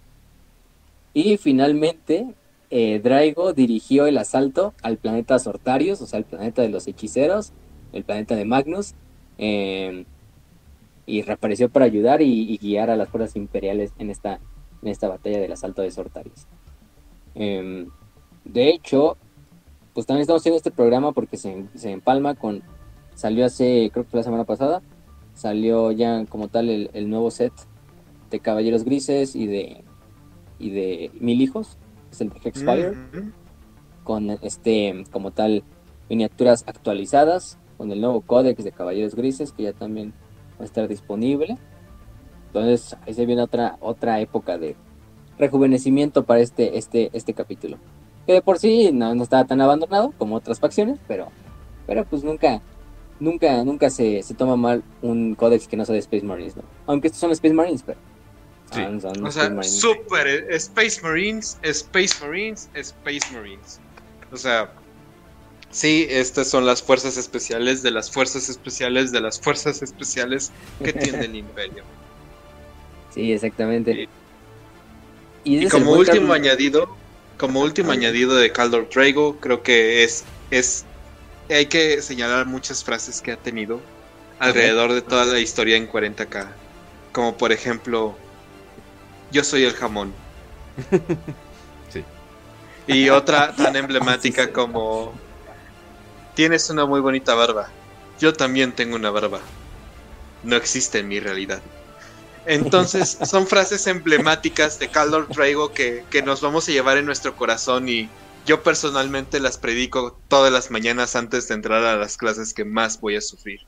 [1.16, 2.34] Y finalmente,
[2.68, 3.00] eh,
[3.56, 7.54] dirigió el asalto al planeta Sortarius, o sea, el planeta de los hechiceros,
[7.94, 8.92] el planeta de Magnus,
[9.38, 10.04] eh,
[11.06, 14.40] y reapareció para ayudar y, guiar a las fuerzas imperiales en esta,
[14.82, 16.46] en esta batalla del asalto de Sortarius.
[17.34, 17.86] Eh,
[18.44, 19.16] de hecho,
[19.94, 22.62] pues también estamos haciendo este programa porque se, se empalma con,
[23.14, 24.82] salió hace, creo que fue la semana pasada,
[25.32, 27.54] salió ya como tal el nuevo set
[28.30, 29.85] de Caballeros Grises y de
[30.58, 31.76] y de Mil Hijos,
[32.10, 33.30] es el de Hexfire, Ujú.
[34.04, 35.62] con este como tal
[36.08, 40.12] miniaturas actualizadas, con el nuevo códex de Caballeros Grises que ya también
[40.58, 41.58] va a estar disponible.
[42.48, 44.76] Entonces ahí se viene otra otra época de
[45.38, 47.76] rejuvenecimiento para este este este capítulo.
[48.26, 51.28] Que de por sí no, no estaba tan abandonado como otras facciones, pero
[51.86, 52.60] pero pues nunca
[53.20, 56.62] nunca nunca se, se toma mal un códex que no sea de Space Marines, ¿no?
[56.86, 57.98] Aunque estos son Space Marines, pero
[58.72, 58.80] Sí.
[58.80, 59.80] O Space sea, Marines.
[59.80, 63.80] super eh, Space Marines, Space Marines, Space Marines.
[64.32, 64.72] O sea,
[65.70, 70.50] sí, estas son las fuerzas especiales de las fuerzas especiales de las fuerzas especiales
[70.82, 71.84] que tiene el Imperio.
[73.14, 73.92] Sí, exactamente.
[73.94, 74.08] Sí.
[75.44, 76.96] Y, Y como último añadido,
[77.38, 80.84] como último añadido de Caldor Drago, creo que es, es
[81.48, 83.80] hay que señalar muchas frases que ha tenido
[84.38, 86.48] alrededor de toda la historia en 40k.
[87.12, 88.16] Como por ejemplo,
[89.30, 90.14] yo soy el jamón.
[91.88, 92.04] Sí.
[92.86, 94.52] Y otra tan emblemática Sí, sí.
[94.52, 95.20] como
[96.34, 97.74] tienes una muy bonita barba.
[98.18, 99.40] Yo también tengo una barba.
[100.42, 101.62] No existe en mi realidad.
[102.44, 107.34] Entonces, son frases emblemáticas de Caldor Drago que, que nos vamos a llevar en nuestro
[107.36, 108.10] corazón y
[108.44, 113.00] yo personalmente las predico todas las mañanas antes de entrar a las clases que más
[113.00, 113.60] voy a sufrir.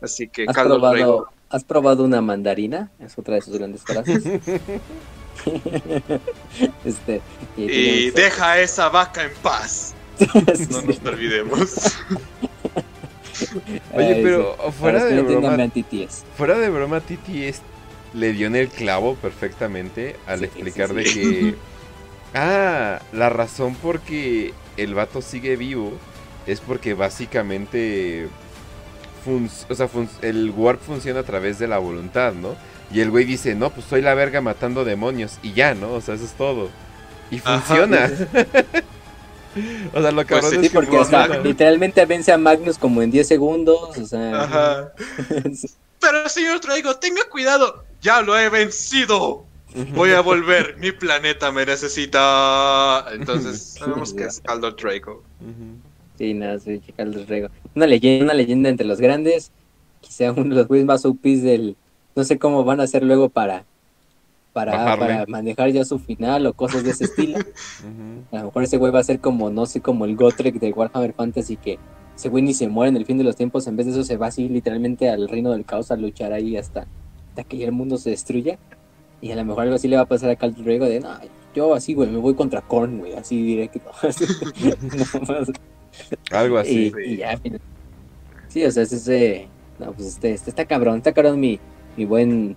[0.00, 2.90] Así que ¿Has Caldor probado, Drago, ¿Has probado una mandarina?
[2.98, 4.24] Es otra de sus grandes frases.
[6.84, 7.20] este,
[7.56, 9.94] y deja a esa vaca en paz.
[10.18, 10.26] Sí,
[10.70, 10.86] No sí.
[10.86, 11.74] nos olvidemos.
[13.92, 14.72] Oye, Ay, pero sí.
[14.80, 15.56] fuera de broma,
[16.36, 17.62] fuera de broma, Titi es,
[18.12, 21.20] le dio en el clavo perfectamente al Sí, explicar sí, de sí.
[21.20, 21.54] que
[22.34, 25.92] Ah, la razón por que el vato sigue vivo
[26.46, 28.28] es porque básicamente
[29.26, 29.88] o sea,
[30.22, 32.56] el warp funciona a través de la voluntad, ¿no?
[32.92, 35.38] Y el güey dice, no, pues soy la verga matando demonios.
[35.42, 35.92] Y ya, ¿no?
[35.92, 36.68] O sea, eso es todo.
[37.30, 38.10] Y funciona.
[39.94, 41.00] o sea, lo que pues sí, porque
[41.42, 43.98] literalmente vence a Magnus como en 10 segundos.
[43.98, 44.42] O sea.
[44.42, 44.92] Ajá.
[46.00, 47.84] Pero señor Traigo, tenga cuidado.
[48.02, 49.46] Ya lo he vencido.
[49.94, 50.76] Voy a volver.
[50.78, 53.06] Mi planeta me necesita.
[53.12, 55.24] Entonces, sabemos que es Caldo Draco.
[56.16, 57.52] Sí, nada, soy Caldo Draco.
[57.74, 59.50] Una leyenda, una leyenda entre los grandes.
[60.00, 61.76] Quizá uno de los güeyes más OPs del.
[62.14, 63.64] No sé cómo van a hacer luego para.
[64.52, 67.38] Para, para manejar ya su final o cosas de ese estilo.
[68.30, 70.70] A lo mejor ese güey va a ser como, no sé, como el Gotrek de
[70.70, 71.80] Warhammer Fantasy que
[72.14, 73.66] ese güey ni se muere en el fin de los tiempos.
[73.66, 76.56] En vez de eso se va así literalmente al reino del caos a luchar ahí
[76.56, 76.86] hasta,
[77.30, 78.56] hasta que el mundo se destruya.
[79.20, 81.08] Y a lo mejor algo así le va a pasar a Drago de, no,
[81.52, 83.80] yo así, güey, me voy contra Korn, güey, así directo.
[86.30, 86.92] algo así.
[87.04, 87.38] Y, ya,
[88.48, 89.48] sí, o sea, es ese,
[89.78, 91.58] no, pues este, este está cabrón, está cabrón mi,
[91.96, 92.56] mi buen,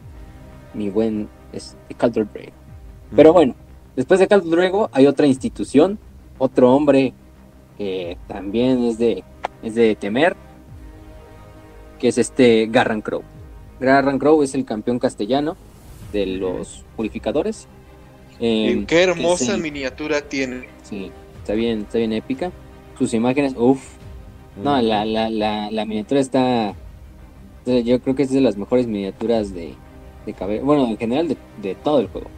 [0.73, 2.29] mi buen, este, Cal Drago.
[3.15, 3.55] Pero bueno,
[3.95, 5.97] después de Cal Drago hay otra institución,
[6.37, 7.13] otro hombre
[7.77, 9.23] que también es de,
[9.63, 10.35] es de temer,
[11.99, 13.23] que es este Garran Crow.
[13.79, 15.55] Garran Crow es el campeón castellano
[16.11, 17.67] de los purificadores.
[18.39, 20.67] Em, qué hermosa miniatura tiene.
[20.83, 22.51] Sí, está bien, está bien épica.
[22.97, 23.95] Sus imágenes, uff.
[24.63, 26.73] No, la, la, la, la, miniatura está.
[27.65, 29.73] Yo creo que es de las mejores miniaturas de,
[30.25, 30.65] de cabello.
[30.65, 32.29] Bueno, en general de, de todo el juego.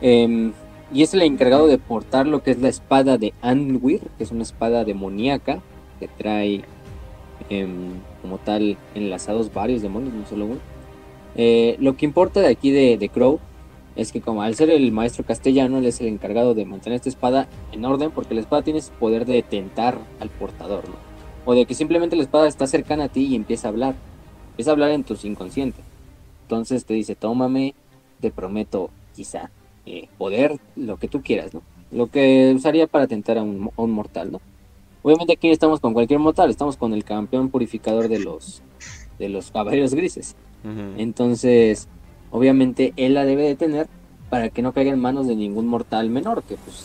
[0.00, 0.52] Em,
[0.92, 4.30] y es el encargado de portar lo que es la espada de Anwir, que es
[4.30, 5.60] una espada demoníaca
[5.98, 6.62] que trae
[7.48, 10.60] em, como tal enlazados varios demonios, no solo uno.
[11.34, 13.40] Eh, lo que importa de aquí de, Crow
[13.96, 17.08] es que como al ser el maestro castellano, él es el encargado de mantener esta
[17.08, 20.96] espada en orden, porque la espada tiene ese poder de tentar al portador, ¿no?
[21.44, 23.94] O de que simplemente la espada está cercana a ti y empieza a hablar.
[24.50, 25.80] Empieza a hablar en tu inconsciente.
[26.42, 27.74] Entonces te dice, tómame,
[28.20, 29.50] te prometo quizá
[29.84, 31.62] eh, poder, lo que tú quieras, ¿no?
[31.90, 34.40] Lo que usaría para tentar a un, a un mortal, ¿no?
[35.02, 38.62] Obviamente aquí estamos con cualquier mortal, estamos con el campeón purificador de los,
[39.18, 40.36] de los caballeros grises.
[40.96, 41.88] Entonces,
[42.32, 43.86] obviamente él la debe de tener
[44.28, 46.84] para que no caiga en manos de ningún mortal menor, que pues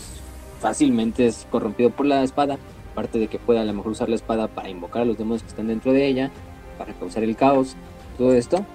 [0.60, 2.58] fácilmente es corrompido por la espada,
[2.92, 5.44] aparte de que pueda a lo mejor usar la espada para invocar a los demonios
[5.44, 6.30] que están dentro de ella,
[6.78, 7.76] para causar el caos,
[8.18, 8.66] todo esto.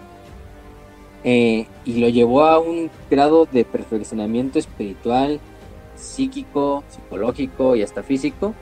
[1.24, 5.38] Eh, y lo llevó a un grado de perfeccionamiento espiritual,
[5.94, 8.54] psíquico, psicológico y hasta físico,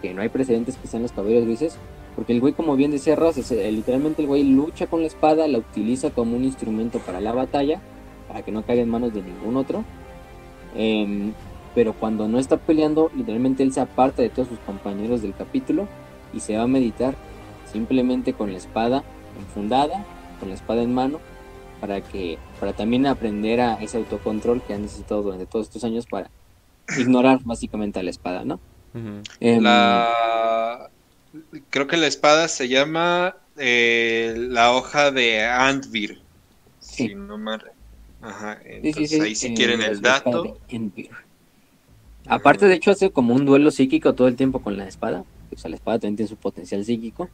[0.00, 1.76] que no hay precedentes que sean los caballeros grises,
[2.14, 5.48] porque el güey, como bien decía Ross, eh, literalmente el güey lucha con la espada,
[5.48, 7.80] la utiliza como un instrumento para la batalla,
[8.28, 9.84] para que no caiga en manos de ningún otro.
[10.74, 11.32] Em,
[11.74, 15.88] pero cuando no está peleando, literalmente él se aparta de todos sus compañeros del capítulo
[16.34, 17.14] y se va a meditar
[17.70, 19.02] simplemente con la espada
[19.38, 20.04] enfundada,
[20.38, 21.18] con la espada en mano,
[21.80, 26.06] para que para también aprender a ese autocontrol que ha necesitado durante todos estos años
[26.06, 26.30] para
[26.98, 28.60] ignorar básicamente a la espada, ¿no?
[29.40, 30.90] Em, la
[31.70, 36.20] Creo que la espada se llama eh, la hoja de Antvir.
[36.80, 37.08] Sí.
[37.08, 37.38] Si no
[38.20, 40.56] Ajá, entonces ahí si quieren el dato.
[42.26, 45.24] Aparte, de hecho, hace como un duelo psíquico todo el tiempo con la espada.
[45.52, 47.28] O sea, la espada también tiene su potencial psíquico.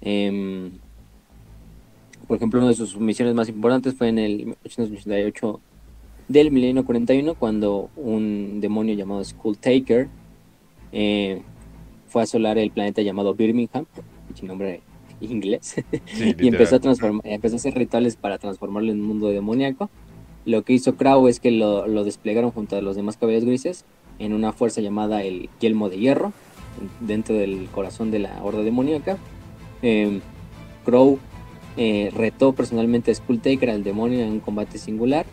[0.00, 0.70] Em,
[2.28, 5.60] por ejemplo, una de sus misiones más importantes fue en el 1888
[6.28, 10.08] del milenio 41, cuando un demonio llamado Skull Taker
[10.92, 11.42] eh,
[12.16, 13.84] fue a asolar el planeta llamado Birmingham,
[14.40, 14.80] nombre
[15.20, 15.74] inglés,
[16.18, 19.90] y empezó a, transformar, empezó a hacer rituales para transformarlo en un mundo demoníaco.
[20.46, 23.84] Lo que hizo Crow es que lo, lo desplegaron junto a los demás caballeros grises
[24.18, 26.32] en una fuerza llamada el Yelmo de Hierro,
[27.00, 29.18] dentro del corazón de la horda demoníaca.
[29.82, 30.20] Eh,
[30.86, 31.18] Crow
[31.76, 35.26] eh, retó personalmente a Skulltaker al demonio en un combate singular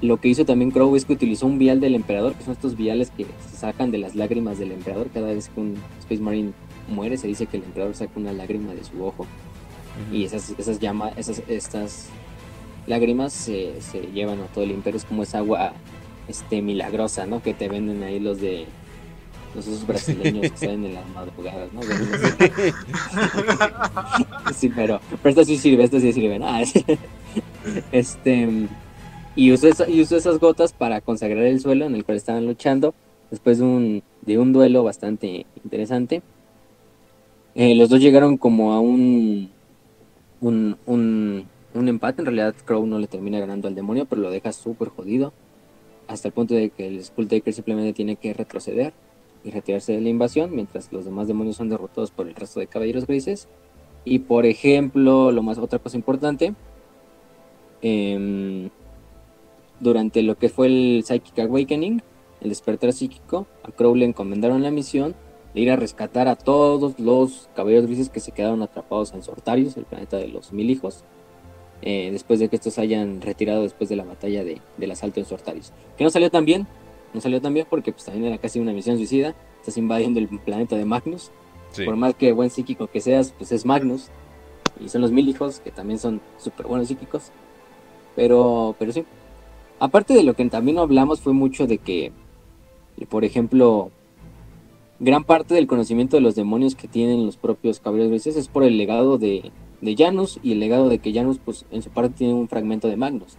[0.00, 2.76] lo que hizo también Crow es que utilizó un vial del emperador, que son estos
[2.76, 5.08] viales que se sacan de las lágrimas del emperador.
[5.12, 6.52] Cada vez que un Space Marine
[6.88, 9.26] muere, se dice que el emperador saca una lágrima de su ojo.
[10.12, 12.08] Y esas, esas llamas, esas, estas
[12.86, 13.74] lágrimas se,
[14.12, 14.98] llevan a todo el imperio.
[14.98, 15.72] Es como esa agua
[16.28, 17.42] este, milagrosa, ¿no?
[17.42, 18.66] Que te venden ahí los de
[19.54, 21.80] los esos brasileños que salen en las madrugadas, ¿no?
[24.52, 26.40] sí, pero, pero esto sí sirve, esto sí sirve.
[26.42, 26.64] Ah,
[27.92, 28.66] este
[29.36, 32.94] y usó, esas gotas para consagrar el suelo en el cual estaban luchando
[33.30, 36.22] después de un, de un duelo bastante interesante.
[37.54, 39.50] Eh, los dos llegaron como a un,
[40.40, 42.22] un, un, empate.
[42.22, 45.32] En realidad Crow no le termina ganando al demonio, pero lo deja súper jodido.
[46.06, 48.92] hasta el punto de que el Skulltaker simplemente tiene que retroceder
[49.44, 52.66] y retirarse de la invasión, mientras los demás demonios son derrotados por el resto de
[52.66, 53.48] caballeros grises.
[54.04, 56.54] Y por ejemplo, lo más otra cosa importante,
[57.82, 58.70] em,
[59.84, 62.02] durante lo que fue el Psychic Awakening,
[62.40, 65.14] el despertar psíquico, a Crow le encomendaron la misión
[65.54, 69.76] de ir a rescatar a todos los caballeros grises que se quedaron atrapados en Sortarius,
[69.76, 71.04] el planeta de los mil hijos,
[71.82, 75.26] eh, después de que estos hayan retirado después de la batalla de, del asalto en
[75.26, 75.72] Sortarius.
[75.96, 76.66] Que no salió tan bien,
[77.12, 80.28] no salió tan bien porque pues también era casi una misión suicida, estás invadiendo el
[80.28, 81.30] planeta de Magnus,
[81.72, 81.84] Sí.
[81.84, 84.08] por más que buen psíquico que seas, pues es Magnus,
[84.80, 87.32] y son los mil hijos que también son súper buenos psíquicos,
[88.16, 89.04] pero, pero sí.
[89.78, 92.12] Aparte de lo que también hablamos fue mucho de que,
[93.08, 93.90] por ejemplo,
[95.00, 98.64] gran parte del conocimiento de los demonios que tienen los propios caballeros grises es por
[98.64, 102.14] el legado de, de Janus y el legado de que Janus pues en su parte
[102.18, 103.36] tiene un fragmento de Magnus.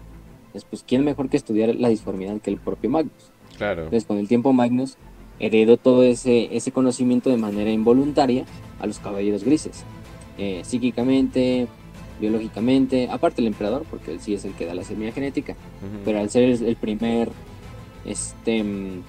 [0.48, 3.32] Entonces pues quién mejor que estudiar la disformidad que el propio Magnus.
[3.58, 3.84] Claro.
[3.84, 4.98] Entonces con el tiempo Magnus
[5.40, 8.46] heredó todo ese, ese conocimiento de manera involuntaria
[8.80, 9.84] a los caballeros grises.
[10.38, 11.68] Eh, psíquicamente,
[12.20, 15.56] biológicamente, aparte el emperador, porque él sí es el que da la semilla genética,
[16.04, 17.30] pero al ser el, primer
[18.06, 19.02] este mm,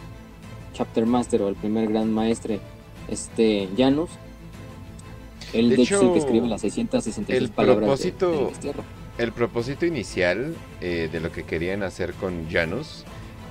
[0.75, 2.61] chapter master o el primer gran maestre
[3.09, 4.11] este Janus
[5.53, 8.49] él De de, hecho es el que escribe las 666 el palabras de- propósito- del
[8.49, 8.83] destierro.
[9.19, 13.05] El propósito inicial eh, de lo que querían hacer con Janus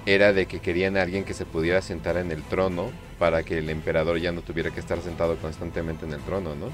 [0.05, 3.57] era de que querían a alguien que se pudiera sentar en el trono para que
[3.57, 6.67] el emperador ya no tuviera que estar sentado constantemente en el trono, ¿no?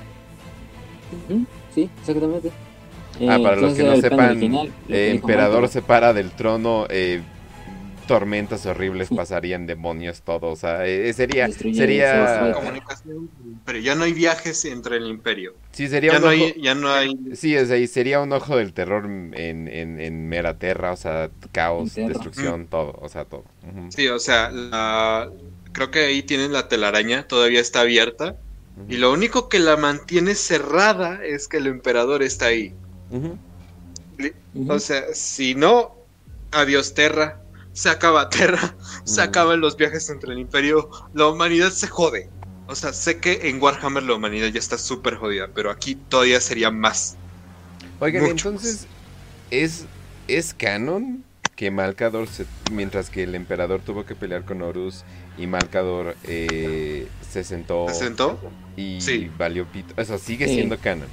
[1.73, 2.51] Sí exactamente
[3.25, 7.21] Ah, Eh, para los que no sepan, original, eh, emperador se para del trono, eh,
[8.07, 13.29] tormentas horribles pasarían, demonios, todo, o sea, eh, sería, Destruye sería, Comunicación,
[13.65, 15.53] pero ya no hay viajes entre el imperio.
[15.71, 17.13] sí, sería Ya un no, ojo, hay, ya no hay.
[17.33, 19.33] sí, o sea, y sería un ojo del terror en,
[19.69, 23.45] en, en mera tierra, o sea, caos, destrucción, todo, o sea, todo.
[23.63, 25.29] Ujú, Sí, o sea, la-
[25.73, 28.37] creo que ahí tienen la telaraña, todavía está abierta.
[28.87, 32.77] Y lo único que la mantiene cerrada es que el emperador está ahí.
[34.67, 35.95] O sea, si no,
[36.51, 37.41] adiós Terra,
[37.73, 38.75] se acaba Terra,
[39.05, 42.29] se acaban los viajes entre el imperio, la humanidad se jode.
[42.67, 46.39] O sea, sé que en Warhammer la humanidad ya está súper jodida, pero aquí todavía
[46.39, 47.15] sería más.
[47.99, 48.87] Oigan, Mucho entonces,
[49.49, 49.85] ¿es,
[50.27, 51.23] ¿es canon
[51.55, 55.03] que Malcador, se- mientras que el emperador tuvo que pelear con Horus
[55.37, 58.39] y Malcador eh, se sentó ¿Se sentó?
[58.77, 59.29] y Sí.
[59.37, 59.93] valió pito?
[60.01, 60.55] Eso sigue Sí.
[60.55, 61.07] siendo canon.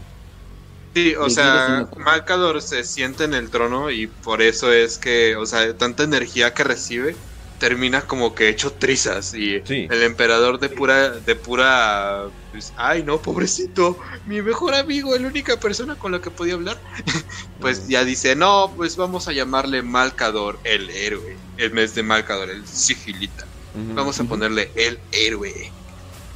[0.99, 5.47] Sí, o sea, Malcador se siente en el trono y por eso es que, o
[5.47, 7.17] sea, tanta energía que recibe
[7.59, 9.87] termina como que hecho trizas y Sí.
[9.91, 15.57] el emperador de pura, de pura, pues, ay no, pobrecito, mi mejor amigo, la única
[15.59, 16.81] persona con la que podía hablar,
[17.61, 22.51] pues ya dice, no, pues vamos a llamarle Malcador el héroe, el mes de Malcador,
[22.51, 25.53] el sigilita, vamos a ponerle el héroe.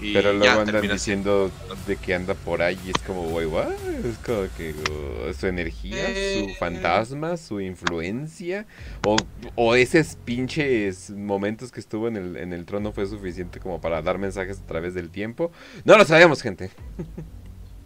[0.02, 1.50] Y Pero luego ya andan diciendo
[1.86, 3.72] de que anda por ahí y es como, güey, what?
[4.04, 6.56] Es como que uh, su energía, su Eh.
[6.58, 8.66] fantasma, su influencia,
[9.06, 9.16] o,
[9.54, 14.02] o esos pinches momentos que estuvo en el, en el trono fue suficiente como para
[14.02, 15.52] dar mensajes a través del tiempo.
[15.84, 16.70] No lo sabemos, gente.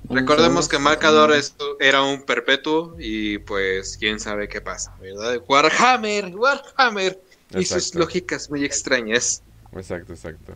[0.09, 1.33] Recordemos que Malcador
[1.81, 5.43] era un perpetuo y pues quién sabe qué pasa, ¿verdad?
[5.49, 7.21] Warhammer, Warhammer
[7.51, 9.43] y sus lógicas muy extrañas.
[9.73, 10.55] Exacto, exacto.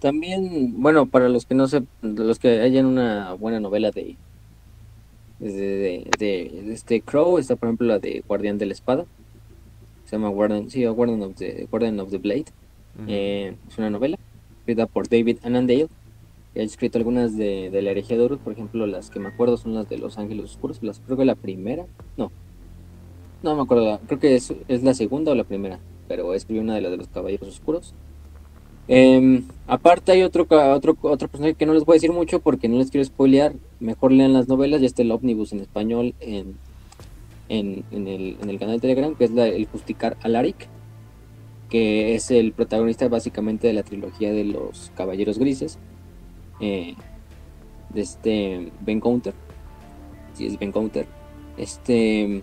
[0.00, 4.16] También, bueno, para los que no se, los que hayan una buena novela de,
[5.38, 9.04] de, de, este Crow, está por ejemplo la de Guardián de la Espada,
[10.06, 12.46] se llama Guardian, sí, Guardian of the, Guardian of the Blade.
[13.06, 14.18] Eh, es una novela
[14.58, 15.88] escrita por David Annandale,
[16.54, 19.28] que ha escrito algunas de, de la herejía de Horus, por ejemplo, las que me
[19.28, 22.32] acuerdo son las de Los Ángeles Oscuros, las creo que la primera, no,
[23.42, 26.74] no me acuerdo, creo que es, es la segunda o la primera, pero escribió una
[26.74, 27.94] de las de los Caballeros Oscuros.
[28.88, 32.68] Em, aparte hay otro, otro, otro personaje que no les voy a decir mucho porque
[32.68, 36.54] no les quiero spoilear, mejor lean las novelas, ya está el ómnibus en español en,
[37.48, 38.08] en, en
[38.50, 40.66] el canal de Telegram, que es la- el Justicar Alaric,
[41.68, 45.78] que es el protagonista básicamente de la trilogía de los Caballeros Grises,
[46.60, 46.94] eh,
[47.90, 49.34] de este Ben Counter,
[50.34, 51.06] sí es Ben Counter,
[51.56, 52.42] este,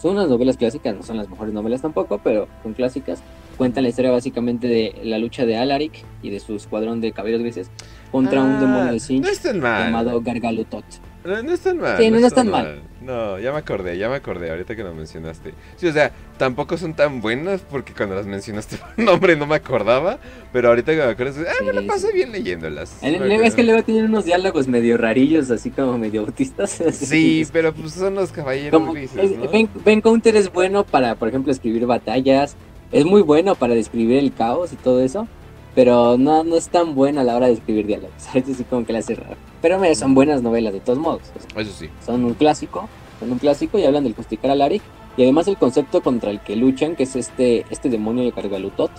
[0.00, 3.22] son unas novelas clásicas, no son las mejores novelas tampoco, pero son clásicas,
[3.54, 5.92] cuentan la historia básicamente de la lucha de Alaric
[6.22, 7.70] y de su escuadrón de Caballeros Grises
[8.10, 9.84] contra un Ah, demonio de Sinch No mal.
[9.86, 10.84] llamado Gargalutot.
[11.24, 11.96] No, no es tan mal.
[11.96, 12.82] Sí, no, no es tan mal.
[13.00, 15.54] No, ya me acordé, ya me acordé, ahorita que lo mencionaste.
[15.76, 19.54] Sí, o sea, tampoco son tan buenas porque cuando las mencionaste por nombre no me
[19.54, 20.18] acordaba,
[20.52, 22.12] pero ahorita que me acuerdo, ah, me Sí, la pasé sí.
[22.12, 23.02] bien leyéndolas.
[23.02, 26.82] El- Me luego- es que luego tienen unos diálogos medio rarillos, así como medio autistas.
[26.92, 29.48] Sí, pero pues son los caballeros Como- grises, es- ¿no?
[29.50, 32.54] ben, Ben Counter es bueno para, por ejemplo, escribir batallas,
[32.94, 35.26] es muy bueno para describir el caos y todo eso,
[35.74, 38.14] pero no, no es tan buena a la hora de escribir diálogos.
[38.34, 39.34] veces sí como que la hace raro.
[39.60, 41.22] Pero me, son buenas novelas de todos modos.
[41.56, 41.88] Eso sí.
[42.06, 44.80] Son un clásico, son un clásico y hablan del justicar a Larry.
[45.16, 48.92] Y además el concepto contra el que luchan, que es este, este demonio de Cargalutot,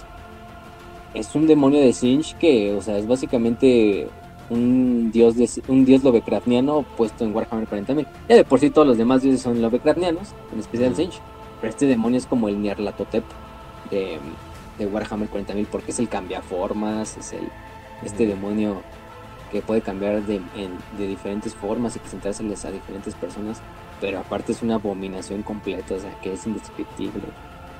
[1.13, 4.09] es un demonio de Sinch que, o sea, es básicamente
[4.49, 8.05] un dios de, un dios lovecraftiano puesto en Warhammer 40.000.
[8.27, 11.21] Ya de por sí todos los demás dioses son lovecraftianos, en especial Sinch.
[11.61, 13.23] Pero este demonio es como el Nyarlathotep
[13.89, 14.19] de,
[14.77, 17.49] de Warhammer 40.000 porque es el cambiaformas, es el
[18.03, 18.81] este demonio
[19.51, 20.41] que puede cambiar de,
[20.97, 23.61] de diferentes formas y presentárseles a diferentes personas,
[24.01, 27.23] pero aparte es una abominación completa, o sea, que es indescriptible.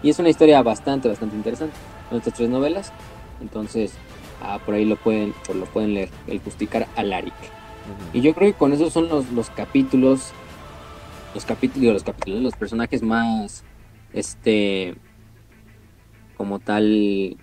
[0.02, 1.76] Y es una historia bastante, bastante interesante.
[2.10, 2.94] Son estas tres novelas,
[3.42, 3.94] entonces
[4.42, 7.34] ah, por ahí lo pueden, por lo pueden leer, el Justicar Alaric.
[8.14, 10.32] Y yo creo que con esos son los, los capítulos,
[11.34, 13.64] los capítulos, los capítulos, los personajes más,
[14.14, 14.96] este,
[16.36, 17.38] como tal,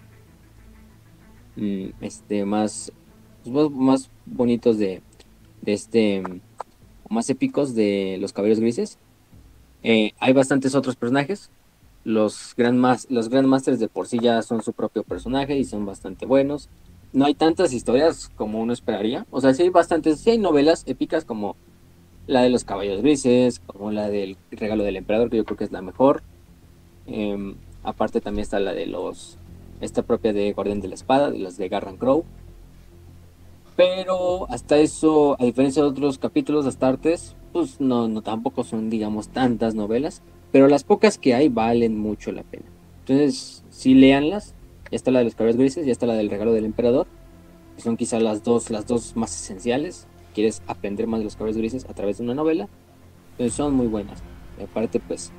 [1.56, 2.92] mm, este, más,
[3.44, 5.02] pues, más bonitos de,
[5.62, 6.22] de este,
[7.08, 8.98] más épicos de los Caballeros Grises.
[9.82, 11.50] Eh, hay bastantes otros personajes.
[12.04, 16.26] Los, Grand los Grandmasters de por sí ya son su propio personaje y son bastante
[16.26, 16.68] buenos.
[17.12, 19.26] No hay tantas historias como uno esperaría.
[19.30, 21.56] O sea, sí hay bastantes, sí hay novelas épicas como
[22.26, 25.64] la de los Caballeros Grises, como la del Regalo del Emperador, que yo creo que
[25.64, 26.22] es la mejor.
[27.06, 29.38] Em, aparte también está la de los,
[29.80, 32.24] esta propia de Guardián de la Espada, de las de Garran Crow.
[33.76, 38.90] Pero hasta eso, a diferencia de otros capítulos de Astartes, pues no, no tampoco son,
[38.90, 40.22] digamos, tantas novelas.
[40.50, 42.66] Pero las pocas que hay valen mucho la pena.
[43.00, 44.54] Entonces, sí leanlas.
[44.90, 47.06] Ya está la de los cabellos grises, ya está la del regalo del emperador.
[47.78, 50.06] Son quizás las dos, las dos más esenciales.
[50.34, 52.68] Quieres aprender más de los cabellos grises a través de una novela.
[53.32, 54.22] Entonces son muy buenas.
[54.60, 55.32] Y aparte, pues,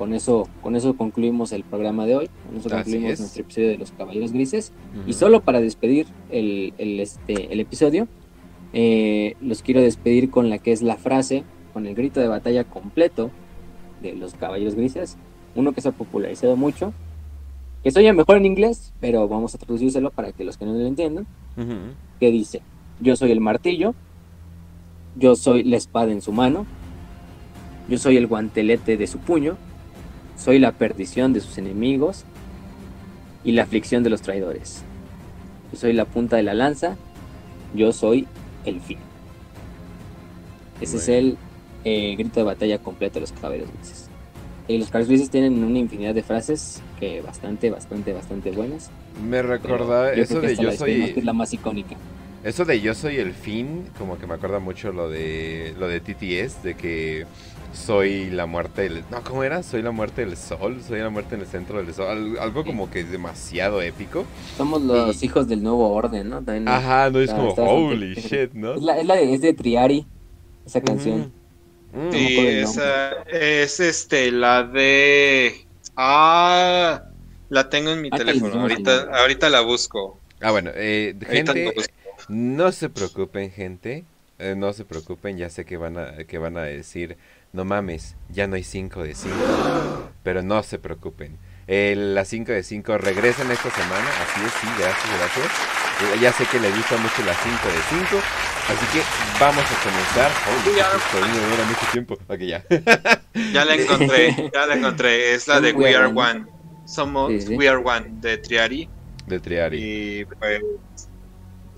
[0.00, 2.30] con eso, con eso concluimos el programa de hoy.
[2.46, 4.72] Con eso concluimos nuestro episodio de los Caballeros Grises.
[5.06, 8.08] Y solo para despedir el, este, el episodio,
[8.72, 12.64] eh, los quiero despedir con la que es la frase, con el grito de batalla
[12.64, 13.30] completo
[14.00, 15.18] de los Caballeros Grises.
[15.54, 16.94] Uno que se ha popularizado mucho,
[17.82, 20.72] que se oye mejor en inglés, pero vamos a traducírselo para que los que no
[20.72, 21.26] lo entiendan.
[22.18, 22.62] Que dice:
[23.02, 23.94] Yo soy el martillo,
[25.18, 26.64] yo soy la espada en su mano,
[27.90, 29.58] yo soy el guantelete de su puño
[30.40, 32.24] soy la perdición de sus enemigos
[33.44, 34.82] y la aflicción de los traidores.
[35.70, 36.96] Yo soy la punta de la lanza,
[37.74, 38.26] yo soy
[38.64, 38.98] el fin.
[40.80, 41.36] Ese es el
[41.84, 44.08] eh, grito de batalla completo de los caballeros grises.
[44.66, 48.90] Y los caballeros grises tienen una infinidad de frases que bastante, bastante, bastante buenas.
[49.28, 51.20] Me recuerda eso de yo soy...
[51.22, 51.96] la más icónica.
[52.42, 56.00] Eso de yo soy el fin, como que me acuerda mucho lo de lo de
[56.00, 57.26] TTS, de que
[57.72, 59.04] soy la muerte del...
[59.10, 59.62] No, ¿cómo era?
[59.62, 62.38] Soy la muerte del sol, soy la muerte en el centro del sol.
[62.40, 64.24] Algo como que es demasiado épico.
[64.56, 66.42] Somos los hijos del nuevo orden, ¿no?
[66.66, 68.74] Ajá, no es como holy shit, ¿no?
[68.74, 70.06] Es, la, es, de, Triari,
[70.66, 71.32] esa canción.
[71.92, 72.12] Mm.
[72.12, 75.66] Sí, esa es este, la de...
[75.96, 77.02] Ah,
[77.50, 80.18] la tengo en mi ah, teléfono, ahorita, ahorita la busco.
[80.40, 81.74] Ah, bueno, eh, gente,
[82.30, 84.04] no se preocupen, gente.
[84.38, 87.18] Eh, no se preocupen, ya sé que van a, que van a decir,
[87.52, 89.36] no mames, ya no hay 5 de 5.
[90.22, 91.38] Pero no se preocupen.
[91.66, 94.08] las 5 de 5 regresan esta semana.
[94.22, 95.46] Así es, sí, gracias, gracias.
[96.00, 98.22] Eh, ya sé que le gusta mucho las 5 de 5.
[98.68, 99.02] Así que
[99.38, 100.30] vamos a comenzar.
[100.48, 101.66] Oh, ya.
[101.66, 102.14] mucho tiempo.
[102.28, 102.64] Ok, ya.
[103.52, 105.34] ya la encontré, ya la encontré.
[105.34, 106.46] Es la de We Are One.
[106.86, 108.88] Somos We Are One de Triari.
[109.26, 109.78] De Triari.
[109.80, 110.62] Y pues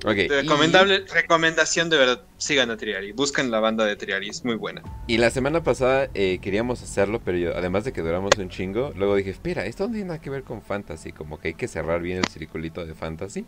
[0.03, 4.83] Recomendable, recomendación de verdad, sigan a Triari, busquen la banda de Triari, es muy buena.
[5.07, 8.93] Y la semana pasada eh, queríamos hacerlo, pero yo, además de que duramos un chingo,
[8.97, 11.69] luego dije, espera, esto no tiene nada que ver con fantasy, como que hay que
[11.69, 13.47] cerrar bien el circulito de fantasy.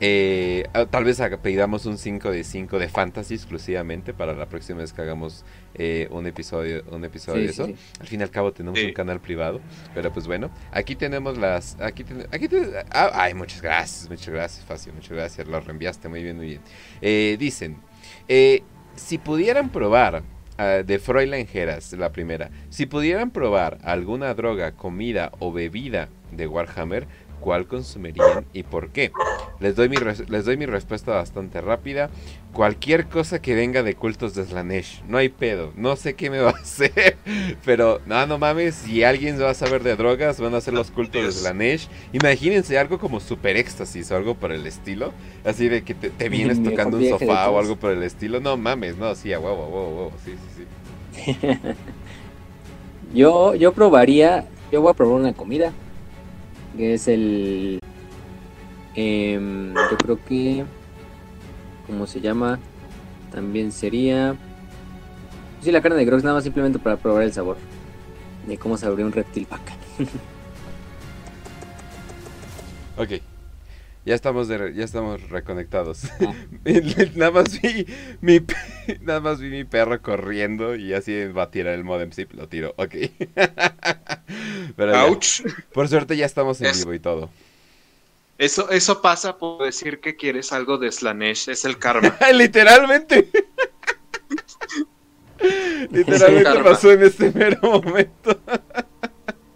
[0.00, 4.94] Eh, tal vez pidamos un 5 de 5 de fantasy exclusivamente para la próxima vez
[4.94, 5.44] que hagamos
[5.74, 7.68] eh, un episodio, un episodio de eso.
[8.00, 9.60] Al fin y al cabo tenemos un canal privado,
[9.94, 11.78] pero pues bueno, aquí tenemos las...
[11.78, 12.48] Aquí, aquí
[12.90, 17.89] ah, ay, muchas gracias, muchas gracias, Facio, muchas gracias, lo reenviaste muy bien, muy bien.
[18.32, 18.62] Eh,
[18.94, 20.22] si pudieran probar
[20.56, 22.50] ah, de Fräulein Geras, la primera.
[22.68, 27.08] Si pudieran probar alguna droga, comida o bebida de Warhammer,
[27.40, 29.10] cuál consumirían y por qué.
[29.60, 29.96] Les doy mi,
[30.28, 32.08] les doy mi respuesta bastante rápida.
[32.52, 35.72] Cualquier cosa que venga de cultos de Slanesh, no hay pedo.
[35.76, 37.16] No sé qué me va a hacer,
[37.64, 40.90] pero no, no mames, si alguien va a saber de drogas, van a ser los
[40.90, 41.88] cultos de Slanesh.
[42.12, 45.12] Imagínense algo como super éxtasis o algo por el estilo.
[45.44, 48.40] Así de que te, vienes tocando un sofá o algo por el estilo.
[48.40, 50.64] No mames, no, sí, a huevo, huevo, huevo, sí, sí,
[51.36, 51.46] sí.
[53.14, 55.72] yo, yo probaría, yo voy a probar una comida
[56.76, 57.80] que es el...
[58.94, 60.64] em, yo creo que...
[61.86, 62.58] ¿Cómo se llama?
[63.32, 64.36] También sería...
[65.60, 67.56] Sí, la carne de Grox nada más simplemente para probar el sabor.
[68.46, 69.74] De cómo sabría un reptil vaca.
[72.96, 73.29] Ok.
[74.06, 76.04] Ya estamos, de- ya estamos reconectados.
[76.20, 76.34] Ah.
[77.16, 77.86] nada, más vi
[78.20, 78.40] mi,
[79.02, 82.48] nada más vi mi perro corriendo y así va a tirar el modem zip, lo
[82.48, 82.74] tiro.
[82.78, 82.94] Ok.
[84.76, 85.42] Pero ya, Ouch.
[85.72, 87.30] por suerte ya estamos en vivo y todo.
[88.38, 92.16] Eso, eso pasa por decir que quieres algo de Slanesh, es el karma.
[92.32, 93.28] Literalmente.
[95.90, 98.40] Literalmente pasó en este mero momento.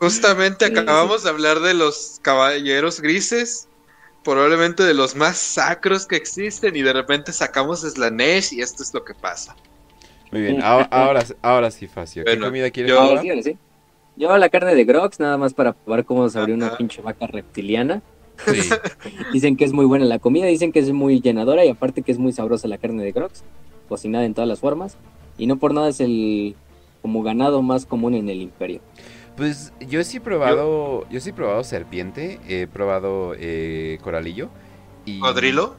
[0.01, 0.79] Justamente Sí, sí.
[0.79, 3.69] acabamos de hablar de los caballeros grises,
[4.25, 8.93] probablemente de los más sacros que existen, y de repente sacamos Slanesh y esto es
[8.94, 9.55] lo que pasa.
[10.33, 12.25] Muy bien, ahora, ahora, ahora sí, Facio.
[12.25, 13.23] ¿Qué Bueno, comida quieres yo- ahora.
[14.17, 16.77] Yo la carne de Grox nada más para probar cómo sabría una Ajá.
[16.77, 18.01] pinche vaca reptiliana.
[18.47, 18.61] Sí.
[19.33, 22.12] Dicen que es muy buena la comida, dicen que es muy llenadora y aparte que
[22.12, 23.43] es muy sabrosa la carne de Grox,
[23.89, 24.97] cocinada en todas las formas.
[25.36, 26.55] Y no por nada es el
[27.03, 28.81] como ganado más común en el imperio.
[29.37, 34.51] Pues yo sí he probado, yo sí he probado serpiente, he probado eh, coralillo
[35.05, 35.77] y ¿Codrilo?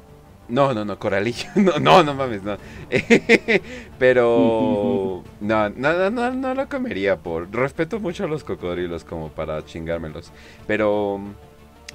[0.48, 1.48] No, no, no, coralillo.
[1.56, 2.58] No, no, no mames, no.
[4.00, 9.64] Pero no, no, no, no, lo comería por respeto mucho a los cocodrilos como para
[9.66, 10.32] chingármelos.
[10.68, 11.20] Pero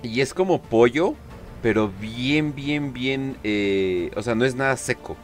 [0.03, 1.15] y es como pollo,
[1.63, 5.17] pero bien, bien, bien, eh, o sea, no es nada seco.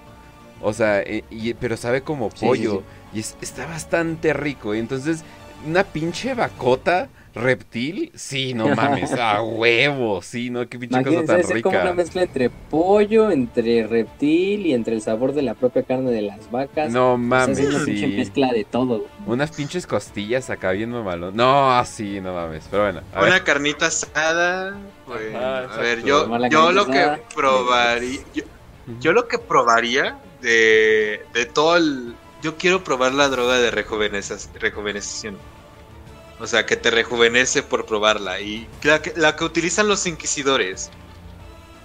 [0.61, 2.85] O sea, eh, y- pero sabe como Sí, sí, pollo sí.
[3.13, 4.75] y es- está bastante rico.
[4.75, 5.25] Y entonces
[5.67, 11.27] una pinche bacota reptil, sí, no mames, a huevo, sí, no, qué pinche cosa Imagínense,
[11.27, 11.95] tan es como una rica.
[11.95, 16.51] mezcla entre pollo, entre reptil y entre el sabor de la propia carne de las
[16.51, 16.91] vacas.
[16.91, 18.17] No O sea, mames, es una pinche sí.
[18.17, 19.05] mezcla de todo.
[19.27, 21.31] Unas pinches costillas acá bien mamalo.
[21.31, 22.69] No, sí, no mames.
[22.71, 23.29] Pero bueno, a ver.
[23.31, 24.75] Una carnita asada.
[25.07, 28.21] bueno, Ajá, a ver, yo, yo lo que probaría.
[28.35, 28.45] Yo,
[29.01, 32.15] yo lo que probaría de, de todo el.
[32.43, 35.37] Yo quiero probar la droga de rejuvenecización.
[36.39, 38.41] O sea, que te rejuvenece por probarla.
[38.41, 40.91] Y la que, la que utilizan los inquisidores.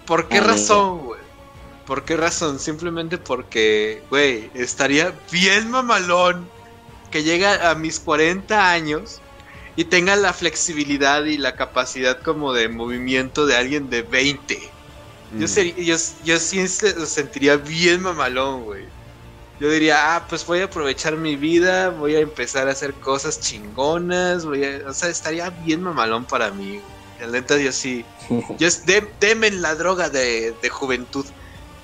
[0.06, 1.22] ¿Por qué Ah, razón, güey?
[1.86, 2.60] ¿Por qué razón?
[2.60, 6.50] Simplemente porque, güey, estaría bien mamalón
[7.12, 9.20] que llega a mis 40 años
[9.76, 14.60] y tenga la flexibilidad y la capacidad como de movimiento de alguien de 20.
[15.38, 15.48] Yo, Mm.
[15.48, 18.86] sería, yo, yo sí se- sentiría bien mamalón, güey.
[19.62, 23.40] Yo diría, ah, pues voy a aprovechar mi vida, voy a empezar a hacer cosas
[23.40, 26.82] chingonas, voy a, o sea, estaría bien mamalón para mí.
[27.20, 28.04] La neta, yo sí.
[28.58, 31.24] Yo es, de, demen la droga de, de juventud.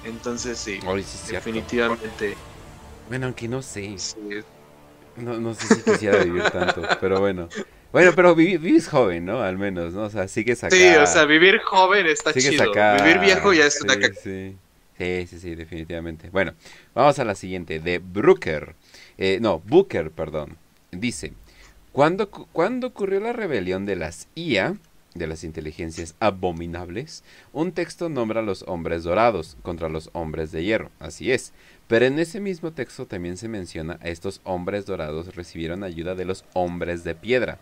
[0.04, 2.36] Entonces sí, sí, definitivamente.
[3.10, 3.94] Bueno, aunque no sé.
[4.00, 4.16] sí.
[5.18, 6.82] No, no sé si quisiera vivir tanto.
[7.00, 7.48] Pero bueno.
[7.92, 9.42] Bueno, pero vi- vives joven, ¿no?
[9.42, 10.04] Al menos, ¿no?
[10.04, 10.76] O sea, sigues acá.
[10.76, 12.72] Sí, o sea, vivir joven está sigues chido.
[12.72, 12.98] acá.
[12.98, 14.14] Vivir viejo ya es sí, una caca.
[14.22, 14.58] sí.
[14.98, 16.30] Sí, sí, sí, definitivamente.
[16.30, 16.54] Bueno,
[16.94, 17.80] vamos a la siguiente.
[17.80, 18.76] De Brooker.
[19.18, 20.58] Eh, no, Booker, perdón.
[20.92, 21.34] Dice:
[21.92, 24.76] ¿cuándo, cu- ¿Cuándo ocurrió la rebelión de las IA?
[25.16, 30.64] De las inteligencias abominables, un texto nombra a los hombres dorados contra los hombres de
[30.64, 31.54] hierro, así es.
[31.88, 36.26] Pero en ese mismo texto también se menciona a estos hombres dorados recibieron ayuda de
[36.26, 37.58] los hombres de piedra,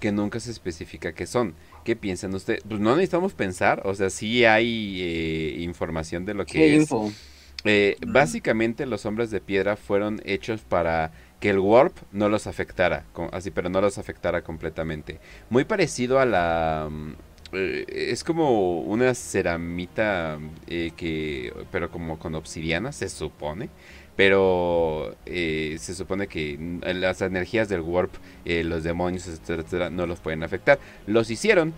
[0.00, 1.54] que nunca se especifica qué son.
[1.84, 2.62] ¿Qué piensan ustedes?
[2.68, 6.74] Pues no necesitamos pensar, o sea, sí hay eh, información de lo que ¿Qué es.
[6.74, 7.16] info?
[7.64, 8.12] Eh, Mm.
[8.12, 13.50] Básicamente los hombres de piedra fueron hechos para que el warp no los afectara, así,
[13.50, 15.20] pero no los afectara completamente.
[15.50, 16.88] Muy parecido a la...
[16.90, 17.12] mm,
[17.52, 21.52] eh, es como una ceramita eh, que...
[21.70, 23.70] pero como con obsidiana, se supone.
[24.16, 30.06] Pero eh, se supone que las energías del warp, eh, los demonios, etcétera, etcétera, no
[30.06, 30.78] los pueden afectar.
[31.06, 31.74] Los hicieron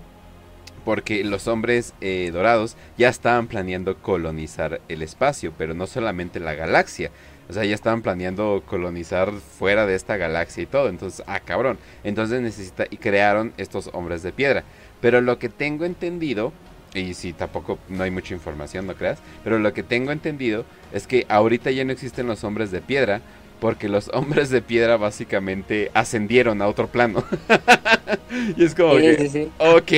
[0.86, 6.54] porque los hombres eh, dorados ya estaban planeando colonizar el espacio, pero no solamente la
[6.54, 7.10] galaxia.
[7.48, 10.88] O sea, ya estaban planeando colonizar fuera de esta galaxia y todo.
[10.88, 11.78] Entonces, ah, cabrón.
[12.04, 14.62] Entonces necesita y crearon estos hombres de piedra.
[15.00, 16.52] Pero lo que tengo entendido,
[16.94, 21.06] y si tampoco no hay mucha información, no creas, pero lo que tengo entendido es
[21.06, 23.20] que ahorita ya no existen los hombres de piedra,
[23.60, 27.24] porque los hombres de piedra básicamente ascendieron a otro plano.
[28.56, 29.52] y es como Sí, que, sí, sí.
[29.58, 29.92] ok,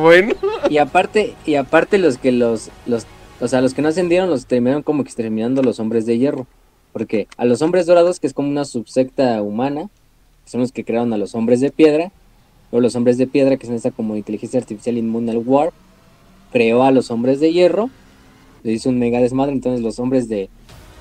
[0.00, 0.34] bueno.
[0.68, 3.06] Y aparte, y aparte los que los, los,
[3.40, 6.46] o sea, los que no ascendieron los terminaron como exterminando los hombres de hierro.
[6.92, 9.88] Porque a los hombres dorados, que es como una subsecta humana,
[10.44, 12.12] que son los que crearon a los hombres de piedra,
[12.70, 15.74] o los hombres de piedra, que son esta como inteligencia artificial inmune al warp,
[16.52, 17.90] creó a los hombres de hierro,
[18.62, 20.50] le hizo un mega desmadre, entonces los hombres de,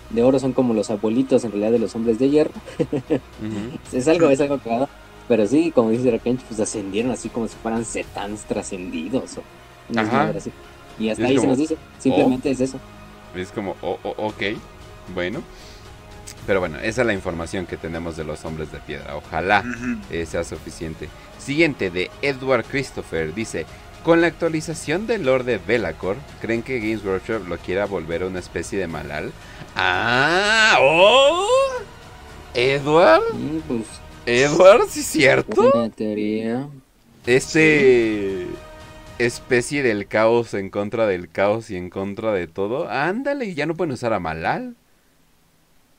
[0.09, 2.53] de oro son como los abuelitos en realidad de los hombres de hierro.
[2.79, 3.77] Ujú.
[3.97, 4.89] Es algo, es algo cagado.
[5.27, 9.43] Pero sí, como dice Rakench, pues ascendieron así como si fueran setans trascendidos o
[9.99, 10.33] Ajá.
[10.35, 10.51] así.
[10.97, 12.79] Y hasta Es ahí como, se nos dice, simplemente es eso.
[13.35, 14.41] Es como, oh, oh, ok,
[15.13, 15.41] bueno.
[16.47, 19.15] Pero bueno, esa es la información que tenemos de los hombres de piedra.
[19.17, 19.63] Ojalá
[20.09, 21.09] eh, sea suficiente.
[21.37, 23.65] Siguiente de Edward Christopher dice,
[24.03, 28.27] con la actualización del Lord de Belacor, ¿creen que Games Workshop lo quiera volver a
[28.27, 29.33] una especie de Malal?
[29.75, 31.45] Ah, oh,
[32.53, 35.71] Edward, Mm, pues, Edward, sí es cierto.
[35.71, 36.69] buena teoría.
[37.25, 38.59] Este
[39.19, 42.89] especie del caos en contra del caos y en contra de todo.
[42.89, 44.75] Ándale, y ya no pueden usar a Malal.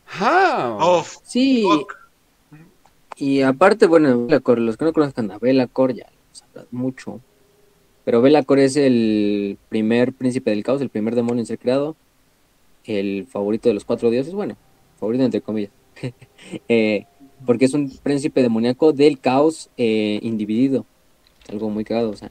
[0.06, 0.76] ¡Ja!
[0.80, 1.94] Oh, Sí, fuck.
[3.16, 7.20] y aparte, bueno, Belacor, los que no conozcan a Belacor ya hemos hablado mucho.
[8.04, 11.96] Pero Belacor es el primer príncipe del caos, el primer demonio en ser creado,
[12.84, 14.56] el favorito de los cuatro dioses, bueno,
[14.98, 15.70] favorito entre comillas.
[16.68, 17.04] Eh,
[17.46, 20.84] porque es un príncipe demoníaco del caos eh, individido.
[21.48, 22.30] Algo muy cagado, o sea.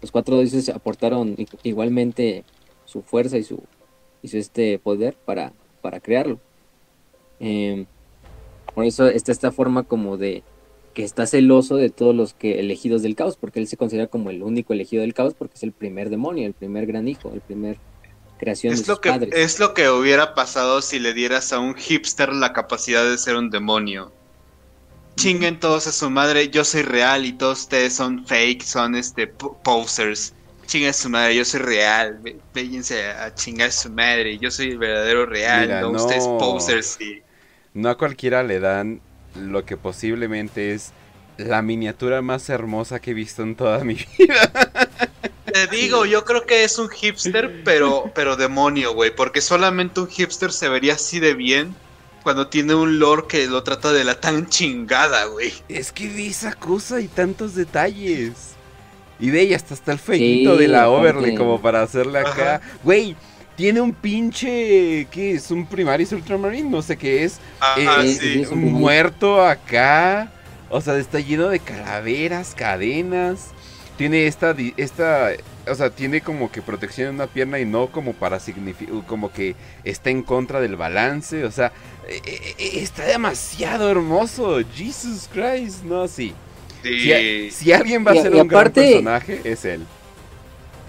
[0.00, 2.44] Los cuatro dioses aportaron igualmente
[2.84, 3.62] su fuerza y su,
[4.22, 6.40] y su este poder para, para crearlo.
[7.40, 7.86] Eh,
[8.74, 10.42] por eso está esta forma como de
[10.92, 14.30] que está celoso de todos los que elegidos del caos, porque él se considera como
[14.30, 17.42] el único elegido del caos porque es el primer demonio, el primer gran hijo, el
[17.42, 17.80] primer
[18.38, 19.30] creación de Es sus lo, que, padres.
[19.30, 23.36] es lo que hubiera pasado si le dieras a un hipster la capacidad de ser
[23.36, 24.12] un demonio.
[25.16, 29.26] Chinguen todos a su madre, yo soy real y todos ustedes son fake, son este
[29.26, 30.34] po- posers.
[30.66, 32.20] Chinguen a su madre, yo soy real.
[32.54, 35.98] Véyense a, a chingar a su madre, yo soy el verdadero real, Mira, no, no.
[35.98, 37.22] ustedes posers y
[37.74, 39.02] No a cualquiera le dan
[39.34, 40.92] lo que posiblemente es
[41.38, 44.52] la miniatura más hermosa que he visto en toda mi vida.
[45.52, 49.14] Te digo, yo creo que es un hipster, pero, pero demonio, güey.
[49.14, 51.74] Porque solamente un hipster se vería así de bien
[52.22, 55.52] cuando tiene un lore que lo trata de la tan chingada, güey.
[55.68, 58.52] Es que ve esa cosa y tantos detalles.
[59.18, 62.60] Y ve, y hasta está el fequito Sí, de la overlay como para hacerle acá.
[62.82, 63.16] Güey,
[63.56, 65.06] tiene un pinche.
[65.10, 65.50] ¿Qué es?
[65.50, 67.38] Un Primaris Ultramarine, no sé qué es.
[67.60, 68.40] Ajá, Eh, sí.
[68.42, 68.72] es un Primaris.
[68.80, 70.32] muerto acá.
[70.70, 73.48] O sea, está lleno de calaveras, cadenas.
[73.98, 75.30] Tiene esta, di- esta,
[75.68, 79.30] o sea, tiene como que protección en una pierna y no como para significar, como
[79.30, 81.44] que está en contra del balance.
[81.44, 81.72] O sea,
[82.08, 84.60] eh, eh, eh, está demasiado hermoso.
[84.74, 86.32] Jesus Christ, no, sí.
[86.82, 87.50] Si, a- Sí.
[87.52, 89.84] si alguien va a Y- ser y un gran personaje, es él.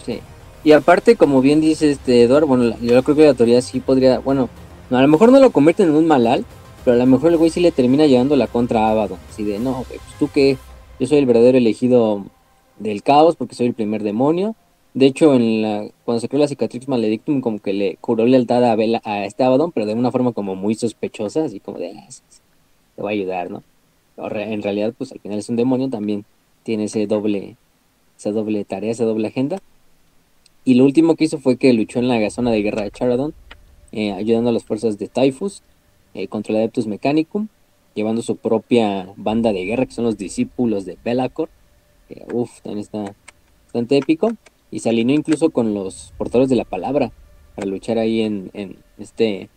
[0.05, 0.21] Sí.
[0.63, 4.19] Y aparte, como bien dice este Eduardo, bueno, yo creo que la teoría sí podría,
[4.19, 4.49] bueno,
[4.89, 6.45] no, a lo mejor no lo convierten en un malal,
[6.85, 9.19] pero a lo mejor el güey sí le termina llevando la contra a Abaddon.
[9.29, 10.57] Así de, no, pues tú qué,
[10.99, 12.25] yo soy el verdadero elegido
[12.79, 14.55] del caos porque soy el primer demonio.
[14.93, 18.63] De hecho, en la, cuando se creó la cicatrix maledictum, como que le curó lealtad
[18.63, 22.07] a, a este Abaddon, pero de una forma como muy sospechosa, así como de, ah,
[22.95, 23.63] te va a ayudar, ¿no?
[24.17, 26.23] En realidad, pues al final es un demonio, también
[26.61, 27.55] tiene ese doble,
[28.17, 29.59] esa doble tarea, esa doble agenda.
[30.65, 33.33] Y lo último que hizo fue que luchó en la zona de guerra de Charadon,
[33.91, 35.61] eh, ayudando a las fuerzas de Typhus
[36.13, 37.47] eh, contra el Adeptus Mechanicum,
[37.95, 41.49] llevando su propia banda de guerra, que son los discípulos de Belacor.
[42.07, 43.13] Que, uf, también está
[43.65, 44.31] bastante épico.
[44.71, 47.11] Y se alineó incluso con los portadores de la palabra
[47.55, 49.49] para luchar ahí en, en este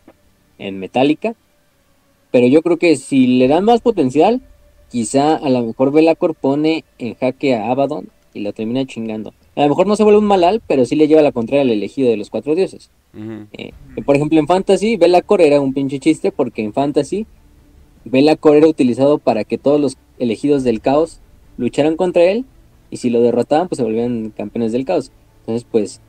[0.59, 1.35] en Metallica.
[2.31, 4.43] Pero yo creo que si le dan más potencial,
[4.91, 9.33] quizá a lo mejor Belacor pone en jaque a Abaddon y lo termina chingando.
[9.57, 11.71] A lo mejor no se vuelve un malal, pero sí le lleva la contraria al
[11.71, 12.91] elegido de los cuatro dioses.
[13.53, 13.73] Eh,
[14.05, 17.27] por ejemplo, en Fantasy, Belacor era un pinche chiste porque en Fantasy,
[18.05, 21.21] Belacor era utilizado para que todos los elegidos del caos
[21.57, 22.45] lucharan contra él
[22.91, 25.11] y si lo derrotaban, pues se volvían campeones del caos.
[25.41, 26.03] Entonces, pues,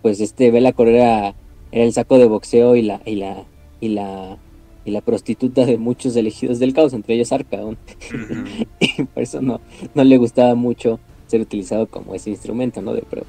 [0.00, 1.34] pues este Belacor era,
[1.72, 3.44] era el saco de boxeo y la, y la,
[3.80, 4.38] y la,
[4.84, 7.76] y la prostituta de muchos elegidos del caos, entre ellos Arcaon.
[8.08, 8.66] Ujú.
[8.78, 9.60] y por eso no,
[9.94, 11.00] no le gustaba mucho
[11.34, 12.92] ser utilizado como ese instrumento, ¿no?
[12.94, 13.26] De prueba.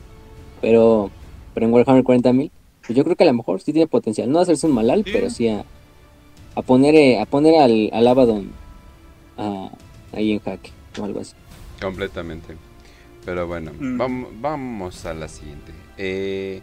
[0.62, 1.10] Pero,
[1.54, 2.52] pero en Warhammer 40.000,
[2.86, 5.04] pues yo creo que a lo mejor sí tiene potencial, no a hacerse un malal,
[5.04, 5.12] Sí.
[5.12, 5.66] pero sí a,
[6.56, 8.52] a poner, eh, a poner al, al Abaddon
[9.38, 9.70] ah,
[10.14, 11.34] ahí en jaque o algo así.
[11.82, 12.56] Completamente.
[13.26, 14.00] Pero bueno, Mm.
[14.00, 15.72] vam- vamos a la siguiente.
[15.98, 16.62] Eh,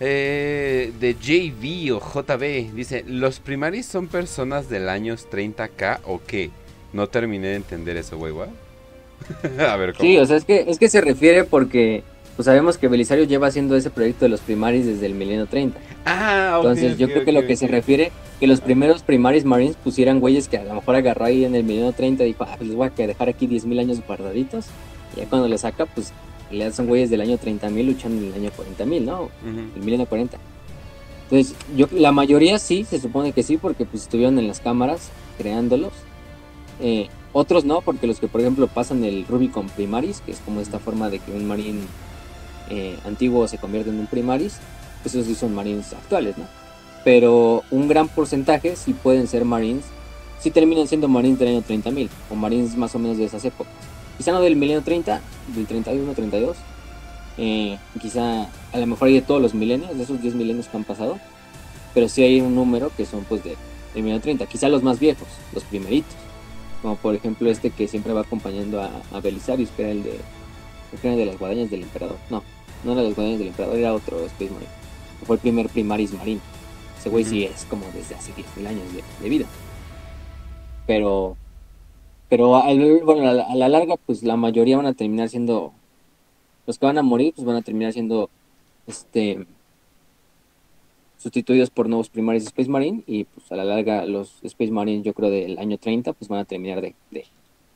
[0.00, 6.50] eh, de JV o JB dice: ¿Los primaris son personas del años 30k o qué?
[6.92, 8.32] No terminé de entender eso, güey.
[8.32, 8.48] ¿what?
[9.58, 10.08] a ver, ¿cómo?
[10.08, 12.02] Sí, o sea, es que, es que se refiere porque
[12.36, 15.80] pues sabemos que Belisario lleva haciendo ese proyecto de los primaris desde el milenio 30.
[16.04, 19.76] Ah, ok, Entonces yo creo que lo que se refiere que los primeros primaris marines
[19.76, 22.54] pusieran güeyes que a lo mejor agarró ahí en el milenio 30 y dijo, ah,
[22.58, 24.66] pues les voy a dejar aquí 10.000 años guardaditos.
[25.14, 26.12] Y ya cuando los saca, pues
[26.50, 29.22] realidad son güeyes del año 30.000 luchando en el año 40.000, ¿no?
[29.22, 29.30] Ujú.
[29.74, 30.36] El milenio 40.
[31.24, 35.10] Entonces, yo la mayoría sí, se supone que sí, porque pues estuvieron en las cámaras
[35.38, 35.92] creándolos.
[36.80, 37.08] Eh,
[37.38, 40.78] Otros no, porque los que por ejemplo pasan el Rubicon Primaris, que es como esta
[40.78, 41.86] forma de que un marín
[42.70, 44.56] eh, antiguo se convierte en un Primaris,
[45.02, 46.46] pues esos sí son marines actuales, ¿no?
[47.04, 49.84] Pero un gran porcentaje sí pueden ser marines,
[50.40, 53.74] sí terminan siendo marines del año 30.000, o marines más o menos de esas épocas.
[54.16, 55.20] Quizá no del milenio 30,
[55.54, 56.56] del 31, 32,
[57.36, 60.76] eh, quizá a lo mejor hay de todos los milenios, de esos 10 milenios que
[60.78, 61.18] han pasado,
[61.92, 63.56] pero sí hay un número que son pues de,
[63.92, 66.16] del milenio 30, quizá los más viejos, los primeritos,
[66.86, 70.20] como por ejemplo este que siempre va acompañando a, a Belisarius, que era el de,
[71.02, 72.44] que era de las guadañas del emperador, no,
[72.84, 74.70] no era de las guadañas del emperador, era otro Space Marine,
[75.26, 76.40] fue el primer primaris marine,
[76.96, 79.46] ese güey sí es como desde hace 10.000 años de, de vida,
[80.86, 81.36] pero
[82.28, 82.48] pero
[83.04, 85.72] bueno, a la, a la larga, pues la mayoría van a terminar siendo.
[86.66, 88.30] Los que van a morir, pues van a terminar siendo.
[88.86, 89.46] Este.
[91.18, 93.02] Sustituidos por nuevos primarios de Space Marine.
[93.06, 96.40] Y pues a la larga, los Space Marines, yo creo del año 30, pues van
[96.40, 97.26] a terminar de, de,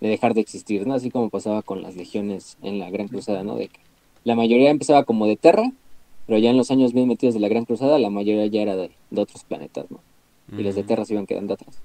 [0.01, 0.95] de dejar de existir, ¿no?
[0.95, 3.57] Así como pasaba con las legiones en la Gran Cruzada, ¿no?
[3.57, 3.81] De que
[4.25, 5.73] la mayoría empezaba como de Terra,
[6.27, 8.77] pero ya en los años bien metidos de la Gran Cruzada, la mayoría ya era
[8.77, 10.01] de, de otros planetas, ¿no?
[10.57, 10.85] Y los de.
[10.85, 11.83] Terra se iban quedando atrás.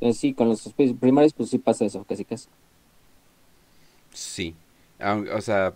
[0.00, 2.48] Entonces sí, con los Space Primaries, pues sí pasa eso, casi casi.
[4.12, 4.56] Sí.
[5.34, 5.74] O sea,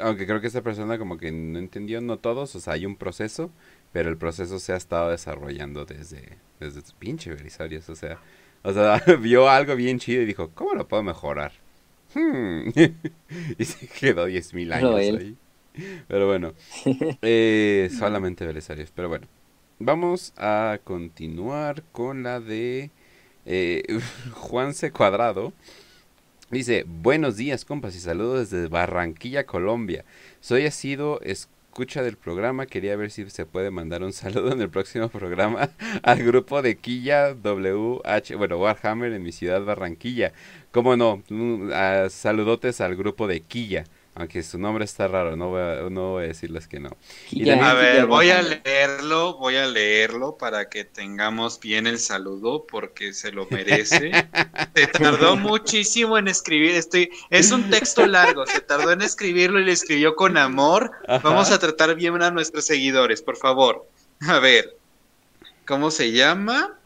[0.00, 2.96] aunque creo que esta persona como que no entendió, no todos, o sea, hay un
[2.96, 3.50] proceso,
[3.92, 8.18] pero el proceso se ha estado desarrollando desde, desde pinche Belisarius, o sea,
[8.62, 11.52] o sea, vio algo bien chido y dijo, ¿cómo lo puedo mejorar?
[12.14, 12.68] Hmm.
[13.58, 15.36] y se quedó 10.000 Solo años ahí.
[16.08, 16.54] Pero bueno,
[17.22, 19.26] eh, solamente Belisarius, pero bueno.
[19.78, 22.90] Vamos a continuar con la de
[23.44, 23.82] eh,
[24.32, 25.52] Juanse Cuadrado.
[26.50, 30.04] Dice, buenos días compas y saludos desde Barranquilla, Colombia.
[30.40, 31.20] Soy asido
[31.76, 35.68] escucha del programa, quería ver si se puede mandar un saludo en el próximo programa
[36.02, 40.32] al grupo de Quilla WH, bueno, Warhammer en mi ciudad Barranquilla.
[40.72, 41.22] ¿Cómo no?
[41.74, 43.84] Ah, saludotes al grupo de Quilla,
[44.18, 46.88] aunque su nombre está raro, no voy a, no voy a decirles que no.
[47.30, 51.86] Y Ya, también- A ver, voy a leerlo, voy a leerlo para que tengamos bien
[51.86, 54.10] el saludo porque se lo merece.
[54.74, 59.64] Se tardó muchísimo en escribir, estoy, es un texto largo, se tardó en escribirlo y
[59.64, 60.90] lo escribió con amor.
[61.08, 61.20] Ajá.
[61.26, 63.86] Vamos a tratar bien a nuestros seguidores, por favor.
[64.20, 64.76] A ver,
[65.66, 66.78] ¿cómo se llama?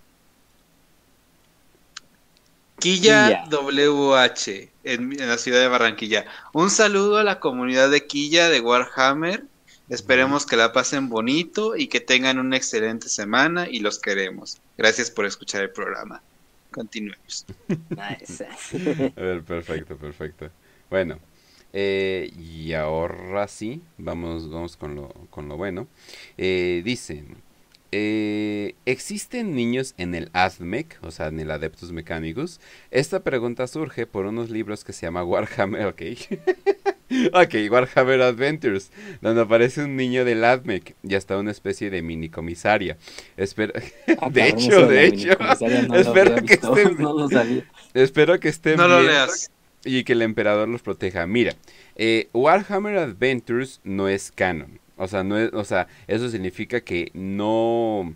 [2.81, 3.61] Quilla Quilla.
[3.63, 6.25] WH en, en la ciudad de Barranquilla.
[6.53, 9.45] Un saludo a la comunidad de Quilla de Warhammer.
[9.89, 14.59] Esperemos que la pasen bonito y que tengan una excelente semana y los queremos.
[14.79, 16.23] Gracias por escuchar el programa.
[16.71, 17.45] Continuemos.
[17.89, 18.47] Nice.
[19.17, 20.49] A ver, perfecto, perfecto.
[20.89, 21.19] Bueno,
[21.73, 25.89] eh, y ahora sí, vamos, vamos con lo, con lo bueno.
[26.39, 27.37] Eh, dicen,
[27.93, 32.61] eh, ¿existen niños en el ASMEC, o sea, en el Adeptus Mechanicus?
[32.91, 36.03] Esta pregunta surge por unos libros que se llama Warhammer, ok.
[37.33, 42.29] ok, Warhammer Adventures, donde aparece un niño del ASMEC y hasta una especie de mini
[42.29, 42.97] comisaria.
[43.37, 43.73] Espero...
[44.21, 45.37] Ah, de hecho, de hecho,
[45.89, 47.65] no espero que visto, estén, No lo sabía.
[47.95, 49.51] espero que estén No lo bien leas.
[49.85, 51.27] y que el emperador los proteja.
[51.27, 51.55] Mira,
[51.97, 54.80] eh, Warhammer Adventures no es canon.
[55.01, 58.15] O sea, no es, o sea, eso significa que no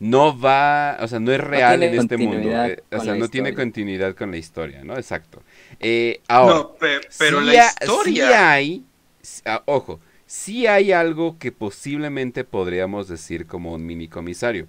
[0.00, 2.50] no va, o sea, no es real en este mundo.
[2.50, 4.96] eh, o sea, no tiene continuidad con la historia, ¿no?
[4.96, 5.42] Exacto.
[5.80, 8.26] Eh, ahora, No, pe- pero sí la ha- historia.
[8.26, 8.84] sí hay,
[9.46, 14.66] ah, ojo, sí hay algo que posiblemente podríamos decir como un mini comisario,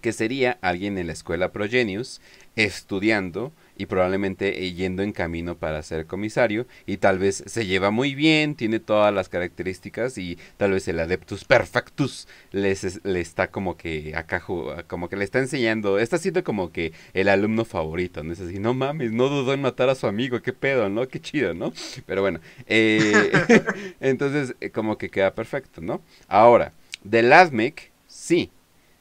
[0.00, 2.20] que sería alguien en la escuela Progenius
[2.54, 7.90] estudiando y probablemente eh, yendo en camino para ser comisario y tal vez se lleva
[7.90, 13.76] muy bien, tiene todas las características y tal vez el Adeptus Perfectus le está como
[13.76, 14.42] que acá
[14.86, 18.58] como que le está enseñando, está siendo como que el alumno favorito, no es así,
[18.58, 21.08] no mames, no dudó en matar a su amigo, qué pedo, ¿no?
[21.08, 21.72] Qué chido, ¿no?
[22.06, 23.32] Pero bueno, eh,
[24.00, 26.02] entonces eh, como que queda perfecto, ¿no?
[26.28, 26.72] Ahora,
[27.04, 28.50] del ASMEC, sí,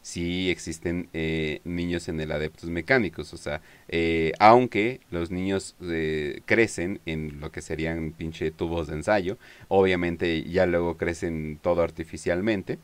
[0.06, 6.42] sí existen eh, niños en el Adeptus Mecánicos, o sea, eh, aunque los niños eh,
[6.45, 12.77] crecen en lo que serían pinche tubos de ensayo, obviamente ya luego crecen todo artificialmente.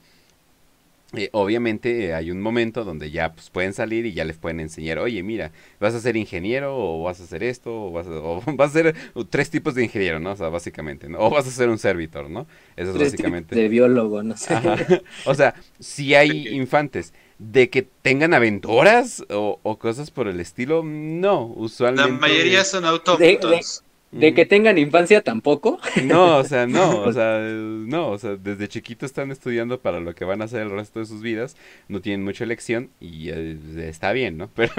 [1.14, 4.62] Eh, obviamente eh, hay un momento donde ya pues, pueden salir y ya les pueden
[4.62, 8.12] enseñar, oye, mira, vas a ser ingeniero o vas a hacer esto o vas a,
[8.12, 8.96] o vas a ser
[9.30, 10.32] tres tipos de ingeniero, ¿no?
[10.32, 11.20] O sea, básicamente, ¿no?
[11.20, 12.48] O vas a ser un servitor, ¿no?
[12.78, 13.56] Eso es Tres básicamente.
[13.56, 14.54] De biólogo, no sé.
[14.54, 14.78] Ajá.
[15.26, 17.14] O sea, si hay infantes.
[17.44, 22.12] De que tengan aventuras o, o cosas por el estilo, no, La usualmente.
[22.20, 23.84] mayoría son autómatos.
[24.12, 25.80] De que tengan infancia tampoco.
[25.96, 30.14] No, o sea, no, o sea, no, o sea, desde chiquito están estudiando para lo
[30.14, 31.56] que van a hacer el resto de sus vidas,
[31.88, 33.58] no tienen mucha elección y eh,
[33.88, 34.50] está bien, ¿no?
[34.54, 34.74] Pero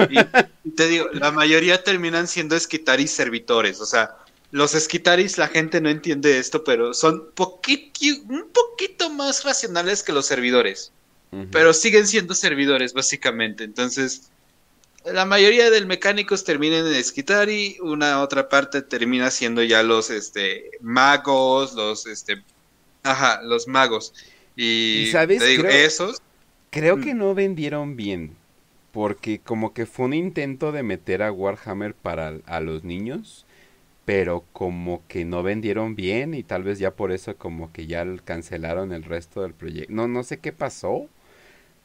[0.64, 4.10] Y te digo, la mayoría terminan siendo esquitaris servitores, o sea,
[4.50, 10.12] los esquitaris la gente no entiende esto, pero son poquiti- un poquito más racionales que
[10.12, 10.92] los servidores,
[11.50, 14.30] pero siguen siendo servidores básicamente, entonces
[15.04, 20.70] la mayoría de mecánicos terminan en esquitari, una otra parte termina siendo ya los este
[20.80, 22.44] magos, los este
[23.02, 24.14] ajá, los magos.
[24.56, 25.38] Y, ¿Y sabes?
[25.38, 26.18] te digo, Creo- esos
[26.70, 27.02] Creo Mm.
[27.02, 28.36] que no vendieron bien.
[28.92, 33.46] Porque como que fue un intento de meter a Warhammer para a los niños.
[34.06, 36.34] Pero como que no vendieron bien.
[36.34, 39.92] Y tal vez ya por eso como que ya el- cancelaron el resto del proyecto.
[39.94, 41.08] No, no sé qué pasó.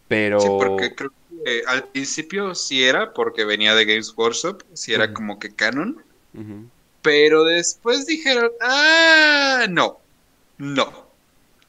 [0.09, 0.39] Pero...
[0.39, 1.11] Sí, porque creo
[1.43, 6.03] que al principio sí era, porque venía de Games Workshop, sí era como que canon,
[7.01, 9.99] pero después dijeron, ah, no,
[10.57, 11.07] no.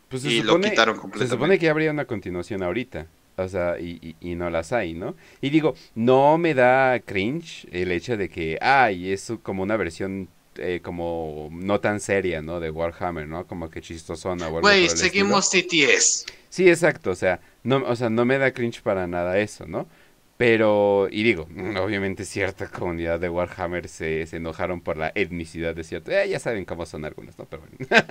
[0.08, 1.30] Pues se Y lo quitaron se completamente.
[1.36, 3.08] supone que habría una continuación ahorita.
[3.36, 5.14] O sea, y, y, y no las hay, ¿no?
[5.40, 10.28] Y digo, no me da cringe el hecho de que, ay, es como una versión
[10.56, 12.58] eh, como no tan seria, ¿no?
[12.58, 13.46] De Warhammer, ¿no?
[13.46, 16.24] Como que chistosona Güey, seguimos TTS.
[16.48, 19.88] Sí, exacto, o sea, no, o sea, no me da cringe para nada eso, ¿no?
[20.36, 25.74] Pero, y digo, mm, obviamente cierta comunidad de Warhammer se, se enojaron por la etnicidad
[25.74, 27.46] de cierto, eh, ya saben cómo son algunos, ¿no?
[27.46, 28.02] Pero bueno.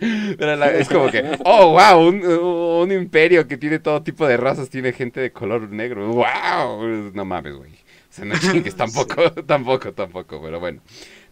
[0.38, 4.36] Pero la- es como que, oh, wow, un, un imperio que tiene todo tipo de
[4.36, 7.72] razas, tiene gente de color negro, wow, no mames, güey.
[7.72, 10.80] O sea, no chingues, tampoco, tampoco, tampoco, pero bueno.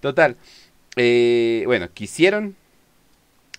[0.00, 0.36] Total,
[0.96, 2.56] eh, bueno, quisieron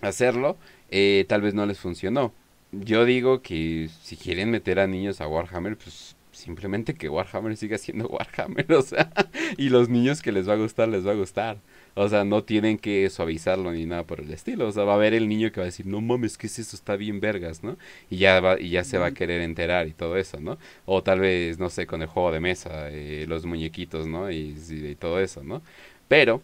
[0.00, 0.56] hacerlo,
[0.90, 2.32] eh, tal vez no les funcionó.
[2.72, 7.78] Yo digo que si quieren meter a niños a Warhammer, pues simplemente que Warhammer siga
[7.78, 9.10] siendo Warhammer, o sea,
[9.56, 11.58] y los niños que les va a gustar, les va a gustar.
[11.94, 14.68] O sea, no tienen que suavizarlo ni nada por el estilo.
[14.68, 16.58] O sea, va a haber el niño que va a decir, no mames, ¿qué es
[16.58, 16.76] eso?
[16.76, 17.78] Está bien vergas, ¿no?
[18.10, 20.58] Y ya, va, y ya se va a querer enterar y todo eso, ¿no?
[20.84, 24.30] O tal vez, no sé, con el juego de mesa, eh, los muñequitos, ¿no?
[24.30, 25.62] Y, y todo eso, ¿no?
[26.08, 26.42] Pero,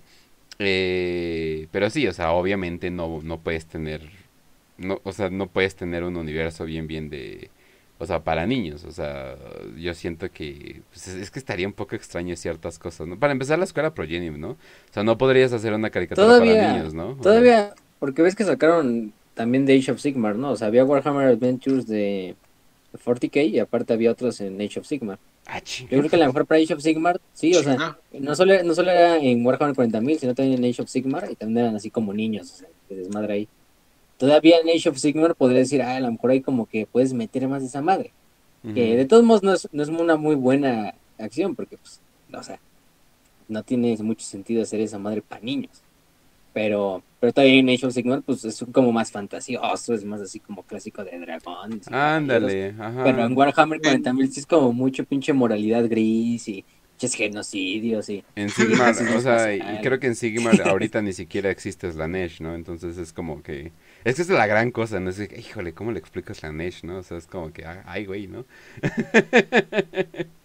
[0.58, 4.02] eh, pero sí, o sea, obviamente no, no puedes tener,
[4.82, 7.50] no, o sea, no puedes tener un universo bien, bien de,
[7.98, 9.36] o sea, para niños, o sea,
[9.78, 13.18] yo siento que, pues, es, es que estaría un poco extraño ciertas cosas, ¿no?
[13.18, 14.50] Para empezar la escuela Progenium, ¿no?
[14.50, 14.56] O
[14.92, 17.10] sea, no podrías hacer una caricatura para niños, ¿no?
[17.10, 20.50] O sea, todavía, porque ves que sacaron también de Age of Sigmar, ¿no?
[20.50, 22.36] O sea, había Warhammer Adventures de
[22.92, 25.18] 40k y aparte había otros en Age of Sigmar.
[25.46, 28.34] ah, Yo creo que a lo mejor para Age of Sigmar, sí, o sea, no
[28.34, 31.66] solo, no solo era en Warhammer 40.000, sino también en Age of Sigmar y también
[31.66, 33.48] eran así como niños, o sea, que desmadre ahí.
[34.22, 37.12] Todavía en Age of Sigmar podría decir, ah, a lo mejor ahí como que puedes
[37.12, 38.12] meter más de esa madre.
[38.72, 42.00] Que de todos modos no es, no es una muy buena acción, porque, pues,
[42.32, 42.60] o sea,
[43.48, 45.82] no tiene mucho sentido hacer esa madre para niños.
[46.52, 50.38] Pero, pero todavía en Age of Sigmar, pues es como más fantasioso, es más así
[50.38, 51.80] como clásico de dragón.
[51.90, 53.02] Ándale, ajá.
[53.02, 58.22] Pero en Warhammer 40.000 sí es como mucho pinche moralidad gris y pinches genocidios y...
[58.36, 62.54] En Sigmar, o sea, y creo que en Sigmar ahorita ni siquiera existe Slanesh, ¿no?
[62.54, 63.72] Entonces es como que...
[64.04, 65.10] Es que es la gran cosa, ¿no?
[65.10, 66.98] Es que, híjole, ¿cómo le explico Slanesh, no?
[66.98, 68.44] O sea, es como que, ah, ay, güey, ¿no?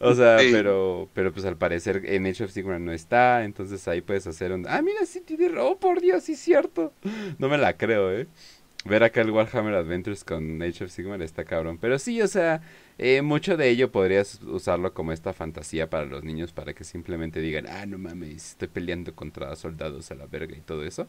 [0.00, 0.48] O sea, Sí.
[0.52, 4.52] pero, pero pues al parecer en Age of Sigmar no está, entonces ahí puedes hacer
[4.52, 4.66] un...
[4.68, 5.58] Ah, mira, sí tiene...
[5.58, 6.92] Oh, por Dios, sí es cierto.
[7.38, 8.26] No me la creo, ¿eh?
[8.84, 11.78] Ver acá el Warhammer Adventures con Age of Sigmar está cabrón.
[11.78, 12.62] Pero sí, o sea,
[12.96, 17.40] eh, mucho de ello podrías usarlo como esta fantasía para los niños para que simplemente
[17.40, 21.08] digan, ah, no mames, estoy peleando contra soldados a la verga y todo eso.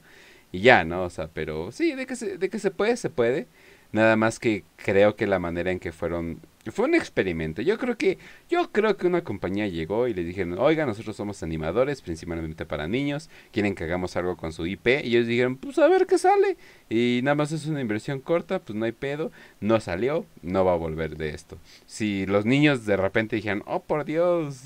[0.51, 1.03] Y ya, ¿no?
[1.03, 3.47] O sea, pero sí, de que se, de que se puede, se puede.
[3.91, 6.39] Nada más que creo que la manera en que fueron
[6.71, 7.61] fue un experimento.
[7.61, 8.17] Yo creo que
[8.49, 12.87] yo creo que una compañía llegó y les dijeron, "Oiga, nosotros somos animadores, principalmente para
[12.87, 16.17] niños, quieren que hagamos algo con su IP." Y ellos dijeron, "Pues a ver qué
[16.17, 16.57] sale."
[16.89, 19.31] Y nada más es una inversión corta, pues no hay pedo,
[19.61, 21.57] no salió, no va a volver de esto.
[21.85, 24.63] Si los niños de repente dijeran, "Oh, por Dios,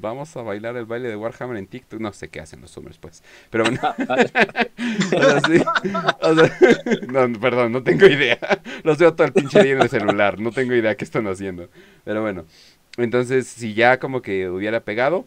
[0.00, 2.98] vamos a bailar el baile de Warhammer en TikTok." No sé qué hacen los Summers,
[2.98, 3.22] pues.
[3.50, 5.62] Pero bueno, o sea, sí.
[6.20, 6.58] O sea,
[7.28, 8.38] no, perdón, no tengo idea.
[8.82, 10.40] Los veo todo el pinche día en el celular.
[10.40, 11.68] No tengo idea qué están haciendo.
[12.04, 12.44] Pero bueno.
[12.96, 15.24] Entonces, si ya como que hubiera pegado,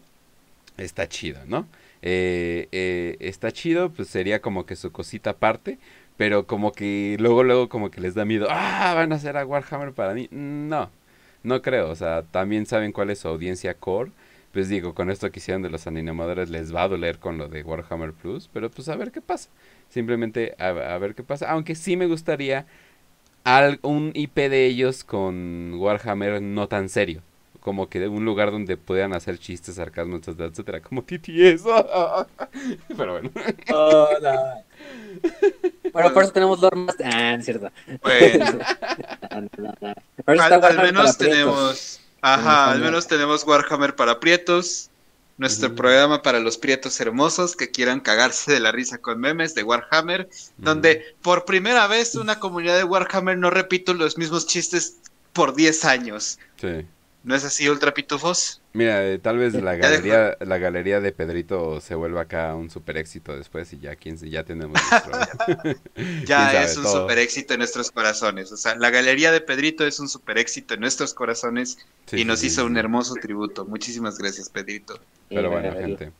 [0.78, 1.68] está chido, ¿no?
[2.02, 5.80] Eh, eh, está chido, pues sería como que su cosita aparte.
[6.18, 8.48] Pero como que luego, luego como que les da miedo.
[8.50, 10.28] Ah, van a hacer a Warhammer para mí.
[10.32, 10.90] No,
[11.44, 11.90] no creo.
[11.90, 14.12] O sea, también saben cuál es su audiencia core.
[14.54, 17.50] Pues digo, con esto que hicieron de los animadores les va a doler con lo
[17.50, 18.50] de Warhammer Plus.
[18.54, 19.50] Pero pues a ver qué pasa.
[19.90, 21.52] Simplemente a, a ver qué pasa.
[21.52, 22.66] Aunque sí me gustaría
[23.46, 27.22] al- un IP de ellos con Warhammer no tan serio.
[27.62, 31.64] como que un lugar donde pudieran hacer chistes, sarcasmo, etcétera, etcétera, como TTS.
[32.96, 33.32] Pero bueno.
[33.74, 34.62] Hola.
[35.92, 36.96] Bueno, por eso tenemos más.
[37.04, 37.72] Ah, es cierto.
[38.04, 38.46] Bueno,
[40.26, 42.00] Por eso está al, menos tenemos.
[42.22, 42.86] Ajá, al Warhammer.
[42.92, 44.92] menos tenemos Warhammer para prietos.
[45.38, 49.64] Nuestro programa para los prietos hermosos que quieran cagarse de la risa con memes de
[49.64, 50.30] Warhammer.
[50.58, 54.98] Donde por primera vez una comunidad de Warhammer no repito los mismos chistes
[55.34, 56.40] por 10 años.
[56.60, 56.86] Sí.
[57.24, 58.62] ¿No es así, Ultra Pitufos?
[58.76, 62.98] Mira, eh, tal vez la galería, la galería de Pedrito se vuelva acá un super
[62.98, 65.76] éxito después y ya, quién, ya tenemos nuestro...
[66.26, 67.02] Ya ¿Quién es un Todo.
[67.04, 68.52] super éxito en nuestros corazones.
[68.52, 72.20] O sea, la galería de Pedrito es un super éxito en nuestros corazones Sí, y
[72.20, 73.66] sí, nos sí, hizo sí, un hermoso tributo.
[73.66, 75.00] Muchísimas gracias, Pedrito.
[75.30, 76.12] Pero bueno, gente.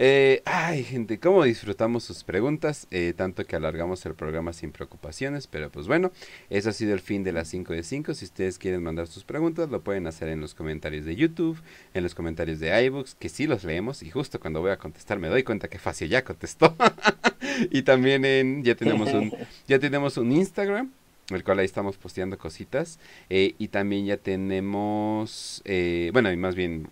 [0.00, 2.86] Eh, ay, gente, ¿cómo disfrutamos sus preguntas?
[2.92, 6.12] Eh, tanto que alargamos el programa sin preocupaciones, pero pues bueno,
[6.50, 8.14] eso ha sido el fin de las 5 de 5.
[8.14, 11.60] Si ustedes quieren mandar sus preguntas, lo pueden hacer en los comentarios de YouTube,
[11.94, 15.18] en los comentarios de iBooks, que sí los leemos y justo cuando voy a contestar
[15.18, 16.76] me doy cuenta que Facio ya contestó.
[17.72, 19.32] y también en, ya tenemos un,
[19.66, 20.92] ya tenemos un Instagram,
[21.30, 23.00] el cual ahí estamos posteando cositas.
[23.30, 26.88] eh, y también ya tenemos, eh, bueno, y más bien,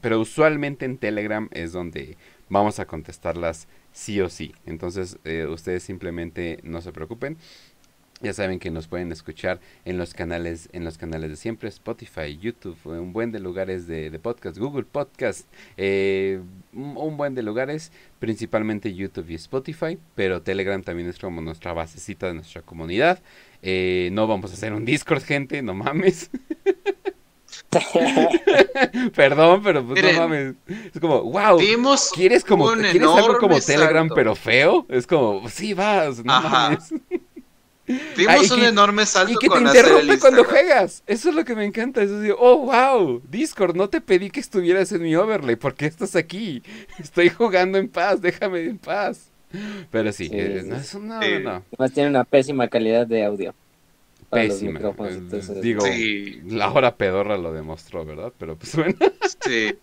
[0.00, 2.16] pero usualmente en Telegram es donde
[2.48, 4.52] vamos a contestarlas sí o sí.
[4.66, 7.36] Entonces, eh, ustedes simplemente no se preocupen.
[8.20, 12.36] Ya saben que nos pueden escuchar en los canales, en los canales de siempre, Spotify,
[12.36, 16.40] YouTube, un buen de lugares de, de podcast, Google Podcast, eh,
[16.72, 21.72] un, un buen de lugares, principalmente YouTube y Spotify, pero Telegram también es como nuestra
[21.72, 23.20] basecita de nuestra comunidad.
[23.62, 26.30] Eh, no vamos a hacer un Discord, gente, no mames.
[29.14, 30.16] Perdón, pero pues Miren.
[30.16, 30.54] no mames.
[30.94, 31.58] Es como, wow.
[32.14, 34.14] ¿Quieres como un quieres algo como Telegram salto.
[34.14, 34.86] pero feo?
[34.88, 36.48] Es como, sí, vas, no Ajá.
[36.70, 36.94] mames.
[38.16, 41.02] Dimos y un que- enorme salto Y que te con interrumpe cuando juegas.
[41.06, 42.02] Eso es lo que me encanta.
[42.02, 43.22] Eso es oh, wow.
[43.30, 45.56] Discord, no te pedí que estuvieras en mi overlay.
[45.56, 46.62] ¿Por qué estás aquí?
[46.98, 48.20] Estoy jugando en paz.
[48.20, 49.30] Déjame en paz.
[49.90, 50.80] Pero sí, Sí, eh, sí, no, sí.
[50.82, 51.28] es un- no, Sí.
[51.32, 51.62] no, no.
[51.72, 53.54] Además tiene una pésima calidad de audio.
[54.30, 54.80] Pésima.
[54.80, 56.40] Eh, entonces- Digo, Sí.
[56.46, 58.32] la hora pedorra lo demostró, ¿verdad?
[58.38, 58.94] Pero pues bueno.
[59.42, 59.74] Sí.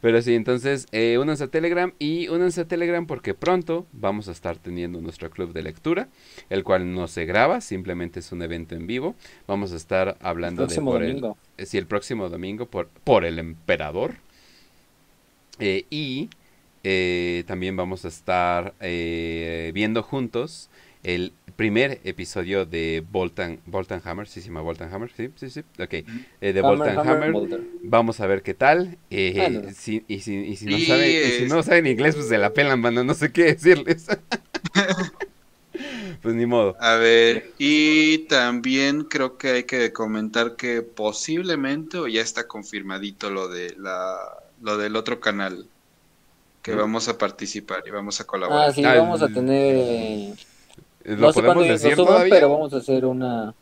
[0.00, 4.32] Pero sí, entonces, eh, únanse a Telegram y únanse a Telegram porque pronto vamos a
[4.32, 6.08] estar teniendo nuestro club de lectura,
[6.48, 9.14] el cual no se graba, simplemente es un evento en vivo.
[9.46, 11.36] Vamos a estar El hablando de próximo por domingo.
[11.58, 14.14] el, sí, el próximo domingo por, por el emperador.
[15.60, 16.28] Eh, y
[16.82, 20.70] eh, también vamos a estar eh, viendo juntos
[21.02, 25.60] el primer episodio de Voltan, Voltan Hammer, sí se llama Voltan Hammer, sí, sí, sí,
[25.78, 25.92] ok,
[26.40, 27.32] eh, de Hammer.
[27.32, 27.60] Boulder.
[27.82, 28.98] Vamos a ver qué tal.
[29.10, 32.14] eh, si- y, si, y si no Y saben, y si es- no saben inglés,
[32.16, 33.04] pues se la pelan, banda.
[33.04, 34.06] No sé qué decirles.
[36.22, 36.76] pues ni modo.
[36.82, 43.30] A ver, y también creo que hay que comentar que posiblemente o ya está confirmadito
[43.30, 44.16] lo de la
[44.58, 45.70] lo del otro canal
[46.62, 46.74] que ¿Mm?
[46.74, 48.68] vamos a participar y vamos a colaborar.
[48.68, 50.36] Ah, sí, Ah, vamos a tener.
[51.10, 52.34] Eh, ¿Lo no sé podemos decir suban, todavía?
[52.34, 53.54] pero vamos a hacer una.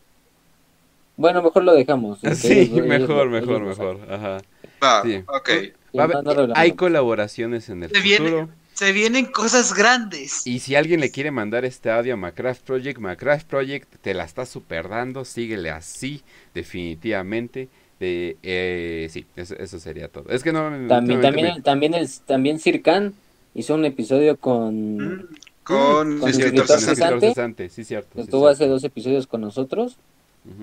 [1.17, 2.18] Bueno, mejor lo dejamos.
[2.35, 4.01] Sí, ellos- mejor, mejor, ellos mejor.
[4.10, 4.39] Ajá.
[4.83, 5.17] Va, sí.
[5.27, 5.51] ok.
[5.99, 6.59] Va a haber- no, no lo hablamos.
[6.59, 8.49] hay colaboraciones en el Se viene- futuro.
[8.75, 10.47] Se vienen cosas grandes.
[10.47, 14.23] Y si alguien le quiere mandar este audio a Macraft Project, Macraft Project te la
[14.23, 16.23] está super dando, síguele así,
[16.55, 17.68] definitivamente.
[17.99, 20.27] De, eh, sí, eso, eso sería todo.
[20.31, 20.60] Es que no...
[20.86, 23.15] También, últimamente también, me- también, el, también Circan
[23.55, 24.97] hizo un episodio con.
[24.99, 25.27] Mm,
[25.68, 27.28] Con Con escritor cesante.
[27.28, 27.68] cesante.
[27.68, 28.10] sí, cierto.
[28.14, 28.72] sí, Estuvo hace cierto.
[28.74, 29.97] dos episodios con nosotros.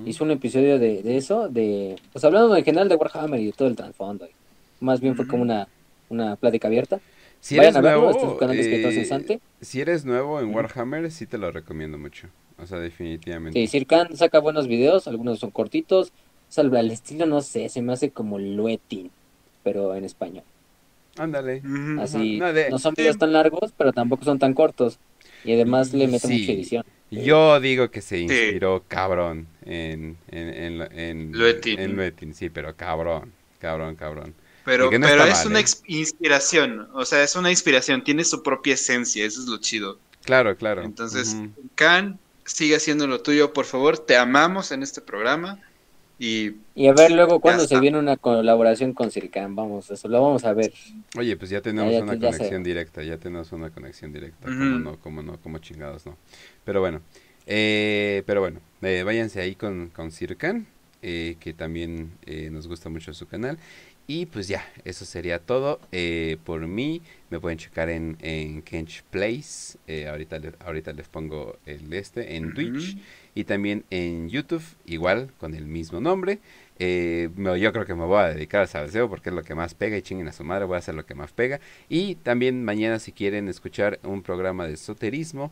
[0.07, 1.95] Hizo un episodio de, de eso, de.
[2.11, 4.27] Pues hablando en general de Warhammer y de todo el trasfondo.
[4.79, 5.67] Más bien fue como una,
[6.09, 6.99] una plática abierta.
[7.39, 9.39] Si Vayan eres a verlo, nuevo, este es un canal de escritor eh, cesante.
[9.61, 10.55] si eres nuevo en.
[10.55, 12.29] Warhammer, sí te lo recomiendo mucho.
[12.57, 13.59] O sea, definitivamente.
[13.59, 16.11] Sí, Circan saca buenos videos, algunos son cortitos.
[16.49, 19.11] O sea, el estilo no sé, se me hace como Luetin,
[19.63, 20.43] pero en español.
[21.17, 21.61] Ándale.
[22.01, 24.99] Así, No, de- no son videos tan largos, pero tampoco son tan cortos.
[25.43, 26.39] Y además le mete Sí.
[26.39, 26.85] mucha edición.
[27.11, 31.79] Yo digo que se inspiró cabrón en, en, en, en, Luetin.
[31.79, 34.33] en Luetin, sí, pero cabrón, cabrón, cabrón.
[34.65, 35.65] Pero, no pero es mal, una ¿eh?
[35.87, 39.99] inspiración, o sea, es una inspiración, tiene su propia esencia, eso es lo chido.
[40.23, 40.81] Claro, claro.
[40.81, 41.51] Entonces, Ujú.
[41.75, 45.59] Can, sigue haciendo lo tuyo, por favor, te amamos en este programa
[46.19, 47.67] y Y a ver luego cuando está.
[47.67, 50.73] se viene una colaboración con Circan, vamos, eso lo vamos a ver.
[51.17, 52.55] Oye, pues ya tenemos Ya, ya una sé.
[52.55, 56.17] conexión directa, ya tenemos una conexión directa, como no, como no, como chingados no.
[56.65, 57.01] Pero bueno,
[57.45, 60.67] eh, pero bueno, eh, váyanse ahí con, con Circan,
[61.01, 63.57] eh, que también eh, nos gusta mucho su canal.
[64.07, 67.01] y pues ya, eso sería todo eh, por mí.
[67.29, 69.77] Me pueden checar en, en Kench Place.
[69.87, 72.97] Eh, ahorita, les, ahorita les pongo el este en Twitch.
[73.35, 76.39] Y también en YouTube, igual, con el mismo nombre.
[76.79, 79.75] Eh, yo creo que me voy a dedicar al salseo porque es lo que más
[79.75, 81.59] pega y chinguen a su madre, voy a hacer lo que más pega.
[81.89, 85.51] Y también mañana si quieren escuchar un programa de esoterismo,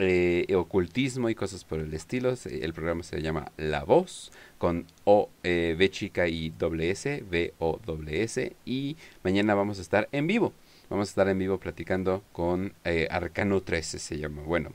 [0.00, 5.28] eh, ocultismo y cosas por el estilo, el programa se llama La Voz con O,
[5.42, 8.54] eh, chica y doble S, V O doble S.
[8.64, 10.52] Y mañana vamos a estar en vivo.
[10.90, 14.42] Vamos a estar en vivo platicando con eh, Arcano 13, se llama.
[14.42, 14.72] Bueno,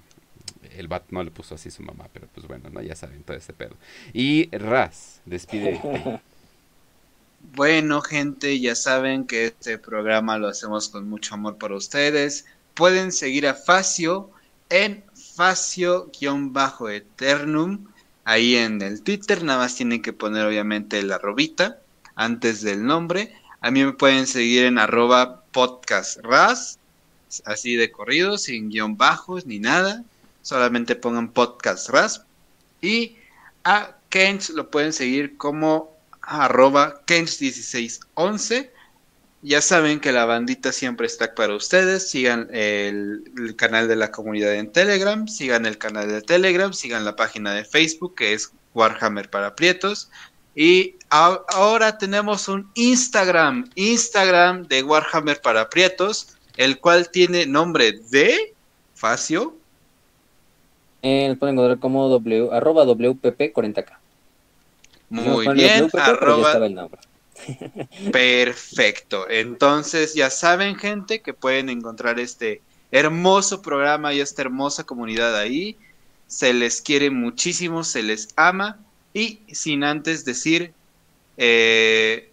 [0.78, 3.38] el bat no le puso así su mamá, pero pues bueno, no ya saben todo
[3.38, 3.76] ese pedo.
[4.14, 5.82] Y Raz, despide.
[7.56, 12.46] bueno, gente, ya saben que este programa lo hacemos con mucho amor para ustedes.
[12.74, 14.32] Pueden seguir a Facio
[14.70, 15.04] en
[15.36, 17.88] Facio-Eternum
[18.26, 19.44] ahí en el Twitter.
[19.44, 21.80] Nada más tienen que poner obviamente la robita
[22.16, 23.34] antes del nombre.
[23.62, 26.80] A mí me pueden seguir en arroba podcastras,
[27.46, 30.04] así de corrido, sin guion bajos ni nada.
[30.44, 32.26] Solamente pongan podcastras.
[32.82, 33.18] Y
[33.64, 38.70] a Kench lo pueden seguir como arroba Kench1611.
[39.42, 42.10] Ya saben que la bandita siempre está para ustedes.
[42.10, 47.16] Sigan el, canal de la comunidad en Telegram, sigan el canal de Telegram, sigan la
[47.16, 50.10] página de Facebook que es Warhammer para Prietos.
[50.56, 58.54] Y ahora tenemos un Instagram, Instagram de Warhammer para Prietos, el cual tiene nombre de
[58.94, 59.58] Facio.
[61.04, 63.98] Eh, pueden encontrar como w, arroba WPP40K.
[65.10, 66.90] Muy bien, arroba.
[68.12, 69.30] Perfecto.
[69.30, 75.78] Entonces ya saben, gente, que pueden encontrar este hermoso programa y esta hermosa comunidad ahí.
[76.28, 78.80] Se les quiere muchísimo, se les ama.
[79.14, 80.74] Y sin antes decir,
[81.38, 82.32] eh,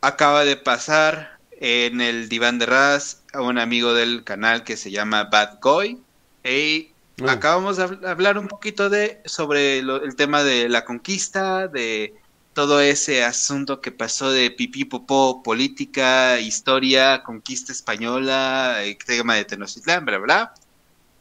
[0.00, 4.90] acaba de pasar en el diván de Raz a un amigo del canal que se
[4.90, 6.00] llama Bad Goy.
[6.42, 6.90] Y
[7.22, 7.32] ah.
[7.32, 12.14] acabamos de hablar un poquito de sobre el tema de la conquista, de
[12.56, 19.44] todo ese asunto que pasó de pipí, popó, política, historia, conquista española, el tema de
[19.44, 20.54] Tenochtitlán, bla, bla.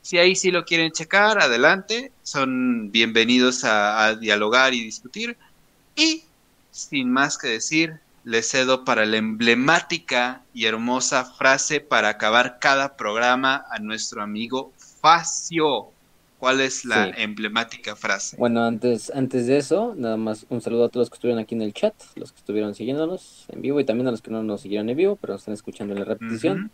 [0.05, 2.11] Si ahí sí lo quieren checar, adelante.
[2.21, 5.35] Son bienvenidos a, dialogar y discutir.
[5.95, 6.23] Y,
[6.69, 12.95] sin más que decir, les cedo para la emblemática y hermosa frase para acabar cada
[12.95, 14.71] programa a nuestro amigo
[15.05, 15.91] Facio.
[16.39, 18.37] ¿Cuál es la emblemática frase?
[18.37, 21.53] Bueno, antes, antes de eso, nada más un saludo a todos los que estuvieron aquí
[21.53, 24.41] en el chat, los que estuvieron siguiéndonos en vivo y también a los que no
[24.41, 26.71] nos siguieron en vivo, pero nos están escuchando en la repetición.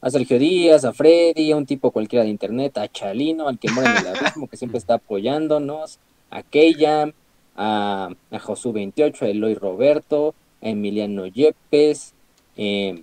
[0.00, 3.70] A Sergio Díaz, a Freddy, a un tipo cualquiera de internet, a Chalino, al que
[3.70, 5.98] muere en el abismo, que siempre está apoyándonos,
[6.30, 7.12] a Keyam,
[7.56, 12.14] a, a Josu 28, a Eloy Roberto, a Emiliano Yepes,
[12.56, 13.02] eh,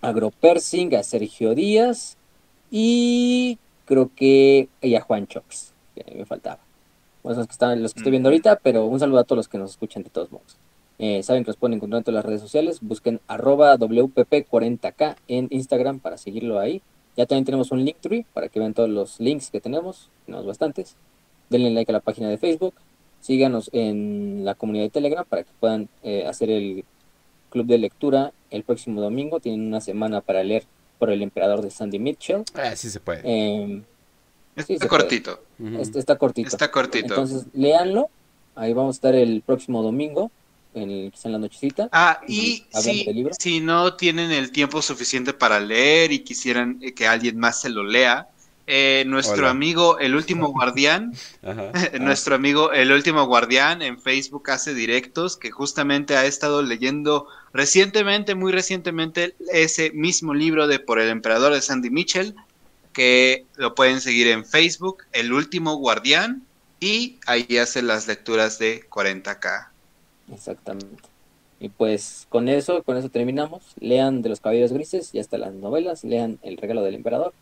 [0.00, 2.18] a Gropersing, a Sergio Díaz
[2.76, 6.58] y creo que ella Juan Chox, que me faltaba.
[7.22, 9.48] Bueno, los que, están, los que estoy viendo ahorita, pero un saludo a todos los
[9.48, 10.56] que nos escuchan de todos modos.
[10.98, 12.80] Eh, saben que los pueden encontrar en todas las redes sociales.
[12.82, 16.82] Busquen arroba WPP40K en Instagram para seguirlo ahí.
[17.16, 20.10] Ya también tenemos un Linktree para que vean todos los links que tenemos.
[20.26, 20.96] Tenemos bastantes.
[21.50, 22.74] Denle like a la página de Facebook.
[23.20, 26.84] Síganos en la comunidad de Telegram para que puedan eh, hacer el
[27.50, 29.38] club de lectura el próximo domingo.
[29.38, 30.64] Tienen una semana para leer
[31.04, 32.44] por el emperador de Sandy Mitchell.
[32.54, 33.20] Ah, sí se puede.
[33.24, 33.82] Eh,
[34.56, 35.38] está, cortito.
[35.92, 36.48] está, cortito.
[36.48, 37.08] Está cortito.
[37.08, 38.08] Entonces, léanlo.
[38.54, 40.30] Ahí vamos a estar el próximo domingo,
[40.72, 41.90] en quizá en la nochecita.
[41.92, 47.06] Ah, y si, si no tienen el tiempo suficiente para leer y quisieran eh, que
[47.06, 48.28] alguien más se lo lea,
[48.66, 51.12] eh, nuestro amigo El Último Guardián,
[52.00, 58.34] nuestro amigo El Último Guardián en Facebook hace directos que justamente ha estado leyendo recientemente,
[58.34, 62.34] muy recientemente, ese mismo libro de Por el Emperador de Sandy Mitchell,
[62.92, 66.42] que lo pueden seguir en Facebook, El Último Guardián,
[66.80, 69.68] y ahí hace las lecturas de 40K.
[70.30, 71.02] Exactamente.
[71.58, 73.62] Y pues con eso, con eso terminamos.
[73.80, 77.32] Lean de los Caballeros Grises y hasta las novelas, lean El Regalo del Emperador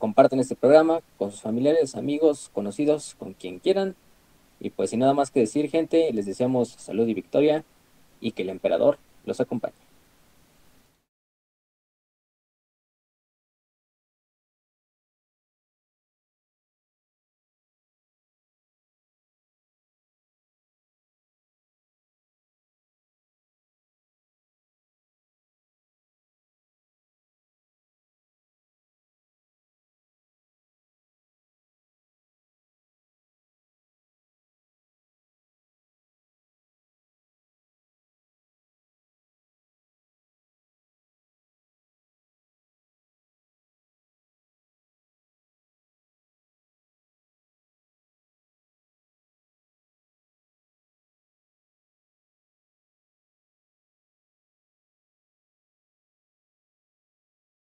[0.00, 3.94] comparten este programa con sus familiares, amigos, conocidos, con quien quieran.
[4.58, 7.64] Y pues sin nada más que decir, gente, les deseamos salud y victoria
[8.18, 9.89] y que el emperador los acompañe.